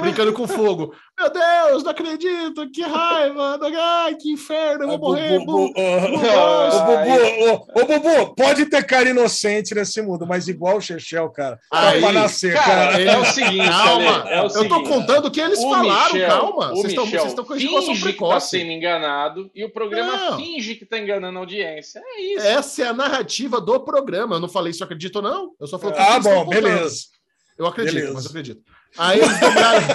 brincando 0.00 0.32
com 0.32 0.46
fogo. 0.46 0.94
Meu 1.18 1.30
Deus, 1.30 1.82
não 1.82 1.90
acredito, 1.90 2.70
que 2.70 2.82
raiva, 2.82 3.58
ai, 4.04 4.14
que 4.16 4.30
inferno, 4.32 4.84
eu 4.84 4.88
vou 4.88 4.98
morrer. 4.98 5.38
Bu- 5.38 5.44
bu- 5.46 5.72
bu- 5.72 5.80
Ô, 5.80 6.00
bu- 6.00 7.56
Bubu, 7.66 7.72
ô, 7.74 7.86
Bubu, 7.86 8.34
pode 8.34 8.66
ter 8.66 8.84
cara 8.84 9.08
inocente 9.08 9.74
nesse 9.74 10.02
mundo, 10.02 10.26
mas 10.26 10.46
igual 10.48 10.76
o 10.76 10.80
Chechel, 10.80 11.30
cara. 11.30 11.58
Tá 11.70 11.88
Aí, 11.90 12.00
pra 12.00 12.12
nascer, 12.12 12.52
Cara, 12.54 12.92
cara. 12.92 13.02
é 13.02 13.18
o 13.18 13.24
seguinte, 13.24 13.68
Calma, 13.68 14.20
Ale, 14.20 14.28
é 14.30 14.40
o 14.40 14.44
eu 14.44 14.48
tô 14.50 14.58
seguinte. 14.58 14.88
contando 14.88 15.26
o 15.26 15.30
que 15.30 15.40
eles 15.40 15.58
O 15.58 15.70
falaram, 15.70 16.12
Michel- 16.12 16.28
calma. 16.28 16.72
O 16.72 16.76
Vocês 16.76 16.86
estão 16.92 17.06
vocês 17.06 17.24
estão 17.26 17.44
com 17.44 17.54
a 17.54 17.56
finge 17.56 17.94
tá 17.94 18.00
precoce. 18.02 18.50
sendo 18.50 18.70
enganado 18.70 19.50
e 19.54 19.64
o 19.64 19.70
programa 19.70 20.16
Não. 20.16 20.36
finge 20.38 20.74
que 20.74 20.84
tá 20.84 20.98
enganando 20.98 21.38
a 21.38 21.40
audiência. 21.42 22.00
É 22.04 22.20
isso. 22.20 22.46
Essa 22.46 22.82
é 22.82 22.86
a 22.88 22.92
narrativa 22.92 23.60
do 23.60 23.80
programa. 23.80 24.36
Eu 24.36 24.40
não 24.40 24.48
falei 24.48 24.72
se 24.72 24.82
eu 24.82 24.84
acredito 24.84 25.16
ou 25.16 25.22
não. 25.22 25.50
Eu 25.60 25.66
só 25.66 25.78
falei 25.78 25.96
que 25.96 26.02
Ah, 26.02 26.20
bom, 26.20 26.46
beleza. 26.46 27.06
Eu 27.58 27.66
acredito, 27.66 27.94
Beleza. 27.94 28.12
mas 28.14 28.24
eu 28.24 28.30
acredito. 28.30 28.62
Aí 28.98 29.20
eles 29.20 29.40
dobraram. 29.40 29.86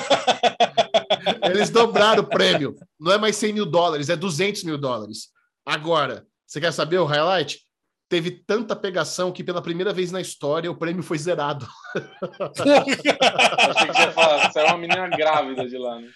eles 1.50 1.70
dobraram 1.70 2.24
o 2.24 2.28
prêmio. 2.28 2.76
Não 3.00 3.12
é 3.12 3.18
mais 3.18 3.36
100 3.36 3.54
mil 3.54 3.66
dólares, 3.66 4.10
é 4.10 4.16
200 4.16 4.64
mil 4.64 4.78
dólares. 4.78 5.30
Agora, 5.66 6.26
você 6.46 6.60
quer 6.60 6.72
saber 6.72 6.98
o 7.00 7.06
highlight? 7.06 7.60
Teve 8.10 8.32
tanta 8.32 8.76
pegação 8.76 9.32
que 9.32 9.44
pela 9.44 9.62
primeira 9.62 9.94
vez 9.94 10.12
na 10.12 10.20
história 10.20 10.70
o 10.70 10.76
prêmio 10.76 11.02
foi 11.02 11.18
zerado. 11.18 11.66
Achei 11.96 13.88
que 13.88 13.94
você 13.94 14.02
ia 14.02 14.12
falar, 14.12 14.52
saiu 14.52 14.68
uma 14.68 14.78
menina 14.78 15.08
grávida 15.08 15.68
de 15.68 15.78
lá, 15.78 15.98
né? 15.98 16.10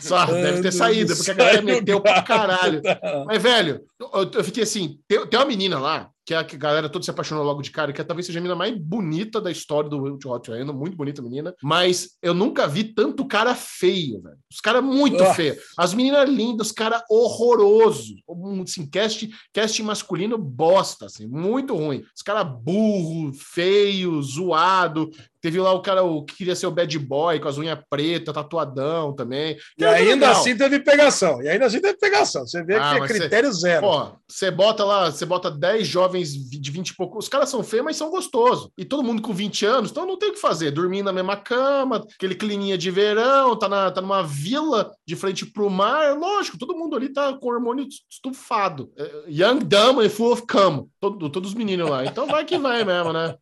Só 0.00 0.26
deve 0.26 0.62
ter 0.62 0.72
saído, 0.72 1.16
porque 1.16 1.30
a 1.30 1.34
galera 1.34 1.62
meteu 1.62 2.00
pra 2.00 2.22
caralho. 2.22 2.82
Mas, 3.24 3.42
velho, 3.42 3.80
eu, 3.98 4.30
eu 4.34 4.44
fiquei 4.44 4.64
assim: 4.64 4.98
tem, 5.06 5.24
tem 5.26 5.38
uma 5.38 5.46
menina 5.46 5.78
lá 5.78 6.10
que 6.24 6.34
é 6.34 6.36
a 6.36 6.44
que 6.44 6.56
a 6.56 6.58
galera 6.58 6.88
toda 6.88 7.04
se 7.04 7.10
apaixonou 7.10 7.42
logo 7.44 7.62
de 7.62 7.70
cara, 7.70 7.92
que 7.92 8.04
talvez 8.04 8.26
seja 8.26 8.38
a 8.38 8.42
menina 8.42 8.56
mais 8.56 8.76
bonita 8.76 9.40
da 9.40 9.50
história 9.50 9.88
do 9.90 10.02
Wild 10.02 10.26
Hot 10.28 10.50
Random, 10.50 10.72
muito 10.72 10.96
bonita 10.96 11.22
menina, 11.22 11.54
mas 11.62 12.10
eu 12.22 12.34
nunca 12.34 12.66
vi 12.68 12.84
tanto 12.84 13.26
cara 13.26 13.54
feio, 13.54 14.20
velho. 14.22 14.36
Os 14.52 14.60
caras 14.60 14.82
muito 14.82 15.22
Ah. 15.22 15.34
feios. 15.34 15.58
As 15.76 15.92
meninas 15.94 16.28
lindas, 16.28 16.68
os 16.68 16.72
caras 16.72 17.02
horrorosos. 17.10 18.22
Assim, 18.62 18.86
cast, 18.86 19.28
cast 19.52 19.82
masculino 19.82 20.36
bosta, 20.38 21.06
assim, 21.06 21.26
muito 21.26 21.74
ruim. 21.74 22.04
Os 22.14 22.22
caras 22.22 22.46
burro, 22.62 23.32
feio, 23.34 24.20
zoado. 24.22 25.10
Teve 25.42 25.58
lá 25.58 25.72
o 25.72 25.80
cara 25.80 26.02
o 26.02 26.22
que 26.22 26.36
queria 26.36 26.54
ser 26.54 26.66
o 26.66 26.70
bad 26.70 26.98
boy, 26.98 27.40
com 27.40 27.48
as 27.48 27.56
unhas 27.56 27.78
pretas, 27.88 28.34
tatuadão 28.34 29.14
também. 29.14 29.56
E 29.78 29.84
ainda 29.86 30.26
legal. 30.26 30.32
assim 30.32 30.54
teve 30.54 30.80
pegação. 30.80 31.42
E 31.42 31.48
ainda 31.48 31.64
assim 31.64 31.80
teve 31.80 31.96
pegação. 31.98 32.46
Você 32.46 32.62
vê 32.62 32.76
Ah, 32.76 32.96
que 32.98 33.04
é 33.04 33.06
critério 33.06 33.50
zero. 33.50 33.86
Pô, 33.86 34.12
você 34.28 34.50
bota 34.50 34.84
lá, 34.84 35.10
você 35.10 35.24
bota 35.24 35.50
10 35.50 35.86
jovens 35.86 36.09
de 36.10 36.70
20 36.70 36.88
e 36.88 36.96
pouco. 36.96 37.18
Os 37.18 37.28
caras 37.28 37.48
são 37.48 37.62
feios, 37.62 37.84
mas 37.84 37.96
são 37.96 38.10
gostosos. 38.10 38.70
E 38.76 38.84
todo 38.84 39.02
mundo 39.02 39.22
com 39.22 39.32
20 39.32 39.66
anos, 39.66 39.90
então 39.90 40.06
não 40.06 40.18
tem 40.18 40.30
o 40.30 40.32
que 40.32 40.40
fazer. 40.40 40.70
Dormir 40.70 41.02
na 41.02 41.12
mesma 41.12 41.36
cama, 41.36 42.04
aquele 42.14 42.34
climinha 42.34 42.76
de 42.76 42.90
verão, 42.90 43.56
tá, 43.56 43.68
na, 43.68 43.90
tá 43.90 44.00
numa 44.00 44.22
vila 44.22 44.92
de 45.06 45.16
frente 45.16 45.46
pro 45.46 45.70
mar. 45.70 46.16
Lógico, 46.16 46.58
todo 46.58 46.76
mundo 46.76 46.96
ali 46.96 47.08
tá 47.08 47.32
com 47.34 47.48
hormônio 47.48 47.86
estufado. 48.10 48.90
É, 48.96 49.24
young, 49.28 49.58
dumb 49.60 50.04
and 50.04 50.10
full 50.10 50.32
of 50.32 50.42
cum. 50.46 50.88
Todo, 51.00 51.30
todos 51.30 51.50
os 51.50 51.54
meninos 51.54 51.88
lá. 51.88 52.04
Então 52.04 52.26
vai 52.26 52.44
que 52.44 52.58
vai 52.58 52.84
mesmo, 52.84 53.12
né? 53.12 53.36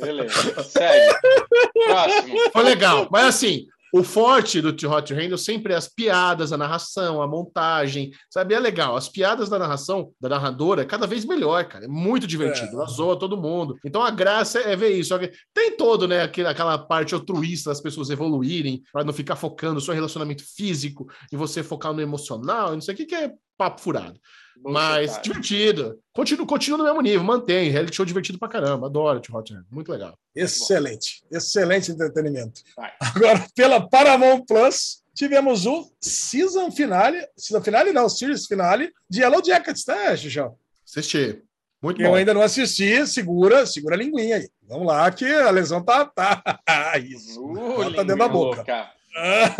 Beleza. 0.00 0.62
Segue. 0.62 1.14
Próximo. 1.84 2.50
Foi 2.52 2.62
legal. 2.62 3.08
Mas 3.10 3.26
assim, 3.26 3.66
o 3.92 4.02
forte 4.02 4.60
do 4.60 4.72
Too 4.72 4.90
Hot 4.90 5.12
Handle 5.12 5.38
sempre 5.38 5.72
é 5.72 5.76
as 5.76 5.88
piadas, 5.88 6.52
a 6.52 6.56
narração, 6.56 7.20
a 7.20 7.26
montagem, 7.26 8.10
sabe? 8.28 8.54
É 8.54 8.60
legal. 8.60 8.96
As 8.96 9.08
piadas 9.08 9.48
da 9.48 9.58
narração, 9.58 10.12
da 10.20 10.28
narradora, 10.28 10.82
é 10.82 10.84
cada 10.84 11.06
vez 11.06 11.24
melhor, 11.24 11.64
cara. 11.64 11.84
É 11.84 11.88
muito 11.88 12.26
divertido. 12.26 12.76
Ela 12.76 12.86
zoa 12.86 13.18
todo 13.18 13.36
mundo. 13.36 13.76
Então 13.84 14.02
a 14.02 14.10
graça 14.10 14.60
é 14.60 14.76
ver 14.76 14.90
isso. 14.90 15.14
Tem 15.52 15.76
todo, 15.76 16.06
né? 16.06 16.22
Aquela 16.22 16.78
parte 16.78 17.14
altruísta 17.14 17.70
das 17.70 17.80
pessoas 17.80 18.10
evoluírem, 18.10 18.82
para 18.92 19.04
não 19.04 19.12
ficar 19.12 19.36
focando 19.36 19.80
só 19.80 19.92
em 19.92 19.96
relacionamento 19.96 20.44
físico 20.44 21.06
e 21.32 21.36
você 21.36 21.62
focar 21.62 21.92
no 21.92 22.00
emocional, 22.00 22.72
não 22.72 22.80
sei 22.80 22.94
o 22.94 22.96
que, 22.96 23.06
que 23.06 23.14
é 23.14 23.32
papo 23.56 23.80
furado. 23.80 24.18
Mas 24.62 25.12
Bullshit, 25.12 25.22
divertido. 25.22 25.98
Continua, 26.12 26.46
continua 26.46 26.78
no 26.78 26.84
mesmo 26.84 27.00
nível, 27.00 27.24
mantém. 27.24 27.70
Reality 27.70 27.96
show 27.96 28.04
divertido 28.04 28.38
pra 28.38 28.48
caramba. 28.48 28.86
Adoro 28.86 29.20
Too 29.20 29.36
Hot. 29.36 29.54
Muito 29.70 29.90
legal. 29.90 30.18
Excelente. 30.34 31.22
Excelente 31.30 31.90
entretenimento. 31.90 32.60
Vai. 32.76 32.92
Agora, 33.00 33.46
pela 33.54 33.88
Paramount 33.88 34.44
Plus, 34.46 35.02
tivemos 35.14 35.66
o 35.66 35.90
season 36.00 36.70
finale. 36.70 37.26
Season 37.36 37.62
finale, 37.62 37.92
não, 37.92 38.08
series 38.08 38.46
finale 38.46 38.92
de 39.08 39.20
Yellow 39.20 39.42
Jackets, 39.44 39.84
tá, 39.84 40.16
Xuxão? 40.16 40.56
Assisti. 40.86 41.42
Muito 41.82 42.02
Eu 42.02 42.10
bom. 42.10 42.14
ainda 42.14 42.34
não 42.34 42.42
assisti, 42.42 43.06
segura, 43.06 43.64
segura 43.64 43.94
a 43.94 43.98
linguinha 43.98 44.36
aí. 44.36 44.48
Vamos 44.68 44.86
lá, 44.86 45.10
que 45.10 45.24
a 45.24 45.50
lesão 45.50 45.82
tá. 45.82 46.04
tá. 46.04 46.42
Isso. 47.02 47.42
Uh, 47.42 47.82
língua 47.84 48.04
dentro 48.04 48.18
da 48.18 48.28
boca. 48.28 48.56
louca. 48.56 48.90
Ah, 49.16 49.56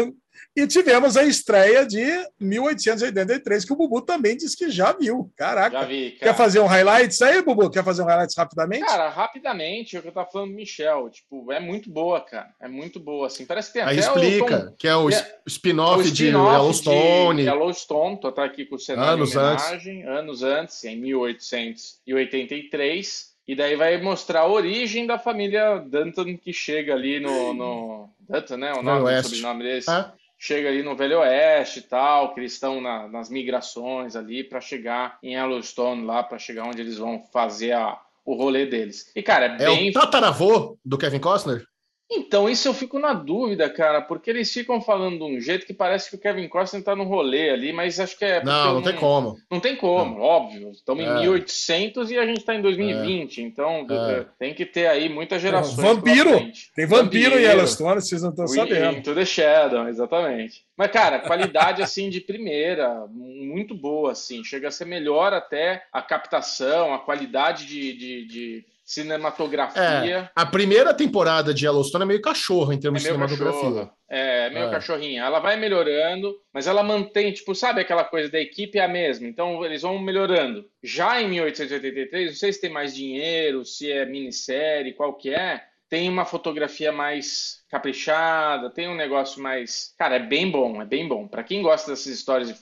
E 0.61 0.67
tivemos 0.67 1.17
a 1.17 1.25
estreia 1.25 1.87
de 1.87 2.05
1883, 2.39 3.65
que 3.65 3.73
o 3.73 3.77
Bubu 3.77 4.03
também 4.03 4.37
disse 4.37 4.55
que 4.55 4.71
já 4.71 4.93
viu. 4.93 5.33
Caraca. 5.35 5.81
Já 5.81 5.87
vi, 5.87 6.11
Quer 6.11 6.27
cara. 6.27 6.35
fazer 6.35 6.61
um 6.61 6.67
highlights 6.67 7.23
aí, 7.23 7.41
Bubu? 7.41 7.71
Quer 7.71 7.83
fazer 7.83 8.03
um 8.03 8.05
highlights 8.05 8.37
rapidamente? 8.37 8.85
Cara, 8.85 9.09
rapidamente, 9.09 9.97
é 9.97 9.99
o 9.99 10.03
que 10.03 10.09
eu 10.09 10.13
tava 10.13 10.31
falando 10.31 10.51
do 10.51 10.57
Michel. 10.57 11.09
Tipo, 11.09 11.51
é 11.51 11.59
muito 11.59 11.89
boa, 11.89 12.21
cara. 12.21 12.51
É 12.61 12.69
muito 12.69 13.01
boa, 13.01 13.27
assim. 13.27 13.47
Parece 13.47 13.69
que 13.69 13.79
tem 13.79 13.83
Aí 13.83 13.99
até 13.99 14.07
explica, 14.07 14.45
o 14.45 14.67
Tom, 14.67 14.75
que 14.77 14.87
é 14.87 14.95
o 14.95 15.09
é, 15.09 15.39
spin-off 15.47 16.11
de 16.11 16.27
Yellowstone. 16.27 17.43
de 17.43 17.49
Yellowstone, 17.49 18.21
tô 18.21 18.31
tá 18.31 18.45
aqui 18.45 18.67
com 18.67 18.75
o 18.75 18.79
cenário 18.79 19.15
Anos 19.15 19.31
de 19.31 19.39
homenagem, 19.39 20.03
anos 20.03 20.43
antes, 20.43 20.85
em 20.85 21.01
1883. 21.01 23.31
E 23.49 23.57
daí 23.57 23.77
vai 23.77 23.99
mostrar 24.01 24.41
a 24.41 24.47
origem 24.47 25.07
da 25.07 25.19
família 25.19 25.79
Danton 25.79 26.37
que 26.37 26.53
chega 26.53 26.93
ali 26.93 27.19
no. 27.19 27.55
no 27.55 28.11
Danton, 28.29 28.59
né? 28.59 28.75
O 28.75 28.83
nome, 28.83 29.11
o 29.11 29.23
sobrenome 29.23 29.65
desse. 29.65 29.91
Ah, 29.91 30.13
chega 30.43 30.71
ali 30.71 30.83
no 30.83 30.97
Velho 30.97 31.19
Oeste 31.21 31.81
e 31.81 31.83
tal, 31.83 32.33
que 32.33 32.41
eles 32.41 32.55
estão 32.55 32.81
na- 32.81 33.07
nas 33.07 33.29
migrações 33.29 34.17
ali 34.17 34.43
para 34.43 34.59
chegar 34.59 35.19
em 35.23 35.35
Yellowstone 35.35 36.03
lá, 36.07 36.23
para 36.23 36.39
chegar 36.39 36.65
onde 36.65 36.81
eles 36.81 36.97
vão 36.97 37.23
fazer 37.31 37.73
a- 37.73 38.01
o 38.25 38.35
rolê 38.35 38.65
deles. 38.65 39.13
E 39.15 39.23
cara, 39.23 39.47
é 39.47 39.63
é 39.63 39.67
bem 39.67 39.91
o 39.91 39.93
tataravô 39.93 40.79
do 40.83 40.97
Kevin 40.97 41.21
Costner? 41.21 41.67
Então, 42.13 42.49
isso 42.49 42.67
eu 42.67 42.75
fico 42.75 42.99
na 42.99 43.13
dúvida, 43.13 43.71
cara, 43.71 44.01
porque 44.03 44.31
eles 44.31 44.53
ficam 44.53 44.81
falando 44.81 45.19
de 45.19 45.25
um 45.25 45.41
jeito 45.41 45.65
que 45.65 45.73
parece 45.73 46.11
que 46.11 46.17
o 46.17 46.19
Kevin 46.19 46.49
Costner 46.49 46.83
tá 46.83 46.97
no 46.97 47.05
rolê 47.05 47.51
ali, 47.51 47.73
mas 47.73 48.01
acho 48.01 48.19
que 48.19 48.25
é. 48.25 48.43
não, 48.43 48.75
não 48.75 48.83
tem 48.83 48.97
como. 48.97 49.37
Não 49.51 49.61
tem 49.61 49.77
como, 49.77 50.21
óbvio. 50.21 50.71
Estamos 50.73 51.05
em 51.05 51.09
É. 51.09 51.21
1800 51.21 52.11
e 52.11 52.19
a 52.19 52.27
gente 52.27 52.45
tá 52.45 52.55
em 52.55 52.61
2020, 52.63 53.43
então 53.43 53.87
É. 53.89 54.27
tem 54.39 54.53
que 54.53 54.67
ter 54.67 54.89
aí 54.89 55.09
muitas 55.09 55.41
gerações. 55.41 55.77
Vampiro. 55.77 56.51
Tem 56.75 56.87
vampiro 56.87 57.39
em 57.39 57.43
Yellowstone, 57.43 58.01
vocês 58.01 58.23
não 58.23 58.31
estão 58.31 58.47
sabendo. 58.49 58.99
Into 58.99 59.15
the 59.15 59.25
Shadow, 59.25 59.87
exatamente. 59.89 60.65
Mas, 60.77 60.91
cara, 60.91 61.19
qualidade, 61.21 61.83
assim, 61.83 62.09
de 62.09 62.21
primeira, 62.21 63.07
muito 63.11 63.75
boa, 63.75 64.13
assim. 64.13 64.43
Chega 64.43 64.69
a 64.69 64.71
ser 64.71 64.87
melhor 64.87 65.33
até 65.33 65.85
a 65.93 66.01
captação, 66.01 66.95
a 66.95 66.99
qualidade 66.99 67.67
de, 67.67 67.93
de, 67.93 68.25
de 68.27 68.65
cinematografia. 68.91 70.31
A 70.35 70.47
primeira 70.47 70.93
temporada 70.95 71.53
de 71.55 71.65
Yellowstone 71.65 72.05
é 72.05 72.07
meio 72.07 72.21
cachorro 72.21 72.73
em 72.73 72.77
É 72.77 72.81
termos 72.81 73.03
de 73.03 73.09
meio 73.09 73.15
cinematografia. 73.29 73.71
cachorra. 73.71 73.91
É, 74.09 74.51
meio 74.51 74.67
É. 74.67 74.71
cachorrinha. 74.71 75.23
Ela 75.23 75.39
vai 75.39 75.57
melhorando, 75.57 76.35
mas 76.53 76.67
ela 76.67 76.83
mantém, 76.83 77.33
tipo, 77.33 77.55
sabe 77.55 77.81
aquela 77.81 78.05
coisa 78.05 78.31
da 78.31 78.41
equipe 78.41 78.79
é 78.79 78.85
a 78.85 78.89
mesma. 78.89 79.27
Então 79.29 79.65
eles 79.65 79.83
vão 79.83 79.99
melhorando. 79.99 80.65
Já 80.83 81.21
em 81.23 81.29
1883, 81.29 82.31
não 82.31 82.37
sei 82.37 82.53
se 82.53 82.61
tem 82.61 82.71
mais 82.71 82.95
dinheiro, 82.95 83.65
se 83.65 83.91
é 83.91 84.05
minissérie, 84.05 84.95
qual 84.95 85.15
que 85.17 85.31
é, 85.33 85.63
tem 85.91 86.09
uma 86.09 86.25
fotografia 86.25 86.93
mais 86.93 87.59
caprichada, 87.69 88.71
tem 88.71 88.89
um 88.89 88.95
negócio 88.95 89.43
mais. 89.43 89.93
Cara, 89.99 90.17
é 90.17 90.21
bem 90.21 90.49
bom, 90.49 90.81
é 90.81 90.85
bem 90.85 91.07
bom. 91.09 91.27
Pra 91.27 91.43
quem 91.43 91.63
gosta 91.63 91.91
dessas 91.91 92.07
histórias 92.07 92.49
de 92.49 92.55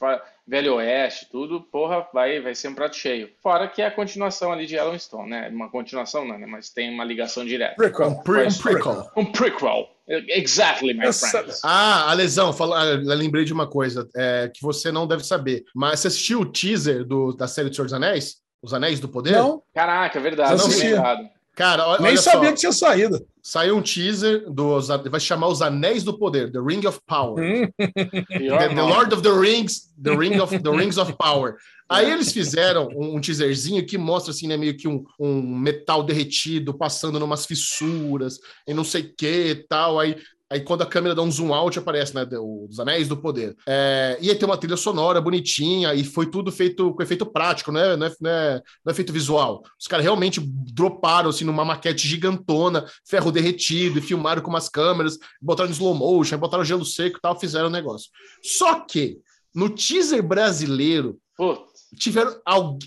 Velho 0.47 0.77
Oeste, 0.77 1.29
tudo, 1.31 1.61
porra, 1.61 2.09
vai, 2.13 2.41
vai 2.41 2.55
ser 2.55 2.69
um 2.69 2.75
prato 2.75 2.97
cheio. 2.97 3.31
Fora 3.43 3.69
que 3.69 3.83
é 3.83 3.87
a 3.87 3.91
continuação 3.91 4.51
ali 4.51 4.65
de 4.67 4.77
Yellowstone, 4.77 5.29
né? 5.29 5.49
Uma 5.53 5.71
continuação 5.71 6.25
não, 6.25 6.39
né? 6.39 6.47
Mas 6.47 6.71
tem 6.71 6.93
uma 6.93 7.05
ligação 7.05 7.45
direta. 7.45 7.75
Prequel. 7.77 8.09
Um, 8.09 8.23
pre 8.23 8.47
um 8.47 8.59
prequel. 8.59 9.11
Um 9.15 9.25
prequel. 9.27 9.91
Exactly, 10.09 10.95
my 10.95 11.05
Essa- 11.05 11.29
friend. 11.29 11.53
Ah, 11.63 12.11
a 12.11 12.15
lesão, 12.15 12.51
fala, 12.55 12.81
ah, 12.81 13.15
lembrei 13.15 13.45
de 13.45 13.53
uma 13.53 13.69
coisa 13.69 14.09
é, 14.17 14.51
que 14.53 14.63
você 14.63 14.91
não 14.91 15.07
deve 15.07 15.23
saber. 15.23 15.65
Mas 15.75 16.01
você 16.01 16.09
assistiu 16.09 16.41
o 16.41 16.47
teaser 16.47 17.05
do, 17.05 17.35
da 17.35 17.47
série 17.47 17.69
do 17.69 17.77
Senhor 17.77 17.85
dos 17.85 17.93
Anéis? 17.95 18.37
Os 18.63 18.73
Anéis 18.73 18.99
do 18.99 19.09
Poder? 19.09 19.33
Não, 19.33 19.63
Caraca, 19.75 20.19
é 20.19 20.23
verdade, 20.23 20.57
Não. 20.57 21.38
Cara, 21.59 21.89
olha, 21.89 22.03
nem 22.03 22.11
olha 22.13 22.23
sabia 22.23 22.51
só. 22.51 22.55
que 22.55 22.61
tinha 22.61 22.73
saído. 22.73 23.27
Saiu 23.43 23.77
um 23.77 23.83
teaser 23.83 24.49
dos. 24.49 24.87
Vai 24.87 25.19
se 25.19 25.27
chamar 25.27 25.49
Os 25.49 25.61
Anéis 25.61 26.05
do 26.05 26.17
Poder, 26.17 26.53
The 26.53 26.61
Ring 26.61 26.87
of 26.87 27.01
Power. 27.05 27.43
Hum, 27.43 27.69
The, 27.77 28.69
the. 28.69 28.81
Lord 28.81 29.13
of 29.13 29.23
the 29.23 29.33
Rings, 29.33 29.93
The 30.01 30.15
Ring 30.15 30.39
of 30.39 30.57
the 30.57 30.71
Rings 30.71 30.99
of 30.99 31.13
Power. 31.15 31.57
Aí 31.89 32.09
eles 32.09 32.33
fizeram 32.33 32.89
um, 32.95 33.17
um 33.17 33.21
teaserzinho 33.21 33.85
que 33.85 33.99
mostra 33.99 34.31
assim, 34.31 34.47
né, 34.47 34.57
meio 34.57 34.77
que 34.77 34.87
um, 34.87 35.05
um 35.19 35.43
metal 35.43 36.05
derretido 36.05 36.73
passando 36.73 37.19
numas 37.19 37.45
fissuras 37.45 38.39
e 38.65 38.73
não 38.73 38.85
sei 38.85 39.03
o 39.03 39.15
que 39.17 39.49
e 39.49 39.55
tal. 39.57 39.99
Aí, 39.99 40.17
aí 40.51 40.61
quando 40.61 40.83
a 40.83 40.87
câmera 40.87 41.15
dá 41.15 41.23
um 41.23 41.31
zoom 41.31 41.53
out 41.53 41.79
aparece, 41.79 42.15
né, 42.15 42.27
os 42.41 42.81
Anéis 42.81 43.09
do 43.09 43.17
Poder. 43.17 43.57
É, 43.67 44.19
e 44.21 44.31
aí 44.31 44.37
tem 44.37 44.49
uma 44.49 44.57
trilha 44.57 44.77
sonora 44.77 45.21
bonitinha 45.21 45.95
e 45.95 46.05
foi 46.05 46.27
tudo 46.31 46.51
feito 46.51 46.95
com 46.95 47.03
efeito 47.03 47.27
prático, 47.27 47.71
né, 47.71 47.97
não 47.97 48.07
é, 48.07 48.13
não 48.21 48.31
é, 48.31 48.55
não 48.85 48.91
é 48.91 48.93
efeito 48.93 49.13
visual. 49.13 49.63
Os 49.79 49.87
caras 49.87 50.05
realmente 50.05 50.41
droparam 50.41 51.31
assim 51.31 51.45
numa 51.45 51.65
maquete 51.65 52.09
gigantona, 52.09 52.87
ferro 53.07 53.31
derretido 53.31 53.99
e 53.99 54.03
filmaram 54.03 54.43
com 54.43 54.51
umas 54.51 54.69
câmeras, 54.69 55.19
botaram 55.41 55.71
em 55.71 55.73
slow 55.73 55.95
motion, 55.95 56.39
botaram 56.39 56.65
gelo 56.65 56.85
seco 56.85 57.19
e 57.19 57.21
tal, 57.21 57.39
fizeram 57.39 57.69
o 57.69 57.73
negócio. 57.73 58.11
Só 58.43 58.81
que 58.81 59.19
no 59.55 59.71
teaser 59.71 60.23
brasileiro 60.23 61.19
Putz, 61.37 61.63
tiveram 61.97 62.37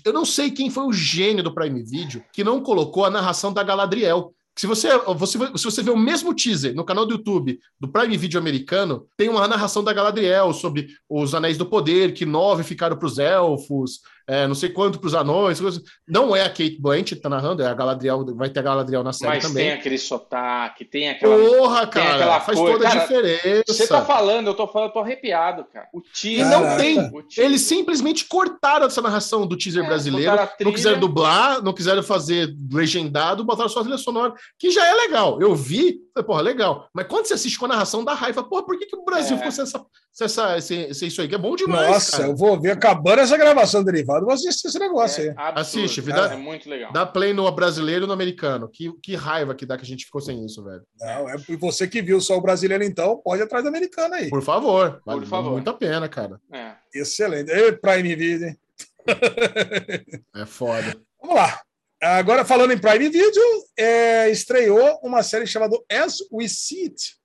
eu 0.04 0.12
não 0.12 0.24
sei 0.24 0.50
quem 0.50 0.70
foi 0.70 0.84
o 0.84 0.92
gênio 0.92 1.42
do 1.42 1.54
Prime 1.54 1.82
Video 1.82 2.22
que 2.32 2.44
não 2.44 2.62
colocou 2.62 3.04
a 3.04 3.10
narração 3.10 3.52
da 3.52 3.62
Galadriel. 3.62 4.34
Se 4.56 4.66
você, 4.66 4.96
você, 4.98 5.38
se 5.56 5.64
você 5.64 5.82
vê 5.82 5.90
o 5.90 5.96
mesmo 5.96 6.34
teaser 6.34 6.74
no 6.74 6.84
canal 6.84 7.06
do 7.06 7.14
YouTube 7.14 7.58
do 7.80 7.88
Prime 7.88 8.16
Video 8.16 8.38
americano, 8.38 9.06
tem 9.16 9.28
uma 9.28 9.48
narração 9.48 9.82
da 9.82 9.92
Galadriel 9.92 10.52
sobre 10.52 10.88
os 11.08 11.34
Anéis 11.34 11.56
do 11.56 11.64
Poder, 11.64 12.12
que 12.12 12.26
nove 12.26 12.62
ficaram 12.62 12.96
para 12.96 13.06
os 13.06 13.18
elfos, 13.18 14.00
é, 14.26 14.46
não 14.46 14.54
sei 14.54 14.68
quanto 14.68 14.98
para 14.98 15.06
os 15.08 15.14
anões. 15.14 15.60
coisa- 15.60 15.82
Não 16.08 16.34
é 16.34 16.42
a 16.42 16.48
Kate 16.48 16.78
Blanchett 16.80 17.16
que 17.16 17.20
tá 17.22 17.28
narrando, 17.28 17.62
é 17.62 17.66
a 17.66 17.74
Galadriel, 17.74 18.24
vai 18.36 18.48
ter 18.50 18.60
a 18.60 18.62
Galadriel 18.62 19.02
na 19.02 19.12
série 19.12 19.34
mas 19.34 19.44
também. 19.46 19.64
tem 19.68 19.72
aquele 19.72 19.98
sotaque, 19.98 20.84
tem 20.84 21.08
aquela. 21.08 21.36
Porra, 21.36 21.86
tem 21.86 22.02
cara, 22.02 22.14
aquela 22.16 22.40
faz 22.40 22.58
coisa. 22.58 22.78
toda 22.78 22.88
a 22.88 22.96
diferença. 23.00 23.64
Você 23.68 23.86
tá 23.86 24.04
falando, 24.04 24.46
eu 24.48 24.54
tô 24.54 24.66
falando, 24.66 24.88
eu 24.88 24.92
tô 24.94 25.00
arrepiado, 25.00 25.64
cara. 25.72 25.88
O 25.92 26.00
teaser. 26.00 26.46
E 26.46 26.50
não 26.50 26.76
tem. 26.76 27.12
Eles 27.36 27.62
simplesmente 27.62 28.24
cortaram 28.26 28.86
essa 28.86 29.00
narração 29.02 29.46
do 29.46 29.56
teaser 29.56 29.84
É, 29.84 29.86
brasileiro, 29.86 30.36
não 30.60 30.72
quiseram 30.72 31.00
dublar, 31.00 31.62
não 31.62 31.72
quiseram 31.72 32.02
fazer 32.02 32.54
legendado, 32.72 33.44
botaram 33.44 33.68
só 33.68 33.80
a 33.80 33.82
trilha 33.82 33.98
sonora, 33.98 34.34
que 34.58 34.70
já 34.70 34.86
é 34.86 34.92
legal. 34.94 35.40
Eu 35.40 35.54
vi, 35.54 36.00
Falei, 36.14 36.26
porra, 36.26 36.42
legal. 36.42 36.88
Mas 36.92 37.06
quando 37.06 37.24
você 37.26 37.32
assiste 37.34 37.58
com 37.58 37.64
a 37.64 37.68
narração, 37.68 38.04
dá 38.04 38.12
raiva. 38.12 38.44
Porra, 38.44 38.66
por 38.66 38.78
que, 38.78 38.84
que 38.84 38.94
o 38.96 39.02
Brasil 39.04 39.34
É. 39.34 39.38
ficou 39.38 39.50
sem, 39.50 39.64
essa, 39.64 39.80
sem, 40.12 40.24
essa, 40.26 40.60
sem, 40.60 40.92
sem 40.92 41.08
isso 41.08 41.22
aí? 41.22 41.28
Que 41.28 41.34
é 41.36 41.38
bom 41.38 41.56
demais, 41.56 41.88
Nossa, 41.88 42.16
cara. 42.18 42.28
eu 42.28 42.36
vou 42.36 42.60
ver 42.60 42.72
acabando 42.72 43.20
essa 43.20 43.36
gravação 43.36 43.82
derivada, 44.12 44.24
vou 44.24 44.34
assistir 44.34 44.68
esse 44.68 44.78
negócio 44.78 45.22
aí. 45.22 45.28
É 45.28 45.32
absurdo. 45.36 45.58
Assiste, 45.60 46.00
É, 46.00 46.02
vida- 46.02 46.32
é 46.32 46.36
muito 46.36 46.68
legal. 46.68 46.92
Dá 46.92 47.04
play 47.06 47.32
no 47.32 47.50
brasileiro 47.52 48.04
e 48.04 48.06
no 48.06 48.12
americano. 48.12 48.68
Que, 48.68 48.92
que 49.02 49.14
raiva 49.14 49.54
que 49.54 49.66
dá 49.66 49.76
que 49.76 49.82
a 49.82 49.86
gente 49.86 50.04
ficou 50.04 50.20
sem 50.20 50.44
isso, 50.44 50.62
velho. 50.64 50.82
Não, 51.00 51.28
é 51.28 51.36
e 51.48 51.56
você 51.56 51.86
que 51.88 52.00
viu 52.02 52.20
só 52.20 52.36
o 52.36 52.40
brasileiro, 52.42 52.84
então, 52.84 53.18
pode 53.24 53.42
ir 53.42 53.44
atrás 53.44 53.64
do 53.64 53.68
americano 53.68 54.14
aí. 54.14 54.28
Por 54.30 54.42
favor. 54.42 55.00
Vale 55.04 55.20
Por 55.20 55.26
favor. 55.28 55.52
muito 55.52 55.68
a 55.70 55.74
pena, 55.74 56.08
cara. 56.08 56.40
É. 56.52 56.72
Excelente. 56.94 57.50
Ei, 57.50 57.72
Prime 57.72 58.14
Video, 58.14 58.48
hein? 58.48 58.58
É 60.34 60.46
foda. 60.46 60.96
Vamos 61.20 61.36
lá. 61.36 61.60
Agora, 62.00 62.44
falando 62.44 62.72
em 62.72 62.78
Prime 62.78 63.08
Video, 63.08 63.42
é, 63.76 64.28
estreou 64.30 64.98
uma 65.02 65.22
série 65.22 65.46
chamada 65.46 65.76
As 65.90 66.18
We 66.32 66.48
See 66.48 66.84
It. 66.84 67.16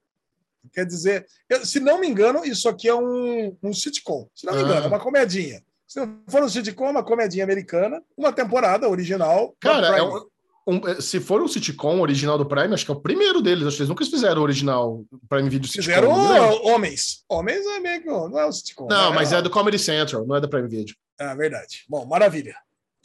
Quer 0.73 0.85
dizer, 0.85 1.25
eu- 1.49 1.65
se 1.65 1.79
não 1.79 1.99
me 1.99 2.07
engano, 2.07 2.45
isso 2.45 2.67
aqui 2.69 2.87
é 2.87 2.93
um, 2.93 3.57
um 3.63 3.73
sitcom. 3.73 4.27
Se 4.35 4.45
não 4.45 4.53
me 4.53 4.59
Ah. 4.59 4.63
engano, 4.63 4.85
é 4.85 4.87
uma 4.87 4.99
comedinha. 4.99 5.63
Se 5.87 5.99
não 5.99 6.19
for 6.27 6.43
um 6.43 6.49
sitcom, 6.49 6.87
é 6.87 6.91
uma 6.91 7.03
comedinha 7.03 7.43
americana, 7.43 8.01
uma 8.17 8.31
temporada 8.33 8.89
original. 8.89 9.55
Cara, 9.59 9.97
é 9.97 10.03
um- 10.03 10.25
um- 10.67 11.01
se 11.01 11.19
for 11.21 11.41
um 11.41 11.47
sitcom 11.47 12.01
original 12.01 12.37
do 12.37 12.45
Prime, 12.45 12.73
acho 12.73 12.83
que 12.85 12.91
é 12.91 12.93
o 12.93 12.99
primeiro 12.99 13.41
deles. 13.41 13.65
Acho 13.65 13.77
que 13.77 13.81
eles 13.83 13.89
nunca 13.89 14.05
fizeram 14.05 14.41
o 14.41 14.43
original 14.43 15.05
Prime 15.29 15.49
Video 15.49 15.67
sitcom. 15.67 15.83
Fizeram 15.85 16.27
lembro. 16.29 16.65
Homens. 16.67 17.23
Homens 17.29 17.65
é 17.65 17.79
meio 17.79 18.01
que. 18.01 18.07
Não 18.07 18.37
é 18.37 18.45
um 18.45 18.51
sitcom. 18.51 18.87
Não, 18.89 19.09
né? 19.11 19.15
mas 19.15 19.31
é 19.31 19.41
do 19.41 19.49
Comedy 19.49 19.79
Central, 19.79 20.27
não 20.27 20.35
é 20.35 20.41
da 20.41 20.47
Prime 20.47 20.67
Video. 20.67 20.93
É 21.19 21.33
verdade. 21.35 21.85
Bom, 21.87 22.05
maravilha. 22.05 22.55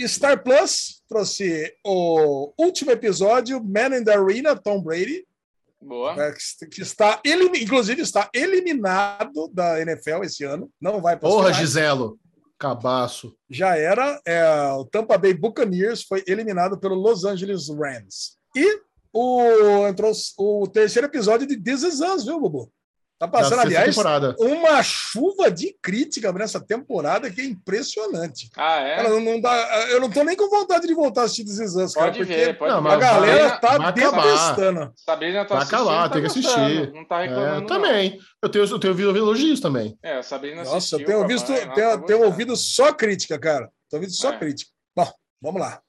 Star 0.01 0.43
Plus 0.43 1.01
trouxe 1.09 1.73
o 1.87 2.53
último 2.59 2.91
episódio, 2.91 3.63
Man 3.63 3.97
in 3.97 4.03
the 4.05 4.13
Arena, 4.17 4.57
Tom 4.57 4.83
Brady, 4.83 5.25
Boa. 5.81 6.17
né, 6.17 6.35
que- 6.69 6.83
está, 6.83 7.21
elimi- 7.25 7.63
inclusive, 7.63 8.03
está 8.03 8.29
eliminado 8.35 9.49
da 9.53 9.81
NFL 9.81 10.25
esse 10.25 10.43
ano. 10.43 10.69
Não 10.81 11.01
vai 11.01 11.17
para 11.17 11.29
Porra, 11.29 11.53
Giselo. 11.53 12.19
Cabaço. 12.63 13.37
Já 13.51 13.77
era. 13.77 14.21
é, 14.25 14.73
o 14.73 14.85
Tampa 14.85 15.19
Bay 15.19 15.35
Buccaneers 15.35 16.05
foi 16.05 16.23
eliminado 16.29 16.79
pelo 16.79 16.95
Los 16.95 17.25
Angeles 17.25 17.69
Rams. 17.69 18.37
E 18.57 18.81
o, 19.13 19.87
entrou 19.89 20.13
o 20.39 20.69
terceiro 20.69 21.09
episódio 21.09 21.47
de 21.47 21.61
This 21.61 21.83
Is 21.83 22.01
Us, 22.01 22.25
viu, 22.25 22.39
Bubu? 22.39 22.73
Tá 23.23 23.29
passando, 23.29 23.61
aliás, 23.61 23.89
temporada. 23.95 24.35
uma 24.41 24.83
chuva 24.83 25.49
de 25.49 25.77
crítica 25.81 26.33
nessa 26.33 26.61
temporada 26.61 27.31
que 27.31 27.41
é 27.41 27.45
impressionante. 27.45 28.51
Ah, 28.57 28.81
é? 28.81 28.97
Cara, 28.97 29.09
não, 29.11 29.21
não 29.21 29.41
dá, 29.41 29.87
eu 29.91 30.01
não 30.01 30.11
tô 30.11 30.25
nem 30.25 30.37
com 30.37 30.51
vontade 30.51 30.89
de 30.89 30.93
voltar 30.95 31.23
a 31.23 31.25
assistir 31.27 31.45
This 31.45 31.61
Is 31.61 31.77
Us, 31.77 31.95
cara, 31.95 32.07
Pode 32.07 32.19
porque 32.19 32.35
ver, 32.35 32.59
pode 32.59 32.73
Não, 32.73 32.83
ver. 32.83 32.89
a 32.91 32.97
galera 32.97 33.49
vai- 33.49 33.61
tá 33.61 33.79
vai 33.79 33.93
detestando. 33.93 34.93
Sabrina 34.97 35.45
tá 35.45 35.55
Vai 35.55 35.59
assistindo, 35.63 35.81
acabar, 35.89 36.03
tá 36.03 36.09
tem 36.11 36.21
que 36.21 36.27
assistir. 36.27 36.93
Não 36.93 37.05
tá 37.05 37.21
É, 37.23 37.29
reclamando, 37.29 37.55
eu 37.55 37.61
não. 37.61 37.67
também. 37.69 38.19
Eu 38.43 38.49
tenho, 38.49 38.65
eu 38.65 38.79
tenho 38.81 38.93
ouvido 38.93 39.17
elogios 39.17 39.61
também. 39.61 39.97
É, 40.03 40.19
a 40.19 40.23
Sabrina 40.25 40.65
Nossa, 40.65 40.77
assistiu 40.79 40.99
eu 41.01 41.07
tenho 41.07 41.27
visto, 41.29 41.47
tenho, 41.47 41.61
tá 41.69 41.75
tenho 41.75 41.99
gostando. 42.01 42.25
ouvido 42.25 42.57
só 42.57 42.93
crítica, 42.93 43.39
cara. 43.39 43.69
Tô 43.89 43.99
ouvindo 43.99 44.13
só 44.13 44.33
É. 44.33 44.39
crítica. 44.39 44.71
Bom, 44.97 45.09
vamos 45.41 45.61
lá. 45.61 45.81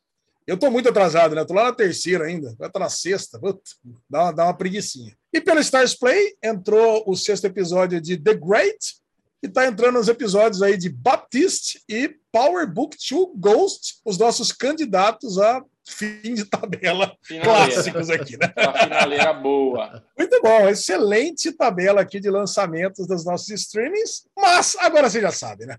Eu 0.46 0.58
tô 0.58 0.70
muito 0.70 0.90
atrasado, 0.90 1.36
né? 1.36 1.46
Tô 1.46 1.54
lá 1.54 1.66
na 1.66 1.74
terceira 1.74 2.26
ainda. 2.26 2.56
Vai 2.58 2.68
estar 2.68 2.80
na 2.80 2.90
sexta. 2.90 3.40
Puta, 3.40 3.62
dá, 4.10 4.24
uma, 4.24 4.32
dá 4.32 4.44
uma 4.46 4.58
preguicinha. 4.58 5.16
E 5.32 5.40
pelo 5.40 5.60
Stars 5.60 5.96
Play 5.96 6.36
entrou 6.44 7.04
o 7.08 7.16
sexto 7.16 7.46
episódio 7.46 8.02
de 8.02 8.18
The 8.18 8.34
Great 8.36 8.96
e 9.42 9.50
tá 9.50 9.66
entrando 9.66 10.00
os 10.00 10.08
episódios 10.08 10.62
aí 10.62 10.78
de 10.78 10.90
Baptiste 10.90 11.82
e 11.90 12.16
Power 12.32 12.66
Book 12.72 12.98
2 12.98 13.28
Ghost, 13.36 14.00
os 14.06 14.18
nossos 14.18 14.52
candidatos 14.52 15.38
a 15.38 15.62
fim 15.86 16.34
de 16.34 16.46
tabela 16.46 17.14
Finaleira. 17.22 17.74
clássicos 17.74 18.10
aqui, 18.10 18.38
né? 18.38 18.54
Uma 18.58 18.74
finaleira 18.74 19.34
boa. 19.34 20.04
Muito 20.18 20.42
bom, 20.42 20.70
excelente 20.70 21.52
tabela 21.52 22.02
aqui 22.02 22.22
de 22.22 22.30
lançamentos 22.30 23.06
dos 23.06 23.26
nossos 23.26 23.50
streamings, 23.50 24.26
mas 24.38 24.78
agora 24.80 25.10
você 25.10 25.20
já 25.20 25.32
sabe, 25.32 25.66
né? 25.66 25.78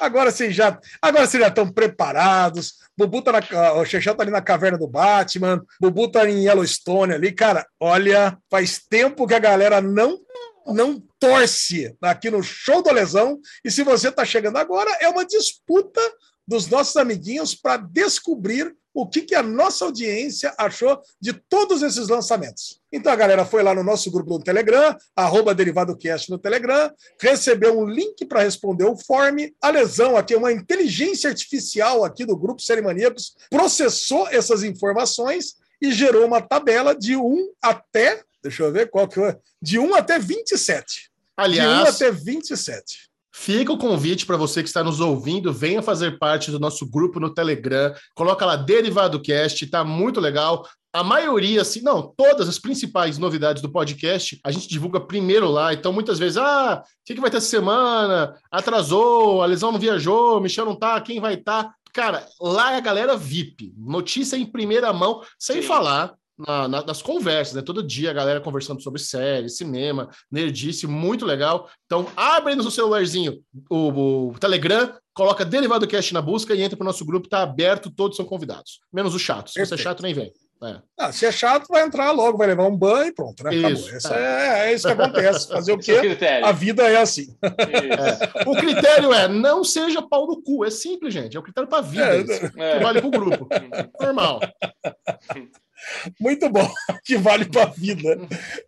Agora 0.00 0.30
vocês 0.30 0.54
já, 0.54 0.78
agora 1.00 1.26
vocês 1.26 1.40
já 1.40 1.48
estão 1.48 1.70
preparados. 1.70 2.74
Bubu 2.96 3.22
tá 3.22 3.32
na, 3.32 3.72
o 3.74 3.84
Chechel 3.84 4.14
tá 4.14 4.22
ali 4.22 4.30
na 4.30 4.40
caverna 4.40 4.78
do 4.78 4.88
Batman, 4.88 5.64
Bubu 5.80 6.10
tá 6.10 6.28
em 6.28 6.46
Yellowstone 6.46 7.14
ali, 7.14 7.32
cara. 7.32 7.66
Olha, 7.78 8.38
faz 8.50 8.78
tempo 8.78 9.26
que 9.26 9.34
a 9.34 9.38
galera 9.38 9.80
não 9.80 10.18
não 10.66 11.00
torce 11.20 11.96
aqui 12.02 12.28
no 12.28 12.42
show 12.42 12.82
do 12.82 12.92
Lesão. 12.92 13.38
E 13.64 13.70
se 13.70 13.84
você 13.84 14.10
tá 14.10 14.24
chegando 14.24 14.56
agora, 14.56 14.90
é 15.00 15.08
uma 15.08 15.24
disputa 15.24 16.00
dos 16.46 16.66
nossos 16.68 16.96
amiguinhos 16.96 17.54
para 17.54 17.76
descobrir 17.76 18.74
o 18.96 19.06
que, 19.06 19.20
que 19.20 19.34
a 19.34 19.42
nossa 19.42 19.84
audiência 19.84 20.54
achou 20.56 20.98
de 21.20 21.34
todos 21.34 21.82
esses 21.82 22.08
lançamentos. 22.08 22.80
Então 22.90 23.12
a 23.12 23.16
galera 23.16 23.44
foi 23.44 23.62
lá 23.62 23.74
no 23.74 23.84
nosso 23.84 24.10
grupo 24.10 24.38
do 24.38 24.42
Telegram, 24.42 24.96
arroba 25.14 25.54
DerivadoCast 25.54 26.30
no 26.30 26.38
Telegram, 26.38 26.90
recebeu 27.20 27.78
um 27.78 27.84
link 27.84 28.24
para 28.24 28.42
responder 28.42 28.84
o 28.84 28.96
form. 28.96 29.50
A 29.60 29.68
lesão 29.68 30.16
aqui, 30.16 30.34
uma 30.34 30.50
inteligência 30.50 31.28
artificial 31.28 32.04
aqui 32.04 32.24
do 32.24 32.34
grupo 32.34 32.62
Série 32.62 32.80
Maníacos, 32.80 33.36
processou 33.50 34.26
essas 34.28 34.62
informações 34.62 35.56
e 35.78 35.92
gerou 35.92 36.24
uma 36.24 36.40
tabela 36.40 36.96
de 36.96 37.16
1 37.16 37.50
até, 37.60 38.22
deixa 38.42 38.62
eu 38.62 38.72
ver 38.72 38.88
qual 38.88 39.06
que 39.06 39.20
é, 39.20 39.36
de 39.60 39.78
1 39.78 39.94
até 39.94 40.18
27. 40.18 40.86
de 40.94 41.10
1 41.10 41.42
Aliás, 41.44 41.96
até 41.96 42.10
27. 42.10 43.10
Fica 43.38 43.70
o 43.70 43.76
convite 43.76 44.24
para 44.24 44.38
você 44.38 44.62
que 44.62 44.68
está 44.68 44.82
nos 44.82 44.98
ouvindo, 44.98 45.52
venha 45.52 45.82
fazer 45.82 46.18
parte 46.18 46.50
do 46.50 46.58
nosso 46.58 46.90
grupo 46.90 47.20
no 47.20 47.28
Telegram, 47.28 47.94
coloca 48.14 48.46
lá 48.46 48.56
Derivado 48.56 49.20
Cast, 49.20 49.66
tá 49.66 49.84
muito 49.84 50.20
legal. 50.20 50.66
A 50.90 51.04
maioria, 51.04 51.60
assim, 51.60 51.82
não, 51.82 52.14
todas 52.16 52.48
as 52.48 52.58
principais 52.58 53.18
novidades 53.18 53.60
do 53.60 53.70
podcast 53.70 54.40
a 54.42 54.50
gente 54.50 54.66
divulga 54.66 54.98
primeiro 54.98 55.50
lá. 55.50 55.74
Então, 55.74 55.92
muitas 55.92 56.18
vezes, 56.18 56.38
ah, 56.38 56.82
o 56.82 57.04
que, 57.04 57.14
que 57.14 57.20
vai 57.20 57.30
ter 57.30 57.36
essa 57.36 57.46
semana? 57.46 58.34
Atrasou, 58.50 59.42
a 59.42 59.46
lesão 59.46 59.70
não 59.70 59.78
viajou, 59.78 60.40
Michel 60.40 60.64
não 60.64 60.74
tá, 60.74 60.98
quem 61.02 61.20
vai 61.20 61.34
estar? 61.34 61.74
Cara, 61.92 62.26
lá 62.40 62.72
é 62.72 62.76
a 62.78 62.80
galera 62.80 63.18
VIP, 63.18 63.74
notícia 63.76 64.36
em 64.36 64.46
primeira 64.46 64.94
mão, 64.94 65.20
sem 65.38 65.60
Sim. 65.60 65.68
falar 65.68 66.14
na- 66.38 66.68
na- 66.68 66.82
nas 66.84 67.00
conversas, 67.02 67.54
né? 67.54 67.62
Todo 67.62 67.82
dia 67.82 68.10
a 68.10 68.14
galera 68.14 68.40
conversando 68.40 68.82
sobre 68.82 69.00
série, 69.00 69.48
cinema, 69.48 70.08
nerdice, 70.30 70.86
muito 70.86 71.24
legal. 71.24 71.68
Então, 71.86 72.06
abre 72.16 72.54
no 72.54 72.62
seu 72.62 72.70
celularzinho 72.70 73.38
o, 73.70 74.28
o 74.30 74.38
Telegram, 74.38 74.92
coloca 75.14 75.44
Derivado 75.44 75.86
Cast 75.86 76.12
na 76.12 76.20
busca 76.22 76.54
e 76.54 76.62
entra 76.62 76.76
para 76.76 76.84
o 76.84 76.86
nosso 76.86 77.04
grupo, 77.04 77.28
tá 77.28 77.42
aberto, 77.42 77.90
todos 77.90 78.16
são 78.16 78.26
convidados. 78.26 78.80
Menos 78.92 79.14
o 79.14 79.18
chato. 79.18 79.50
Se 79.50 79.64
você 79.64 79.74
é 79.74 79.78
chato, 79.78 80.02
nem 80.02 80.12
vem. 80.14 80.32
É. 80.64 80.78
Ah, 80.98 81.12
se 81.12 81.26
é 81.26 81.30
chato, 81.30 81.66
vai 81.68 81.82
entrar 81.82 82.10
logo, 82.12 82.38
vai 82.38 82.46
levar 82.46 82.66
um 82.66 82.74
banho 82.74 83.08
e 83.08 83.14
pronto, 83.14 83.44
né? 83.44 83.54
Isso, 83.54 83.94
Essa 83.94 84.14
é, 84.16 84.70
é 84.70 84.74
isso 84.74 84.86
que 84.86 84.92
acontece. 84.94 85.48
Fazer 85.48 85.72
o 85.72 85.78
quê? 85.78 86.00
A 86.42 86.50
vida 86.50 86.82
é 86.90 86.96
assim. 86.96 87.24
Isso. 87.24 88.48
O 88.50 88.56
critério 88.56 89.12
é 89.12 89.28
não 89.28 89.62
seja 89.62 90.00
pau 90.00 90.26
no 90.26 90.42
cu. 90.42 90.64
É 90.64 90.70
simples, 90.70 91.12
gente. 91.12 91.36
É 91.36 91.40
o 91.40 91.42
critério 91.42 91.68
para 91.68 91.82
vida. 91.82 92.06
É, 92.16 92.20
isso, 92.22 92.50
que 92.52 92.58
É. 92.60 92.80
vale 92.80 93.00
para 93.02 93.08
o 93.08 93.10
grupo. 93.10 93.46
Normal. 94.00 94.40
Muito 96.20 96.48
bom, 96.48 96.68
que 97.04 97.16
vale 97.16 97.44
para 97.44 97.64
a 97.64 97.66
vida. 97.66 98.18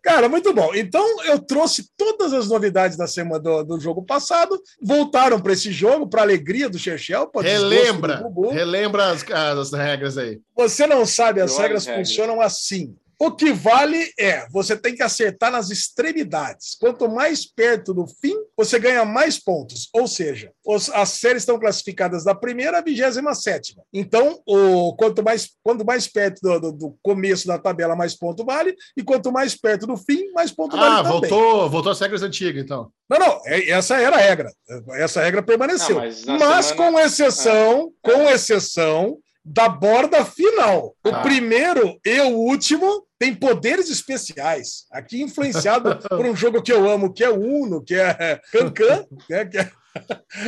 Cara, 0.01 0.29
muito 0.29 0.53
bom. 0.53 0.73
Então, 0.73 1.23
eu 1.23 1.39
trouxe 1.39 1.89
todas 1.97 2.33
as 2.33 2.47
novidades 2.47 2.97
da 2.97 3.07
semana 3.07 3.39
do, 3.39 3.63
do 3.63 3.79
jogo 3.79 4.03
passado, 4.03 4.59
voltaram 4.81 5.39
para 5.39 5.53
esse 5.53 5.71
jogo, 5.71 6.07
para 6.07 6.21
alegria 6.21 6.69
do 6.69 6.79
Chechel. 6.79 7.29
desgosto 7.41 7.41
Relembra. 7.41 8.23
Relembra 8.51 9.11
as, 9.11 9.25
as 9.31 9.71
regras 9.71 10.17
aí. 10.17 10.39
Você 10.55 10.85
não 10.87 11.05
sabe, 11.05 11.41
as 11.41 11.57
regras 11.57 11.85
regras. 11.85 12.07
funcionam 12.07 12.41
assim. 12.41 12.95
O 13.21 13.31
que 13.31 13.51
vale 13.51 14.11
é, 14.17 14.47
você 14.49 14.77
tem 14.77 14.95
que 14.95 15.03
acertar 15.03 15.51
nas 15.51 15.69
extremidades. 15.69 16.75
Quanto 16.79 17.09
mais 17.09 17.45
perto 17.45 17.93
do 17.93 18.07
fim, 18.07 18.33
você 18.55 18.79
ganha 18.79 19.03
mais 19.03 19.37
pontos. 19.37 19.89
Ou 19.93 20.07
seja, 20.07 20.51
os- 20.65 20.89
as 20.91 21.09
séries 21.09 21.41
estão 21.41 21.59
classificadas 21.59 22.23
da 22.23 22.33
primeira 22.33 22.77
à 22.77 22.81
vigésima 22.81 23.35
sétima. 23.35 23.83
Então, 23.93 24.41
o, 24.47 24.95
quanto, 24.95 25.21
mais, 25.21 25.49
quanto 25.61 25.85
mais 25.85 26.07
perto 26.07 26.39
do, 26.41 26.59
do- 26.59 26.71
do 26.71 26.97
começo 27.03 27.45
da 27.45 27.57
tabela, 27.59 27.95
mais 27.95 28.15
ponto 28.15 28.45
vale. 28.45 28.73
E 28.95 29.03
quanto 29.03 29.31
mais 29.33 29.53
perto 29.53 29.85
do 29.85 29.97
fim, 29.97 30.31
mais 30.31 30.49
ponto 30.51 30.77
Ah, 30.77 30.79
vale 30.79 30.95
também. 31.13 31.29
voltou, 31.29 31.69
voltou 31.69 31.91
às 31.91 31.99
regras 31.99 32.21
antigas, 32.23 32.63
então. 32.63 32.89
Não, 33.09 33.19
não, 33.19 33.41
é- 33.45 33.69
essa 33.69 33.97
era 33.99 34.15
a 34.15 34.19
regra. 34.19 34.49
Essa 34.93 35.21
regra 35.21 35.43
permaneceu. 35.43 35.95
Não, 35.95 36.01
mas 36.05 36.23
mas 36.25 36.65
semana- 36.67 36.91
com 36.91 36.99
exceção, 36.99 37.91
com 38.01 38.29
exceção 38.29 39.17
da 39.43 39.67
borda 39.69 40.23
final. 40.25 40.95
O 41.03 41.09
Ah. 41.09 41.21
primeiro 41.21 41.99
e 42.05 42.19
o 42.21 42.29
último 42.37 43.05
tem 43.17 43.33
poderes 43.35 43.89
especiais. 43.89 44.85
Aqui 44.91 45.21
influenciado 45.21 45.97
por 46.09 46.25
um 46.25 46.35
jogo 46.35 46.61
que 46.61 46.71
eu 46.71 46.89
amo, 46.89 47.11
que 47.13 47.23
é 47.23 47.29
Uno, 47.29 47.83
que 47.83 47.95
é 47.95 48.39
Cancan, 48.51 49.05
né, 49.29 49.45
que 49.45 49.57
é 49.57 49.71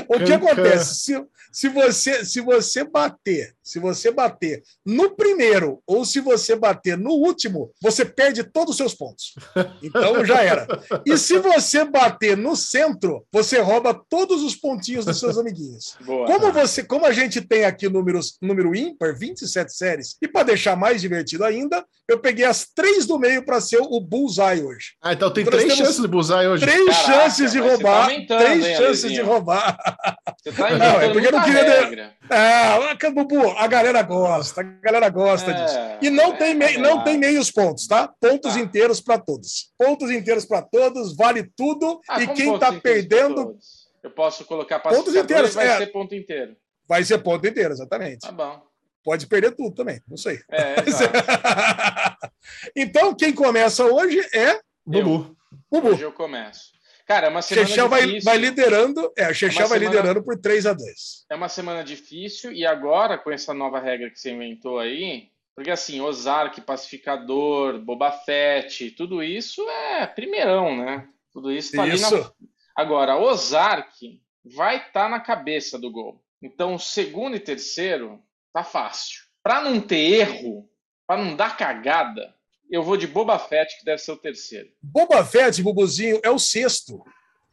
O 0.08 0.20
que 0.24 0.34
acontece? 0.34 0.96
Se, 0.96 1.26
se, 1.52 1.70
você, 1.70 2.24
se 2.26 2.42
você 2.42 2.84
bater, 2.84 3.54
se 3.64 3.80
você 3.80 4.12
bater 4.12 4.64
no 4.86 5.12
primeiro 5.16 5.82
ou 5.86 6.06
se 6.06 6.20
você 6.20 6.56
bater 6.56 6.98
no 6.98 7.12
último, 7.12 7.72
você 7.82 8.06
perde 8.06 8.44
todos 8.44 8.72
os 8.72 8.78
seus 8.78 8.94
pontos. 8.94 9.34
Então 9.82 10.24
já 10.26 10.42
era. 10.44 10.68
E 11.06 11.18
se 11.18 11.40
você 11.40 11.84
bater 11.84 12.38
no 12.38 12.56
centro, 12.56 13.26
você 13.32 13.60
rouba 13.60 13.94
todos 14.10 14.44
os 14.44 14.56
pontinhos 14.56 15.06
dos 15.06 15.20
seus 15.20 15.38
amiguinhos. 15.38 15.96
Boa. 16.06 16.28
Como 16.28 16.52
você, 16.52 16.84
como 16.84 17.06
a 17.06 17.12
gente 17.12 17.42
tem 17.42 17.66
aqui 17.66 17.90
números, 17.90 18.38
número 18.42 18.76
ímpar, 18.76 19.18
27 19.18 19.74
séries, 19.74 20.16
e 20.22 20.28
para 20.28 20.44
deixar 20.44 20.76
mais 20.76 21.02
divertido 21.02 21.44
ainda, 21.44 21.86
eu 22.08 22.20
peguei 22.20 22.46
as 22.46 22.68
três 22.74 23.06
do 23.06 23.18
meio 23.18 23.44
para 23.44 23.60
ser 23.62 23.80
o 23.82 24.00
bullseye 24.00 24.64
hoje. 24.64 24.94
Ah, 25.02 25.14
então 25.14 25.32
tem 25.32 25.44
Nós 25.46 25.56
três 25.56 25.74
chances 25.74 26.02
de 26.02 26.08
bullseye 26.08 26.48
hoje. 26.48 26.66
Três 26.66 26.86
Caraca, 26.86 27.14
chances 27.14 27.52
de 27.52 27.60
tá 27.60 27.66
roubar, 27.66 28.04
aumentando, 28.04 28.40
três 28.40 28.66
hein, 28.66 28.76
chances 28.78 29.12
de 29.12 29.22
roubar. 29.22 29.31
Você 29.40 30.52
tá 30.52 30.70
Não, 30.78 31.02
é 31.02 31.10
porque 31.12 31.28
eu 31.28 31.32
não 31.32 31.44
queria 31.44 31.64
de- 31.64 31.70
regra. 31.70 32.14
Ah, 32.30 33.12
Bubu, 33.14 33.50
a 33.58 33.68
galera 33.68 34.02
gosta, 34.02 34.62
a 34.62 34.64
galera 34.64 35.10
gosta 35.10 35.52
É, 35.52 35.54
disso. 35.54 35.78
E 36.02 36.10
não, 36.10 36.34
é 36.34 36.38
tem 36.38 36.56
mei- 36.56 36.78
não 36.78 37.04
tem 37.04 37.18
meios 37.18 37.52
pontos, 37.52 37.88
tá? 37.88 38.08
Pontos 38.20 38.54
Tá. 38.54 38.60
inteiros 38.60 39.00
para 39.02 39.18
todos. 39.20 39.72
Pontos 39.78 40.10
inteiros 40.12 40.46
para 40.46 40.62
todos, 40.62 41.16
vale 41.16 41.50
tudo. 41.56 42.00
Ah, 42.10 42.22
e 42.22 42.28
quem 42.28 42.58
tá 42.60 42.72
pra 42.72 42.82
perdendo? 42.82 43.58
Eu 44.04 44.10
posso 44.12 44.44
colocar 44.46 44.80
Pontos 44.80 45.16
inteiros, 45.16 45.54
vai 45.54 45.68
é. 45.68 45.78
ser 45.78 45.88
ponto 45.88 46.16
inteiro. 46.16 46.56
vai 46.88 47.04
ser 47.04 47.18
ponto 47.20 47.46
inteiro, 47.48 47.72
exatamente. 47.74 48.20
Tá 48.22 48.32
bom. 48.32 48.62
Pode 49.04 49.26
perder 49.28 49.56
tudo 49.56 49.74
também, 49.76 50.00
não 50.08 50.16
sei. 50.18 50.40
É, 50.52 50.88
exato. 50.88 51.12
então, 52.76 53.14
quem 53.16 53.34
começa 53.34 53.84
hoje 53.86 54.20
é 54.34 54.60
Bubu. 54.86 55.36
Bubu. 55.72 55.90
Hoje 55.90 56.04
eu 56.04 56.12
começo. 56.12 56.72
Cara, 57.12 57.28
é 57.28 57.30
uma 57.30 57.42
semana 57.42 57.68
Chechel 57.68 57.90
vai, 57.90 58.02
difícil. 58.06 58.24
vai 58.24 58.38
liderando, 58.38 59.14
é, 59.18 59.30
o 59.30 59.34
Chechel 59.34 59.64
uma 59.64 59.68
vai 59.68 59.80
semana- 59.80 59.96
liderando 59.98 60.24
por 60.24 60.40
3 60.40 60.66
a 60.66 60.72
2 60.72 61.26
É 61.30 61.36
uma 61.36 61.50
semana 61.50 61.84
difícil 61.84 62.54
e 62.54 62.66
agora, 62.66 63.18
com 63.18 63.30
essa 63.30 63.54
nova 63.54 63.80
regra 63.82 64.10
que 64.10 64.18
você 64.18 64.32
inventou 64.32 64.80
aí, 64.80 65.30
porque 65.54 65.70
assim, 65.70 66.00
Ozark, 66.00 66.62
Pacificador, 66.62 67.80
Boba 67.80 68.14
Fett, 68.14 68.92
tudo 68.92 69.22
isso 69.22 69.62
é 69.70 70.08
primeirão, 70.08 70.78
né? 70.78 71.06
Tudo 71.34 71.52
isso 71.52 71.76
tá 71.76 71.84
ali 71.84 72.00
na... 72.00 72.08
Isso. 72.08 72.34
Agora, 72.74 73.18
Ozark 73.18 74.22
vai 74.46 74.78
estar 74.78 75.10
na 75.10 75.20
cabeça 75.20 75.78
do 75.78 75.92
gol. 75.92 76.24
Então, 76.42 76.80
segundo 76.80 77.36
e 77.36 77.40
terceiro, 77.42 78.24
tá 78.54 78.64
fácil. 78.64 79.20
Para 79.44 79.60
não 79.62 79.82
ter 79.82 79.98
erro, 79.98 80.70
para 81.06 81.22
não 81.22 81.36
dar 81.36 81.58
cagada, 81.58 82.34
eu 82.72 82.82
vou 82.84 82.96
de 82.98 83.06
Boba 83.08 83.38
Fett, 83.38 83.78
que 83.80 83.86
deve 83.86 83.98
ser 84.02 84.12
o 84.14 84.18
terceiro. 84.18 84.70
Boba 84.82 85.24
Fett, 85.26 85.62
Bubuzinho, 85.62 86.20
é 86.24 86.30
o 86.32 86.40
sexto. 86.40 87.04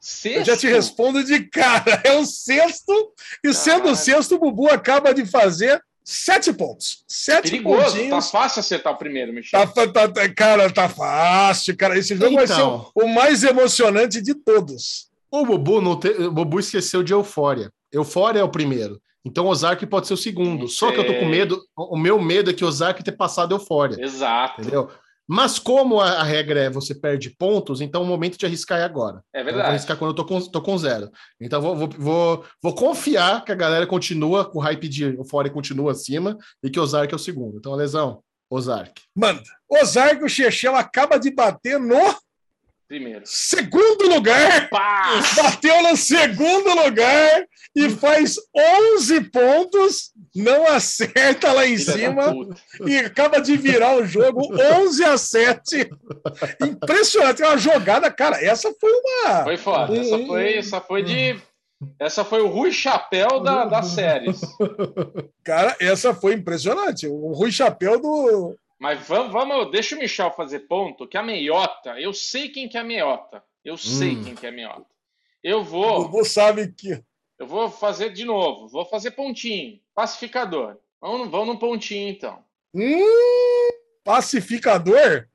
Sexto? 0.01 0.39
Eu 0.39 0.45
já 0.45 0.57
te 0.57 0.69
respondo 0.69 1.25
de 1.25 1.41
cara. 1.49 2.01
É 2.05 2.13
o 2.17 2.25
sexto. 2.25 2.93
E 3.45 3.53
sendo 3.53 3.77
Caralho. 3.79 3.93
o 3.93 3.97
sexto, 3.97 4.35
o 4.37 4.39
Bubu 4.39 4.69
acaba 4.69 5.13
de 5.13 5.27
fazer 5.27 5.83
sete 6.05 6.53
pontos. 6.53 7.03
Sete 7.09 7.51
Perigoso, 7.51 7.83
tá 7.83 7.91
pontinhos. 7.99 8.31
fácil 8.31 8.61
acertar 8.61 8.93
o 8.93 8.97
primeiro, 8.97 9.33
Michel. 9.33 9.67
Tá, 9.69 9.87
tá- 9.89 10.09
tá- 10.09 10.29
cara, 10.35 10.71
tá 10.73 10.89
fácil, 10.89 11.77
cara. 11.77 11.99
Esse 11.99 12.15
jogo 12.17 12.37
vai 12.37 12.47
ser 12.47 12.53
Então. 12.55 12.91
o, 12.95 13.05
o 13.05 13.09
mais 13.09 13.43
emocionante 13.43 14.23
de 14.23 14.35
todos. 14.35 15.09
O 15.31 15.45
Bubu, 15.45 15.81
não 15.83 15.99
te- 15.99 16.09
o 16.09 16.31
Bubu 16.31 16.61
esqueceu 16.61 17.03
de 17.03 17.13
Eufória. 17.13 17.71
Eufória 17.93 18.39
é 18.41 18.45
o 18.45 18.49
primeiro. 18.49 19.01
Então 19.25 19.47
Ozark 19.49 19.85
pode 19.87 20.07
ser 20.07 20.15
o 20.15 20.17
segundo. 20.17 20.69
Só 20.69 20.91
que 20.93 20.99
eu 20.99 21.07
tô 21.07 21.13
com 21.15 21.27
medo. 21.27 21.61
O 21.77 21.97
o 21.97 21.99
meu 21.99 22.19
medo 22.23 22.51
é 22.51 22.55
que 22.55 22.65
Ozark 22.65 23.03
ter 23.03 23.13
passado 23.13 23.53
Eufória. 23.55 24.01
Exato. 24.03 24.61
Entendeu? 24.63 24.89
Mas 25.29 25.59
como 25.59 26.01
a, 26.01 26.13
a 26.13 26.23
regra 26.23 26.61
é 26.61 26.71
você 26.71 26.95
perde 26.95 27.29
pontos, 27.31 27.83
então 27.83 28.03
o 28.03 28.07
momento 28.07 28.39
de 28.39 28.47
arriscar 28.47 28.81
é 28.81 28.85
agora. 28.85 29.23
É 29.33 29.41
Eu 29.41 29.45
vou 29.45 29.53
verdade. 29.53 29.69
arriscar 29.69 29.97
quando 29.99 30.13
eu 30.13 30.15
tô 30.15 30.25
com, 30.25 30.41
tô 30.41 30.63
com 30.63 30.79
zero. 30.79 31.11
Então 31.39 31.61
vou, 31.61 31.77
vou, 31.77 31.89
vou, 31.99 32.45
vou 32.63 32.75
confiar 32.75 33.45
que 33.45 33.53
a 33.53 33.55
galera 33.55 33.87
continua, 33.87 34.45
com 34.45 34.59
o 34.59 34.63
hype 34.63 34.89
de 34.89 35.05
Eufória 35.05 35.51
continua 35.51 35.93
acima 35.93 36.39
e 36.63 36.71
que 36.71 36.81
Ozark 36.81 37.13
é 37.13 37.17
o 37.17 37.19
segundo. 37.19 37.59
Então, 37.59 37.75
Lesão, 37.75 38.23
Ozark. 38.51 39.03
Manda. 39.15 39.43
Ozark, 39.69 40.25
o 40.25 40.29
Chechel 40.29 40.75
acaba 40.75 41.19
de 41.19 41.31
bater 41.31 41.79
no 41.79 42.17
Primeiro. 42.89 43.21
segundo 43.27 44.09
lugar. 44.09 44.69
Pá! 44.71 45.21
Bateu 45.37 45.83
no 45.83 45.97
segundo 45.97 46.75
lugar 46.75 47.45
e 47.77 47.91
faz 47.91 48.37
11 48.97 49.21
pontos. 49.31 50.11
Não 50.35 50.67
acerta 50.67 51.53
lá 51.53 51.67
em 51.67 51.77
Filha 51.77 51.93
cima. 51.93 52.35
e 52.87 52.97
acaba 52.99 53.41
de 53.41 53.57
virar 53.57 53.97
o 53.97 54.07
jogo 54.07 54.49
11 54.83 55.05
a 55.05 55.19
7. 55.19 55.91
Impressionante, 56.63 57.43
é 57.43 57.47
uma 57.49 57.59
jogada, 57.59 58.11
cara. 58.11 58.43
Essa 58.43 58.73
foi 58.81 58.91
uma. 58.93 59.45
Foi 59.45 59.57
foda. 59.59 59.97
Essa 59.97 60.19
foi, 60.27 60.55
essa 60.55 60.81
foi 60.81 61.03
de. 61.03 61.41
Essa 62.01 62.25
foi 62.25 62.41
o 62.41 62.49
Rui 62.49 62.73
Chapéu 62.73 63.41
da, 63.41 63.65
das 63.65 63.87
séries. 63.89 64.41
Cara, 65.45 65.77
essa 65.81 66.13
foi 66.15 66.35
impressionante. 66.35 67.07
O 67.07 67.33
Rui 67.33 67.53
Chapéu 67.53 68.01
do. 68.01 68.57
Mas 68.79 69.07
vamos, 69.09 69.33
vamos, 69.33 69.71
deixa 69.73 69.97
o 69.97 69.99
Michel 69.99 70.31
fazer 70.33 70.61
ponto, 70.61 71.07
que 71.09 71.17
a 71.17 71.23
meiota, 71.23 71.99
eu 72.01 72.13
sei 72.15 72.49
quem 72.49 72.69
que 72.69 72.77
é 72.77 72.81
a 72.81 72.85
meiota. 72.85 73.43
Eu 73.65 73.77
sei 73.77 74.17
Hum. 74.17 74.25
quem 74.25 74.35
que 74.35 74.47
é 74.47 74.51
a 74.51 74.53
meiota. 74.53 74.87
Eu 75.43 75.61
O 75.61 75.65
vou, 75.65 76.03
Bubu 76.09 76.25
sabe 76.25 76.69
que. 76.73 77.03
eu 77.39 77.47
vou 77.47 77.71
fazer 77.71 78.11
de 78.13 78.25
novo. 78.25 78.69
Vou 78.69 78.85
fazer 78.85 79.11
pontinho. 79.13 79.81
Pacificador. 79.95 80.77
Vamos, 81.01 81.29
vamos 81.31 81.47
num 81.49 81.57
pontinho, 81.57 82.09
então. 82.09 82.43
Hum, 82.75 83.69
pacificador. 84.05 85.27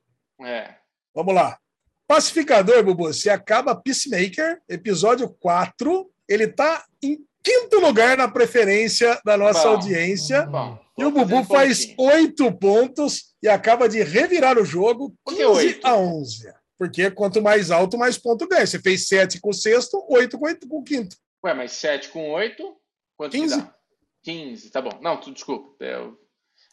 É. 0.42 0.74
Vamos 1.14 1.34
lá. 1.34 1.58
Pacificador, 2.06 2.82
Bubu. 2.84 3.12
Se 3.12 3.30
acaba 3.30 3.74
Peacemaker, 3.74 4.60
episódio 4.68 5.28
4. 5.28 6.10
Ele 6.28 6.48
tá 6.48 6.84
em 7.02 7.18
quinto 7.42 7.78
lugar 7.80 8.16
na 8.16 8.28
preferência 8.28 9.20
da 9.24 9.36
nossa 9.36 9.62
Bom. 9.64 9.68
audiência. 9.74 10.42
Bom. 10.46 10.78
E 10.96 11.04
o 11.04 11.10
Bubu 11.10 11.42
faz 11.44 11.92
oito 11.98 12.52
pontos 12.52 13.34
e 13.42 13.48
acaba 13.48 13.88
de 13.88 14.02
revirar 14.02 14.58
o 14.58 14.64
jogo 14.64 15.14
Por 15.24 15.34
15 15.34 15.36
que 15.36 15.44
oito? 15.44 15.86
a 15.86 15.96
11. 15.96 16.52
Porque 16.78 17.10
quanto 17.10 17.42
mais 17.42 17.70
alto, 17.70 17.98
mais 17.98 18.16
ponto 18.18 18.46
ganha. 18.46 18.66
Você 18.66 18.78
fez 18.78 19.08
sete 19.08 19.40
com 19.40 19.50
o 19.50 19.54
sexto, 19.54 20.04
oito 20.08 20.38
com, 20.38 20.46
oito 20.46 20.68
com 20.68 20.78
o 20.78 20.84
quinto. 20.84 21.16
Ué, 21.44 21.52
mas 21.52 21.72
7 21.72 22.08
com 22.08 22.30
8, 22.30 22.74
quanto 23.16 23.32
15. 23.32 23.54
que 23.56 23.60
dá? 23.62 23.74
15, 24.22 24.70
tá 24.70 24.80
bom. 24.80 24.98
Não, 25.02 25.20
tu, 25.20 25.30
desculpa. 25.32 25.84
eu- 25.84 26.16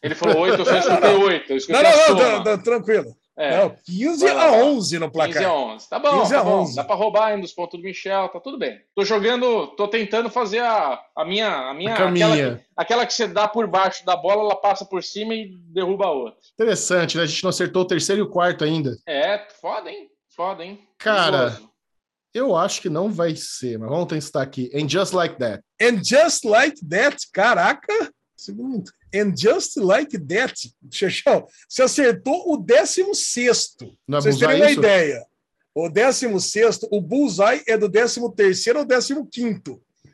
Ele 0.01 0.15
falou 0.15 0.37
8, 0.43 0.59
eu 0.61 0.65
só 0.65 0.77
escutei 0.77 1.13
8. 1.15 1.51
Eu 1.53 1.57
Não, 1.69 1.83
não, 1.83 1.91
não, 1.91 2.05
soma. 2.07 2.19
tá- 2.21 2.43
tá 2.43 2.57
tranquilo. 2.63 3.17
É, 3.41 3.57
Não, 3.57 3.75
15 3.85 4.23
Vai 4.23 4.33
lá, 4.35 4.43
a 4.43 4.51
vai 4.51 4.61
lá. 4.61 4.67
11 4.67 4.99
no 4.99 5.05
15 5.05 5.05
a 5.05 5.09
placar. 5.09 5.51
11. 5.51 5.89
Tá 5.89 5.97
bom, 5.99 6.19
15 6.19 6.35
a 6.35 6.37
tá 6.37 6.43
bom. 6.43 6.61
11. 6.61 6.75
Dá 6.75 6.83
pra 6.83 6.95
roubar 6.95 7.27
ainda 7.29 7.43
os 7.43 7.51
pontos 7.51 7.79
do 7.79 7.83
Michel, 7.83 8.29
tá 8.29 8.39
tudo 8.39 8.59
bem. 8.59 8.79
Tô 8.93 9.03
jogando, 9.03 9.67
tô 9.75 9.87
tentando 9.87 10.29
fazer 10.29 10.59
a, 10.59 11.01
a 11.15 11.25
minha... 11.25 11.71
A 11.71 11.73
minha 11.73 11.95
A 11.95 12.09
aquela, 12.09 12.35
que, 12.35 12.63
aquela 12.77 13.05
que 13.07 13.13
você 13.15 13.27
dá 13.27 13.47
por 13.47 13.65
baixo 13.65 14.05
da 14.05 14.15
bola, 14.15 14.43
ela 14.43 14.55
passa 14.55 14.85
por 14.85 15.03
cima 15.03 15.33
e 15.33 15.57
derruba 15.73 16.05
a 16.05 16.11
outra. 16.11 16.39
Interessante, 16.53 17.17
né? 17.17 17.23
A 17.23 17.25
gente 17.25 17.43
não 17.43 17.49
acertou 17.49 17.81
o 17.81 17.87
terceiro 17.87 18.21
e 18.21 18.23
o 18.23 18.29
quarto 18.29 18.63
ainda. 18.63 18.95
É, 19.07 19.47
foda, 19.59 19.89
hein? 19.89 20.07
Foda, 20.35 20.63
hein? 20.63 20.79
Cara. 20.99 21.59
Eu 22.33 22.55
acho 22.55 22.79
que 22.81 22.89
não 22.89 23.11
vai 23.11 23.35
ser, 23.35 23.77
mas 23.77 23.89
vamos 23.89 24.07
testar 24.07 24.43
aqui. 24.43 24.69
And 24.73 24.87
Just 24.87 25.13
Like 25.13 25.37
That. 25.39 25.61
And 25.81 26.01
just 26.03 26.45
like 26.45 26.79
that, 26.87 27.17
caraca. 27.33 28.13
Segundo. 28.41 28.91
And 29.13 29.35
just 29.37 29.77
like 29.77 30.17
that, 30.17 30.73
Chechão, 30.89 31.45
você 31.69 31.83
acertou 31.83 32.51
o 32.51 32.57
16. 32.57 33.75
Não 34.07 34.17
é 34.17 34.21
Vocês 34.21 34.37
terem 34.39 34.55
uma 34.55 34.71
isso? 34.71 34.79
ideia. 34.79 35.23
O 35.75 35.87
16, 35.87 36.79
o 36.89 36.99
bullseye 36.99 37.61
é 37.67 37.77
do 37.77 37.87
13 37.87 38.19
ao 38.19 38.33
15. 38.33 39.61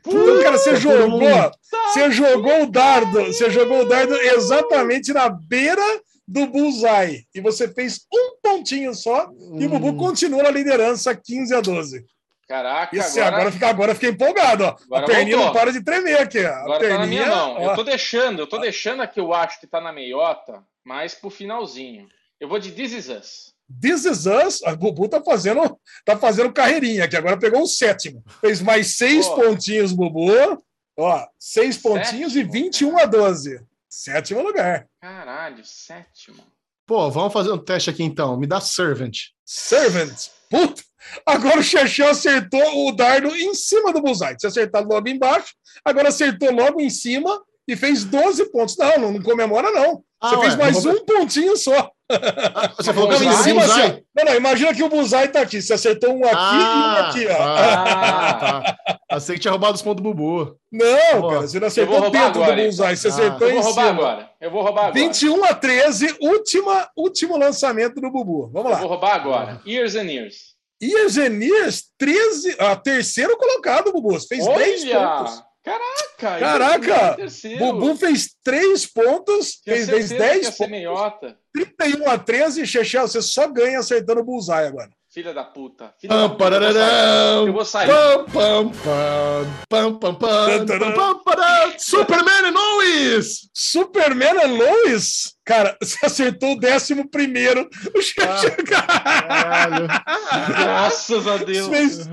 Então, 0.06 0.42
cara, 0.42 0.58
você 0.58 0.76
jogou, 0.76 1.20
todo 1.20 1.54
você 1.92 2.10
jogou 2.10 2.62
o 2.64 2.66
dardo, 2.70 3.24
você 3.24 3.50
jogou 3.50 3.80
o 3.80 3.88
dardo 3.88 4.14
exatamente 4.14 5.12
na 5.12 5.28
beira 5.30 5.82
do 6.26 6.46
bullseye. 6.46 7.26
E 7.34 7.40
você 7.40 7.66
fez 7.66 8.00
um 8.12 8.36
pontinho 8.42 8.94
só, 8.94 9.30
e 9.58 9.64
o 9.66 9.70
Bubu 9.70 9.88
Hum. 9.88 9.96
continua 9.96 10.42
na 10.42 10.50
liderança 10.50 11.14
15 11.14 11.54
a 11.54 11.60
12. 11.62 12.04
Caraca, 12.48 12.96
Isso, 12.96 13.20
agora, 13.20 13.36
agora, 13.36 13.52
fica, 13.52 13.68
agora 13.68 13.94
fiquei 13.94 14.08
empolgado, 14.08 14.64
ó. 14.64 14.68
Agora 14.68 15.04
a 15.04 15.06
perninha 15.06 15.36
voltou. 15.36 15.52
não 15.52 15.60
para 15.60 15.70
de 15.70 15.84
tremer 15.84 16.18
aqui, 16.18 16.42
ó. 16.42 16.48
A 16.48 16.56
agora 16.60 16.78
tá 16.80 16.88
na 16.88 16.98
perninha, 17.00 17.24
minha 17.24 17.36
mão. 17.36 17.56
ó. 17.58 17.70
Eu 17.70 17.74
tô 17.76 17.84
deixando, 17.84 18.38
eu 18.40 18.46
tô 18.46 18.58
deixando 18.58 19.02
a 19.02 19.06
que 19.06 19.20
eu 19.20 19.34
acho 19.34 19.60
que 19.60 19.66
tá 19.66 19.82
na 19.82 19.92
meiota, 19.92 20.64
mas 20.82 21.14
pro 21.14 21.28
finalzinho. 21.28 22.08
Eu 22.40 22.48
vou 22.48 22.58
de 22.58 22.72
This 22.72 22.92
Is 22.92 23.08
Us. 23.08 23.54
This 23.80 24.06
is 24.06 24.24
us. 24.24 24.62
A 24.64 24.74
Bubu 24.74 25.08
tá 25.08 25.22
fazendo, 25.22 25.78
tá 26.04 26.16
fazendo 26.16 26.50
carreirinha 26.50 27.04
aqui. 27.04 27.16
Agora 27.16 27.36
pegou 27.38 27.62
o 27.62 27.66
sétimo. 27.66 28.24
Fez 28.40 28.62
mais 28.62 28.96
seis 28.96 29.28
Pô. 29.28 29.34
pontinhos, 29.42 29.92
Bubu. 29.92 30.30
Ó, 30.96 31.26
seis 31.38 31.76
pontinhos 31.76 32.32
e 32.32 32.40
Sétimo, 32.40 32.52
21 32.52 32.98
a 32.98 33.04
12. 33.04 33.60
Sétimo 33.90 34.42
lugar. 34.42 34.86
Caralho, 35.00 35.62
sétimo. 35.64 36.42
Pô, 36.86 37.10
vamos 37.10 37.32
fazer 37.32 37.52
um 37.52 37.58
teste 37.58 37.90
aqui 37.90 38.02
então. 38.02 38.38
Me 38.38 38.46
dá 38.46 38.58
Servant. 38.60 39.16
Servant. 39.44 40.28
Puta. 40.48 40.82
Agora 41.26 41.58
o 41.58 41.62
Xexão 41.62 42.08
acertou 42.08 42.86
o 42.88 42.92
dardo 42.92 43.28
em 43.34 43.54
cima 43.54 43.92
do 43.92 44.00
bullseye. 44.02 44.36
Tinha 44.36 44.48
acertado 44.48 44.88
logo 44.88 45.08
embaixo. 45.08 45.54
Agora 45.84 46.08
acertou 46.08 46.50
logo 46.52 46.80
em 46.80 46.90
cima 46.90 47.40
e 47.66 47.76
fez 47.76 48.04
12 48.04 48.50
pontos. 48.50 48.76
Não, 48.76 48.98
não, 48.98 49.12
não 49.12 49.22
comemora, 49.22 49.70
não. 49.70 50.02
Ah, 50.20 50.30
Você 50.30 50.36
ué, 50.36 50.42
fez 50.42 50.56
mais 50.56 50.76
eu 50.76 50.82
vou- 50.92 51.00
um 51.00 51.04
pontinho 51.04 51.56
só. 51.56 51.90
Ah, 52.10 52.72
você 52.76 52.92
falou 52.92 53.08
que 53.10 53.16
Não, 53.16 53.22
em 53.22 53.36
você 53.36 53.42
cima, 53.44 53.62
assim. 53.62 54.02
Não, 54.16 54.24
não, 54.24 54.34
imagina 54.34 54.74
que 54.74 54.82
o 54.82 54.88
Bullseye 54.88 55.28
tá 55.28 55.42
aqui. 55.42 55.60
Você 55.62 55.74
acertou 55.74 56.10
um 56.12 56.24
aqui 56.24 56.34
e 56.34 56.64
um 56.64 56.96
aqui, 57.06 57.26
ó. 57.28 57.36
Ah, 57.42 58.34
tá. 58.88 58.98
Achei 59.10 59.34
que 59.36 59.42
tinha 59.42 59.52
roubado 59.52 59.74
os 59.74 59.82
pontos 59.82 60.02
do 60.02 60.12
Bubu. 60.14 60.56
Não, 60.72 61.20
Ó, 61.22 61.28
cara, 61.28 61.40
você 61.42 61.58
não 61.60 61.64
eu 61.66 61.68
acertou 61.68 61.94
vou 61.94 62.02
roubar 62.04 62.24
dentro 62.26 62.42
agora, 62.42 62.56
do 62.56 62.62
Bullseye. 62.62 62.96
Você 62.96 63.08
Ah, 63.08 63.10
acertou 63.10 63.48
Eu 63.48 63.50
em 63.50 63.54
vou 63.54 63.62
roubar 63.62 63.86
cima. 63.86 63.98
agora. 64.00 64.30
Eu 64.40 64.50
vou 64.50 64.62
roubar 64.62 64.80
agora. 64.86 64.94
21 64.94 65.44
a 65.44 65.54
13, 65.54 66.16
última, 66.20 66.88
último 66.96 67.36
lançamento 67.36 68.00
do 68.00 68.10
Bubu. 68.10 68.48
Vamos 68.52 68.66
Eu 68.70 68.72
lá. 68.72 68.78
vou 68.80 68.88
roubar 68.88 69.14
agora. 69.14 69.60
Years 69.66 69.94
and 69.94 70.04
Years. 70.10 70.57
E 70.80 70.92
Eugenias, 70.92 71.84
13, 71.98 72.56
a 72.58 72.76
terceiro 72.76 73.36
colocado, 73.36 73.92
Bubu. 73.92 74.12
Você 74.12 74.28
Fez 74.28 74.46
10 74.46 74.84
pontos. 74.84 75.42
Caraca! 75.64 76.38
Caraca! 76.38 77.16
Bubu 77.58 77.96
fez 77.96 78.30
3 78.42 78.86
pontos, 78.86 79.60
Tinha 79.62 79.86
fez, 79.86 80.08
10 80.08 80.50
pontos. 80.56 81.34
31 81.52 82.08
a 82.10 82.18
13, 82.18 82.66
Chechel, 82.66 83.06
você 83.08 83.20
só 83.20 83.46
ganha 83.48 83.80
acertando 83.80 84.20
o 84.20 84.24
bullseye 84.24 84.66
agora. 84.66 84.88
Filha 85.12 85.34
da 85.34 85.42
puta. 85.42 85.92
Filha 86.00 86.14
pam, 86.14 86.28
da 86.28 86.34
puta. 86.34 86.44
Eu 87.46 87.52
vou 87.52 87.64
sair. 87.64 87.90
Eu 87.90 88.26
vou 88.28 88.72
sair. 88.74 89.46
Superman 91.78 92.44
and 92.46 92.52
Lois! 92.52 93.48
Superman 93.54 94.38
and 94.44 94.52
Lois? 94.58 95.34
Cara, 95.48 95.76
você 95.82 96.04
acertou 96.04 96.52
o 96.52 96.60
décimo 96.60 97.08
primeiro. 97.08 97.68
O 97.94 98.64
Caralho. 98.66 99.86
Graças 100.58 101.26
a 101.26 101.36
Deus. 101.38 101.68
fez, 101.68 102.08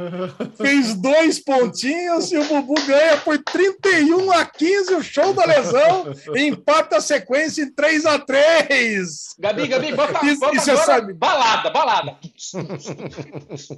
fez 0.58 0.96
dois 0.96 1.40
pontinhos 1.44 2.32
e 2.32 2.38
o 2.38 2.46
Bubu 2.46 2.76
ganha 2.86 3.18
por 3.18 3.38
31 3.38 4.32
a 4.32 4.46
15 4.46 4.94
o 4.96 5.04
show 5.04 5.34
da 5.34 5.46
lesão 5.46 6.14
empata 6.36 6.98
a 6.98 7.02
sequência 7.02 7.62
em 7.64 7.72
3 7.74 8.06
a 8.06 8.20
3 8.20 9.36
Gabi, 9.38 9.68
Gabi, 9.68 9.92
bota, 9.94 10.26
E- 10.26 10.36
bota 10.38 10.56
e 10.56 10.60
você 10.60 10.72
agora 10.72 10.86
sabe? 10.86 11.14
balada, 11.14 11.70
balada. 11.70 12.18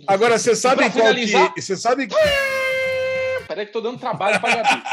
Agora, 0.08 0.38
você 0.38 0.56
sabe 0.56 0.84
Pra 0.84 0.92
qual 0.92 1.06
finalizar- 1.08 1.54
que... 1.54 1.62
Você 1.62 1.76
sabe... 1.76 2.08
Peraí 3.48 3.66
que 3.66 3.72
tô 3.72 3.82
dando 3.82 3.98
trabalho 3.98 4.40
pra 4.40 4.56
Gabi. 4.56 4.84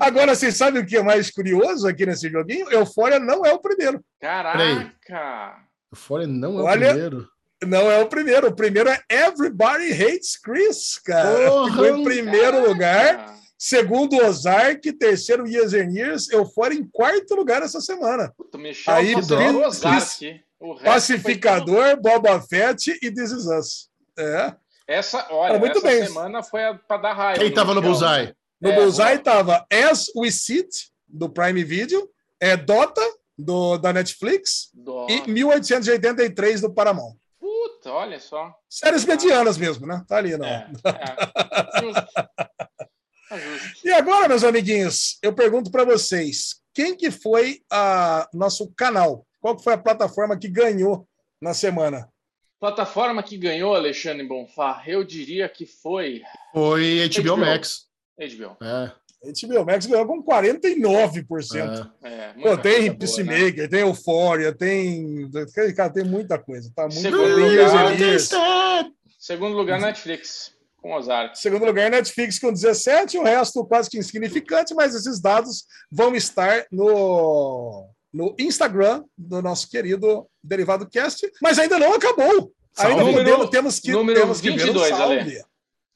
Agora, 0.00 0.34
você 0.34 0.50
sabe 0.50 0.78
o 0.78 0.86
que 0.86 0.96
é 0.96 1.02
mais 1.02 1.30
curioso 1.30 1.86
aqui 1.86 2.04
nesse 2.06 2.28
joguinho? 2.30 2.70
Eufória 2.70 3.18
não 3.18 3.44
é 3.44 3.52
o 3.52 3.58
primeiro. 3.60 4.02
Caraca. 4.20 5.56
Fore 5.94 6.26
não 6.26 6.58
é 6.60 6.62
Olha- 6.62 6.86
o 6.88 6.90
primeiro. 6.92 7.28
Não 7.64 7.90
é 7.90 7.98
o 8.02 8.08
primeiro. 8.08 8.48
O 8.48 8.54
primeiro 8.56 8.88
é 8.90 8.98
Everybody 9.08 9.92
Hates 9.92 10.36
Chris, 10.36 10.98
cara. 11.04 11.48
Porra, 11.50 11.70
Ficou 11.70 11.86
em 11.86 12.02
primeiro 12.04 12.52
Caraca. 12.52 12.68
lugar. 12.68 13.34
Segundo 13.56 14.16
Ozark, 14.16 14.92
terceiro 14.94 15.46
Years 15.46 15.72
and 15.72 15.92
Years, 15.92 16.28
Eufória 16.30 16.74
em 16.74 16.84
quarto 16.90 17.36
lugar 17.36 17.62
essa 17.62 17.80
semana. 17.80 18.32
Puta, 18.36 18.58
mexeu 18.58 18.92
Aí, 18.92 19.14
o 19.14 19.18
Ozark. 19.18 20.42
O 20.58 20.72
resto 20.74 20.84
Pacificador, 20.84 22.00
Boba 22.00 22.40
Fett 22.40 22.98
e 23.00 23.10
This 23.12 23.30
Is 23.30 23.46
Us. 23.46 23.88
É. 24.18 24.52
Essa, 24.88 25.26
olha, 25.30 25.54
Ah, 25.54 25.58
muito 25.60 25.78
essa 25.78 25.86
bem. 25.86 26.04
semana 26.06 26.42
foi 26.42 26.64
a, 26.64 26.74
pra 26.74 26.96
dar 26.96 27.12
raiva. 27.12 27.38
Quem 27.40 27.52
tava 27.54 27.72
no 27.74 27.80
Michel. 27.80 27.98
Bullseye? 28.00 28.34
No 28.62 28.70
É, 28.70 28.76
Bullseye 28.76 29.14
boa. 29.18 29.24
tava 29.24 29.66
As 29.70 30.06
We 30.16 30.30
Sit, 30.30 30.68
do 31.08 31.28
Prime 31.28 31.64
Video, 31.64 32.08
é 32.40 32.56
Dota, 32.56 33.02
do, 33.36 33.76
da 33.76 33.92
Netflix, 33.92 34.70
Dó. 34.72 35.06
e 35.10 35.28
1883 35.28 36.60
do 36.60 36.72
Paramount. 36.72 37.16
Puta, 37.40 37.90
olha 37.92 38.20
só. 38.20 38.54
Séries 38.70 39.04
medianas 39.04 39.58
mesmo, 39.58 39.86
né? 39.86 40.02
Tá 40.06 40.18
ali, 40.18 40.36
não. 40.38 40.46
É, 40.46 40.70
é. 40.86 40.92
Tá 43.28 43.38
justo. 43.38 43.82
E 43.84 43.90
agora, 43.92 44.28
meus 44.28 44.44
amiguinhos, 44.44 45.18
eu 45.22 45.32
pergunto 45.32 45.70
para 45.70 45.84
vocês, 45.84 46.60
quem 46.74 46.94
que 46.96 47.10
foi 47.10 47.62
a 47.70 48.28
nosso 48.32 48.70
canal? 48.76 49.26
Qual 49.40 49.56
que 49.56 49.64
foi 49.64 49.72
a 49.72 49.78
plataforma 49.78 50.38
que 50.38 50.48
ganhou 50.48 51.08
na 51.40 51.52
semana? 51.54 52.08
Plataforma 52.60 53.22
que 53.22 53.36
ganhou, 53.36 53.74
Alexandre 53.74 54.24
Bonfá, 54.26 54.84
eu 54.86 55.02
diria 55.02 55.48
que 55.48 55.66
foi 55.66 56.22
Foi 56.52 57.08
HBO 57.08 57.22
HBO. 57.22 57.36
Max. 57.38 57.86
HBO. 58.18 58.56
É, 58.62 58.92
HBO 59.46 59.64
Max 59.64 59.86
ganhou 59.86 60.06
com 60.06 60.22
49%. 60.22 61.90
é. 62.02 62.08
É, 62.08 62.32
Pô, 62.34 62.56
tem 62.58 62.80
boa, 62.80 62.82
né? 62.92 62.94
Peacemaker, 62.94 63.68
tem 63.70 63.80
Euphoria, 63.80 64.52
tem. 64.52 65.30
Cara, 65.76 65.90
tem 65.92 66.04
muita 66.04 66.38
coisa. 66.38 66.70
Tá 66.74 66.82
muito 66.82 67.00
Segundo 67.00 67.36
lugar. 67.36 67.96
Segundo 69.18 69.56
lugar, 69.56 69.80
Netflix, 69.80 70.52
com 70.78 70.92
Ozark. 70.94 71.38
Segundo 71.38 71.64
lugar, 71.64 71.88
Netflix 71.90 72.40
com 72.40 72.52
17, 72.52 73.16
o 73.18 73.22
resto 73.22 73.64
quase 73.64 73.88
que 73.88 73.96
insignificante, 73.98 74.74
mas 74.74 74.94
esses 74.96 75.20
dados 75.20 75.64
vão 75.90 76.14
estar 76.16 76.66
no, 76.72 77.86
no 78.12 78.34
Instagram 78.38 79.04
do 79.16 79.40
nosso 79.40 79.70
querido 79.70 80.26
Derivado 80.42 80.88
Cast, 80.90 81.30
mas 81.40 81.58
ainda 81.60 81.78
não 81.78 81.94
acabou. 81.94 82.52
Salve. 82.74 82.92
Ainda 82.92 83.04
Número- 83.04 83.24
podemos, 83.24 83.50
temos 83.50 83.78
que, 83.78 83.92
número 83.92 84.20
temos 84.20 84.40
que 84.40 84.50
ver 84.50 84.54
um 84.62 84.72
22, 84.72 84.88
salve. 84.88 85.18
Ale. 85.20 85.44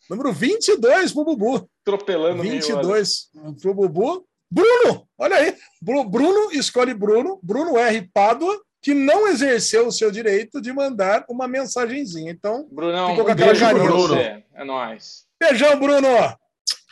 Número 0.08 0.32
22 0.32 1.12
pro 1.12 1.24
Bubu. 1.24 1.68
Atropelando 1.96 2.42
meio, 2.42 2.54
22 2.54 3.28
pro 3.62 3.72
Bubu. 3.72 4.26
Bruno, 4.50 5.06
olha 5.16 5.36
aí. 5.36 5.56
Bru- 5.80 6.04
Bruno 6.08 6.50
escolhe 6.52 6.92
Bruno, 6.92 7.38
Bruno 7.42 7.78
R. 7.78 8.10
Pádua, 8.12 8.60
que 8.82 8.92
não 8.92 9.28
exerceu 9.28 9.86
o 9.86 9.92
seu 9.92 10.10
direito 10.10 10.60
de 10.60 10.72
mandar 10.72 11.24
uma 11.28 11.46
mensagenzinha. 11.46 12.30
Então, 12.32 12.68
Brunão, 12.72 13.10
Ficou 13.10 13.24
com 13.24 13.30
um 13.30 13.34
aquela 13.34 13.46
beijo 13.52 13.64
carinha. 13.64 13.90
você. 13.90 14.44
É 14.54 14.64
nóis. 14.64 15.26
beijão, 15.40 15.78
Bruno. 15.78 16.08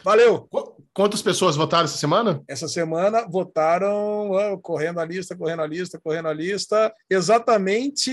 Valeu. 0.04 0.46
Qu- 0.50 0.74
Quantas 0.92 1.22
pessoas 1.22 1.56
votaram 1.56 1.86
essa 1.86 1.96
semana? 1.96 2.40
Essa 2.46 2.68
semana 2.68 3.26
votaram, 3.28 4.30
correndo 4.62 5.00
a 5.00 5.04
lista, 5.04 5.34
correndo 5.36 5.62
a 5.62 5.66
lista, 5.66 5.98
correndo 6.00 6.28
a 6.28 6.32
lista, 6.32 6.92
exatamente 7.10 8.12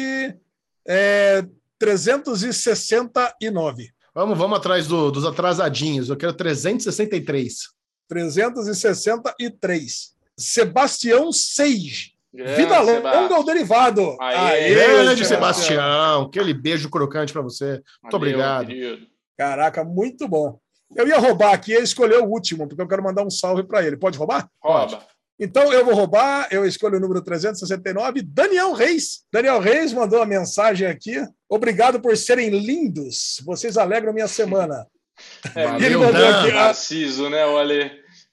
é, 0.88 1.46
369. 1.78 3.92
Vamos, 4.14 4.38
vamos 4.38 4.58
atrás 4.58 4.88
do- 4.88 5.12
dos 5.12 5.26
atrasadinhos. 5.26 6.10
Eu 6.10 6.18
quero 6.18 6.34
363. 6.34 7.70
363. 8.08 10.12
Sebastião 10.38 11.32
Seige. 11.32 12.12
Grande, 12.34 12.56
Vida 12.62 12.80
longa 12.80 12.94
Sebastião. 12.96 13.36
ao 13.36 13.44
derivado. 13.44 14.18
Aê, 14.22 14.74
Grande 14.74 15.26
Sebastião. 15.26 15.28
Sebastião. 15.28 16.22
Aquele 16.24 16.54
beijo 16.54 16.90
crocante 16.90 17.34
para 17.34 17.42
você. 17.42 17.72
Muito 18.02 18.04
Valeu, 18.04 18.18
obrigado. 18.18 18.68
querido. 18.68 19.08
Caraca, 19.38 19.84
muito 19.84 20.28
bom. 20.28 20.60
Eu 20.96 21.08
ia 21.08 21.18
roubar 21.18 21.54
aqui, 21.54 21.72
eu 21.74 21.84
escolhi 21.84 22.16
o 22.16 22.26
último, 22.26 22.68
porque 22.68 22.82
eu 22.82 22.88
quero 22.88 23.04
mandar 23.04 23.24
um 23.24 23.30
salve 23.30 23.64
para 23.64 23.86
ele. 23.86 23.98
Pode 23.98 24.18
roubar? 24.18 24.50
Rouba. 24.62 25.06
Então 25.44 25.74
eu 25.74 25.84
vou 25.84 25.96
roubar, 25.96 26.48
eu 26.52 26.64
escolho 26.68 26.98
o 26.98 27.00
número 27.00 27.20
369, 27.20 28.22
Daniel 28.22 28.74
Reis. 28.74 29.24
Daniel 29.34 29.60
Reis 29.60 29.92
mandou 29.92 30.20
uma 30.20 30.26
mensagem 30.28 30.88
aqui. 30.88 31.16
Obrigado 31.50 32.00
por 32.00 32.16
serem 32.16 32.50
lindos. 32.52 33.42
Vocês 33.44 33.76
alegram 33.76 34.14
minha 34.14 34.28
semana. 34.28 34.86
É, 35.56 35.66
Valeu, 35.66 35.86
ele 35.86 35.98
mandou 35.98 36.22
Dan. 36.22 36.40
aqui, 36.42 36.52
ah, 36.52 36.54
Narciso, 36.54 37.28
né, 37.28 37.44
o 37.48 37.58
Ale? 37.58 37.92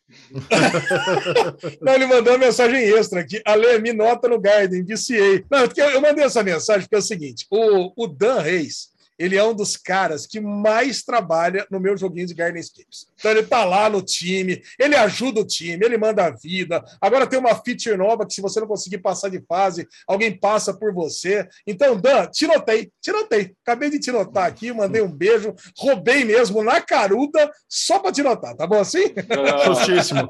Não, 1.80 1.94
ele 1.94 2.04
mandou 2.04 2.34
uma 2.34 2.44
mensagem 2.44 2.78
extra 2.78 3.20
aqui. 3.20 3.40
Ale, 3.42 3.78
me 3.78 3.94
nota 3.94 4.28
no 4.28 4.38
Garden, 4.38 4.84
viciei. 4.84 5.46
Não, 5.50 5.66
porque 5.66 5.80
eu 5.80 5.88
eu 5.88 6.02
mandei 6.02 6.24
essa 6.24 6.42
mensagem 6.42 6.82
porque 6.82 6.96
é 6.96 6.98
o 6.98 7.02
seguinte: 7.02 7.46
o, 7.50 7.90
o 7.96 8.06
Dan 8.06 8.40
Reis, 8.40 8.88
ele 9.18 9.34
é 9.34 9.42
um 9.42 9.54
dos 9.54 9.78
caras 9.78 10.26
que 10.26 10.40
mais 10.40 11.02
trabalha 11.02 11.66
no 11.70 11.80
meu 11.80 11.96
joguinho 11.96 12.26
de 12.26 12.34
Garden 12.34 12.60
Escapes. 12.60 13.06
Então 13.18 13.30
ele 13.30 13.42
tá 13.42 13.64
lá 13.64 13.88
no 13.90 14.02
time, 14.02 14.62
ele 14.78 14.94
ajuda 14.94 15.40
o 15.40 15.46
time, 15.46 15.84
ele 15.84 15.98
manda 15.98 16.24
a 16.24 16.30
vida. 16.30 16.84
Agora 17.00 17.26
tem 17.26 17.38
uma 17.38 17.54
feature 17.54 17.96
nova 17.96 18.26
que 18.26 18.34
se 18.34 18.40
você 18.40 18.60
não 18.60 18.66
conseguir 18.66 18.98
passar 18.98 19.28
de 19.28 19.40
fase, 19.46 19.86
alguém 20.06 20.36
passa 20.36 20.72
por 20.72 20.92
você. 20.92 21.46
Então, 21.66 21.96
Dan, 21.96 22.26
te 22.26 22.46
notei, 22.46 22.90
te 23.00 23.12
notei. 23.12 23.54
Acabei 23.62 23.90
de 23.90 23.98
te 23.98 24.10
notar 24.12 24.46
aqui, 24.46 24.72
mandei 24.72 25.02
um 25.02 25.10
beijo, 25.10 25.54
roubei 25.76 26.24
mesmo 26.24 26.62
na 26.62 26.80
caruda, 26.80 27.50
só 27.68 27.98
para 27.98 28.12
te 28.12 28.22
notar, 28.22 28.54
tá 28.54 28.66
bom 28.66 28.80
assim? 28.80 29.12
Justíssimo. 29.66 30.28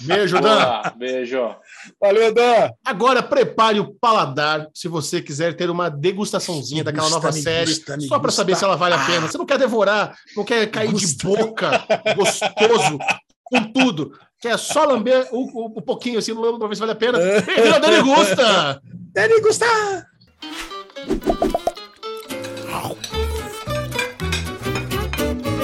Beijo, 0.00 0.40
Dan. 0.40 0.60
Boa, 0.60 0.94
beijo. 0.96 1.56
Valeu, 2.00 2.32
Dan. 2.32 2.70
Agora 2.84 3.22
prepare 3.22 3.80
o 3.80 3.94
paladar 3.94 4.68
se 4.74 4.88
você 4.88 5.20
quiser 5.20 5.56
ter 5.56 5.70
uma 5.70 5.88
degustaçãozinha 5.88 6.84
daquela 6.84 7.08
Gusta, 7.08 7.20
nova 7.20 7.32
série, 7.32 7.70
gusta, 7.70 8.00
só 8.00 8.18
para 8.18 8.30
saber 8.30 8.56
se 8.56 8.64
ela 8.64 8.76
vale 8.76 8.94
a 8.94 9.06
pena. 9.06 9.28
Você 9.28 9.38
não 9.38 9.46
quer 9.46 9.58
devorar, 9.58 10.16
não 10.36 10.44
quer 10.44 10.66
cair 10.70 10.92
de 10.92 11.06
Gusta. 11.06 11.26
boca, 11.26 11.70
gostoso, 12.14 12.98
com 13.44 13.72
tudo. 13.72 14.18
Quer 14.40 14.58
só 14.58 14.84
lamber 14.84 15.28
o, 15.32 15.42
o, 15.42 15.66
o 15.78 15.82
pouquinho 15.82 16.18
assim, 16.18 16.32
não 16.32 16.42
lembro 16.42 16.58
pra 16.58 16.68
ver 16.68 16.74
se 16.74 16.80
vale 16.80 16.92
a 16.92 16.96
pena. 16.96 17.18
Bem-vindo 17.18 17.74
ao 17.74 17.80
Dani 17.80 18.02
Gusta! 18.02 18.82
Dani 19.12 19.40
Gusta! 19.40 19.66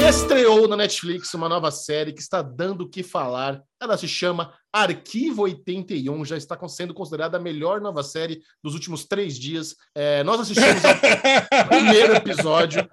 Estreou 0.08 0.68
na 0.68 0.76
Netflix 0.76 1.34
uma 1.34 1.48
nova 1.48 1.70
série 1.72 2.12
que 2.12 2.20
está 2.20 2.40
dando 2.40 2.82
o 2.82 2.88
que 2.88 3.02
falar. 3.02 3.60
Ela 3.80 3.96
se 3.96 4.06
chama 4.06 4.52
Arquivo 4.82 5.42
81, 5.42 6.24
já 6.24 6.36
está 6.36 6.56
sendo 6.68 6.92
considerada 6.92 7.38
a 7.38 7.40
melhor 7.40 7.80
nova 7.80 8.02
série 8.02 8.42
dos 8.62 8.74
últimos 8.74 9.04
três 9.04 9.38
dias. 9.38 9.74
É, 9.94 10.22
nós 10.22 10.40
assistimos 10.40 10.84
ao 10.84 11.64
primeiro 11.68 12.14
episódio 12.14 12.86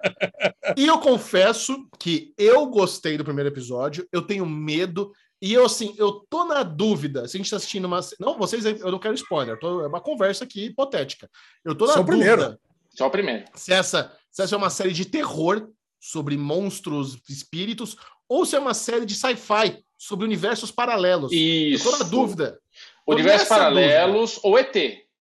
e 0.76 0.86
eu 0.86 0.98
confesso 0.98 1.86
que 1.98 2.32
eu 2.38 2.66
gostei 2.66 3.18
do 3.18 3.24
primeiro 3.24 3.50
episódio. 3.50 4.08
Eu 4.10 4.22
tenho 4.22 4.46
medo 4.46 5.12
E 5.42 5.52
eu, 5.52 5.66
assim, 5.66 5.94
eu 5.98 6.24
tô 6.30 6.46
na 6.46 6.62
dúvida 6.62 7.28
se 7.28 7.36
a 7.36 7.38
gente 7.38 7.50
tá 7.50 7.56
assistindo 7.56 7.84
uma. 7.84 8.00
Não, 8.18 8.38
vocês, 8.38 8.64
eu 8.64 8.90
não 8.90 8.98
quero 8.98 9.14
spoiler, 9.14 9.58
tô, 9.58 9.82
é 9.82 9.86
uma 9.86 10.00
conversa 10.00 10.44
aqui 10.44 10.64
hipotética. 10.64 11.28
Eu 11.62 11.74
tô 11.74 11.86
na 11.86 11.92
Só 11.92 12.00
o 12.00 12.04
dúvida 12.04 12.24
primeiro. 12.24 12.58
Só 12.96 13.06
o 13.08 13.10
primeiro. 13.10 13.44
se 13.54 13.72
essa, 13.72 14.10
se 14.30 14.42
essa 14.42 14.54
é 14.54 14.58
uma 14.58 14.70
série 14.70 14.92
de 14.92 15.04
terror 15.04 15.68
sobre 16.00 16.36
monstros, 16.36 17.18
espíritos, 17.28 17.96
ou 18.28 18.44
se 18.46 18.56
é 18.56 18.58
uma 18.58 18.74
série 18.74 19.06
de 19.06 19.14
sci-fi 19.14 19.78
sobre 19.96 20.24
universos 20.24 20.70
paralelos. 20.70 21.32
Isso. 21.32 21.90
Na 21.98 22.04
dúvida. 22.04 22.58
Universos 23.06 23.48
paralelos 23.48 24.40
ou 24.42 24.58
ET. 24.58 24.74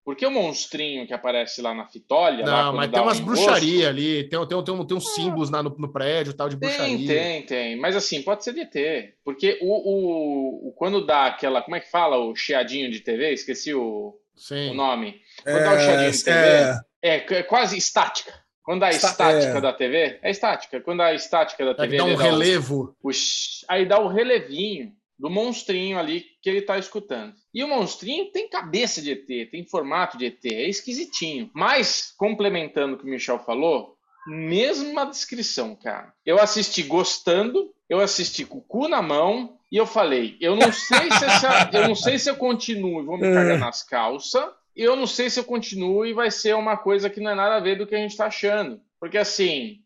Porque 0.05 0.25
o 0.25 0.31
monstrinho 0.31 1.07
que 1.07 1.13
aparece 1.13 1.61
lá 1.61 1.73
na 1.73 1.85
Fitólia. 1.87 2.45
lá, 2.45 2.51
Não, 2.51 2.71
quando 2.71 2.75
mas 2.75 2.91
tem 2.91 3.01
umas 3.01 3.19
enrosco, 3.19 3.25
bruxarias 3.45 3.87
ali, 3.87 4.23
tem, 4.27 4.47
tem, 4.47 4.63
tem, 4.63 4.85
tem 4.85 4.97
uns 4.97 5.13
símbolos 5.13 5.49
lá 5.49 5.63
no, 5.63 5.69
no 5.77 5.93
prédio 5.93 6.33
tal 6.33 6.49
de 6.49 6.57
Tem, 6.57 6.67
bruxaria. 6.69 7.07
tem, 7.07 7.41
tem. 7.45 7.75
Mas 7.79 7.95
assim, 7.95 8.21
pode 8.21 8.43
ser 8.43 8.53
de 8.53 8.59
ET. 8.61 9.13
Porque 9.23 9.57
o, 9.61 9.67
o, 9.71 10.67
o- 10.67 10.71
quando 10.73 11.05
dá 11.05 11.27
aquela. 11.27 11.61
Como 11.61 11.77
é 11.77 11.79
que 11.79 11.89
fala? 11.89 12.17
O 12.17 12.35
chiadinho 12.35 12.91
de 12.91 12.99
TV? 12.99 13.31
Esqueci 13.31 13.73
o, 13.73 14.13
Sim. 14.35 14.71
o 14.71 14.73
nome. 14.73 15.21
Quando 15.41 15.63
dá 15.63 15.73
o 15.73 15.79
chiadinho 15.79 16.11
de 16.11 16.23
TV. 16.23 16.37
é, 16.37 16.79
É, 17.01 17.15
é 17.35 17.43
quase 17.43 17.77
estática. 17.77 18.33
Quando 18.63 18.79
dá 18.81 18.87
a 18.87 18.89
Está- 18.91 19.09
estática 19.09 19.57
é. 19.57 19.61
da 19.61 19.73
TV, 19.73 20.19
é 20.21 20.31
estática. 20.31 20.79
Quando 20.81 20.99
dá 20.99 21.05
a 21.07 21.13
estática 21.13 21.65
da 21.65 21.71
É 21.71 21.75
TV, 21.75 21.89
que 21.91 21.97
dá 21.97 22.05
um 22.05 22.13
o- 22.13 22.17
relevo. 22.17 22.95
o 23.03 23.11
sh- 23.11 23.65
aí 23.67 23.85
dá 23.85 23.99
o 23.99 24.07
relevinho 24.07 24.93
do 25.19 25.29
monstrinho 25.29 25.97
ali 25.99 26.25
que 26.41 26.49
ele 26.49 26.61
tá 26.61 26.77
escutando. 26.77 27.33
E 27.53 27.63
o 27.63 27.67
monstrinho 27.67 28.31
tem 28.31 28.49
cabeça 28.49 29.01
de 29.01 29.11
ET, 29.11 29.49
tem 29.51 29.65
formato 29.65 30.17
de 30.17 30.25
ET, 30.25 30.45
é 30.45 30.67
esquisitinho. 30.69 31.49
Mas, 31.53 32.13
complementando 32.17 32.95
o 32.95 32.97
que 32.97 33.03
o 33.05 33.07
Michel 33.09 33.39
falou, 33.39 33.95
mesma 34.25 35.05
descrição, 35.05 35.75
cara. 35.75 36.13
Eu 36.25 36.39
assisti 36.39 36.83
gostando, 36.83 37.71
eu 37.89 37.99
assisti 37.99 38.45
com 38.45 38.57
o 38.57 38.61
cu 38.61 38.87
na 38.87 39.01
mão, 39.01 39.57
e 39.71 39.77
eu 39.77 39.85
falei, 39.85 40.37
eu 40.39 40.55
não 40.55 40.71
sei 40.71 41.11
se 41.11 41.25
essa, 41.25 41.69
eu 41.73 41.87
não 41.87 41.95
sei 41.95 42.17
se 42.17 42.29
eu 42.29 42.35
continuo 42.35 43.01
e 43.01 43.05
vou 43.05 43.17
me 43.17 43.31
cagar 43.33 43.57
nas 43.59 43.83
calças, 43.83 44.45
eu 44.75 44.95
não 44.95 45.05
sei 45.05 45.29
se 45.29 45.39
eu 45.39 45.43
continuo 45.43 46.05
e 46.05 46.13
vai 46.13 46.31
ser 46.31 46.55
uma 46.55 46.77
coisa 46.77 47.09
que 47.09 47.19
não 47.19 47.31
é 47.31 47.35
nada 47.35 47.55
a 47.55 47.59
ver 47.59 47.77
do 47.77 47.85
que 47.85 47.95
a 47.95 47.99
gente 47.99 48.17
tá 48.17 48.25
achando. 48.27 48.81
Porque 48.99 49.17
assim, 49.17 49.82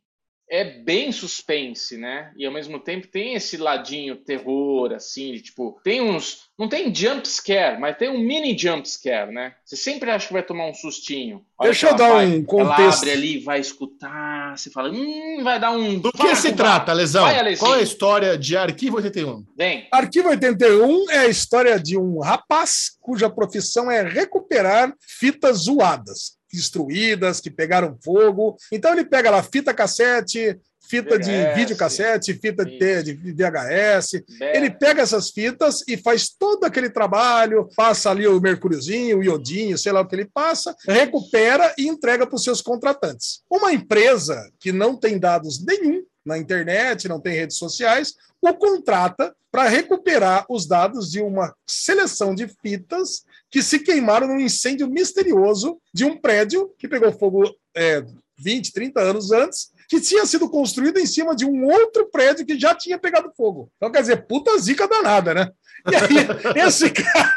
é 0.50 0.64
bem 0.64 1.12
suspense, 1.12 1.98
né? 1.98 2.32
E 2.38 2.45
ao 2.45 2.54
mesmo 2.54 2.80
tempo 2.80 3.08
tem 3.08 3.34
esse 3.34 3.58
ladinho 3.58 4.16
terror, 4.16 4.93
assim, 4.93 5.34
de, 5.34 5.41
tipo, 5.41 5.80
tem 5.84 6.02
uns. 6.02 6.48
Não 6.58 6.68
tem 6.68 6.93
jump 6.93 7.28
scare, 7.28 7.80
mas 7.80 7.98
tem 7.98 8.10
um 8.10 8.18
mini 8.18 8.58
jump 8.58 8.88
scare, 8.89 9.32
né? 9.32 9.54
Você 9.64 9.76
sempre 9.76 10.10
acha 10.10 10.26
que 10.28 10.34
vai 10.34 10.41
tomar 10.41 10.66
um 10.68 10.74
sustinho. 10.74 11.45
Olha 11.60 11.70
Deixa 11.70 11.86
eu 11.86 11.89
ela 11.89 11.98
dar 11.98 12.10
vai- 12.14 12.26
um 12.26 12.34
Ela 12.38 12.45
contexto. 12.45 12.98
abre 13.00 13.12
ali, 13.12 13.39
vai 13.39 13.60
escutar, 13.60 14.58
você 14.58 14.72
fala, 14.72 14.89
hum, 14.91 15.41
vai 15.43 15.60
dar 15.60 15.72
um. 15.72 16.00
Do 16.00 16.12
que 16.12 16.36
se 16.36 16.54
trata, 16.54 16.93
Lesão? 16.93 17.26
Qual 17.60 17.76
é 17.76 17.80
a 17.80 17.84
história 17.84 18.38
de 18.38 18.58
Arquivo 18.58 18.95
81? 18.98 19.45
Vem. 19.56 19.88
Arquivo 19.91 20.30
81 20.30 21.12
é 21.12 21.20
a 21.20 21.28
história 21.28 21.80
de 21.80 21.95
um 21.98 22.20
rapaz 22.20 22.98
cuja 23.02 23.30
profissão 23.30 23.91
é 23.91 24.02
recuperar 24.02 24.93
fitas 25.00 25.60
zoadas, 25.66 26.37
destruídas, 26.52 27.39
que 27.39 27.50
pegaram 27.50 27.98
fogo. 28.04 28.56
Então 28.72 28.91
ele 28.93 29.06
pega 29.06 29.30
lá 29.32 29.41
fita 29.43 29.74
cassete, 29.74 30.60
fita 30.89 31.20
de 31.20 31.32
VHS. 31.32 31.56
videocassete, 31.56 32.34
fita 32.36 32.64
de, 32.64 32.78
de 33.04 33.14
VHS. 33.34 34.12
Be- 34.39 34.45
Ele 34.56 34.70
pega 34.70 35.02
essas 35.02 35.30
fitas 35.32 35.84
e 35.88 35.98
faz 35.98 36.30
todo 36.30 36.64
aquele 36.64 36.89
trabalho, 36.89 37.68
passa 37.76 38.10
ali 38.10 38.26
o 38.28 38.39
mercúriozinho, 38.39 39.20
o 39.20 39.24
iodinho, 39.24 39.78
sei 39.78 39.91
lá 39.91 40.00
o 40.02 40.08
que 40.08 40.16
ele 40.16 40.30
passa, 40.34 40.74
recupera 40.88 41.74
e 41.78 41.88
entrega 41.88 42.26
para 42.26 42.36
os 42.36 42.43
seus 42.43 42.62
contratantes. 42.62 43.41
Uma 43.50 43.74
empresa 43.74 44.50
que 44.60 44.72
não 44.72 44.95
tem 44.95 45.20
dados 45.20 45.64
nenhum 45.64 46.04
na 46.26 46.38
internet, 46.38 47.08
não 47.08 47.20
tem 47.22 47.34
redes 47.36 47.58
sociais, 47.58 48.14
o 48.41 48.54
contrata 48.54 49.34
para 49.52 49.68
recuperar 49.68 50.45
os 50.50 50.68
dados 50.68 51.10
de 51.10 51.22
uma 51.22 51.54
seleção 51.66 52.36
de 52.36 52.48
fitas 52.62 53.24
que 53.50 53.62
se 53.62 53.80
queimaram 53.80 54.28
num 54.28 54.39
incêndio 54.39 54.89
misterioso 54.89 55.80
de 55.93 56.06
um 56.06 56.18
prédio 56.18 56.70
que 56.78 56.88
pegou 56.88 57.12
fogo 57.12 57.43
é, 57.76 58.04
20, 58.39 58.74
30 58.74 59.00
anos 59.00 59.32
antes, 59.32 59.72
que 59.89 60.02
tinha 60.02 60.26
sido 60.26 60.50
construído 60.50 61.00
em 61.00 61.06
cima 61.06 61.36
de 61.36 61.45
um 61.45 61.66
outro 61.66 62.10
prédio 62.12 62.45
que 62.45 62.60
já 62.60 62.76
tinha 62.76 63.00
pegado 63.00 63.32
fogo. 63.36 63.72
Então, 63.78 63.91
quer 63.91 64.02
dizer, 64.02 64.28
puta 64.28 64.58
zica 64.58 64.88
danada, 64.88 65.34
né? 65.34 65.50
E 65.89 65.95
aí, 65.95 66.28
esse 66.68 66.89
cara, 66.89 67.36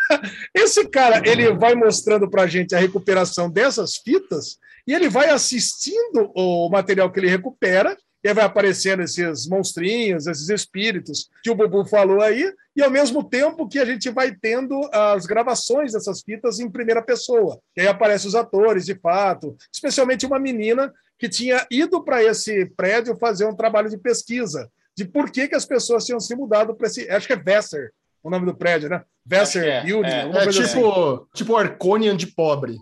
esse 0.52 0.88
cara, 0.88 1.22
ele 1.24 1.52
vai 1.52 1.74
mostrando 1.74 2.28
pra 2.28 2.46
gente 2.46 2.74
a 2.74 2.78
recuperação 2.78 3.48
dessas 3.48 3.96
fitas 3.96 4.58
e 4.86 4.92
ele 4.92 5.08
vai 5.08 5.30
assistindo 5.30 6.32
o 6.34 6.68
material 6.68 7.10
que 7.12 7.20
ele 7.20 7.28
recupera 7.28 7.96
e 8.22 8.28
aí 8.28 8.34
vai 8.34 8.44
aparecendo 8.44 9.02
esses 9.02 9.46
monstrinhos, 9.46 10.26
esses 10.26 10.48
espíritos 10.48 11.30
que 11.42 11.50
o 11.50 11.54
Bubu 11.54 11.84
falou 11.84 12.20
aí, 12.20 12.52
e 12.76 12.82
ao 12.82 12.90
mesmo 12.90 13.24
tempo 13.24 13.68
que 13.68 13.78
a 13.78 13.84
gente 13.84 14.10
vai 14.10 14.34
tendo 14.34 14.88
as 14.92 15.26
gravações 15.26 15.92
dessas 15.92 16.22
fitas 16.22 16.60
em 16.60 16.70
primeira 16.70 17.02
pessoa. 17.02 17.58
E 17.76 17.80
aí 17.80 17.88
aparecem 17.88 18.28
os 18.28 18.34
atores, 18.34 18.84
de 18.84 18.94
fato, 18.94 19.56
especialmente 19.72 20.26
uma 20.26 20.38
menina 20.38 20.92
que 21.18 21.28
tinha 21.28 21.66
ido 21.70 22.02
para 22.02 22.22
esse 22.22 22.66
prédio 22.76 23.16
fazer 23.16 23.46
um 23.46 23.56
trabalho 23.56 23.90
de 23.90 23.98
pesquisa 23.98 24.70
de 24.96 25.04
por 25.04 25.30
que, 25.30 25.48
que 25.48 25.54
as 25.54 25.64
pessoas 25.64 26.04
tinham 26.04 26.20
se 26.20 26.34
mudado 26.34 26.74
para 26.74 26.86
esse. 26.86 27.08
Acho 27.10 27.26
que 27.26 27.32
é 27.32 27.36
Vesser 27.36 27.92
o 28.22 28.30
nome 28.30 28.46
do 28.46 28.54
prédio, 28.54 28.88
né? 28.88 29.02
Vesser 29.24 29.64
é, 29.64 29.82
Building, 29.82 30.08
é. 30.08 30.28
É 30.28 30.44
coisa 30.44 30.62
assim. 30.62 30.74
tipo, 30.74 31.28
tipo 31.34 31.56
Arconian 31.56 32.16
de 32.16 32.26
pobre. 32.26 32.76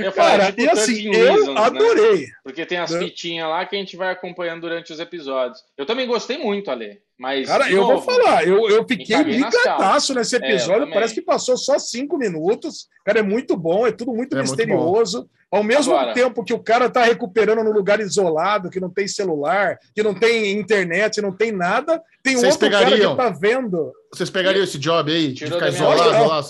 Eu 0.00 0.12
falei, 0.12 0.38
Cara, 0.38 0.46
tipo 0.52 0.62
e 0.62 0.68
assim, 0.70 1.10
13 1.10 1.18
eu 1.18 1.24
Reasons, 1.34 1.54
né? 1.54 1.60
adorei. 1.60 2.26
Porque 2.44 2.64
tem 2.64 2.78
as 2.78 2.90
Né? 2.92 2.98
fitinhas 3.00 3.48
lá 3.48 3.66
que 3.66 3.74
a 3.74 3.78
gente 3.78 3.96
vai 3.96 4.12
acompanhando 4.12 4.60
durante 4.62 4.92
os 4.92 5.00
episódios. 5.00 5.60
Eu 5.76 5.84
também 5.84 6.06
gostei 6.06 6.38
muito, 6.38 6.70
Ale. 6.70 6.98
Mas. 7.18 7.48
Cara, 7.48 7.64
de 7.64 7.72
eu 7.74 7.82
vou 7.82 7.94
novo, 7.94 8.04
falar, 8.04 8.46
eu, 8.46 8.68
eu 8.68 8.86
fiquei 8.86 9.16
ligadaço 9.22 10.14
nesse 10.14 10.36
É, 10.36 10.38
episódio, 10.38 10.74
eu 10.74 10.78
também. 10.80 10.94
parece 10.94 11.14
que 11.14 11.22
passou 11.22 11.56
só 11.56 11.78
cinco 11.78 12.16
minutos. 12.16 12.88
Cara, 13.04 13.18
é 13.20 13.22
muito 13.22 13.56
bom, 13.56 13.86
é 13.86 13.92
tudo 13.92 14.12
muito 14.12 14.34
É 14.34 14.38
muito 14.42 14.50
misterioso. 14.56 15.28
Ao 15.50 15.62
mesmo 15.62 15.94
Agora- 15.94 16.12
tempo 16.14 16.42
que 16.44 16.52
o 16.52 16.58
cara 16.58 16.90
tá 16.90 17.04
recuperando 17.04 17.62
num 17.62 17.70
lugar 17.72 18.00
isolado, 18.00 18.70
que 18.70 18.80
não 18.80 18.90
tem 18.90 19.06
celular, 19.06 19.78
que 19.94 20.02
não 20.02 20.12
tem 20.12 20.50
internet, 20.52 21.20
não 21.20 21.30
tem 21.30 21.52
nada, 21.52 22.02
tem 22.24 22.36
um 22.36 22.40
Vocês 22.40 22.54
outro 22.54 22.70
cara 22.70 22.84
pegariam? 22.86 23.14
que 23.16 23.22
tá 23.22 23.28
vendo. 23.28 23.92
Vocês 24.12 24.30
pegariam 24.30 24.64
esse 24.64 24.78
job 24.78 25.12
aí? 25.12 25.28
De 25.28 25.34
Tirou 25.34 25.52
ficar 25.60 25.70
da 25.70 25.78
minha 25.78 25.94
isolado 25.94 26.28
lá? 26.28 26.42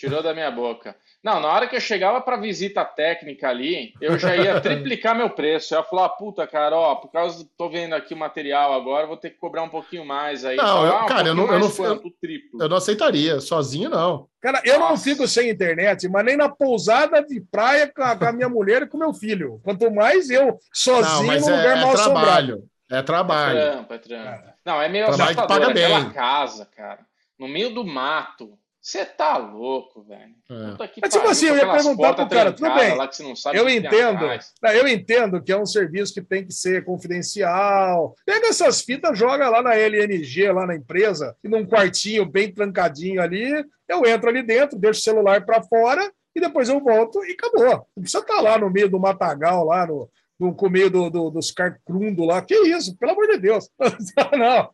Tirou 0.00 0.22
da 0.22 0.32
minha 0.32 0.50
boca. 0.50 0.96
Não, 1.22 1.38
na 1.40 1.48
hora 1.48 1.68
que 1.68 1.76
eu 1.76 1.80
chegava 1.80 2.22
para 2.22 2.38
visita 2.38 2.82
técnica 2.84 3.50
ali, 3.50 3.92
eu 4.00 4.18
já 4.18 4.34
ia 4.34 4.58
triplicar 4.62 5.14
meu 5.14 5.28
preço. 5.28 5.74
Eu 5.74 5.80
ia 5.80 5.84
falar, 5.84 6.08
puta, 6.10 6.46
cara, 6.46 6.74
ó, 6.74 6.94
por 6.94 7.12
causa 7.12 7.46
tô 7.58 7.68
vendo 7.68 7.94
aqui 7.94 8.14
o 8.14 8.16
material 8.16 8.72
agora, 8.72 9.06
vou 9.06 9.18
ter 9.18 9.28
que 9.28 9.36
cobrar 9.36 9.62
um 9.62 9.68
pouquinho 9.68 10.02
mais 10.06 10.42
aí. 10.44 10.56
Não, 10.56 10.86
eu- 10.86 10.92
ah, 10.96 11.04
um 11.04 11.06
cara, 11.06 11.28
eu 11.28 11.34
não- 11.34 11.52
eu 11.52 11.58
não- 11.58 11.70
quanto? 11.70 12.10
Triplo. 12.18 12.62
Eu 12.62 12.68
não 12.70 12.78
aceitaria, 12.78 13.40
sozinho 13.40 13.90
não. 13.90 14.26
Cara, 14.40 14.62
eu 14.64 14.78
não 14.78 14.90
Nossa. 14.90 15.04
fico 15.04 15.28
sem 15.28 15.50
internet, 15.50 16.08
mas 16.08 16.24
nem 16.24 16.34
na 16.38 16.48
pousada 16.48 17.22
de 17.22 17.38
praia 17.42 17.86
com 17.94 18.02
a, 18.02 18.16
com 18.16 18.24
a 18.24 18.32
minha 18.32 18.48
mulher 18.48 18.82
e 18.82 18.86
com 18.86 18.96
meu 18.96 19.12
filho. 19.12 19.60
Quanto 19.62 19.90
mais 19.90 20.30
eu 20.30 20.46
Não, 20.46 20.58
sozinho 20.72 21.26
mas 21.26 21.46
num 21.46 21.52
é, 21.52 21.56
lugar 21.58 21.76
é 21.76 21.80
mal 21.82 21.92
assombrado. 21.92 22.24
trabalho. 22.26 22.64
É 22.90 22.96
É 22.98 23.02
trabalho. 23.02 23.60
trampo, 23.60 23.92
é 23.94 23.98
trampo. 23.98 24.42
Não, 24.64 24.80
é 24.82 24.88
meio 24.88 25.04
Trabalho 25.06 25.30
assustador. 25.30 25.60
paga 25.60 25.74
bem. 25.74 25.84
Aquela 25.84 26.10
casa, 26.10 26.66
cara, 26.74 27.00
no 27.38 27.46
meio 27.46 27.74
do 27.74 27.84
mato. 27.84 28.58
Você 28.82 29.04
tá 29.04 29.36
louco, 29.36 30.02
velho. 30.02 30.34
É. 30.48 30.86
Que 30.88 31.00
Mas, 31.02 31.10
tipo 31.12 31.18
pariu, 31.18 31.30
assim, 31.30 31.46
eu 31.46 31.56
ia 31.56 31.70
perguntar 31.70 32.14
pro 32.14 32.28
cara, 32.28 32.52
tudo 32.52 32.74
bem, 32.74 32.96
Lá 32.96 33.06
que 33.08 33.16
você 33.16 33.22
não 33.22 33.36
sabe 33.36 33.58
Eu 33.58 33.68
entendo. 33.68 34.20
Não, 34.62 34.70
Eu 34.70 34.88
entendo 34.88 35.42
que 35.42 35.52
é 35.52 35.56
um 35.56 35.66
serviço 35.66 36.14
que 36.14 36.22
tem 36.22 36.46
que 36.46 36.52
ser 36.54 36.82
confidencial. 36.84 38.14
Pega 38.24 38.48
essas 38.48 38.80
fitas, 38.80 39.18
joga 39.18 39.48
lá 39.48 39.62
na 39.62 39.74
LNG, 39.76 40.50
lá 40.52 40.66
na 40.66 40.74
empresa, 40.74 41.36
e 41.44 41.48
num 41.48 41.66
quartinho 41.66 42.24
bem 42.24 42.52
trancadinho 42.52 43.20
ali. 43.20 43.64
Eu 43.88 44.06
entro 44.06 44.28
ali 44.30 44.42
dentro, 44.42 44.78
deixo 44.78 45.00
o 45.00 45.02
celular 45.02 45.44
para 45.44 45.62
fora 45.62 46.10
e 46.34 46.40
depois 46.40 46.68
eu 46.68 46.80
volto 46.80 47.24
e 47.24 47.32
acabou. 47.32 47.86
Não 47.96 48.02
precisa 48.02 48.20
estar 48.22 48.40
lá 48.40 48.56
no 48.58 48.70
meio 48.70 48.88
do 48.88 48.98
matagal, 49.00 49.64
lá 49.64 49.86
no, 49.86 50.08
no, 50.38 50.54
com 50.54 50.66
o 50.66 50.70
meio 50.70 50.88
do, 50.90 51.10
do- 51.10 51.30
dos 51.30 51.50
carcrundo 51.50 52.24
lá. 52.24 52.40
Que 52.40 52.54
isso, 52.54 52.96
pelo 52.96 53.12
amor 53.12 53.26
de 53.26 53.38
Deus. 53.38 53.68
Não, 54.38 54.70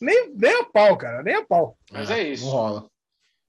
nem, 0.00 0.32
nem 0.34 0.60
a 0.60 0.64
pau, 0.64 0.96
cara, 0.96 1.22
nem 1.22 1.34
a 1.34 1.44
pau. 1.44 1.76
Mas 1.92 2.10
é 2.10 2.22
isso. 2.22 2.46
Não 2.46 2.52
rola. 2.52 2.90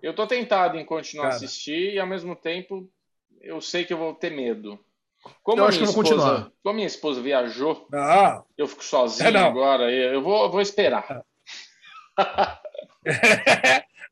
Eu 0.02 0.14
tô 0.14 0.26
tentado 0.26 0.78
em 0.78 0.86
continuar 0.86 1.26
a 1.28 1.30
Cara. 1.30 1.38
assistir 1.46 1.94
e 1.94 2.00
ao 2.00 2.08
mesmo 2.08 2.36
tempo 2.36 2.90
eu 3.42 3.62
sei 3.62 3.86
que 3.86 3.94
eu 3.94 3.98
vou 3.98 4.14
ter 4.14 4.32
medo. 4.32 4.80
Como 5.44 5.62
Eu 5.62 5.66
a 5.66 5.68
acho 5.68 5.78
minha 5.80 5.88
que 5.90 5.94
vou 5.94 6.04
esposa, 6.04 6.22
continuar. 6.30 6.52
como 6.64 6.76
minha 6.76 6.88
esposa 6.88 7.22
viajou, 7.22 7.88
Ah, 7.94 8.42
eu 8.58 8.68
fico 8.68 8.84
sozinho 8.84 9.30
É, 9.38 9.40
agora, 9.40 9.92
eu 9.92 10.22
vou, 10.22 10.44
eu 10.46 10.50
vou 10.52 10.62
esperar. 10.62 11.24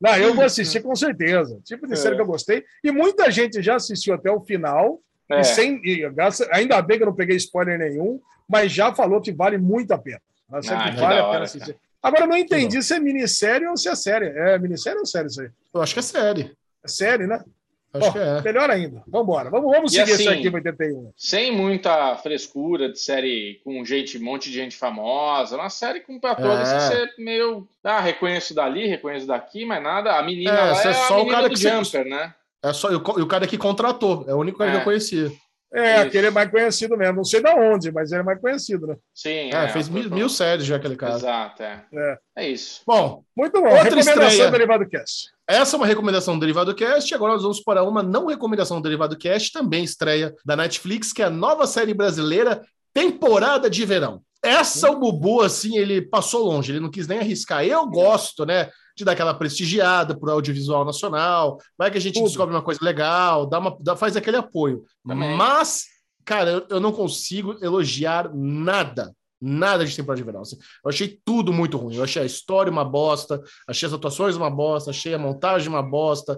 Não, 0.01 0.15
eu 0.15 0.33
vou 0.33 0.45
assistir 0.45 0.81
com 0.81 0.95
certeza. 0.95 1.59
Tipo 1.65 1.85
de 1.87 1.93
É. 1.93 1.95
série 1.95 2.15
que 2.15 2.21
eu 2.21 2.25
gostei. 2.25 2.63
E 2.83 2.91
muita 2.91 3.29
gente 3.31 3.61
já 3.61 3.75
assistiu 3.75 4.13
até 4.13 4.31
o 4.31 4.39
final. 4.41 4.99
É, 5.29 5.41
E 5.41 5.43
sem, 5.43 5.79
e 5.83 6.03
ainda 6.51 6.81
bem 6.81 6.97
que 6.97 7.03
eu 7.03 7.07
não 7.07 7.15
peguei 7.15 7.35
spoiler 7.35 7.77
nenhum, 7.77 8.19
mas 8.47 8.71
já 8.71 8.93
falou 8.95 9.21
que 9.21 9.31
vale 9.31 9.57
muito 9.57 9.91
a 9.91 9.97
pena. 9.97 10.21
Ah, 10.51 10.59
que 10.61 10.67
vale 10.67 11.19
a 11.19 11.23
pena 11.23 11.27
hora, 11.27 11.43
assistir. 11.43 11.77
Agora, 12.01 12.23
eu 12.23 12.27
não 12.27 12.37
entendi 12.37 12.81
se 12.81 12.93
é 12.93 12.99
minissérie 12.99 13.67
ou 13.67 13.75
se 13.77 13.89
é 13.89 13.95
série. 13.95 14.27
É 14.27 14.57
minissérie 14.57 14.99
ou 14.99 15.05
série 15.05 15.27
isso 15.27 15.41
aí? 15.41 15.49
Eu 15.73 15.81
acho 15.81 15.93
que 15.93 15.99
é 15.99 16.03
série. 16.03 16.51
É 16.83 16.87
série, 16.87 17.27
né? 17.27 17.43
Acho 17.91 18.05
Bom, 18.05 18.11
que 18.13 18.19
é. 18.19 18.41
Melhor 18.43 18.69
ainda. 18.69 19.01
Vambora. 19.07 19.49
Vamos, 19.49 19.71
vamos 19.71 19.91
E 19.91 19.95
seguir 19.97 20.11
assim- 20.13 20.23
esse 20.23 20.31
Arquivo 20.31 20.55
81. 20.57 21.11
Sem 21.17 21.51
muita 21.51 22.15
frescura 22.17 22.91
de 22.91 22.99
série 22.99 23.59
com 23.63 23.83
gente, 23.83 24.17
um 24.19 24.23
monte 24.23 24.49
de 24.49 24.55
gente 24.55 24.77
famosa. 24.77 25.55
Uma 25.55 25.71
série 25.71 25.99
com 26.01 26.19
atores 26.23 26.69
É. 26.69 26.75
que 26.77 26.81
você 26.83 27.21
meio. 27.21 27.67
Ah, 27.83 27.99
reconheço 27.99 28.53
dali, 28.53 28.85
reconheço 28.85 29.25
daqui, 29.25 29.65
mas 29.65 29.81
nada. 29.81 30.13
A 30.19 30.23
menina 30.23 30.51
É, 30.51 30.61
lá 30.65 30.75
você 30.75 30.87
é 30.89 30.91
é 30.91 30.93
só 30.93 31.15
a 31.15 31.21
o 31.23 31.27
cara 31.27 31.49
do 31.49 31.55
que 31.55 31.59
você- 31.59 31.69
Jumper, 31.71 32.05
né? 32.05 32.33
É 32.61 32.73
só, 32.73 32.91
e 32.91 32.95
o, 32.95 33.03
e 33.17 33.21
o 33.23 33.27
cara 33.27 33.47
que 33.47 33.57
contratou, 33.57 34.23
é 34.27 34.33
o 34.35 34.37
único 34.37 34.59
cara 34.59 34.69
que 34.71 34.77
É. 34.77 34.79
eu 34.81 34.83
conhecia. 34.83 35.31
É, 35.71 35.97
Isso. 35.97 36.07
aquele 36.07 36.27
é 36.27 36.31
mais 36.31 36.49
conhecido 36.49 36.97
mesmo. 36.97 37.17
Não 37.17 37.23
sei 37.23 37.43
de 37.43 37.49
onde, 37.49 37.91
mas 37.91 38.11
ele 38.11 38.21
é 38.21 38.23
mais 38.23 38.39
conhecido, 38.41 38.87
né? 38.87 38.95
Sim. 39.13 39.51
É, 39.53 39.67
fez 39.69 39.87
mil, 39.87 40.09
mil 40.09 40.27
séries 40.27 40.65
já 40.65 40.77
aquele 40.77 40.95
cara. 40.95 41.15
Exato, 41.15 41.61
é. 41.61 41.85
É. 41.93 42.17
É 42.37 42.49
isso. 42.49 42.81
Bom, 42.87 43.23
Muito 43.37 43.53
bom. 43.61 43.67
Outra 43.67 43.83
Recomendação 43.83 44.23
estreia. 44.27 44.45
do 44.47 44.51
Derivado 44.51 44.89
Cast. 44.89 45.29
essa 45.47 45.75
é 45.75 45.77
uma 45.77 45.85
recomendação 45.85 46.33
do 46.35 46.39
Derivado 46.39 46.73
Cast. 46.73 47.13
Agora 47.13 47.33
nós 47.33 47.43
vamos 47.43 47.59
para 47.61 47.83
uma 47.83 48.01
não 48.01 48.25
recomendação 48.25 48.77
do 48.77 48.83
Derivado 48.83 49.15
Cast, 49.17 49.51
também 49.51 49.83
estreia 49.83 50.33
da 50.43 50.55
Netflix, 50.55 51.13
que 51.13 51.21
é 51.21 51.25
a 51.25 51.29
nova 51.29 51.67
série 51.67 51.93
brasileira 51.93 52.61
Temporada 52.93 53.69
de 53.69 53.85
Verão. 53.85 54.21
Essa 54.41 54.89
o 54.89 54.97
Bubu, 54.97 55.41
assim, 55.41 55.77
ele 55.77 56.01
passou 56.01 56.45
longe, 56.45 56.71
ele 56.71 56.79
não 56.79 56.89
quis 56.89 57.07
nem 57.07 57.19
arriscar. 57.19 57.63
Eu 57.63 57.85
gosto, 57.87 58.45
né, 58.45 58.69
de 58.99 59.05
dar 59.05 59.13
aquela 59.13 59.33
prestigiada 59.33 60.15
pro 60.17 60.31
audiovisual 60.31 60.85
nacional, 60.85 61.57
vai 61.77 61.89
que 61.89 61.97
a 61.97 62.01
gente 62.01 62.15
Tudo. 62.15 62.27
descobre 62.27 62.53
uma 62.55 62.61
coisa 62.61 62.79
legal, 62.83 63.45
dá 63.45 63.57
uma, 63.59 63.75
dá- 63.81 63.95
faz 63.95 64.15
aquele 64.15 64.37
apoio. 64.37 64.83
Também. 65.07 65.35
Mas, 65.35 65.85
cara, 66.23 66.51
eu, 66.51 66.65
eu 66.69 66.79
não 66.79 66.91
consigo 66.91 67.57
elogiar 67.61 68.29
nada. 68.33 69.13
Nada 69.41 69.85
de 69.85 69.95
temporada 69.95 70.17
de 70.19 70.25
verão. 70.25 70.41
assim. 70.41 70.57
Eu 70.83 70.89
achei 70.89 71.17
tudo 71.23 71.53
muito 71.53 71.77
ruim. 71.77 71.95
Eu 71.95 72.03
achei 72.03 72.21
a 72.21 72.25
história 72.25 72.69
uma 72.69 72.83
bosta, 72.83 73.41
achei 73.65 73.87
as 73.87 73.93
atuações 73.93 74.35
uma 74.35 74.49
bosta, 74.49 74.89
achei 74.89 75.13
a 75.13 75.17
montagem 75.17 75.69
uma 75.69 75.81
bosta, 75.81 76.37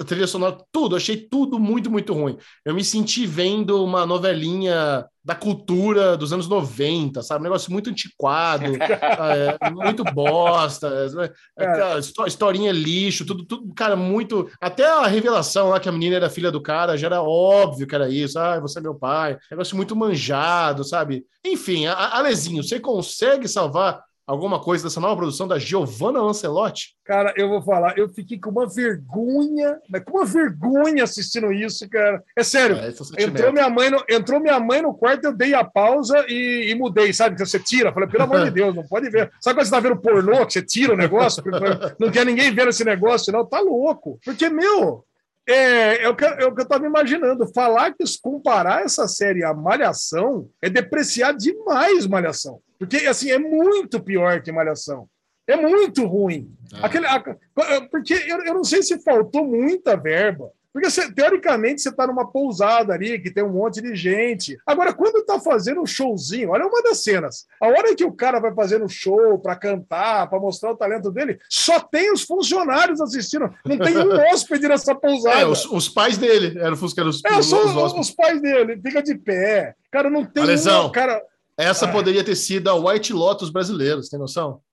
a 0.00 0.04
trilha 0.04 0.28
sonora, 0.28 0.56
tudo. 0.70 0.94
Achei 0.94 1.16
tudo 1.16 1.58
muito, 1.58 1.90
muito 1.90 2.12
ruim. 2.14 2.38
Eu 2.64 2.76
me 2.76 2.84
senti 2.84 3.26
vendo 3.26 3.82
uma 3.84 4.06
novelinha 4.06 5.04
da 5.28 5.34
cultura 5.34 6.16
dos 6.16 6.32
anos 6.32 6.48
90, 6.48 7.22
sabe? 7.22 7.40
Um 7.40 7.44
negócio 7.44 7.70
muito 7.70 7.90
antiquado, 7.90 8.64
é, 9.60 9.70
muito 9.70 10.02
bosta, 10.02 10.88
é, 11.58 11.64
aquela 11.66 11.98
histó- 11.98 12.24
historinha 12.24 12.72
lixo, 12.72 13.26
tudo, 13.26 13.44
tudo, 13.44 13.74
cara, 13.74 13.94
muito. 13.94 14.48
Até 14.58 14.88
a 14.88 15.06
revelação 15.06 15.68
lá 15.68 15.78
que 15.78 15.86
a 15.86 15.92
menina 15.92 16.16
era 16.16 16.30
filha 16.30 16.50
do 16.50 16.62
cara 16.62 16.96
já 16.96 17.08
era 17.08 17.20
óbvio 17.20 17.86
que 17.86 17.94
era 17.94 18.08
isso. 18.08 18.38
Ah, 18.38 18.58
você 18.58 18.78
é 18.78 18.82
meu 18.82 18.94
pai. 18.94 19.36
Negócio 19.50 19.76
muito 19.76 19.94
manjado, 19.94 20.82
sabe? 20.82 21.26
Enfim, 21.44 21.84
Alezinho, 21.84 22.62
você 22.62 22.80
consegue 22.80 23.46
salvar 23.46 24.02
alguma 24.28 24.60
coisa 24.60 24.84
dessa 24.84 25.00
nova 25.00 25.16
produção 25.16 25.48
da 25.48 25.58
Giovanna 25.58 26.22
Lancelotti? 26.22 26.94
Cara, 27.02 27.32
eu 27.34 27.48
vou 27.48 27.62
falar, 27.62 27.96
eu 27.96 28.10
fiquei 28.10 28.38
com 28.38 28.50
uma 28.50 28.68
vergonha, 28.68 29.80
mas 29.88 30.04
com 30.04 30.18
uma 30.18 30.26
vergonha 30.26 31.02
assistindo 31.02 31.50
isso, 31.50 31.88
cara. 31.88 32.22
É 32.36 32.44
sério. 32.44 32.76
É, 32.76 32.88
é. 32.88 33.24
Entrou 33.24 33.50
minha, 33.50 33.70
mãe 33.70 33.90
no, 33.90 34.04
entrou 34.06 34.38
minha 34.38 34.60
mãe 34.60 34.82
no 34.82 34.92
quarto, 34.92 35.24
eu 35.24 35.32
dei 35.32 35.54
a 35.54 35.64
pausa 35.64 36.26
e, 36.28 36.70
e 36.70 36.74
mudei, 36.74 37.10
sabe? 37.14 37.36
Que 37.36 37.46
você 37.46 37.58
tira. 37.58 37.92
Falei, 37.92 38.08
pelo 38.08 38.24
amor 38.24 38.44
de 38.44 38.50
Deus, 38.52 38.74
não 38.74 38.86
pode 38.86 39.08
ver. 39.08 39.32
Sabe 39.40 39.58
quando 39.58 39.64
você 39.64 39.70
tá 39.70 39.80
vendo 39.80 39.96
pornô, 39.96 40.44
que 40.44 40.52
você 40.52 40.62
tira 40.62 40.92
o 40.92 40.96
negócio? 40.96 41.42
Não 41.98 42.10
quer 42.10 42.26
ninguém 42.26 42.54
ver 42.54 42.68
esse 42.68 42.84
negócio, 42.84 43.32
não. 43.32 43.46
Tá 43.46 43.60
louco. 43.60 44.20
Porque, 44.22 44.50
meu, 44.50 45.06
é, 45.48 46.04
é, 46.04 46.08
o 46.10 46.14
que, 46.14 46.26
é 46.26 46.44
o 46.44 46.54
que 46.54 46.60
eu 46.60 46.68
tava 46.68 46.84
imaginando. 46.84 47.50
Falar 47.54 47.92
que 47.92 48.04
comparar 48.20 48.82
essa 48.82 49.08
série 49.08 49.42
à 49.42 49.54
Malhação 49.54 50.50
é 50.60 50.68
depreciar 50.68 51.32
demais 51.32 52.06
Malhação. 52.06 52.60
Porque, 52.78 52.98
assim, 53.06 53.30
é 53.30 53.38
muito 53.38 54.00
pior 54.00 54.40
que 54.42 54.52
Malhação. 54.52 55.08
É 55.46 55.56
muito 55.56 56.04
ruim. 56.06 56.52
Ah. 56.74 56.86
Aquele, 56.86 57.06
a- 57.06 57.22
porque 57.90 58.12
eu, 58.14 58.44
eu 58.44 58.54
não 58.54 58.64
sei 58.64 58.82
se 58.82 58.98
faltou 59.02 59.44
muita 59.46 59.96
verba. 59.96 60.50
Porque, 60.70 60.90
você- 60.90 61.10
teoricamente, 61.10 61.80
você 61.80 61.88
está 61.88 62.06
numa 62.06 62.30
pousada 62.30 62.92
ali, 62.92 63.18
que 63.18 63.30
tem 63.32 63.42
um 63.42 63.48
monte 63.54 63.80
de 63.80 63.96
gente. 63.96 64.56
Agora, 64.66 64.92
quando 64.92 65.16
está 65.20 65.40
fazendo 65.40 65.80
um 65.80 65.86
showzinho, 65.86 66.50
olha 66.50 66.66
uma 66.66 66.82
das 66.82 67.02
cenas. 67.02 67.46
A 67.60 67.66
hora 67.66 67.96
que 67.96 68.04
o 68.04 68.12
cara 68.12 68.38
vai 68.38 68.54
fazendo 68.54 68.84
um 68.84 68.88
show 68.88 69.38
para 69.38 69.56
cantar, 69.56 70.28
para 70.28 70.38
mostrar 70.38 70.70
o 70.70 70.76
talento 70.76 71.10
dele, 71.10 71.38
só 71.48 71.80
tem 71.80 72.12
os 72.12 72.22
funcionários 72.22 73.00
assistindo. 73.00 73.50
Não 73.64 73.78
tem 73.78 73.96
um 73.96 74.12
hóspede 74.30 74.68
nessa 74.68 74.94
pousada. 74.94 75.40
É, 75.40 75.46
os, 75.46 75.64
os 75.64 75.88
pais 75.88 76.18
dele 76.18 76.58
eram 76.60 76.74
os, 76.74 76.96
eram 76.98 77.08
os, 77.08 77.24
É, 77.24 77.38
os, 77.38 77.46
só 77.46 77.64
os 77.64 77.74
os, 77.74 77.92
os 78.00 78.10
pais 78.10 78.40
dele, 78.40 78.78
fica 78.80 79.02
de 79.02 79.14
pé. 79.16 79.74
Cara, 79.90 80.10
não 80.10 80.24
tem 80.26 80.42
Alesão. 80.42 80.88
um. 80.88 80.92
Cara, 80.92 81.20
Essa 81.58 81.86
Ah. 81.86 81.92
poderia 81.92 82.22
ter 82.22 82.36
sido 82.36 82.68
a 82.70 82.74
White 82.74 83.12
Lotus 83.12 83.50
brasileiros, 83.50 84.08
tem 84.08 84.18
noção? 84.18 84.60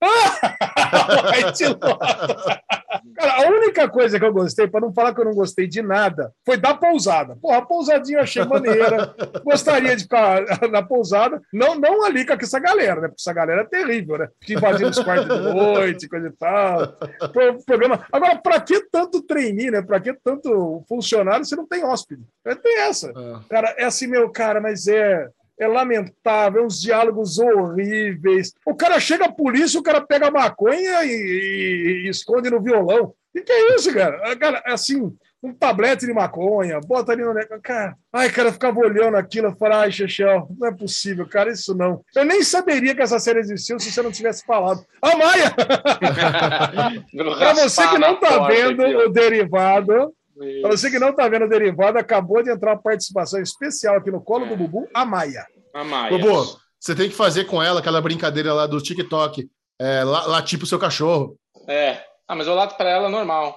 White 1.34 1.64
Lotus. 1.66 2.56
Cara, 3.16 3.44
a 3.44 3.48
única 3.50 3.88
coisa 3.88 4.18
que 4.18 4.24
eu 4.24 4.32
gostei, 4.32 4.66
para 4.68 4.80
não 4.80 4.92
falar 4.92 5.14
que 5.14 5.20
eu 5.20 5.24
não 5.24 5.34
gostei 5.34 5.66
de 5.66 5.82
nada, 5.82 6.32
foi 6.44 6.56
da 6.56 6.74
pousada. 6.74 7.36
Porra, 7.40 7.58
a 7.58 7.62
pousadinha 7.62 8.18
eu 8.18 8.22
achei 8.22 8.44
maneira. 8.44 9.14
Gostaria 9.44 9.96
de 9.96 10.02
ficar 10.04 10.42
na 10.70 10.82
pousada. 10.82 11.40
Não, 11.52 11.74
não 11.74 12.04
ali 12.04 12.24
com 12.26 12.34
essa 12.34 12.58
galera, 12.58 13.00
né? 13.00 13.08
Porque 13.08 13.20
essa 13.20 13.32
galera 13.32 13.62
é 13.62 13.64
terrível, 13.64 14.18
né? 14.18 14.28
Fica 14.40 14.58
invadindo 14.58 14.90
os 14.90 14.98
quartos 15.02 15.26
de 15.26 15.54
noite, 15.54 16.08
coisa 16.08 16.28
e 16.28 16.32
tal. 16.32 16.88
Pro- 17.32 17.64
Programa. 17.64 18.06
Agora, 18.12 18.36
para 18.38 18.60
que 18.60 18.80
tanto 18.90 19.22
trainee, 19.22 19.70
né? 19.70 19.82
Para 19.82 19.98
que 20.00 20.12
tanto 20.22 20.84
funcionário 20.88 21.44
se 21.44 21.56
não 21.56 21.66
tem 21.66 21.84
hóspede? 21.84 22.22
É, 22.44 22.54
Tem 22.54 22.78
essa. 22.80 23.12
Ah. 23.16 23.40
Cara, 23.48 23.74
é 23.78 23.84
assim, 23.84 24.06
meu 24.06 24.30
cara, 24.30 24.60
mas 24.60 24.86
é. 24.86 25.28
É 25.58 25.66
lamentável, 25.66 26.64
uns 26.64 26.80
diálogos 26.80 27.38
horríveis. 27.38 28.52
O 28.66 28.74
cara 28.74 29.00
chega 29.00 29.24
a 29.26 29.32
polícia, 29.32 29.80
o 29.80 29.82
cara 29.82 30.00
pega 30.00 30.28
a 30.28 30.30
maconha 30.30 31.04
e, 31.04 31.08
e- 31.10 32.02
e 32.06 32.08
esconde 32.08 32.50
no 32.50 32.60
violão. 32.62 33.14
O 33.34 33.42
que, 33.42 33.52
é 33.52 33.74
isso, 33.74 33.92
cara? 33.92 34.34
Cara, 34.36 34.62
assim, 34.66 35.12
um 35.42 35.52
tablete 35.52 36.06
de 36.06 36.12
maconha, 36.12 36.80
bota 36.80 37.12
ali 37.12 37.22
no 37.22 37.34
negócio. 37.34 37.60
Cara, 37.62 37.94
ai, 38.12 38.30
cara, 38.30 38.48
eu 38.48 38.52
ficava 38.52 38.78
olhando 38.80 39.16
aquilo, 39.16 39.48
eu 39.48 39.56
falava, 39.56 39.82
ai, 39.82 39.92
Chechel, 39.92 40.48
não 40.58 40.68
é 40.68 40.72
possível, 40.74 41.28
cara, 41.28 41.50
isso 41.52 41.74
não. 41.74 42.02
Eu 42.14 42.24
nem 42.24 42.42
saberia 42.42 42.94
que 42.94 43.02
essa 43.02 43.18
série 43.18 43.40
existiu 43.40 43.78
se 43.78 43.92
você 43.92 44.00
não 44.02 44.10
tivesse 44.10 44.44
falado. 44.46 44.84
Ah, 45.02 45.16
Maia! 45.16 45.52
Pra 47.38 47.52
você 47.54 47.86
que 47.88 47.98
não 47.98 48.18
tá 48.18 48.46
vendo 48.46 48.82
o 48.84 49.08
derivado, 49.10 50.12
Pra 50.60 50.70
você 50.70 50.90
que 50.90 50.98
não 50.98 51.10
está 51.10 51.28
vendo 51.28 51.46
o 51.46 51.48
derivado, 51.48 51.98
acabou 51.98 52.42
de 52.42 52.50
entrar 52.50 52.72
uma 52.74 52.82
participação 52.82 53.40
especial 53.40 53.96
aqui 53.96 54.10
no 54.10 54.20
colo 54.22 54.46
do 54.46 54.56
Bubu, 54.56 54.88
a 54.94 55.04
Maia. 55.04 55.46
A 55.74 55.82
Maia. 55.84 56.10
Bobo, 56.10 56.58
você 56.78 56.94
tem 56.94 57.08
que 57.08 57.14
fazer 57.14 57.44
com 57.44 57.62
ela 57.62 57.80
aquela 57.80 58.00
brincadeira 58.02 58.52
lá 58.52 58.66
do 58.66 58.80
TikTok. 58.80 59.48
É, 59.80 60.04
lá, 60.04 60.26
lá 60.26 60.42
tipo 60.42 60.64
o 60.64 60.66
seu 60.66 60.78
cachorro. 60.78 61.36
É. 61.68 62.02
Ah, 62.28 62.34
mas 62.34 62.46
eu 62.46 62.54
lato 62.54 62.76
pra 62.76 62.88
ela 62.88 63.08
normal. 63.08 63.54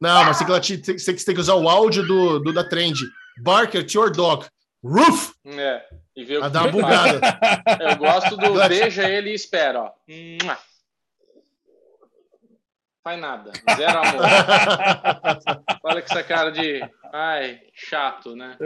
Não, 0.00 0.24
mas 0.24 0.38
tem 0.38 0.46
que, 0.46 0.52
lati- 0.52 0.78
tem, 0.78 0.98
você 0.98 1.14
tem 1.14 1.34
que 1.34 1.40
usar 1.40 1.54
o 1.54 1.68
áudio 1.68 2.06
do, 2.06 2.38
do 2.40 2.52
da 2.52 2.62
trend. 2.68 2.98
Bark 3.42 3.76
at 3.76 3.92
your 3.94 4.10
dog. 4.10 4.46
Roof! 4.84 5.32
É. 5.46 5.82
E 6.14 6.24
ver 6.24 6.38
o 6.38 6.42
que 6.42 6.48
dar 6.50 6.62
uma 6.62 6.72
bugada. 6.72 7.20
Eu 7.80 7.96
gosto 7.96 8.36
do 8.36 8.68
beija 8.68 9.08
ele 9.08 9.30
e 9.30 9.34
espera, 9.34 9.82
ó. 9.82 9.90
Faz 13.06 13.20
nada. 13.20 13.52
Zero 13.76 13.98
amor. 14.00 14.20
Olha 15.84 16.02
com 16.02 16.12
essa 16.12 16.24
cara 16.24 16.50
de. 16.50 16.82
Ai, 17.14 17.60
chato, 17.72 18.34
né? 18.34 18.56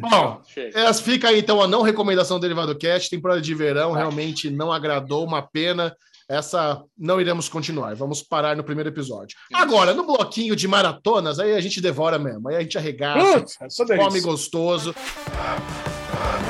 Bom, 0.00 0.40
Chega. 0.48 0.80
essa 0.80 1.02
fica 1.02 1.28
aí 1.28 1.40
então 1.40 1.60
a 1.60 1.68
não 1.68 1.82
recomendação 1.82 2.38
do 2.38 2.40
Derivado 2.40 2.74
Cast. 2.78 3.10
Temporada 3.10 3.42
de 3.42 3.54
verão 3.54 3.92
realmente 3.92 4.48
não 4.48 4.72
agradou, 4.72 5.22
uma 5.26 5.42
pena. 5.42 5.94
Essa 6.26 6.82
não 6.96 7.20
iremos 7.20 7.46
continuar. 7.46 7.94
Vamos 7.94 8.22
parar 8.22 8.56
no 8.56 8.64
primeiro 8.64 8.88
episódio. 8.88 9.36
Agora, 9.52 9.92
no 9.92 10.06
bloquinho 10.06 10.56
de 10.56 10.66
maratonas, 10.66 11.38
aí 11.38 11.52
a 11.52 11.60
gente 11.60 11.78
devora 11.78 12.18
mesmo. 12.18 12.48
Aí 12.48 12.56
a 12.56 12.60
gente 12.62 12.78
arregaça, 12.78 13.40
Putz, 13.40 13.60
essa 13.60 13.84
come 13.84 14.22
gostoso. 14.22 14.94
E 16.46 16.49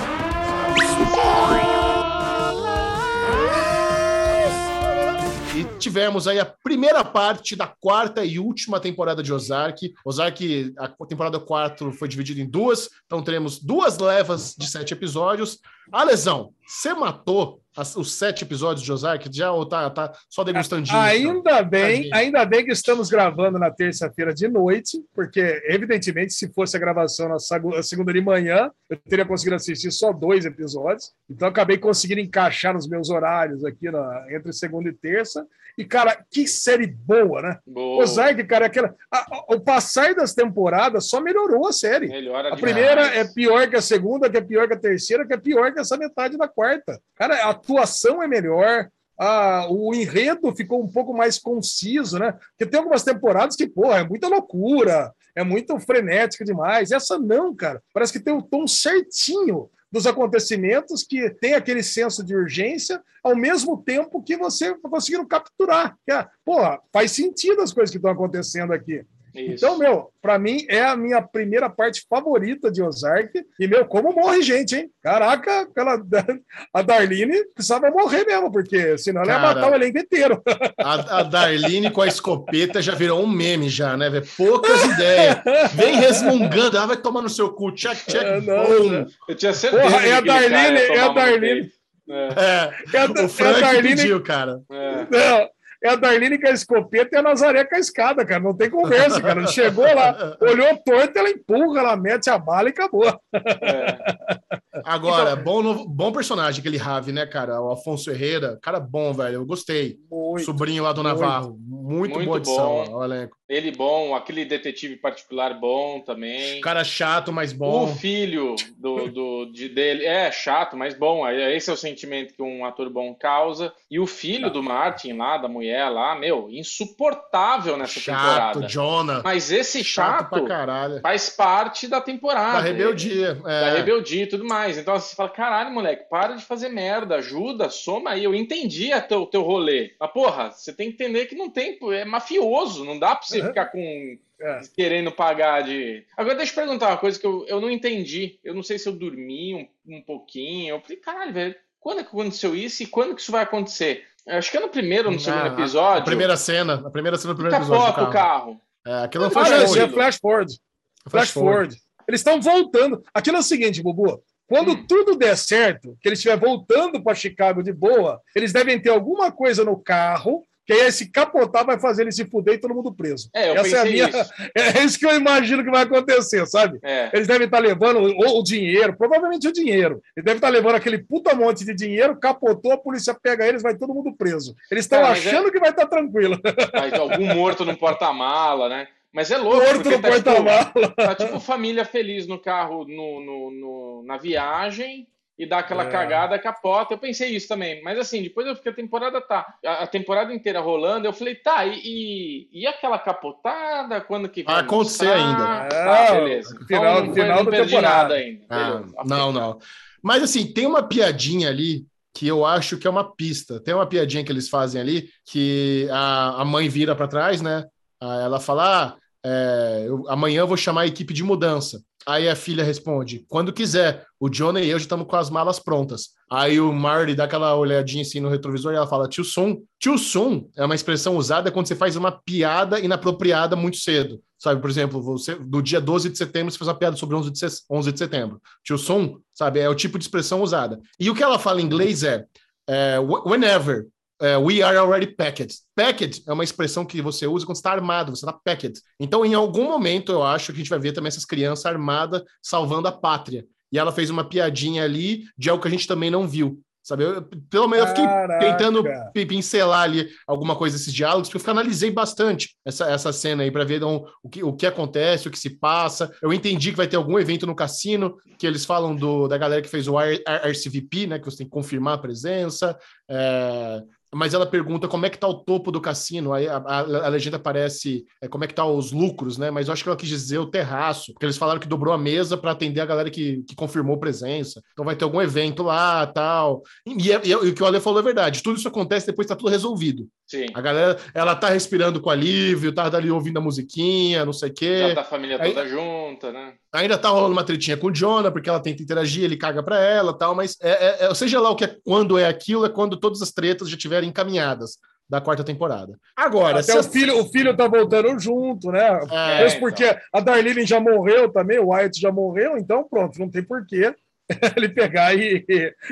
tivemos 5.81 6.28
aí 6.28 6.39
a 6.39 6.44
primeira 6.44 7.05
parte 7.05 7.57
da 7.57 7.66
quarta 7.66 8.24
e 8.24 8.39
última 8.39 8.78
temporada 8.78 9.23
de 9.23 9.32
Ozark. 9.32 9.93
Ozark, 10.05 10.74
a 10.78 10.89
temporada 11.07 11.40
4 11.40 11.93
foi 11.93 12.07
dividida 12.07 12.40
em 12.40 12.48
duas, 12.48 12.89
então 13.07 13.23
teremos 13.23 13.59
duas 13.59 13.98
levas 13.98 14.55
de 14.57 14.69
sete 14.70 14.93
episódios. 14.94 15.59
A 15.93 16.05
lesão, 16.05 16.52
você 16.65 16.94
matou 16.94 17.61
as- 17.77 17.97
os 17.97 18.12
sete 18.12 18.44
episódios 18.44 18.85
de 18.85 18.93
Ozark 18.93 19.28
já 19.32 19.51
ou 19.51 19.66
tá, 19.66 19.89
tá 19.90 20.12
só 20.28 20.44
degustandinho? 20.44 20.97
Ainda 20.98 21.62
bem, 21.62 21.97
Tadinho. 22.02 22.15
ainda 22.15 22.44
bem 22.44 22.65
que 22.65 22.70
estamos 22.70 23.09
gravando 23.09 23.59
na 23.59 23.70
terça-feira 23.73 24.32
de 24.32 24.47
noite, 24.47 25.01
porque, 25.15 25.61
evidentemente, 25.66 26.32
se 26.32 26.52
fosse 26.52 26.77
a 26.77 26.81
gravação 26.81 27.28
na 27.28 27.39
segunda 27.82 28.12
de 28.12 28.20
manhã, 28.20 28.70
eu 28.89 28.97
teria 29.09 29.24
conseguido 29.24 29.57
assistir 29.57 29.90
só 29.90 30.12
dois 30.12 30.44
episódios. 30.44 31.12
Então, 31.28 31.48
acabei 31.48 31.78
conseguindo 31.78 32.20
encaixar 32.20 32.74
nos 32.74 32.89
meus 32.89 33.11
horários 33.11 33.65
aqui 33.65 33.90
na- 33.90 34.27
entre 34.31 34.52
segunda 34.52 34.89
e 34.89 34.93
terça. 34.93 35.44
E, 35.79 35.85
cara, 35.85 36.25
que 36.31 36.47
série 36.47 36.87
boa, 36.87 37.43
né? 37.43 37.59
Boa. 37.67 38.03
Ozark, 38.03 38.43
cara, 38.45 38.65
é 38.65 38.69
aquela. 38.69 38.95
a- 39.11 39.19
a- 39.37 39.55
o 39.55 39.61
passar 39.61 40.15
das 40.15 40.35
temporadas 40.35 41.09
só 41.09 41.21
melhorou 41.21 41.67
a 41.67 41.73
série. 41.73 42.09
Melhora 42.09 42.53
A 42.53 42.57
demais. 42.57 42.61
primeira 42.61 43.07
é 43.17 43.25
pior 43.25 43.69
que 43.69 43.77
a 43.77 43.83
segunda, 43.83 44.29
que 44.29 44.37
é 44.37 44.41
pior 44.41 44.67
que 44.69 44.75
a 44.75 44.79
terceira, 44.79 45.27
que 45.27 45.33
é 45.35 45.39
pior 45.39 45.73
que 45.73 45.81
essa 45.81 45.97
metade 45.97 46.37
da 46.37 46.49
quarta. 46.49 47.01
Cara, 47.17 47.35
a 47.47 47.51
atuação 47.51 48.23
é 48.23 48.27
melhor, 48.29 48.89
a, 49.19 49.67
o 49.71 49.95
enredo 49.95 50.55
ficou 50.55 50.83
um 50.83 50.89
pouco 50.91 51.13
mais 51.15 51.39
conciso, 51.39 52.19
né? 52.19 52.33
Porque 52.33 52.67
tem 52.71 52.79
algumas 52.79 53.03
temporadas 53.03 53.55
que, 53.57 53.67
porra, 53.69 53.99
é 54.01 54.05
muita 54.05 54.29
loucura, 54.29 55.13
é 55.35 55.45
muito 55.45 55.79
frenética 55.79 56.45
demais. 56.45 56.91
Essa 56.91 57.19
não, 57.19 57.55
cara. 57.55 57.83
Parece 57.93 58.13
que 58.13 58.21
tem 58.21 58.35
o 58.35 58.43
tom 58.43 58.67
certinho 58.67 59.69
dos 59.91 60.07
acontecimentos, 60.07 61.03
que 61.03 61.31
tem 61.31 61.55
aquele 61.55 61.83
senso 61.83 62.25
de 62.25 62.35
urgência, 62.35 63.03
ao 63.23 63.35
mesmo 63.35 63.83
tempo 63.83 64.23
que 64.23 64.37
você 64.37 64.73
está 64.73 64.89
conseguindo 64.89 65.27
capturar. 65.27 65.97
Que, 66.05 66.12
é, 66.12 66.27
porra, 66.45 66.81
faz 66.93 67.12
sentido 67.12 67.61
as 67.61 67.73
coisas 67.73 67.91
que 67.91 67.99
estão 67.99 68.11
acontecendo 68.11 68.73
aqui. 68.73 69.05
Isso. 69.35 69.65
Então, 69.65 69.78
meu, 69.78 70.11
para 70.20 70.39
mim 70.39 70.65
é 70.69 70.82
a 70.82 70.97
minha 70.97 71.23
primeira 71.23 71.70
parte 71.70 72.05
favorita 72.09 72.70
de 72.70 72.82
Ozark. 72.82 73.32
E, 73.59 73.66
meu, 73.66 73.85
como 73.86 74.12
morre 74.12 74.43
gente, 74.43 74.77
hein? 74.77 74.90
Caraca, 75.02 75.62
aquela, 75.62 76.01
a 76.74 76.82
Darlene 76.82 77.44
precisava 77.55 77.90
morrer 77.90 78.24
mesmo, 78.24 78.51
porque 78.51 78.98
senão 78.98 79.23
Cara, 79.23 79.39
ela 79.39 79.43
ia 79.43 79.55
matar 79.55 79.73
o 79.73 79.74
elenco 79.74 79.98
inteiro. 79.98 80.43
A, 80.78 81.20
a 81.20 81.23
Darlene 81.23 81.90
com 81.90 82.01
a 82.01 82.07
escopeta 82.07 82.81
já 82.81 82.94
virou 82.94 83.23
um 83.23 83.27
meme, 83.27 83.69
já, 83.69 83.97
né? 83.97 84.11
Poucas 84.36 84.85
ideias. 84.85 85.39
Vem 85.74 85.97
resmungando, 85.97 86.77
ela 86.77 86.86
vai 86.86 86.97
tomar 86.97 87.23
no 87.23 87.28
seu 87.28 87.52
cu, 87.52 87.73
check, 87.73 87.98
check, 88.07 88.23
é, 88.23 88.40
boom. 88.40 89.07
Eu 89.28 89.35
tinha 89.35 89.52
certeza. 89.52 89.82
Porra, 89.82 90.07
é 90.07 90.15
a 90.15 90.20
Darlene, 90.20 90.78
é 90.78 91.01
a 91.01 91.09
Darlene. 91.09 91.70
É. 92.09 92.28
É, 92.36 92.97
é, 92.97 93.01
a, 93.01 93.24
o 93.24 93.28
Frank 93.28 93.61
é 93.61 93.65
a 93.65 93.73
Darlene, 93.73 93.97
pediu, 93.97 94.23
cara. 94.23 94.61
É. 94.70 95.07
Não, 95.11 95.48
é 95.82 95.90
a 95.90 95.97
Darlene 95.97 96.39
com 96.39 96.47
a 96.47 96.51
escopeta 96.51 97.16
e 97.16 97.19
a 97.19 97.23
Nazaré 97.23 97.65
com 97.65 97.74
a 97.74 97.78
escada, 97.78 98.24
cara. 98.24 98.40
Não 98.40 98.55
tem 98.55 98.69
conversa, 98.69 99.20
cara. 99.20 99.47
Chegou 99.47 99.85
lá, 99.85 100.36
olhou 100.40 100.77
torto, 100.85 101.19
ela 101.19 101.31
empurra, 101.31 101.81
ela 101.81 101.97
mete 101.97 102.28
a 102.28 102.39
bala 102.39 102.69
e 102.69 102.73
acabou. 102.73 103.09
É. 103.32 104.60
Agora, 104.85 105.32
então, 105.32 105.44
bom, 105.44 105.86
bom 105.86 106.12
personagem 106.12 106.61
aquele 106.61 106.77
Ravi, 106.77 107.12
né, 107.12 107.27
cara? 107.27 107.61
O 107.61 107.70
Afonso 107.70 108.11
Herrera, 108.11 108.59
cara 108.62 108.81
bom, 108.81 109.12
velho. 109.12 109.36
Eu 109.36 109.47
gostei. 109.47 109.98
Muito, 110.11 110.44
Sobrinho 110.44 110.82
lá 110.82 110.93
do 110.93 111.02
muito, 111.02 111.20
Navarro. 111.20 111.59
Muito, 111.59 112.15
muito 112.15 112.27
boa 112.27 112.39
edição, 112.39 112.85
bom. 112.85 113.05
elenco. 113.05 113.40
Ele 113.51 113.73
bom, 113.73 114.15
aquele 114.15 114.44
detetive 114.44 114.94
particular 114.94 115.59
bom 115.59 116.01
também. 116.01 116.61
Cara 116.61 116.85
chato, 116.85 117.32
mas 117.32 117.52
bom. 117.52 117.82
O 117.82 117.97
filho 117.97 118.55
do, 118.78 119.09
do, 119.09 119.47
de, 119.47 119.69
dele 119.69 120.05
é 120.05 120.31
chato, 120.31 120.77
mas 120.77 120.94
bom. 120.97 121.28
Esse 121.28 121.69
é 121.69 121.73
o 121.73 121.77
sentimento 121.77 122.32
que 122.32 122.40
um 122.40 122.65
ator 122.65 122.89
bom 122.89 123.12
causa. 123.12 123.73
E 123.90 123.98
o 123.98 124.07
filho 124.07 124.44
tá. 124.44 124.51
do 124.51 124.62
Martin 124.62 125.15
lá, 125.15 125.36
da 125.36 125.48
mulher 125.48 125.89
lá, 125.89 126.15
meu, 126.15 126.48
insuportável 126.48 127.77
nessa 127.77 127.98
chato, 127.98 128.20
temporada. 128.20 128.69
Jonah. 128.69 129.23
Mas 129.24 129.51
esse 129.51 129.82
chato, 129.82 130.47
chato 130.47 131.01
faz 131.02 131.31
parte 131.31 131.89
da 131.89 132.01
temporada. 132.01 132.59
Da 132.59 132.61
rebeldia. 132.61 133.36
É. 133.44 133.61
Da 133.62 133.70
rebeldia 133.73 134.23
e 134.23 134.28
tudo 134.28 134.44
mais. 134.44 134.70
Então 134.77 134.99
você 134.99 135.15
fala, 135.15 135.29
caralho, 135.29 135.73
moleque, 135.73 136.09
para 136.09 136.35
de 136.35 136.45
fazer 136.45 136.69
merda, 136.69 137.17
ajuda, 137.17 137.71
soma 137.71 138.11
aí. 138.11 138.25
Eu 138.25 138.35
entendi 138.35 138.93
até 138.93 139.17
o 139.17 139.27
teu 139.27 139.43
rolê. 139.43 139.95
Mas, 139.99 140.11
porra, 140.11 140.51
você 140.51 140.73
tem 140.73 140.89
que 140.89 140.95
entender 140.95 141.27
que 141.27 141.35
não 141.35 141.51
tem, 141.51 141.79
é 141.93 142.05
mafioso, 142.05 142.85
não 142.85 142.99
dá 142.99 143.15
pra 143.15 143.27
você 143.27 143.43
ficar 143.43 143.67
com. 143.67 144.19
É. 144.43 144.61
Querendo 144.75 145.13
pagar 145.13 145.63
de. 145.63 146.05
Agora, 146.17 146.35
deixa 146.35 146.53
eu 146.53 146.65
perguntar 146.65 146.89
uma 146.89 146.97
coisa 146.97 147.19
que 147.19 147.27
eu, 147.27 147.45
eu 147.47 147.61
não 147.61 147.71
entendi. 147.71 148.39
Eu 148.43 148.55
não 148.55 148.63
sei 148.63 148.79
se 148.79 148.89
eu 148.89 148.93
dormi 148.95 149.55
um, 149.55 149.97
um 149.97 150.03
pouquinho. 150.03 150.75
Eu 150.75 150.81
falei, 150.81 150.97
caralho, 150.97 151.33
velho, 151.33 151.55
quando 151.79 152.01
é 152.01 152.03
que 152.03 152.09
aconteceu 152.09 152.55
isso 152.55 152.83
e 152.83 152.87
quando 152.87 153.15
que 153.15 153.21
isso 153.21 153.33
vai 153.33 153.43
acontecer? 153.43 154.07
Eu 154.27 154.37
acho 154.37 154.51
que 154.51 154.57
é 154.57 154.61
no 154.61 154.69
primeiro 154.69 155.09
ou 155.09 155.15
no 155.15 155.21
segundo 155.21 155.45
ah, 155.45 155.49
episódio. 155.49 156.03
A 156.03 156.05
primeira 156.05 156.37
cena, 156.37 156.83
a 156.87 156.91
primeira 156.91 157.19
cena 157.19 157.35
do 157.35 157.37
primeiro 157.37 157.57
episódio. 157.57 157.87
Capota 157.87 158.09
o 158.09 158.13
carro. 158.13 158.61
É, 158.87 159.05
aquilo 159.05 159.25
não 159.25 159.31
foi 159.31 159.43
ah, 159.43 159.47
flash, 159.47 159.77
é 159.77 159.89
flash 159.89 160.19
forward. 160.19 160.61
Flash 161.09 161.31
forward. 161.31 161.77
Eles 162.07 162.21
estão 162.21 162.41
voltando. 162.41 163.03
Aquilo 163.15 163.37
é 163.37 163.41
o 163.41 163.43
seguinte, 163.43 163.83
Bubu. 163.83 164.23
Quando 164.51 164.73
hum. 164.73 164.85
tudo 164.85 165.17
der 165.17 165.37
certo, 165.37 165.97
que 166.03 166.09
eles 166.09 166.19
estiver 166.19 166.37
voltando 166.37 167.01
para 167.01 167.15
Chicago 167.15 167.63
de 167.63 167.73
boa, 167.73 168.21
eles 168.35 168.53
devem 168.53 168.81
ter 168.83 168.91
alguma 168.91 169.31
coisa 169.31 169.65
no 169.65 169.79
carro 169.79 170.45
que 170.67 170.73
aí 170.73 170.81
esse 170.89 171.11
capotar 171.11 171.65
vai 171.65 171.79
fazer 171.79 172.03
ele 172.03 172.13
se 172.13 172.25
fuder 172.25 172.55
e 172.55 172.59
todo 172.59 172.75
mundo 172.75 172.93
preso. 172.93 173.31
É, 173.33 173.51
eu 173.51 173.55
Essa 173.57 173.77
é, 173.77 173.81
a 173.81 173.85
minha... 173.85 174.09
isso. 174.09 174.33
é 174.55 174.85
isso 174.85 174.99
que 174.99 175.07
eu 175.07 175.17
imagino 175.17 175.65
que 175.65 175.71
vai 175.71 175.83
acontecer, 175.83 176.45
sabe? 176.47 176.81
É. 176.83 177.11
Eles 177.13 177.29
devem 177.29 177.47
estar 177.47 177.61
levando 177.61 178.01
o, 178.01 178.39
o, 178.39 178.43
dinheiro, 178.43 178.97
provavelmente 178.97 179.47
o 179.47 179.53
dinheiro. 179.53 180.01
Eles 180.17 180.25
devem 180.25 180.37
estar 180.37 180.49
levando 180.49 180.75
aquele 180.75 180.99
puta 180.99 181.35
monte 181.35 181.65
de 181.65 181.73
dinheiro, 181.73 182.19
capotou, 182.19 182.73
a 182.73 182.79
polícia 182.79 183.17
pega 183.21 183.47
eles, 183.47 183.63
vai 183.63 183.77
todo 183.77 183.95
mundo 183.95 184.15
preso. 184.17 184.55
Eles 184.71 184.85
estão 184.85 185.01
é, 185.01 185.11
achando 185.11 185.49
é... 185.49 185.51
que 185.51 185.61
vai 185.61 185.71
estar 185.71 185.87
tranquilo. 185.87 186.39
Mas 186.73 186.93
algum 186.95 187.35
morto 187.35 187.65
no 187.65 187.77
porta-mala, 187.77 188.69
né? 188.69 188.89
Mas 189.12 189.31
é 189.31 189.37
louco. 189.37 189.59
Morto 189.59 189.91
no 189.91 190.01
tá. 190.01 190.65
Tipo, 190.65 190.95
tá 190.95 191.15
tipo 191.15 191.41
família 191.41 191.85
feliz 191.85 192.27
no 192.27 192.39
carro, 192.39 192.85
no, 192.85 193.20
no, 193.20 193.51
no 193.51 194.03
na 194.05 194.16
viagem, 194.16 195.07
e 195.37 195.47
dá 195.47 195.59
aquela 195.59 195.85
é. 195.85 195.91
cagada, 195.91 196.39
capota. 196.39 196.95
Eu 196.95 196.99
pensei 196.99 197.31
isso 197.31 197.49
também. 197.49 197.82
Mas 197.82 197.99
assim, 197.99 198.23
depois 198.23 198.47
eu 198.47 198.55
fiquei 198.55 198.70
a 198.70 198.74
temporada 198.74 199.20
tá. 199.20 199.55
A, 199.65 199.85
a 199.85 199.87
temporada 199.87 200.32
inteira 200.32 200.61
rolando, 200.61 201.07
eu 201.07 201.12
falei, 201.12 201.35
tá, 201.35 201.65
e, 201.65 201.81
e, 201.82 202.61
e 202.61 202.66
aquela 202.66 202.99
capotada? 202.99 204.01
Quando 204.03 204.28
que 204.28 204.43
vai? 204.43 204.57
Vai 204.57 204.65
acontecer 204.65 205.09
ainda. 205.09 205.66
Tá, 205.66 206.12
beleza. 206.12 206.59
Final, 206.66 207.01
então, 207.01 207.15
final 207.15 207.45
não 207.45 207.51
da 207.51 207.65
temporada 207.65 208.15
ainda. 208.15 208.45
Ah, 208.49 208.82
não, 209.05 209.32
não. 209.32 209.59
Mas 210.03 210.23
assim, 210.23 210.53
tem 210.53 210.66
uma 210.66 210.82
piadinha 210.82 211.49
ali 211.49 211.85
que 212.15 212.27
eu 212.27 212.45
acho 212.45 212.78
que 212.78 212.87
é 212.87 212.91
uma 212.91 213.16
pista. 213.16 213.61
Tem 213.61 213.74
uma 213.74 213.87
piadinha 213.87 214.23
que 214.23 214.31
eles 214.31 214.49
fazem 214.49 214.81
ali 214.81 215.09
que 215.24 215.89
a, 215.91 216.43
a 216.43 216.45
mãe 216.45 216.69
vira 216.69 216.95
para 216.95 217.09
trás, 217.09 217.41
né? 217.41 217.65
Ela 218.01 218.41
fala: 218.41 218.85
ah, 218.85 218.97
é, 219.25 219.85
eu, 219.87 220.09
amanhã 220.09 220.41
eu 220.41 220.47
vou 220.47 220.57
chamar 220.57 220.83
a 220.83 220.87
equipe 220.87 221.13
de 221.13 221.23
mudança. 221.23 221.83
Aí 222.07 222.29
a 222.29 222.37
filha 222.37 222.65
responde: 222.65 223.25
quando 223.29 223.53
quiser. 223.53 224.07
O 224.23 224.29
Jonah 224.29 224.61
e 224.61 224.69
eu 224.69 224.79
já 224.79 224.83
estamos 224.83 225.07
com 225.07 225.17
as 225.17 225.31
malas 225.31 225.59
prontas. 225.59 226.11
Aí 226.31 226.61
o 226.61 226.71
Marley 226.75 227.15
dá 227.15 227.25
aquela 227.25 227.55
olhadinha 227.55 228.03
assim 228.03 228.21
no 228.21 228.29
retrovisor 228.29 228.73
e 228.73 228.77
ela 228.77 228.87
fala: 228.87 229.09
tio 229.09 229.25
Sun. 229.25 229.63
Tio 229.79 229.97
Sun 229.97 230.49
é 230.57 230.65
uma 230.65 230.75
expressão 230.75 231.17
usada 231.17 231.51
quando 231.51 231.67
você 231.67 231.75
faz 231.75 231.97
uma 231.97 232.13
piada 232.13 232.79
inapropriada 232.79 233.57
muito 233.57 233.79
cedo. 233.79 234.21
Sabe, 234.39 234.61
por 234.61 234.69
exemplo, 234.69 235.03
você, 235.03 235.35
no 235.35 235.63
dia 235.63 235.81
12 235.81 236.11
de 236.11 236.19
setembro, 236.19 236.51
você 236.51 236.59
faz 236.59 236.69
uma 236.69 236.75
piada 236.75 236.97
sobre 236.97 237.17
11 237.17 237.31
de, 237.31 237.41
11 237.71 237.93
de 237.93 237.99
setembro. 237.99 238.41
Tio 238.65 238.79
Sun, 238.79 239.19
sabe, 239.35 239.61
é 239.61 239.69
o 239.69 239.75
tipo 239.75 239.99
de 239.99 240.05
expressão 240.05 240.43
usada. 240.43 240.81
E 240.99 241.11
o 241.11 241.15
que 241.15 241.23
ela 241.23 241.39
fala 241.39 241.61
em 241.61 241.65
inglês 241.65 242.03
é, 242.03 242.25
é 242.67 242.99
whenever 242.99 243.87
Uh, 244.21 244.39
we 244.39 244.63
are 244.63 244.77
already 244.77 245.07
packed. 245.07 245.55
Packed 245.75 246.23
é 246.27 246.33
uma 246.33 246.45
expressão 246.45 246.85
que 246.85 247.01
você 247.01 247.27
usa 247.27 247.47
quando 247.47 247.57
está 247.57 247.73
armado, 247.73 248.15
você 248.15 248.27
está 248.27 248.39
packed. 248.45 248.81
Então, 248.99 249.25
em 249.25 249.33
algum 249.33 249.65
momento, 249.65 250.13
eu 250.13 250.23
acho 250.23 250.47
que 250.47 250.53
a 250.53 250.63
gente 250.63 250.69
vai 250.69 250.79
ver 250.79 250.93
também 250.93 251.09
essas 251.09 251.25
crianças 251.25 251.65
armadas 251.65 252.23
salvando 252.43 252.87
a 252.87 252.93
pátria. 252.93 253.47
E 253.73 253.79
ela 253.79 253.93
fez 253.93 254.11
uma 254.11 254.29
piadinha 254.29 254.85
ali 254.85 255.25
de 255.39 255.49
algo 255.49 255.63
que 255.63 255.69
a 255.69 255.71
gente 255.71 255.87
também 255.87 256.11
não 256.11 256.29
viu. 256.29 256.61
Sabe? 256.83 257.05
Eu, 257.05 257.23
pelo 257.51 257.69
menos 257.69 257.89
eu 257.89 257.95
fiquei 257.95 258.05
Caraca. 258.05 258.41
tentando 258.41 258.85
pincelar 259.13 259.83
ali 259.83 260.09
alguma 260.27 260.57
coisa 260.57 260.77
desses 260.77 260.93
diálogos, 260.93 261.29
porque 261.29 261.49
eu 261.49 261.53
analisei 261.53 261.91
bastante 261.91 262.57
essa, 262.65 262.91
essa 262.91 263.13
cena 263.13 263.43
aí 263.43 263.51
para 263.51 263.65
ver 263.65 263.77
então, 263.77 264.07
o, 264.23 264.29
que, 264.29 264.43
o 264.43 264.53
que 264.53 264.67
acontece, 264.67 265.29
o 265.29 265.31
que 265.31 265.39
se 265.39 265.51
passa. 265.51 266.11
Eu 266.23 266.33
entendi 266.33 266.71
que 266.71 266.77
vai 266.77 266.89
ter 266.89 266.97
algum 266.97 267.19
evento 267.19 267.47
no 267.47 267.55
cassino, 267.55 268.17
que 268.39 268.47
eles 268.47 268.65
falam 268.65 268.97
do, 268.97 269.29
da 269.29 269.39
galera 269.39 269.63
que 269.63 269.69
fez 269.69 269.87
o 269.89 269.97
RCVP, 269.99 271.07
né? 271.07 271.19
Que 271.19 271.27
você 271.27 271.39
tem 271.39 271.47
que 271.47 271.53
confirmar 271.53 271.95
a 271.95 271.99
presença. 271.99 272.77
É, 273.09 273.83
mas 274.12 274.35
ela 274.35 274.47
pergunta 274.47 274.89
como 274.89 275.07
é 275.07 275.11
que 275.11 275.19
tá 275.19 275.28
o 275.28 275.43
topo 275.45 275.70
do 275.70 275.81
cassino, 275.81 276.32
aí 276.32 276.49
a, 276.49 276.57
a, 276.57 276.78
a 276.78 277.09
legenda 277.09 277.37
aparece 277.37 278.05
é, 278.20 278.27
como 278.27 278.45
é 278.45 278.47
que 278.47 278.55
tá 278.55 278.65
os 278.65 278.91
lucros, 278.93 279.39
né? 279.39 279.51
Mas 279.51 279.69
eu 279.69 279.73
acho 279.73 279.82
que 279.82 279.89
ela 279.89 279.97
quis 279.97 280.09
dizer 280.09 280.39
o 280.39 280.51
terraço, 280.51 281.12
porque 281.12 281.27
eles 281.27 281.37
falaram 281.37 281.61
que 281.61 281.69
dobrou 281.69 281.95
a 281.95 281.99
mesa 281.99 282.37
para 282.37 282.51
atender 282.51 282.81
a 282.81 282.87
galera 282.87 283.11
que, 283.11 283.43
que 283.45 283.55
confirmou 283.55 283.99
presença. 283.99 284.62
Então 284.73 284.85
vai 284.85 284.97
ter 284.97 285.05
algum 285.05 285.20
evento 285.20 285.62
lá, 285.62 286.07
tal. 286.07 286.62
E, 286.87 287.09
e, 287.09 287.28
e, 287.28 287.35
o 287.35 287.55
que 287.55 287.62
o 287.62 287.66
Ale 287.66 287.81
falou 287.81 288.01
é 288.01 288.03
verdade, 288.03 288.43
tudo 288.43 288.59
isso 288.59 288.69
acontece 288.69 289.07
depois 289.07 289.27
tá 289.27 289.37
tudo 289.37 289.51
resolvido. 289.51 290.09
Sim. 290.31 290.47
A 290.55 290.61
galera, 290.61 290.97
ela 291.12 291.35
tá 291.35 291.48
respirando 291.48 292.01
com 292.01 292.09
alívio, 292.09 292.73
tá 292.73 292.85
ali 292.85 293.11
ouvindo 293.11 293.39
a 293.39 293.43
musiquinha, 293.43 294.24
não 294.24 294.32
sei 294.32 294.51
o 294.51 294.55
quê. 294.55 294.89
Já 294.90 294.94
tá 294.94 295.01
a 295.01 295.05
família 295.05 295.36
toda 295.36 295.62
aí, 295.62 295.69
junta, 295.69 296.31
né? 296.31 296.52
Ainda 296.73 296.97
tá 296.97 297.09
rolando 297.09 297.32
uma 297.32 297.43
tretinha 297.43 297.77
com 297.77 297.89
o 297.89 297.93
Jonah, 297.93 298.31
porque 298.31 298.48
ela 298.48 298.61
tenta 298.61 298.81
interagir, 298.81 299.24
ele 299.24 299.36
caga 299.36 299.61
para 299.61 299.81
ela, 299.81 300.16
tal, 300.16 300.36
mas 300.36 300.57
é, 300.62 300.70
é, 300.70 301.07
é, 301.07 301.15
seja 301.15 301.40
lá 301.40 301.51
o 301.51 301.57
que 301.57 301.65
é, 301.65 301.77
quando 301.85 302.16
é 302.16 302.28
aquilo, 302.28 302.65
é 302.65 302.69
quando 302.69 302.97
todas 302.97 303.20
as 303.20 303.32
tretas 303.32 303.69
já 303.69 303.77
tiverem 303.77 304.09
encaminhadas 304.09 304.78
da 305.09 305.20
quarta 305.20 305.43
temporada. 305.43 305.98
Agora, 306.15 306.61
até 306.61 306.78
o 306.78 306.85
filho, 306.85 307.19
o 307.19 307.28
filho 307.28 307.57
tá 307.57 307.66
voltando 307.66 308.16
junto, 308.20 308.70
né? 308.70 309.01
É, 309.11 309.43
Mesmo 309.43 309.59
porque 309.59 309.85
então. 309.85 310.01
a 310.15 310.20
Darlene 310.20 310.65
já 310.65 310.78
morreu 310.78 311.28
também, 311.32 311.59
o 311.59 311.70
Wyatt 311.70 312.01
já 312.01 312.12
morreu, 312.12 312.57
então 312.57 312.86
pronto, 312.89 313.19
não 313.19 313.28
tem 313.28 313.43
porquê 313.43 313.93
ele 314.57 314.69
pegar 314.69 315.15
e, 315.15 315.44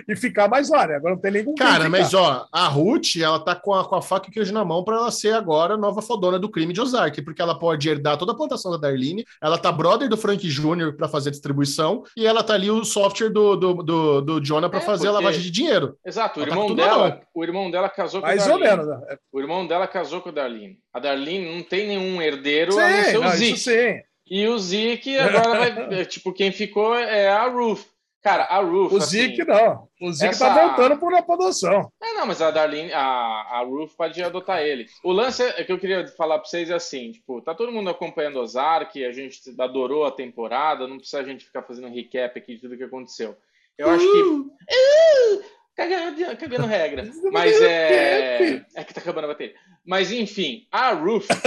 e 0.08 0.16
ficar 0.16 0.48
mais 0.48 0.68
lá, 0.68 0.86
né? 0.86 0.96
Agora 0.96 1.14
não 1.14 1.20
tem 1.20 1.32
nenhum. 1.32 1.54
Cara, 1.54 1.88
mas 1.88 2.14
ó, 2.14 2.46
a 2.52 2.68
Ruth, 2.68 3.16
ela 3.16 3.38
tá 3.38 3.54
com 3.54 3.74
a, 3.74 3.86
com 3.86 3.96
a 3.96 4.02
faca 4.02 4.28
e 4.28 4.32
queijo 4.32 4.52
na 4.52 4.64
mão 4.64 4.84
para 4.84 4.96
ela 4.96 5.10
ser 5.10 5.34
agora 5.34 5.74
a 5.74 5.78
nova 5.78 6.00
fodona 6.00 6.38
do 6.38 6.48
crime 6.48 6.72
de 6.72 6.80
Ozark, 6.80 7.20
porque 7.22 7.42
ela 7.42 7.58
pode 7.58 7.88
herdar 7.88 8.16
toda 8.16 8.32
a 8.32 8.34
plantação 8.34 8.70
da 8.70 8.76
Darlene, 8.76 9.24
ela 9.42 9.58
tá 9.58 9.72
brother 9.72 10.08
do 10.08 10.16
Frank 10.16 10.46
Jr. 10.46 10.94
para 10.96 11.08
fazer 11.08 11.30
a 11.30 11.32
distribuição, 11.32 12.04
e 12.16 12.26
ela 12.26 12.42
tá 12.42 12.54
ali 12.54 12.70
o 12.70 12.84
software 12.84 13.30
do, 13.30 13.56
do, 13.56 13.74
do, 13.74 14.20
do 14.20 14.40
Jonah 14.40 14.68
para 14.68 14.80
é, 14.80 14.82
fazer 14.82 15.06
porque... 15.06 15.16
a 15.16 15.20
lavagem 15.20 15.42
de 15.42 15.50
dinheiro. 15.50 15.96
Exato, 16.04 16.40
o 16.40 16.42
tá 16.42 16.48
irmão, 16.48 16.68
tá 16.68 16.74
dela, 16.74 17.20
o 17.34 17.44
irmão 17.44 17.70
dela 17.70 17.88
casou 17.88 18.20
mais 18.20 18.42
com 18.42 18.44
a 18.44 18.58
Darlene. 18.58 18.76
Mais 18.76 18.80
ou 18.80 18.86
menos. 18.86 19.08
Né? 19.08 19.16
O 19.32 19.40
irmão 19.40 19.66
dela 19.66 19.86
casou 19.86 20.20
com 20.20 20.28
a 20.28 20.32
Darlene. 20.32 20.78
A 20.92 21.00
Darlene 21.00 21.54
não 21.54 21.62
tem 21.62 21.86
nenhum 21.86 22.20
herdeiro 22.22 22.72
sim, 22.72 22.80
a 22.80 22.90
não 22.90 23.04
ser 23.04 23.18
o 23.18 23.28
Zeke. 23.30 24.08
E 24.30 24.46
o 24.46 24.58
Zeke 24.58 25.18
agora 25.18 25.88
vai. 25.88 26.04
tipo, 26.04 26.32
quem 26.32 26.52
ficou 26.52 26.94
é 26.94 27.28
a 27.28 27.48
Ruth. 27.48 27.80
Cara, 28.28 28.44
a 28.44 28.60
Ruth. 28.60 28.92
O 28.92 28.96
assim, 28.98 29.20
Zeke 29.20 29.42
não. 29.42 29.88
O 30.02 30.12
Zeke 30.12 30.34
essa- 30.34 30.54
tá 30.54 30.66
voltando 30.66 30.98
por 30.98 31.14
adoção. 31.14 31.90
É, 31.98 32.12
não, 32.12 32.26
mas 32.26 32.42
a 32.42 32.50
Darlene, 32.50 32.92
a, 32.92 33.00
a 33.00 33.64
Ruth 33.64 33.92
pode 33.96 34.22
adotar 34.22 34.60
ele. 34.60 34.86
O 35.02 35.12
lance 35.12 35.42
é 35.42 35.64
que 35.64 35.72
eu 35.72 35.78
queria 35.78 36.06
falar 36.08 36.38
pra 36.38 36.46
vocês 36.46 36.68
é 36.68 36.74
assim, 36.74 37.12
tipo, 37.12 37.40
tá 37.40 37.54
todo 37.54 37.72
mundo 37.72 37.88
acompanhando 37.88 38.38
Ozark, 38.38 39.02
a 39.02 39.12
gente 39.12 39.40
adorou 39.58 40.04
a 40.04 40.10
temporada, 40.10 40.86
não 40.86 40.98
precisa 40.98 41.20
a 41.20 41.24
gente 41.24 41.46
ficar 41.46 41.62
fazendo 41.62 41.88
recap 41.88 42.38
aqui 42.38 42.56
de 42.56 42.60
tudo 42.60 42.76
que 42.76 42.84
aconteceu. 42.84 43.34
Eu 43.78 43.88
acho 43.88 44.04
que... 44.04 44.20
Uh, 44.20 45.44
cagando, 45.74 46.36
cagando 46.36 46.66
regra. 46.66 47.10
Mas 47.32 47.58
é... 47.62 48.62
É 48.74 48.84
que 48.84 48.92
tá 48.92 49.00
acabando 49.00 49.24
a 49.24 49.28
bateria. 49.28 49.54
Mas, 49.86 50.12
enfim, 50.12 50.66
a 50.70 50.92
Ruth... 50.92 51.28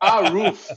A 0.00 0.28
Ruth, 0.28 0.68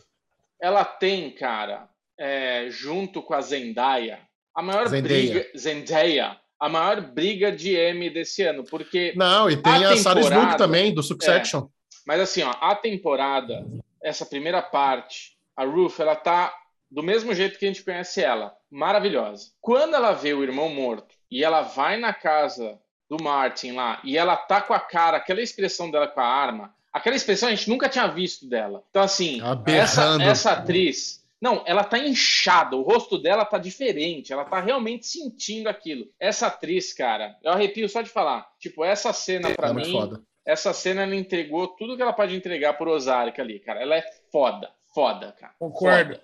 ela 0.62 0.86
tem, 0.86 1.32
cara, 1.32 1.90
é, 2.18 2.68
junto 2.70 3.22
com 3.22 3.34
a 3.34 3.42
Zendaya, 3.42 4.20
a 4.54 4.62
maior 4.62 4.88
Zendaya. 4.88 5.04
briga... 5.04 5.52
Zendaya. 5.58 6.40
A 6.58 6.70
maior 6.70 7.02
briga 7.02 7.52
de 7.52 7.76
M 7.76 8.10
desse 8.10 8.42
ano, 8.44 8.64
porque 8.64 9.14
Não, 9.16 9.50
e 9.50 9.58
tem 9.58 9.84
A 9.84 9.92
a, 9.92 9.98
Sarah 9.98 10.22
Snook 10.22 10.58
também, 10.58 10.94
do 10.94 11.04
Succession. 11.04 11.68
Mas 12.08 12.22
assim, 12.22 12.44
ó, 12.44 12.56
a 12.62 12.74
temporada, 12.74 13.66
essa 14.02 14.26
primeira 14.26 14.62
parte, 14.62 15.38
a 15.56 15.66
Ruth, 15.66 16.00
ela 16.00 16.16
tá 16.16 16.56
do 16.90 17.04
mesmo 17.04 17.34
jeito 17.34 17.60
que 17.60 17.66
a 17.66 17.68
gente 17.68 17.84
conhece 17.84 18.24
ela, 18.24 18.56
maravilhosa. 18.72 19.52
Quando 19.60 19.96
ela 19.96 20.14
vê 20.14 20.34
o 20.34 20.44
irmão 20.44 20.70
morto 20.70 21.14
e 21.30 21.44
ela 21.44 21.62
vai 21.62 21.98
na 21.98 22.14
casa 22.14 22.80
do 23.10 23.22
Martin 23.22 23.74
lá 23.74 24.00
e 24.04 24.18
ela 24.18 24.38
tá 24.38 24.62
com 24.62 24.74
a 24.74 24.80
cara, 24.80 25.18
aquela 25.18 25.42
expressão 25.42 25.92
dela 25.92 26.08
com 26.08 26.22
a 26.22 26.26
arma, 26.26 26.74
aquela 26.94 27.16
expressão 27.16 27.50
a 27.50 27.52
gente 27.54 27.70
nunca 27.70 27.90
tinha 27.90 28.08
visto 28.08 28.48
dela. 28.48 28.84
Então 28.90 29.02
assim, 29.02 29.42
essa, 29.66 30.18
essa 30.22 30.52
atriz, 30.54 31.25
não, 31.42 31.64
ela 31.68 31.84
tá 31.84 31.98
inchada, 32.00 32.76
o 32.76 32.82
rosto 32.82 33.18
dela 33.18 33.46
tá 33.46 33.58
diferente, 33.58 34.32
ela 34.34 34.46
tá 34.46 34.60
realmente 34.60 35.06
sentindo 35.06 35.68
aquilo. 35.68 36.06
Essa 36.20 36.48
atriz, 36.48 36.94
cara, 36.94 37.36
eu 37.44 37.52
arrepio 37.52 37.88
só 37.90 38.02
de 38.02 38.10
falar. 38.10 38.48
Tipo, 38.60 38.84
essa 38.84 39.12
cena 39.14 39.52
pra 39.54 39.70
É 39.70 39.74
mim, 39.74 39.92
foda. 39.92 40.22
essa 40.46 40.74
cena 40.74 41.04
ela 41.04 41.16
entregou 41.16 41.68
tudo 41.76 41.96
que 41.96 42.02
ela 42.02 42.14
pode 42.14 42.36
entregar 42.36 42.74
pro 42.74 42.92
Ozark 42.92 43.40
ali, 43.40 43.60
cara. 43.60 43.82
Ela 43.82 43.98
é 43.98 44.04
foda, 44.32 44.70
foda, 44.94 45.34
cara. 45.40 45.54
Concordo. 45.60 46.14
Foda. 46.16 46.24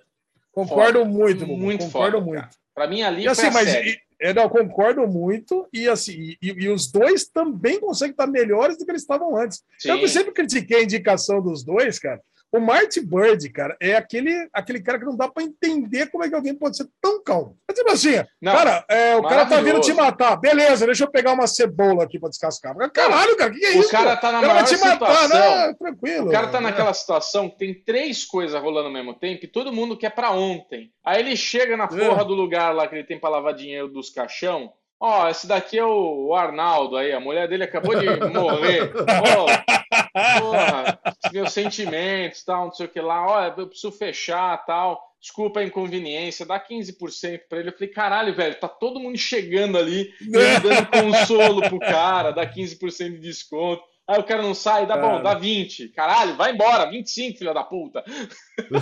Concordo 0.51 0.99
Foda. 0.99 1.09
muito, 1.09 1.45
Bubu, 1.45 1.57
Muito 1.57 1.85
concordo 1.85 2.17
foda, 2.17 2.25
muito. 2.25 2.41
cara. 2.41 2.51
Pra 2.73 2.87
mim 2.87 3.01
ali 3.03 3.21
E 3.21 3.23
foi 3.23 3.31
assim, 3.31 3.47
a 3.47 3.51
mas 3.51 3.69
série. 3.69 3.91
e- 3.91 3.99
é, 4.23 4.33
não, 4.33 4.47
concordo 4.49 5.07
muito, 5.07 5.67
e 5.73 5.89
assim, 5.89 6.35
e, 6.41 6.49
e 6.49 6.69
os 6.69 6.91
dois 6.91 7.27
também 7.27 7.79
conseguem 7.79 8.11
estar 8.11 8.27
melhores 8.27 8.77
do 8.77 8.85
que 8.85 8.91
eles 8.91 9.01
estavam 9.01 9.35
antes. 9.35 9.63
Eu 9.83 9.97
Sim. 9.99 10.07
sempre 10.07 10.31
critiquei 10.31 10.77
a 10.79 10.83
indicação 10.83 11.41
dos 11.41 11.63
dois, 11.63 11.97
cara. 11.97 12.21
O 12.51 12.59
Marty 12.59 12.99
Bird, 12.99 13.49
cara, 13.49 13.77
é 13.79 13.95
aquele, 13.95 14.49
aquele 14.51 14.81
cara 14.81 14.99
que 14.99 15.05
não 15.05 15.15
dá 15.15 15.29
pra 15.29 15.41
entender 15.41 16.07
como 16.11 16.23
é 16.23 16.27
que 16.29 16.35
alguém 16.35 16.53
pode 16.53 16.75
ser 16.75 16.85
tão 17.01 17.23
calmo. 17.23 17.57
É 17.69 17.73
tipo 17.73 17.89
assim, 17.89 18.15
Não, 18.41 18.51
cara, 18.53 18.85
é, 18.89 19.15
o 19.15 19.23
cara 19.23 19.45
tá 19.45 19.61
vindo 19.61 19.79
te 19.79 19.93
matar. 19.93 20.35
Beleza, 20.35 20.85
deixa 20.85 21.05
eu 21.05 21.09
pegar 21.11 21.31
uma 21.31 21.47
cebola 21.47 22.03
aqui 22.03 22.19
pra 22.19 22.27
descascar. 22.29 22.75
Caralho, 22.91 23.37
cara, 23.37 23.51
que, 23.51 23.59
que 23.59 23.65
é 23.65 23.69
o 23.77 23.79
isso? 23.79 23.89
cara 23.89 24.17
tá 24.17 24.31
na 24.33 24.39
O 24.39 24.41
cara 24.41 24.53
vai 24.53 24.63
maior 24.63 24.67
te 24.77 24.83
matar, 24.83 25.15
situação. 25.23 25.39
né? 25.67 25.73
Tranquilo. 25.79 26.27
O 26.27 26.31
cara 26.31 26.47
tá 26.47 26.59
naquela 26.61 26.93
situação 26.93 27.49
que 27.49 27.57
tem 27.57 27.73
três 27.73 28.25
coisas 28.25 28.61
rolando 28.61 28.87
ao 28.87 28.93
mesmo 28.93 29.13
tempo 29.13 29.45
e 29.45 29.47
todo 29.47 29.71
mundo 29.71 29.97
quer 29.97 30.09
pra 30.13 30.31
ontem. 30.31 30.91
Aí 31.05 31.21
ele 31.21 31.37
chega 31.37 31.77
na 31.77 31.87
porra 31.87 32.21
É. 32.21 32.25
do 32.25 32.33
lugar 32.33 32.75
lá 32.75 32.85
que 32.87 32.95
ele 32.95 33.05
tem 33.05 33.17
pra 33.19 33.29
lavar 33.29 33.53
dinheiro 33.53 33.87
dos 33.87 34.09
caixão. 34.09 34.73
Ó, 35.03 35.27
esse 35.27 35.47
daqui 35.47 35.79
é 35.79 35.83
o 35.83 36.31
Arnaldo 36.35 36.95
aí, 36.95 37.11
a 37.11 37.19
mulher 37.19 37.47
dele 37.47 37.63
acabou 37.63 37.99
de 37.99 38.05
morrer. 38.31 38.93
Ó, 39.35 40.39
porra, 40.39 40.99
meus 41.33 41.51
sentimentos, 41.51 42.43
tal, 42.43 42.65
não 42.65 42.71
sei 42.71 42.85
o 42.85 42.89
que 42.89 43.01
lá. 43.01 43.25
Olha, 43.25 43.51
eu 43.57 43.65
preciso 43.65 43.91
fechar, 43.91 44.63
tal. 44.63 45.01
Desculpa 45.19 45.59
a 45.59 45.63
inconveniência, 45.63 46.45
dá 46.45 46.59
15% 46.59 47.41
pra 47.49 47.59
ele. 47.59 47.69
Eu 47.69 47.73
falei, 47.73 47.87
caralho, 47.87 48.35
velho, 48.35 48.59
tá 48.59 48.67
todo 48.67 48.99
mundo 48.99 49.17
chegando 49.17 49.75
ali, 49.75 50.13
dando 50.61 50.85
consolo 50.91 51.61
pro 51.61 51.79
cara, 51.79 52.29
dá 52.29 52.45
15% 52.45 53.13
de 53.13 53.19
desconto. 53.19 53.81
Aí 54.07 54.19
o 54.19 54.23
cara 54.23 54.43
não 54.43 54.53
sai, 54.53 54.85
dá 54.85 54.97
bom, 54.97 55.23
dá 55.23 55.33
20. 55.33 55.89
Caralho, 55.89 56.35
vai 56.35 56.51
embora, 56.51 56.89
25, 56.89 57.39
filha 57.39 57.53
da 57.53 57.63
puta. 57.63 58.03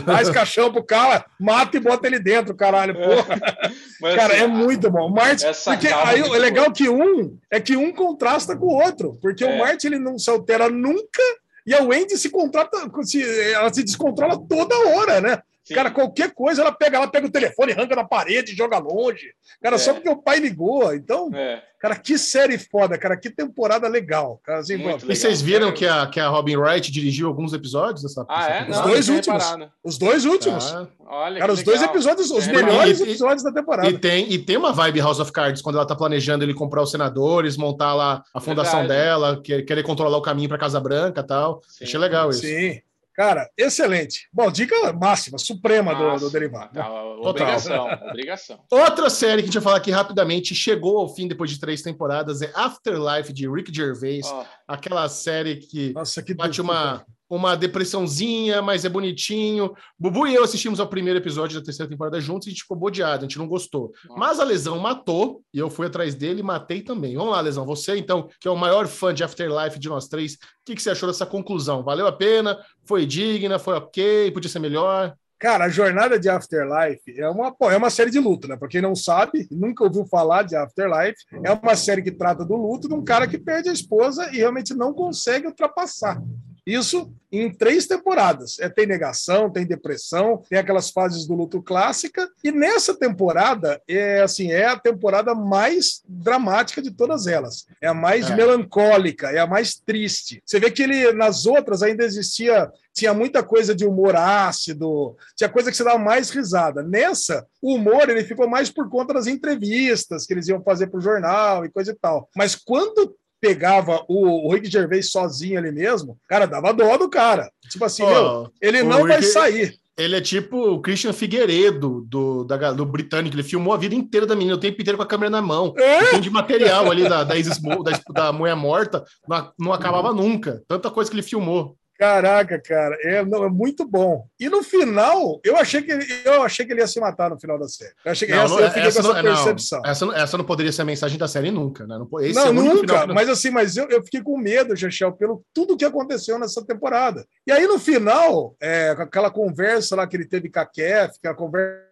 Faz 0.06 0.30
caixão 0.30 0.72
pro 0.72 0.84
cara, 0.84 1.26
mata 1.40 1.78
e 1.78 1.80
bota 1.80 2.08
ele 2.08 2.20
dentro, 2.20 2.56
caralho. 2.56 2.96
Porra. 2.96 3.40
Mas, 4.02 4.16
Cara, 4.16 4.34
assim, 4.34 4.44
é 4.44 4.48
muito 4.48 4.90
bom. 4.90 5.08
O 5.08 5.14
Martin, 5.14 5.46
essa 5.46 5.72
porque 5.72 5.88
aí 5.88 6.22
é 6.22 6.38
legal 6.38 6.72
que 6.72 6.88
um 6.90 7.38
é 7.52 7.60
que 7.60 7.76
um 7.76 7.92
contrasta 7.92 8.56
com 8.56 8.68
o 8.68 8.82
outro, 8.84 9.18
porque 9.22 9.44
É. 9.44 9.48
o 9.48 9.58
Martin 9.60 9.88
ele 9.88 10.00
não 10.00 10.18
se 10.18 10.30
altera 10.30 10.70
nunca 10.70 11.22
e 11.66 11.74
a 11.74 11.84
Wendy 11.84 12.18
se 12.18 12.30
contrata, 12.30 12.78
se, 13.04 13.22
ela 13.52 13.72
se 13.74 13.84
descontrola 13.84 14.40
toda 14.48 14.76
hora, 14.90 15.22
né? 15.22 15.40
Sim. 15.70 15.74
Cara, 15.76 15.90
qualquer 15.92 16.34
coisa 16.34 16.62
ela 16.62 16.72
pega, 16.72 16.98
ela 16.98 17.08
pega 17.08 17.28
o 17.28 17.32
telefone, 17.32 17.72
arranca 17.72 17.96
na 17.96 18.04
parede, 18.04 18.56
joga 18.56 18.78
longe. 18.78 19.28
Cara, 19.62 19.76
É. 19.76 19.80
só 19.80 19.94
porque 19.94 20.10
o 20.10 20.18
pai 20.22 20.40
ligou. 20.40 20.94
Então, 20.94 21.30
É, 21.34 21.62
cara, 21.80 21.96
que 21.96 22.18
série 22.18 22.58
foda, 22.58 22.98
cara, 22.98 23.16
que 23.18 23.30
temporada 23.30 23.88
legal. 23.88 24.40
Cara, 24.44 24.60
assim, 24.60 24.78
pô, 24.78 24.84
E 24.84 24.86
legal. 24.94 25.00
vocês 25.16 25.42
viram 25.42 25.72
que 25.72 25.86
a, 25.88 26.08
que 26.08 26.20
a 26.20 26.28
Robin 26.28 26.58
Wright 26.58 26.92
dirigiu 26.92 27.28
alguns 27.28 27.54
episódios 27.54 28.02
dessa 28.04 28.26
Ah, 28.28 28.40
dessa 28.48 28.52
é? 28.52 28.68
Não, 28.70 28.84
dois 28.84 29.08
não 29.08 29.22
tinha 29.22 29.34
últimos. 29.36 29.44
reparado. 29.46 29.72
os 29.84 29.98
dois 29.98 30.26
últimos. 30.26 30.72
Tá. 30.72 30.88
Olha, 31.12 31.40
Cara, 31.40 31.54
os 31.54 31.64
dois 31.64 31.80
legal. 31.80 31.96
episódios, 31.96 32.30
os 32.32 32.48
É. 32.48 32.52
melhores 32.52 33.00
E- 33.00 33.04
episódios 33.04 33.44
da 33.44 33.52
temporada. 33.52 33.90
E 33.90 33.98
tem, 33.98 34.32
e 34.32 34.38
tem 34.38 34.58
uma 34.58 34.72
vibe 34.72 35.00
House 35.00 35.20
of 35.20 35.32
Cards, 35.32 35.62
quando 35.62 35.76
ela 35.78 35.86
tá 35.88 35.96
planejando 35.96 36.44
ele 36.44 36.54
comprar 36.54 36.82
os 36.84 36.92
senadores, 36.92 37.58
montar 37.58 37.94
lá 37.96 38.24
a 38.34 38.40
fundação 38.40 38.80
Verdade. 38.82 39.02
dela, 39.02 39.42
que- 39.42 39.64
querer 39.64 39.84
controlar 39.84 40.18
o 40.18 40.22
caminho 40.22 40.50
pra 40.50 40.58
Casa 40.58 40.80
Branca 40.80 41.22
e 41.22 41.24
tal. 41.28 41.62
Sim. 41.68 41.84
Achei 41.86 42.00
legal 42.00 42.30
isso. 42.30 42.42
Sim. 42.42 42.80
Cara, 43.20 43.50
excelente. 43.58 44.30
Bom, 44.32 44.50
dica 44.50 44.94
máxima, 44.94 45.38
suprema 45.38 45.94
do, 45.94 46.04
Nossa, 46.04 46.24
do 46.24 46.32
derivado. 46.32 46.74
né? 46.74 46.82
tá, 46.82 47.04
Obrigação, 47.04 47.86
obrigação. 48.10 48.64
Outra 48.72 49.10
série 49.10 49.42
que 49.42 49.50
a 49.50 49.52
gente 49.52 49.56
vai 49.56 49.64
falar 49.64 49.76
aqui 49.76 49.92
rapidamente, 49.92 50.56
chegou 50.56 50.98
ao 50.98 51.14
fim 51.14 51.28
depois 51.28 51.52
de 51.52 51.60
três 51.60 51.82
temporadas, 51.82 52.42
é 52.42 52.50
Afterlife, 52.56 53.34
de 53.34 53.46
Rick 53.50 53.76
Gervais. 53.76 54.26
Ó, 54.26 54.46
Aquela 54.66 55.10
série 55.10 55.58
que 55.58 55.92
Nossa, 55.92 56.24
que 56.24 56.34
bate 56.34 56.62
uma, 56.62 57.06
uma 57.30 57.56
depressãozinha, 57.56 58.62
mas 58.62 58.84
é 58.84 58.90
bonitinho. 58.90 59.74
Bubu 59.98 60.28
e 60.28 60.34
eu 60.34 60.44
assistimos 60.44 60.80
ao 60.80 60.88
primeiro 60.88 61.20
episódio 61.20 61.60
da 61.60 61.64
terceira 61.64 61.90
temporada 61.90 62.20
juntos 62.20 62.48
e 62.48 62.50
a 62.50 62.52
gente 62.52 62.64
ficou 62.64 62.76
bodeado, 62.76 63.20
a 63.20 63.28
gente 63.28 63.38
não 63.38 63.48
gostou. 63.48 63.92
Mas 64.18 64.40
a 64.40 64.44
Lesão 64.44 64.80
matou 64.80 65.42
e 65.54 65.60
eu 65.60 65.70
fui 65.70 65.86
atrás 65.86 66.16
dele 66.16 66.40
e 66.40 66.44
matei 66.44 66.82
também. 66.82 67.16
Vamos 67.16 67.34
lá, 67.34 67.42
Lesão. 67.42 67.66
Você, 67.66 67.98
então, 67.98 68.30
que 68.40 68.48
é 68.48 68.52
o 68.52 68.58
maior 68.58 68.88
fã 68.88 69.14
de 69.14 69.24
Afterlife 69.24 69.80
de 69.80 69.88
nós 69.88 70.08
três, 70.08 70.34
o 70.34 70.38
que, 70.66 70.76
que 70.76 70.82
você 70.82 70.90
achou 70.90 71.08
dessa 71.08 71.26
conclusão? 71.26 71.84
Valeu 71.84 72.08
a 72.08 72.12
pena? 72.12 72.58
Foi 72.86 73.06
digna? 73.06 73.60
Foi 73.60 73.76
ok? 73.76 74.32
Podia 74.32 74.50
ser 74.50 74.60
melhor? 74.60 75.16
Cara, 75.40 75.66
a 75.66 75.70
jornada 75.70 76.20
de 76.20 76.28
Afterlife 76.28 77.18
é 77.18 77.30
uma, 77.30 77.50
pô, 77.50 77.72
é 77.72 77.78
uma 77.78 77.90
série 77.90 78.12
de 78.12 78.20
luto, 78.20 78.46
né? 78.46 78.58
Pra 78.58 78.68
quem 78.68 78.82
não 78.82 78.94
sabe, 78.94 79.48
nunca 79.50 79.86
ouviu 79.86 80.06
falar 80.06 80.44
de 80.44 80.54
Afterlife, 80.54 81.24
é 81.46 81.52
uma 81.54 81.78
série 81.78 82.02
que 82.02 82.12
trata 82.12 82.44
do 82.44 82.58
luto 82.58 82.90
de 82.90 82.94
um 82.94 83.02
cara 83.02 83.26
que 83.26 83.38
perde 83.38 83.70
a 83.70 83.74
esposa 83.74 84.30
e 84.34 84.38
realmente 84.38 84.74
não 84.74 84.94
consegue 84.94 85.48
ultrapassar. 85.48 86.22
Isso 86.70 87.12
em 87.32 87.52
três 87.52 87.86
temporadas. 87.88 88.60
É, 88.60 88.68
tem 88.70 88.86
negação, 88.88 89.50
tem 89.50 89.66
depressão, 89.66 90.44
tem 90.50 90.58
aquelas 90.58 90.90
fases 90.90 91.26
do 91.26 91.36
luto 91.36 91.62
clássica. 91.62 92.28
E 92.44 92.52
nessa 92.52 92.98
temporada, 92.98 93.82
é 93.88 94.22
assim, 94.22 94.52
é 94.52 94.66
a 94.66 94.80
temporada 94.80 95.34
mais 95.36 96.02
dramática 96.08 96.82
de 96.82 96.92
todas 96.92 97.28
elas. 97.28 97.66
É 97.82 97.88
a 97.88 97.94
mais 97.94 98.30
É. 98.30 98.36
melancólica, 98.36 99.30
é 99.32 99.40
a 99.40 99.48
mais 99.48 99.76
triste. 99.76 100.42
Você 100.46 100.60
vê 100.60 100.72
que 100.72 100.84
ele, 100.84 101.12
nas 101.14 101.46
outras, 101.46 101.84
ainda 101.84 102.04
existia 102.04 102.72
tinha 102.92 103.14
muita 103.14 103.42
coisa 103.42 103.74
de 103.74 103.86
humor 103.86 104.14
ácido, 104.16 105.16
tinha 105.36 105.48
coisa 105.50 105.72
que 105.72 105.78
você 105.78 105.84
dava 105.86 106.00
mais 106.00 106.30
risada. 106.32 106.84
Nessa, 106.84 107.46
o 107.62 107.76
humor 107.76 108.10
ele 108.10 108.26
ficou 108.26 108.50
mais 108.50 108.70
por 108.70 108.90
conta 108.90 109.14
das 109.14 109.26
entrevistas 109.28 110.26
que 110.26 110.34
eles 110.34 110.48
iam 110.50 110.62
fazer 110.62 110.88
para 110.88 110.98
o 110.98 111.02
jornal 111.02 111.64
e 111.64 111.70
coisa 111.70 111.92
e 111.92 111.96
tal. 111.96 112.28
Mas 112.36 112.56
quando 112.56 113.16
pegava 113.42 114.04
o, 114.08 114.48
o 114.48 114.54
Rick 114.54 114.70
Gervais 114.70 115.12
sozinho 115.12 115.58
ali 115.60 115.72
mesmo, 115.72 116.18
cara, 116.28 116.46
dava 116.46 116.74
dó 116.74 116.98
do 116.98 117.10
cara. 117.10 117.50
Tipo 117.70 117.86
assim, 117.86 118.06
meu, 118.06 118.24
Ó, 118.24 118.48
ele 118.62 118.84
não 118.84 119.02
vai 119.08 119.20
Rick- 119.20 119.32
sair. 119.32 119.80
Ele 119.98 120.16
é 120.16 120.22
tipo 120.22 120.58
o 120.58 120.82
Christian 120.82 121.12
Figueiredo 121.12 122.06
do, 122.08 122.46
da, 122.46 122.72
do 122.72 122.86
britânico. 122.86 123.36
Ele 123.36 123.44
filmou 123.44 123.74
a 123.74 123.78
vida 123.78 123.94
inteira 123.94 124.26
da 124.26 124.34
menina, 124.34 124.56
o 124.56 124.60
tempo 124.60 124.82
inteiro 124.82 124.96
com 124.96 125.04
a 125.04 125.06
câmera 125.06 125.30
na 125.30 125.42
mão. 125.42 125.74
É? 125.78 126.18
De 126.18 126.30
material 126.30 126.90
ali 126.90 127.04
da, 127.04 127.26
da, 127.26 127.36
da, 127.36 128.14
da 128.14 128.32
mulher 128.32 128.56
morta 128.56 129.04
não, 129.28 129.52
não 129.60 129.74
acabava 129.74 130.14
nunca. 130.14 130.64
Tanta 130.70 130.90
coisa 130.90 131.12
que 131.12 131.16
ele 131.18 131.22
filmou. 131.22 131.76
Caraca, 132.00 132.58
cara, 132.62 132.98
é, 133.04 133.26
não, 133.26 133.44
é 133.44 133.50
muito 133.50 133.86
bom. 133.86 134.26
E 134.40 134.48
no 134.48 134.64
final, 134.64 135.38
eu 135.44 135.58
achei 135.58 135.82
que 135.82 135.92
ele, 135.92 136.06
eu 136.24 136.42
achei 136.44 136.66
que 136.66 136.72
ele 136.72 136.80
ia 136.80 136.88
se 136.88 136.98
matar 136.98 137.30
no 137.30 137.38
final 137.38 137.60
da 137.60 137.68
série. 137.68 137.92
Eu 138.06 138.12
achei 138.14 138.26
que 138.26 138.34
Não, 138.34 138.44
essa, 138.44 138.54
não, 138.54 138.60
eu 138.62 138.68
fiquei 138.70 138.82
com 138.84 138.88
essa 138.88 139.02
não- 139.14 139.22
percepção. 139.22 139.82
essa, 139.86 140.06
não- 140.06 140.14
essa 140.16 140.38
não 140.38 140.46
poderia 140.46 140.72
ser 140.72 140.84
a 140.84 140.86
mensagem 140.86 141.18
da 141.18 141.28
série 141.28 141.52
nunca, 141.52 141.86
né? 141.86 141.98
Não, 141.98 142.08
esse 142.22 142.36
não, 142.40 142.48
é 142.48 142.52
nunca. 142.54 143.06
Mas 143.08 143.28
assim, 143.28 143.50
mas 143.50 143.76
eu, 143.76 143.90
eu 143.90 144.02
fiquei 144.02 144.22
com 144.24 144.38
medo, 144.38 144.78
Chechel, 144.78 145.12
pelo 145.12 145.44
tudo 145.54 145.76
que 145.76 145.84
aconteceu 145.84 146.40
nessa 146.40 146.66
temporada. 146.66 147.26
E 147.46 147.52
aí, 147.52 147.68
no 147.68 147.78
final, 147.78 148.56
é, 148.62 148.92
aquela 148.98 149.30
conversa 149.30 149.98
lá 149.98 150.08
que 150.08 150.16
ele 150.16 150.26
teve 150.26 150.50
com 150.50 150.60
a 150.62 150.66
Kef, 150.66 151.18
aquela 151.20 151.36
conversa. 151.36 151.84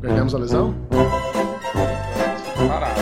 Perdemos 0.00 0.34
a 0.34 0.38
lesão? 0.38 0.74
Parado. 2.66 3.01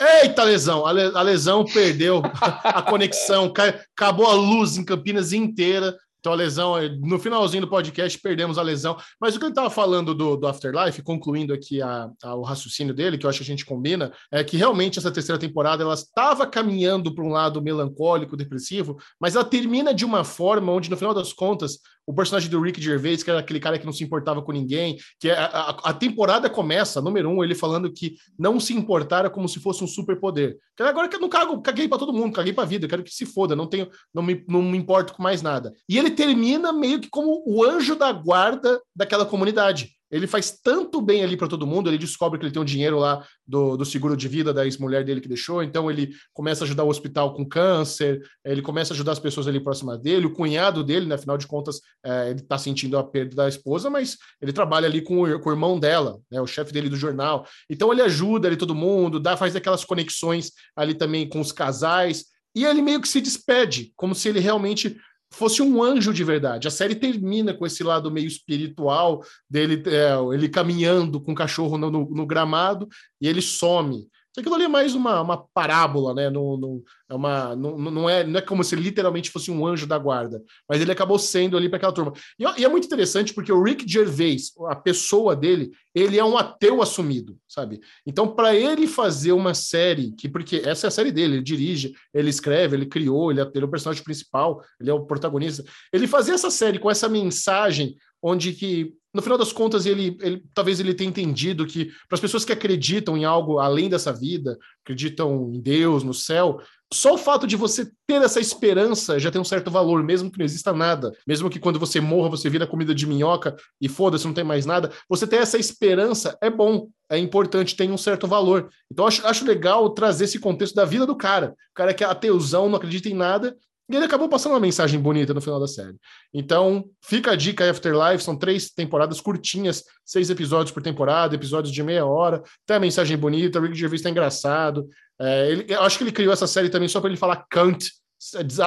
Eita, 0.00 0.44
lesão! 0.44 0.86
A, 0.86 0.92
le- 0.92 1.12
a 1.14 1.22
lesão 1.22 1.64
perdeu 1.64 2.22
a 2.62 2.82
conexão, 2.82 3.50
ca- 3.52 3.80
acabou 3.96 4.26
a 4.26 4.32
luz 4.34 4.76
em 4.76 4.84
Campinas 4.84 5.32
inteira. 5.32 5.96
Então 6.20 6.32
a 6.32 6.36
lesão, 6.36 6.74
no 7.00 7.16
finalzinho 7.18 7.62
do 7.62 7.68
podcast, 7.70 8.18
perdemos 8.20 8.58
a 8.58 8.62
lesão. 8.62 8.96
Mas 9.20 9.34
o 9.34 9.38
que 9.38 9.44
ele 9.44 9.52
estava 9.52 9.70
falando 9.70 10.12
do, 10.14 10.36
do 10.36 10.46
Afterlife, 10.48 11.00
concluindo 11.02 11.54
aqui 11.54 11.80
a, 11.80 12.10
a, 12.22 12.34
o 12.34 12.42
raciocínio 12.42 12.92
dele, 12.92 13.16
que 13.16 13.24
eu 13.24 13.30
acho 13.30 13.38
que 13.38 13.44
a 13.44 13.46
gente 13.46 13.64
combina, 13.64 14.12
é 14.30 14.42
que 14.42 14.56
realmente 14.56 14.98
essa 14.98 15.12
terceira 15.12 15.38
temporada 15.38 15.82
ela 15.84 15.94
estava 15.94 16.44
caminhando 16.44 17.14
para 17.14 17.24
um 17.24 17.30
lado 17.30 17.62
melancólico, 17.62 18.36
depressivo, 18.36 18.96
mas 19.20 19.36
ela 19.36 19.44
termina 19.44 19.94
de 19.94 20.04
uma 20.04 20.24
forma 20.24 20.72
onde, 20.72 20.90
no 20.90 20.96
final 20.96 21.14
das 21.14 21.32
contas, 21.32 21.78
o 22.08 22.14
personagem 22.14 22.48
do 22.48 22.58
Rick 22.58 22.80
Gervais, 22.80 23.22
que 23.22 23.28
era 23.28 23.38
aquele 23.38 23.60
cara 23.60 23.78
que 23.78 23.84
não 23.84 23.92
se 23.92 24.02
importava 24.02 24.40
com 24.40 24.50
ninguém, 24.50 24.96
que 25.20 25.28
é, 25.28 25.34
a, 25.34 25.44
a, 25.44 25.90
a 25.90 25.92
temporada 25.92 26.48
começa, 26.48 27.02
número 27.02 27.28
um, 27.28 27.44
ele 27.44 27.54
falando 27.54 27.92
que 27.92 28.16
não 28.38 28.58
se 28.58 28.72
importara 28.72 29.28
como 29.28 29.46
se 29.46 29.60
fosse 29.60 29.84
um 29.84 29.86
superpoder. 29.86 30.56
Agora 30.80 31.06
que 31.06 31.16
eu 31.16 31.20
não 31.20 31.28
cago, 31.28 31.60
caguei 31.60 31.86
para 31.86 31.98
todo 31.98 32.14
mundo, 32.14 32.32
caguei 32.32 32.54
para 32.54 32.64
a 32.64 32.66
vida, 32.66 32.88
quero 32.88 33.04
que 33.04 33.12
se 33.12 33.26
foda, 33.26 33.54
não 33.54 33.66
tenho, 33.66 33.90
não 34.14 34.22
me, 34.22 34.42
não 34.48 34.62
me 34.62 34.78
importo 34.78 35.12
com 35.12 35.22
mais 35.22 35.42
nada. 35.42 35.74
E 35.86 35.98
ele 35.98 36.10
termina 36.10 36.72
meio 36.72 36.98
que 36.98 37.10
como 37.10 37.42
o 37.46 37.62
anjo 37.62 37.94
da 37.94 38.10
guarda 38.10 38.80
daquela 38.96 39.26
comunidade. 39.26 39.97
Ele 40.10 40.26
faz 40.26 40.50
tanto 40.62 41.00
bem 41.00 41.22
ali 41.22 41.36
para 41.36 41.48
todo 41.48 41.66
mundo, 41.66 41.88
ele 41.90 41.98
descobre 41.98 42.38
que 42.38 42.44
ele 42.44 42.52
tem 42.52 42.62
um 42.62 42.64
dinheiro 42.64 42.98
lá 42.98 43.24
do, 43.46 43.76
do 43.76 43.84
seguro 43.84 44.16
de 44.16 44.26
vida 44.28 44.52
da 44.52 44.64
ex-mulher 44.64 45.04
dele 45.04 45.20
que 45.20 45.28
deixou, 45.28 45.62
então 45.62 45.90
ele 45.90 46.12
começa 46.32 46.64
a 46.64 46.66
ajudar 46.66 46.84
o 46.84 46.88
hospital 46.88 47.34
com 47.34 47.44
câncer, 47.46 48.20
ele 48.44 48.62
começa 48.62 48.92
a 48.92 48.94
ajudar 48.94 49.12
as 49.12 49.18
pessoas 49.18 49.46
ali 49.46 49.60
próximas 49.60 50.00
dele, 50.00 50.26
o 50.26 50.32
cunhado 50.32 50.82
dele, 50.82 51.06
né, 51.06 51.14
afinal 51.14 51.36
de 51.36 51.46
contas, 51.46 51.80
é, 52.04 52.30
ele 52.30 52.40
está 52.40 52.58
sentindo 52.58 52.96
a 52.96 53.04
perda 53.04 53.36
da 53.36 53.48
esposa, 53.48 53.90
mas 53.90 54.16
ele 54.40 54.52
trabalha 54.52 54.86
ali 54.86 55.02
com 55.02 55.22
o, 55.22 55.40
com 55.40 55.50
o 55.50 55.52
irmão 55.52 55.78
dela, 55.78 56.18
né, 56.30 56.40
o 56.40 56.46
chefe 56.46 56.72
dele 56.72 56.88
do 56.88 56.96
jornal, 56.96 57.46
então 57.68 57.92
ele 57.92 58.02
ajuda 58.02 58.48
ali 58.48 58.56
todo 58.56 58.74
mundo, 58.74 59.20
dá, 59.20 59.36
faz 59.36 59.54
aquelas 59.54 59.84
conexões 59.84 60.52
ali 60.74 60.94
também 60.94 61.28
com 61.28 61.40
os 61.40 61.52
casais, 61.52 62.26
e 62.54 62.64
ele 62.64 62.82
meio 62.82 63.00
que 63.00 63.08
se 63.08 63.20
despede, 63.20 63.92
como 63.94 64.14
se 64.14 64.28
ele 64.28 64.40
realmente 64.40 64.98
fosse 65.30 65.62
um 65.62 65.82
anjo 65.82 66.12
de 66.12 66.24
verdade. 66.24 66.68
A 66.68 66.70
série 66.70 66.94
termina 66.94 67.54
com 67.54 67.66
esse 67.66 67.82
lado 67.82 68.10
meio 68.10 68.26
espiritual 68.26 69.22
dele, 69.48 69.82
é, 69.86 70.34
ele 70.34 70.48
caminhando 70.48 71.20
com 71.20 71.32
o 71.32 71.34
cachorro 71.34 71.76
no, 71.76 71.90
no, 71.90 72.08
no, 72.10 72.26
gramado 72.26 72.88
e 73.20 73.28
ele 73.28 73.42
some. 73.42 74.08
Aquilo 74.38 74.54
ali 74.54 74.64
é 74.64 74.68
mais 74.68 74.94
uma, 74.94 75.20
uma 75.20 75.36
parábola, 75.36 76.14
né? 76.14 76.30
No, 76.30 76.82
é 77.08 77.14
uma, 77.14 77.56
não, 77.56 77.78
não, 77.78 78.10
é, 78.10 78.24
não 78.24 78.38
é 78.38 78.42
como 78.42 78.62
se 78.62 78.76
literalmente 78.76 79.30
fosse 79.30 79.50
um 79.50 79.66
anjo 79.66 79.86
da 79.86 79.98
guarda, 79.98 80.42
mas 80.68 80.80
ele 80.80 80.92
acabou 80.92 81.18
sendo 81.18 81.56
ali 81.56 81.68
para 81.68 81.78
aquela 81.78 81.92
turma. 81.92 82.12
E, 82.38 82.44
e, 82.60 82.64
é 82.64 82.68
muito 82.68 82.84
interessante 82.84 83.32
porque 83.32 83.52
o 83.52 83.62
Rick 83.62 83.90
Gervais, 83.90 84.52
a 84.68 84.76
pessoa 84.76 85.34
dele, 85.34 85.70
ele 85.94 86.18
é 86.18 86.24
um 86.24 86.36
ateu 86.36 86.82
assumido, 86.82 87.38
sabe? 87.48 87.80
Então, 88.06 88.28
para 88.28 88.54
ele 88.54 88.86
fazer 88.86 89.32
uma 89.32 89.54
série, 89.54 90.12
que 90.12 90.28
porque 90.28 90.62
essa 90.64 90.86
é 90.86 90.88
a 90.88 90.90
série 90.90 91.10
dele, 91.10 91.36
ele 91.36 91.42
dirige, 91.42 91.94
ele 92.12 92.30
escreve, 92.30 92.76
ele 92.76 92.86
criou, 92.86 93.30
ele 93.30 93.40
é, 93.40 93.50
ele 93.54 93.64
é 93.64 93.66
o 93.66 93.70
personagem 93.70 94.04
principal, 94.04 94.62
ele 94.80 94.90
é 94.90 94.94
o 94.94 95.06
protagonista. 95.06 95.64
Ele 95.92 96.06
fazer 96.06 96.32
essa 96.32 96.50
série 96.50 96.78
com 96.78 96.90
essa 96.90 97.08
mensagem 97.08 97.96
onde 98.22 98.52
que 98.52 98.94
no 99.14 99.22
final 99.22 99.38
das 99.38 99.52
contas, 99.52 99.86
ele, 99.86 100.16
ele 100.20 100.44
talvez 100.52 100.78
ele 100.78 100.94
tenha 100.94 101.08
entendido 101.08 101.66
que 101.66 101.86
para 102.08 102.16
as 102.16 102.20
pessoas 102.20 102.44
que 102.44 102.52
acreditam 102.52 103.16
em 103.16 103.24
algo 103.24 103.58
além 103.58 103.88
dessa 103.88 104.12
vida, 104.12 104.56
acreditam 104.84 105.50
em 105.52 105.60
Deus, 105.60 106.04
no 106.04 106.12
céu, 106.12 106.60
só 106.92 107.14
o 107.14 107.18
fato 107.18 107.46
de 107.46 107.56
você 107.56 107.90
ter 108.06 108.22
essa 108.22 108.40
esperança 108.40 109.18
já 109.18 109.30
tem 109.30 109.40
um 109.40 109.44
certo 109.44 109.70
valor, 109.70 110.02
mesmo 110.02 110.30
que 110.30 110.38
não 110.38 110.44
exista 110.44 110.72
nada. 110.72 111.12
Mesmo 111.26 111.50
que 111.50 111.58
quando 111.58 111.78
você 111.78 112.00
morra, 112.00 112.30
você 112.30 112.48
vira 112.48 112.66
comida 112.66 112.94
de 112.94 113.06
minhoca 113.06 113.56
e 113.80 113.88
foda-se, 113.88 114.26
não 114.26 114.32
tem 114.32 114.44
mais 114.44 114.64
nada. 114.64 114.90
Você 115.08 115.26
ter 115.26 115.36
essa 115.36 115.58
esperança 115.58 116.36
é 116.40 116.48
bom, 116.48 116.88
é 117.10 117.18
importante, 117.18 117.76
tem 117.76 117.90
um 117.90 117.98
certo 117.98 118.26
valor. 118.26 118.70
Então, 118.90 119.06
acho, 119.06 119.26
acho 119.26 119.44
legal 119.44 119.90
trazer 119.90 120.24
esse 120.24 120.38
contexto 120.38 120.74
da 120.74 120.84
vida 120.84 121.04
do 121.04 121.16
cara. 121.16 121.54
O 121.72 121.74
cara 121.74 121.92
que 121.92 122.02
é 122.02 122.06
ateuzão, 122.06 122.68
não 122.68 122.76
acredita 122.76 123.08
em 123.08 123.14
nada, 123.14 123.54
e 123.88 123.96
ele 123.96 124.04
acabou 124.04 124.28
passando 124.28 124.52
uma 124.52 124.60
mensagem 124.60 125.00
bonita 125.00 125.32
no 125.32 125.40
final 125.40 125.58
da 125.58 125.66
série. 125.66 125.96
Então, 126.32 126.84
fica 127.02 127.32
a 127.32 127.36
dica 127.36 127.68
Afterlife, 127.70 128.22
são 128.22 128.36
três 128.36 128.70
temporadas 128.70 129.20
curtinhas, 129.20 129.82
seis 130.04 130.28
episódios 130.28 130.72
por 130.72 130.82
temporada, 130.82 131.34
episódios 131.34 131.72
de 131.72 131.82
meia 131.82 132.04
hora, 132.04 132.42
tem 132.66 132.76
a 132.76 132.80
mensagem 132.80 133.16
bonita, 133.16 133.58
o 133.58 133.62
Rick 133.62 133.76
Gervais 133.76 134.02
tá 134.02 134.10
engraçado. 134.10 134.86
É, 135.18 135.50
ele, 135.50 135.66
eu 135.68 135.80
acho 135.82 135.96
que 135.96 136.04
ele 136.04 136.12
criou 136.12 136.32
essa 136.32 136.46
série 136.46 136.68
também 136.68 136.88
só 136.88 137.00
para 137.00 137.08
ele 137.08 137.18
falar 137.18 137.46
cunt, 137.50 137.86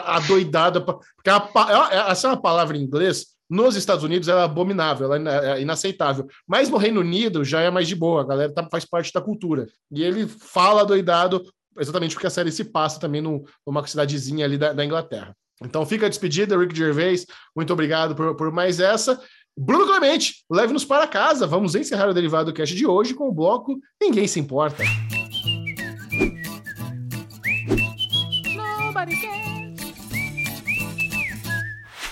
adoidada, 0.06 0.81
porque 0.81 1.30
é 1.30 1.34
uma, 1.34 1.91
é, 1.91 2.11
essa 2.11 2.27
é 2.27 2.31
uma 2.31 2.41
palavra 2.41 2.76
em 2.76 2.81
inglês, 2.81 3.27
nos 3.52 3.76
Estados 3.76 4.06
Unidos 4.06 4.30
ela 4.30 4.41
é 4.41 4.45
abominável, 4.45 5.14
ela 5.14 5.57
é 5.57 5.61
inaceitável. 5.61 6.26
Mas 6.48 6.69
no 6.69 6.77
Reino 6.77 7.02
Unido 7.02 7.43
já 7.43 7.60
é 7.60 7.69
mais 7.69 7.85
de 7.85 7.95
boa, 7.95 8.22
a 8.22 8.26
galera 8.26 8.53
tá, 8.53 8.65
faz 8.72 8.85
parte 8.85 9.11
da 9.11 9.19
cultura. 9.19 9.68
E 9.91 10.02
ele 10.02 10.26
fala 10.26 10.85
doidado 10.85 11.43
exatamente 11.82 12.14
porque 12.14 12.28
a 12.28 12.30
série 12.30 12.52
se 12.52 12.66
passa 12.66 12.99
também 12.99 13.22
no, 13.22 13.44
numa 13.66 13.86
cidadezinha 13.86 14.45
ali 14.45 14.58
da, 14.58 14.72
da, 14.72 14.86
Inglaterra. 14.86 15.36
Então 15.62 15.86
fica 15.86 16.06
a 16.06 16.10
despedida, 16.10 16.58
Rick 16.58 16.76
Gervais, 16.76 17.26
muito 17.56 17.74
obrigado 17.74 18.16
por, 18.16 18.36
por 18.36 18.52
mais 18.52 18.80
essa. 18.80 19.22
Bruno 19.58 19.86
Clemente, 19.86 20.45
leve-nos 20.49 20.86
para 20.86 21.08
casa. 21.08 21.45
Vamos 21.45 21.76
encerrar 21.76 22.10
o 22.10 22.14
Derivado 22.14 22.53
Cast 22.53 22.76
de 22.76 22.86
hoje 22.88 23.14
com 23.14 23.28
o 23.28 23.34
bloco 23.34 23.80
Ninguém 24.02 24.28
Se 24.28 24.40
Importa. 24.40 24.84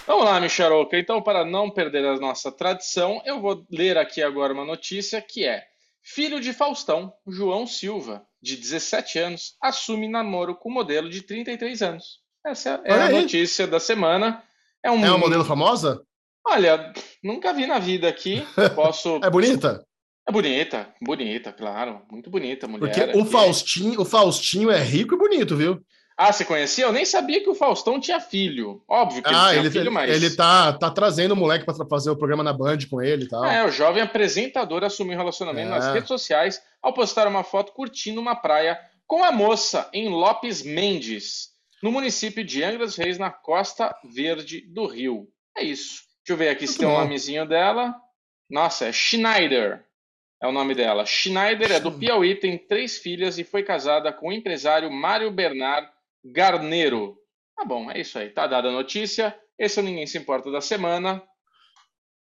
Vamos 0.05 0.25
lá, 0.25 0.39
Micharoca. 0.41 0.97
Então, 0.97 1.21
para 1.21 1.45
não 1.45 1.69
perder 1.69 2.03
a 2.03 2.17
nossa 2.17 2.51
tradição, 2.51 3.21
eu 3.25 3.39
vou 3.39 3.65
ler 3.71 3.97
aqui 3.97 4.21
agora 4.21 4.51
uma 4.51 4.65
notícia 4.65 5.21
que 5.21 5.45
é 5.45 5.63
Filho 6.01 6.41
de 6.41 6.51
Faustão, 6.51 7.13
João 7.27 7.67
Silva, 7.67 8.25
de 8.41 8.55
17 8.55 9.19
anos, 9.19 9.55
assume 9.61 10.07
namoro 10.07 10.55
com 10.55 10.71
modelo 10.71 11.09
de 11.09 11.21
33 11.21 11.81
anos. 11.81 12.19
Essa 12.45 12.81
é 12.85 12.93
Olha 12.93 13.03
a 13.03 13.07
aí. 13.07 13.21
notícia 13.21 13.67
da 13.67 13.79
semana. 13.79 14.41
É, 14.83 14.89
um... 14.89 15.03
é 15.03 15.09
uma 15.09 15.17
modelo 15.17 15.43
famosa? 15.43 16.01
Olha, 16.45 16.93
nunca 17.23 17.53
vi 17.53 17.67
na 17.67 17.79
vida 17.79 18.07
aqui. 18.07 18.45
Posso. 18.75 19.19
é 19.23 19.29
bonita? 19.29 19.85
É 20.27 20.31
bonita, 20.31 20.93
bonita, 21.01 21.51
claro. 21.51 22.01
Muito 22.09 22.29
bonita 22.29 22.65
a 22.65 22.69
mulher. 22.69 22.93
Porque 22.93 23.17
o 23.17 23.25
Faustinho, 23.25 23.99
o 23.99 24.05
Faustinho 24.05 24.69
é 24.69 24.81
rico 24.81 25.15
e 25.15 25.17
bonito, 25.17 25.57
viu? 25.57 25.83
Ah, 26.21 26.33
você 26.33 26.43
conhecia? 26.43 26.83
Eu 26.83 26.91
nem 26.91 27.05
sabia 27.05 27.41
que 27.41 27.49
o 27.49 27.55
Faustão 27.55 27.97
tinha 27.97 28.19
filho. 28.19 28.83
Óbvio 28.89 29.23
que 29.23 29.33
ah, 29.33 29.53
ele 29.53 29.69
tinha 29.69 29.71
filho, 29.71 29.89
mas. 29.89 30.13
Ele 30.13 30.35
tá, 30.35 30.73
tá 30.73 30.91
trazendo 30.91 31.31
o 31.31 31.35
moleque 31.35 31.63
para 31.63 31.73
fazer 31.85 32.09
o 32.09 32.15
programa 32.17 32.43
na 32.43 32.51
Band 32.51 32.79
com 32.89 33.01
ele 33.01 33.23
e 33.23 33.27
tal. 33.29 33.45
É, 33.45 33.65
o 33.65 33.71
jovem 33.71 34.03
apresentador 34.03 34.83
assumiu 34.83 35.13
um 35.13 35.17
relacionamento 35.17 35.71
é. 35.71 35.75
nas 35.75 35.93
redes 35.93 36.09
sociais 36.09 36.61
ao 36.81 36.91
postar 36.91 37.25
uma 37.25 37.41
foto 37.41 37.71
curtindo 37.71 38.19
uma 38.19 38.35
praia 38.35 38.77
com 39.07 39.23
a 39.23 39.31
moça 39.31 39.89
em 39.93 40.09
Lopes 40.09 40.61
Mendes, 40.61 41.51
no 41.81 41.89
município 41.89 42.43
de 42.43 42.65
Angra 42.65 42.85
dos 42.85 42.97
Reis, 42.97 43.17
na 43.17 43.31
costa 43.31 43.95
verde 44.03 44.59
do 44.59 44.87
Rio. 44.87 45.25
É 45.57 45.63
isso. 45.63 46.01
Deixa 46.17 46.33
eu 46.33 46.35
ver 46.35 46.49
aqui 46.49 46.65
Muito 46.65 46.73
se 46.73 46.79
tem 46.79 46.87
um 46.89 46.99
nomezinho 46.99 47.47
dela. 47.47 47.95
Nossa, 48.49 48.87
é 48.87 48.91
Schneider. 48.91 49.85
É 50.43 50.47
o 50.47 50.51
nome 50.51 50.75
dela. 50.75 51.05
Schneider 51.05 51.71
é 51.71 51.79
do 51.79 51.93
Piauí, 51.93 52.35
tem 52.35 52.57
três 52.57 52.97
filhas 52.97 53.39
e 53.39 53.45
foi 53.45 53.63
casada 53.63 54.11
com 54.11 54.27
o 54.27 54.33
empresário 54.33 54.91
Mário 54.91 55.31
Bernard 55.31 55.89
Garneiro. 56.23 57.17
Tá 57.55 57.65
bom, 57.65 57.89
é 57.91 57.99
isso 57.99 58.17
aí. 58.17 58.29
Tá 58.29 58.47
dada 58.47 58.69
a 58.69 58.71
notícia. 58.71 59.37
Esse 59.57 59.79
é 59.79 59.81
o 59.81 59.85
Ninguém 59.85 60.07
Se 60.07 60.17
Importa 60.17 60.49
da 60.51 60.61
semana. 60.61 61.21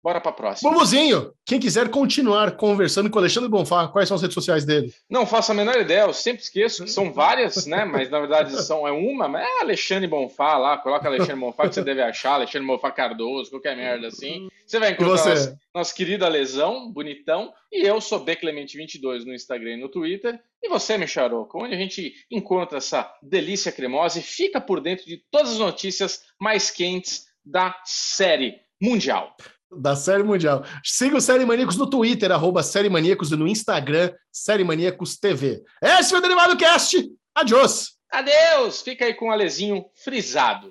Bora 0.07 0.21
para 0.21 0.31
a 0.31 0.35
próxima. 0.35 0.71
Bobozinho, 0.71 1.33
quem 1.45 1.59
quiser 1.59 1.91
continuar 1.91 2.53
conversando 2.53 3.11
com 3.11 3.17
o 3.17 3.19
Alexandre 3.19 3.51
Bonfá, 3.51 3.89
quais 3.89 4.07
são 4.07 4.15
as 4.15 4.23
redes 4.23 4.35
sociais 4.35 4.65
dele? 4.65 4.95
Não 5.11 5.27
faço 5.27 5.51
a 5.51 5.55
menor 5.55 5.77
ideia, 5.81 6.03
eu 6.03 6.13
sempre 6.13 6.43
esqueço 6.43 6.85
que 6.85 6.91
são 6.91 7.13
várias, 7.13 7.67
né? 7.67 7.85
Mas 7.85 8.09
na 8.09 8.21
verdade 8.21 8.53
são 8.63 8.87
é 8.87 8.93
uma, 8.93 9.27
mas 9.27 9.45
é 9.45 9.63
Alexandre 9.63 10.07
Bonfá 10.07 10.57
lá, 10.59 10.79
coloca 10.79 11.09
Alexandre 11.09 11.41
Bonfá 11.41 11.69
que 11.69 11.75
você 11.75 11.83
deve 11.83 12.03
achar, 12.03 12.35
Alexandre 12.35 12.69
Bonfá 12.69 12.93
Cardoso, 12.93 13.51
qualquer 13.51 13.77
merda 13.77 14.07
assim. 14.07 14.47
Você 14.65 14.79
vai 14.79 14.93
encontrar 14.93 15.29
nosso, 15.29 15.59
nosso 15.75 15.95
querido 15.95 16.25
Alesão, 16.25 16.89
bonitão, 16.93 17.53
e 17.73 17.85
eu 17.85 18.01
sou 18.01 18.25
Bclemente22 18.25 19.25
no 19.25 19.35
Instagram 19.35 19.73
e 19.73 19.81
no 19.81 19.89
Twitter. 19.89 20.41
E 20.67 20.69
você, 20.69 20.99
Micharoco, 20.99 21.63
onde 21.63 21.77
a 21.77 21.79
gente 21.79 22.13
encontra 22.29 22.79
essa 22.79 23.09
delícia 23.23 23.71
cremosa 23.71 24.19
e 24.19 24.23
fica 24.23 24.61
por 24.61 24.81
dentro 24.81 25.07
de 25.07 25.23
todas 25.31 25.53
as 25.53 25.59
notícias 25.59 26.23
mais 26.41 26.73
quentes 26.73 27.27
da 27.45 27.81
série 27.85 28.57
mundial 28.83 29.35
da 29.79 29.97
Série 29.97 30.23
Mundial. 30.23 30.65
Siga 30.83 31.17
o 31.17 31.21
Série 31.21 31.45
Maníacos 31.45 31.77
no 31.77 31.91
Twitter, 31.91 32.31
arroba 32.31 32.63
Série 32.63 32.89
Maníacos, 32.89 33.33
e 33.33 33.37
no 33.37 33.49
Instagram, 33.49 34.13
Série 34.33 34.63
Maníacos 34.63 35.19
TV. 35.19 35.61
Esse 35.83 36.11
foi 36.11 36.21
o 36.21 36.23
Derivado 36.23 36.57
Cast. 36.57 37.05
Adiós. 37.35 37.97
Adeus. 38.11 38.81
Fica 38.81 39.05
aí 39.05 39.13
com 39.13 39.27
o 39.27 39.33
Alezinho 39.33 39.85
frisado. 39.93 40.71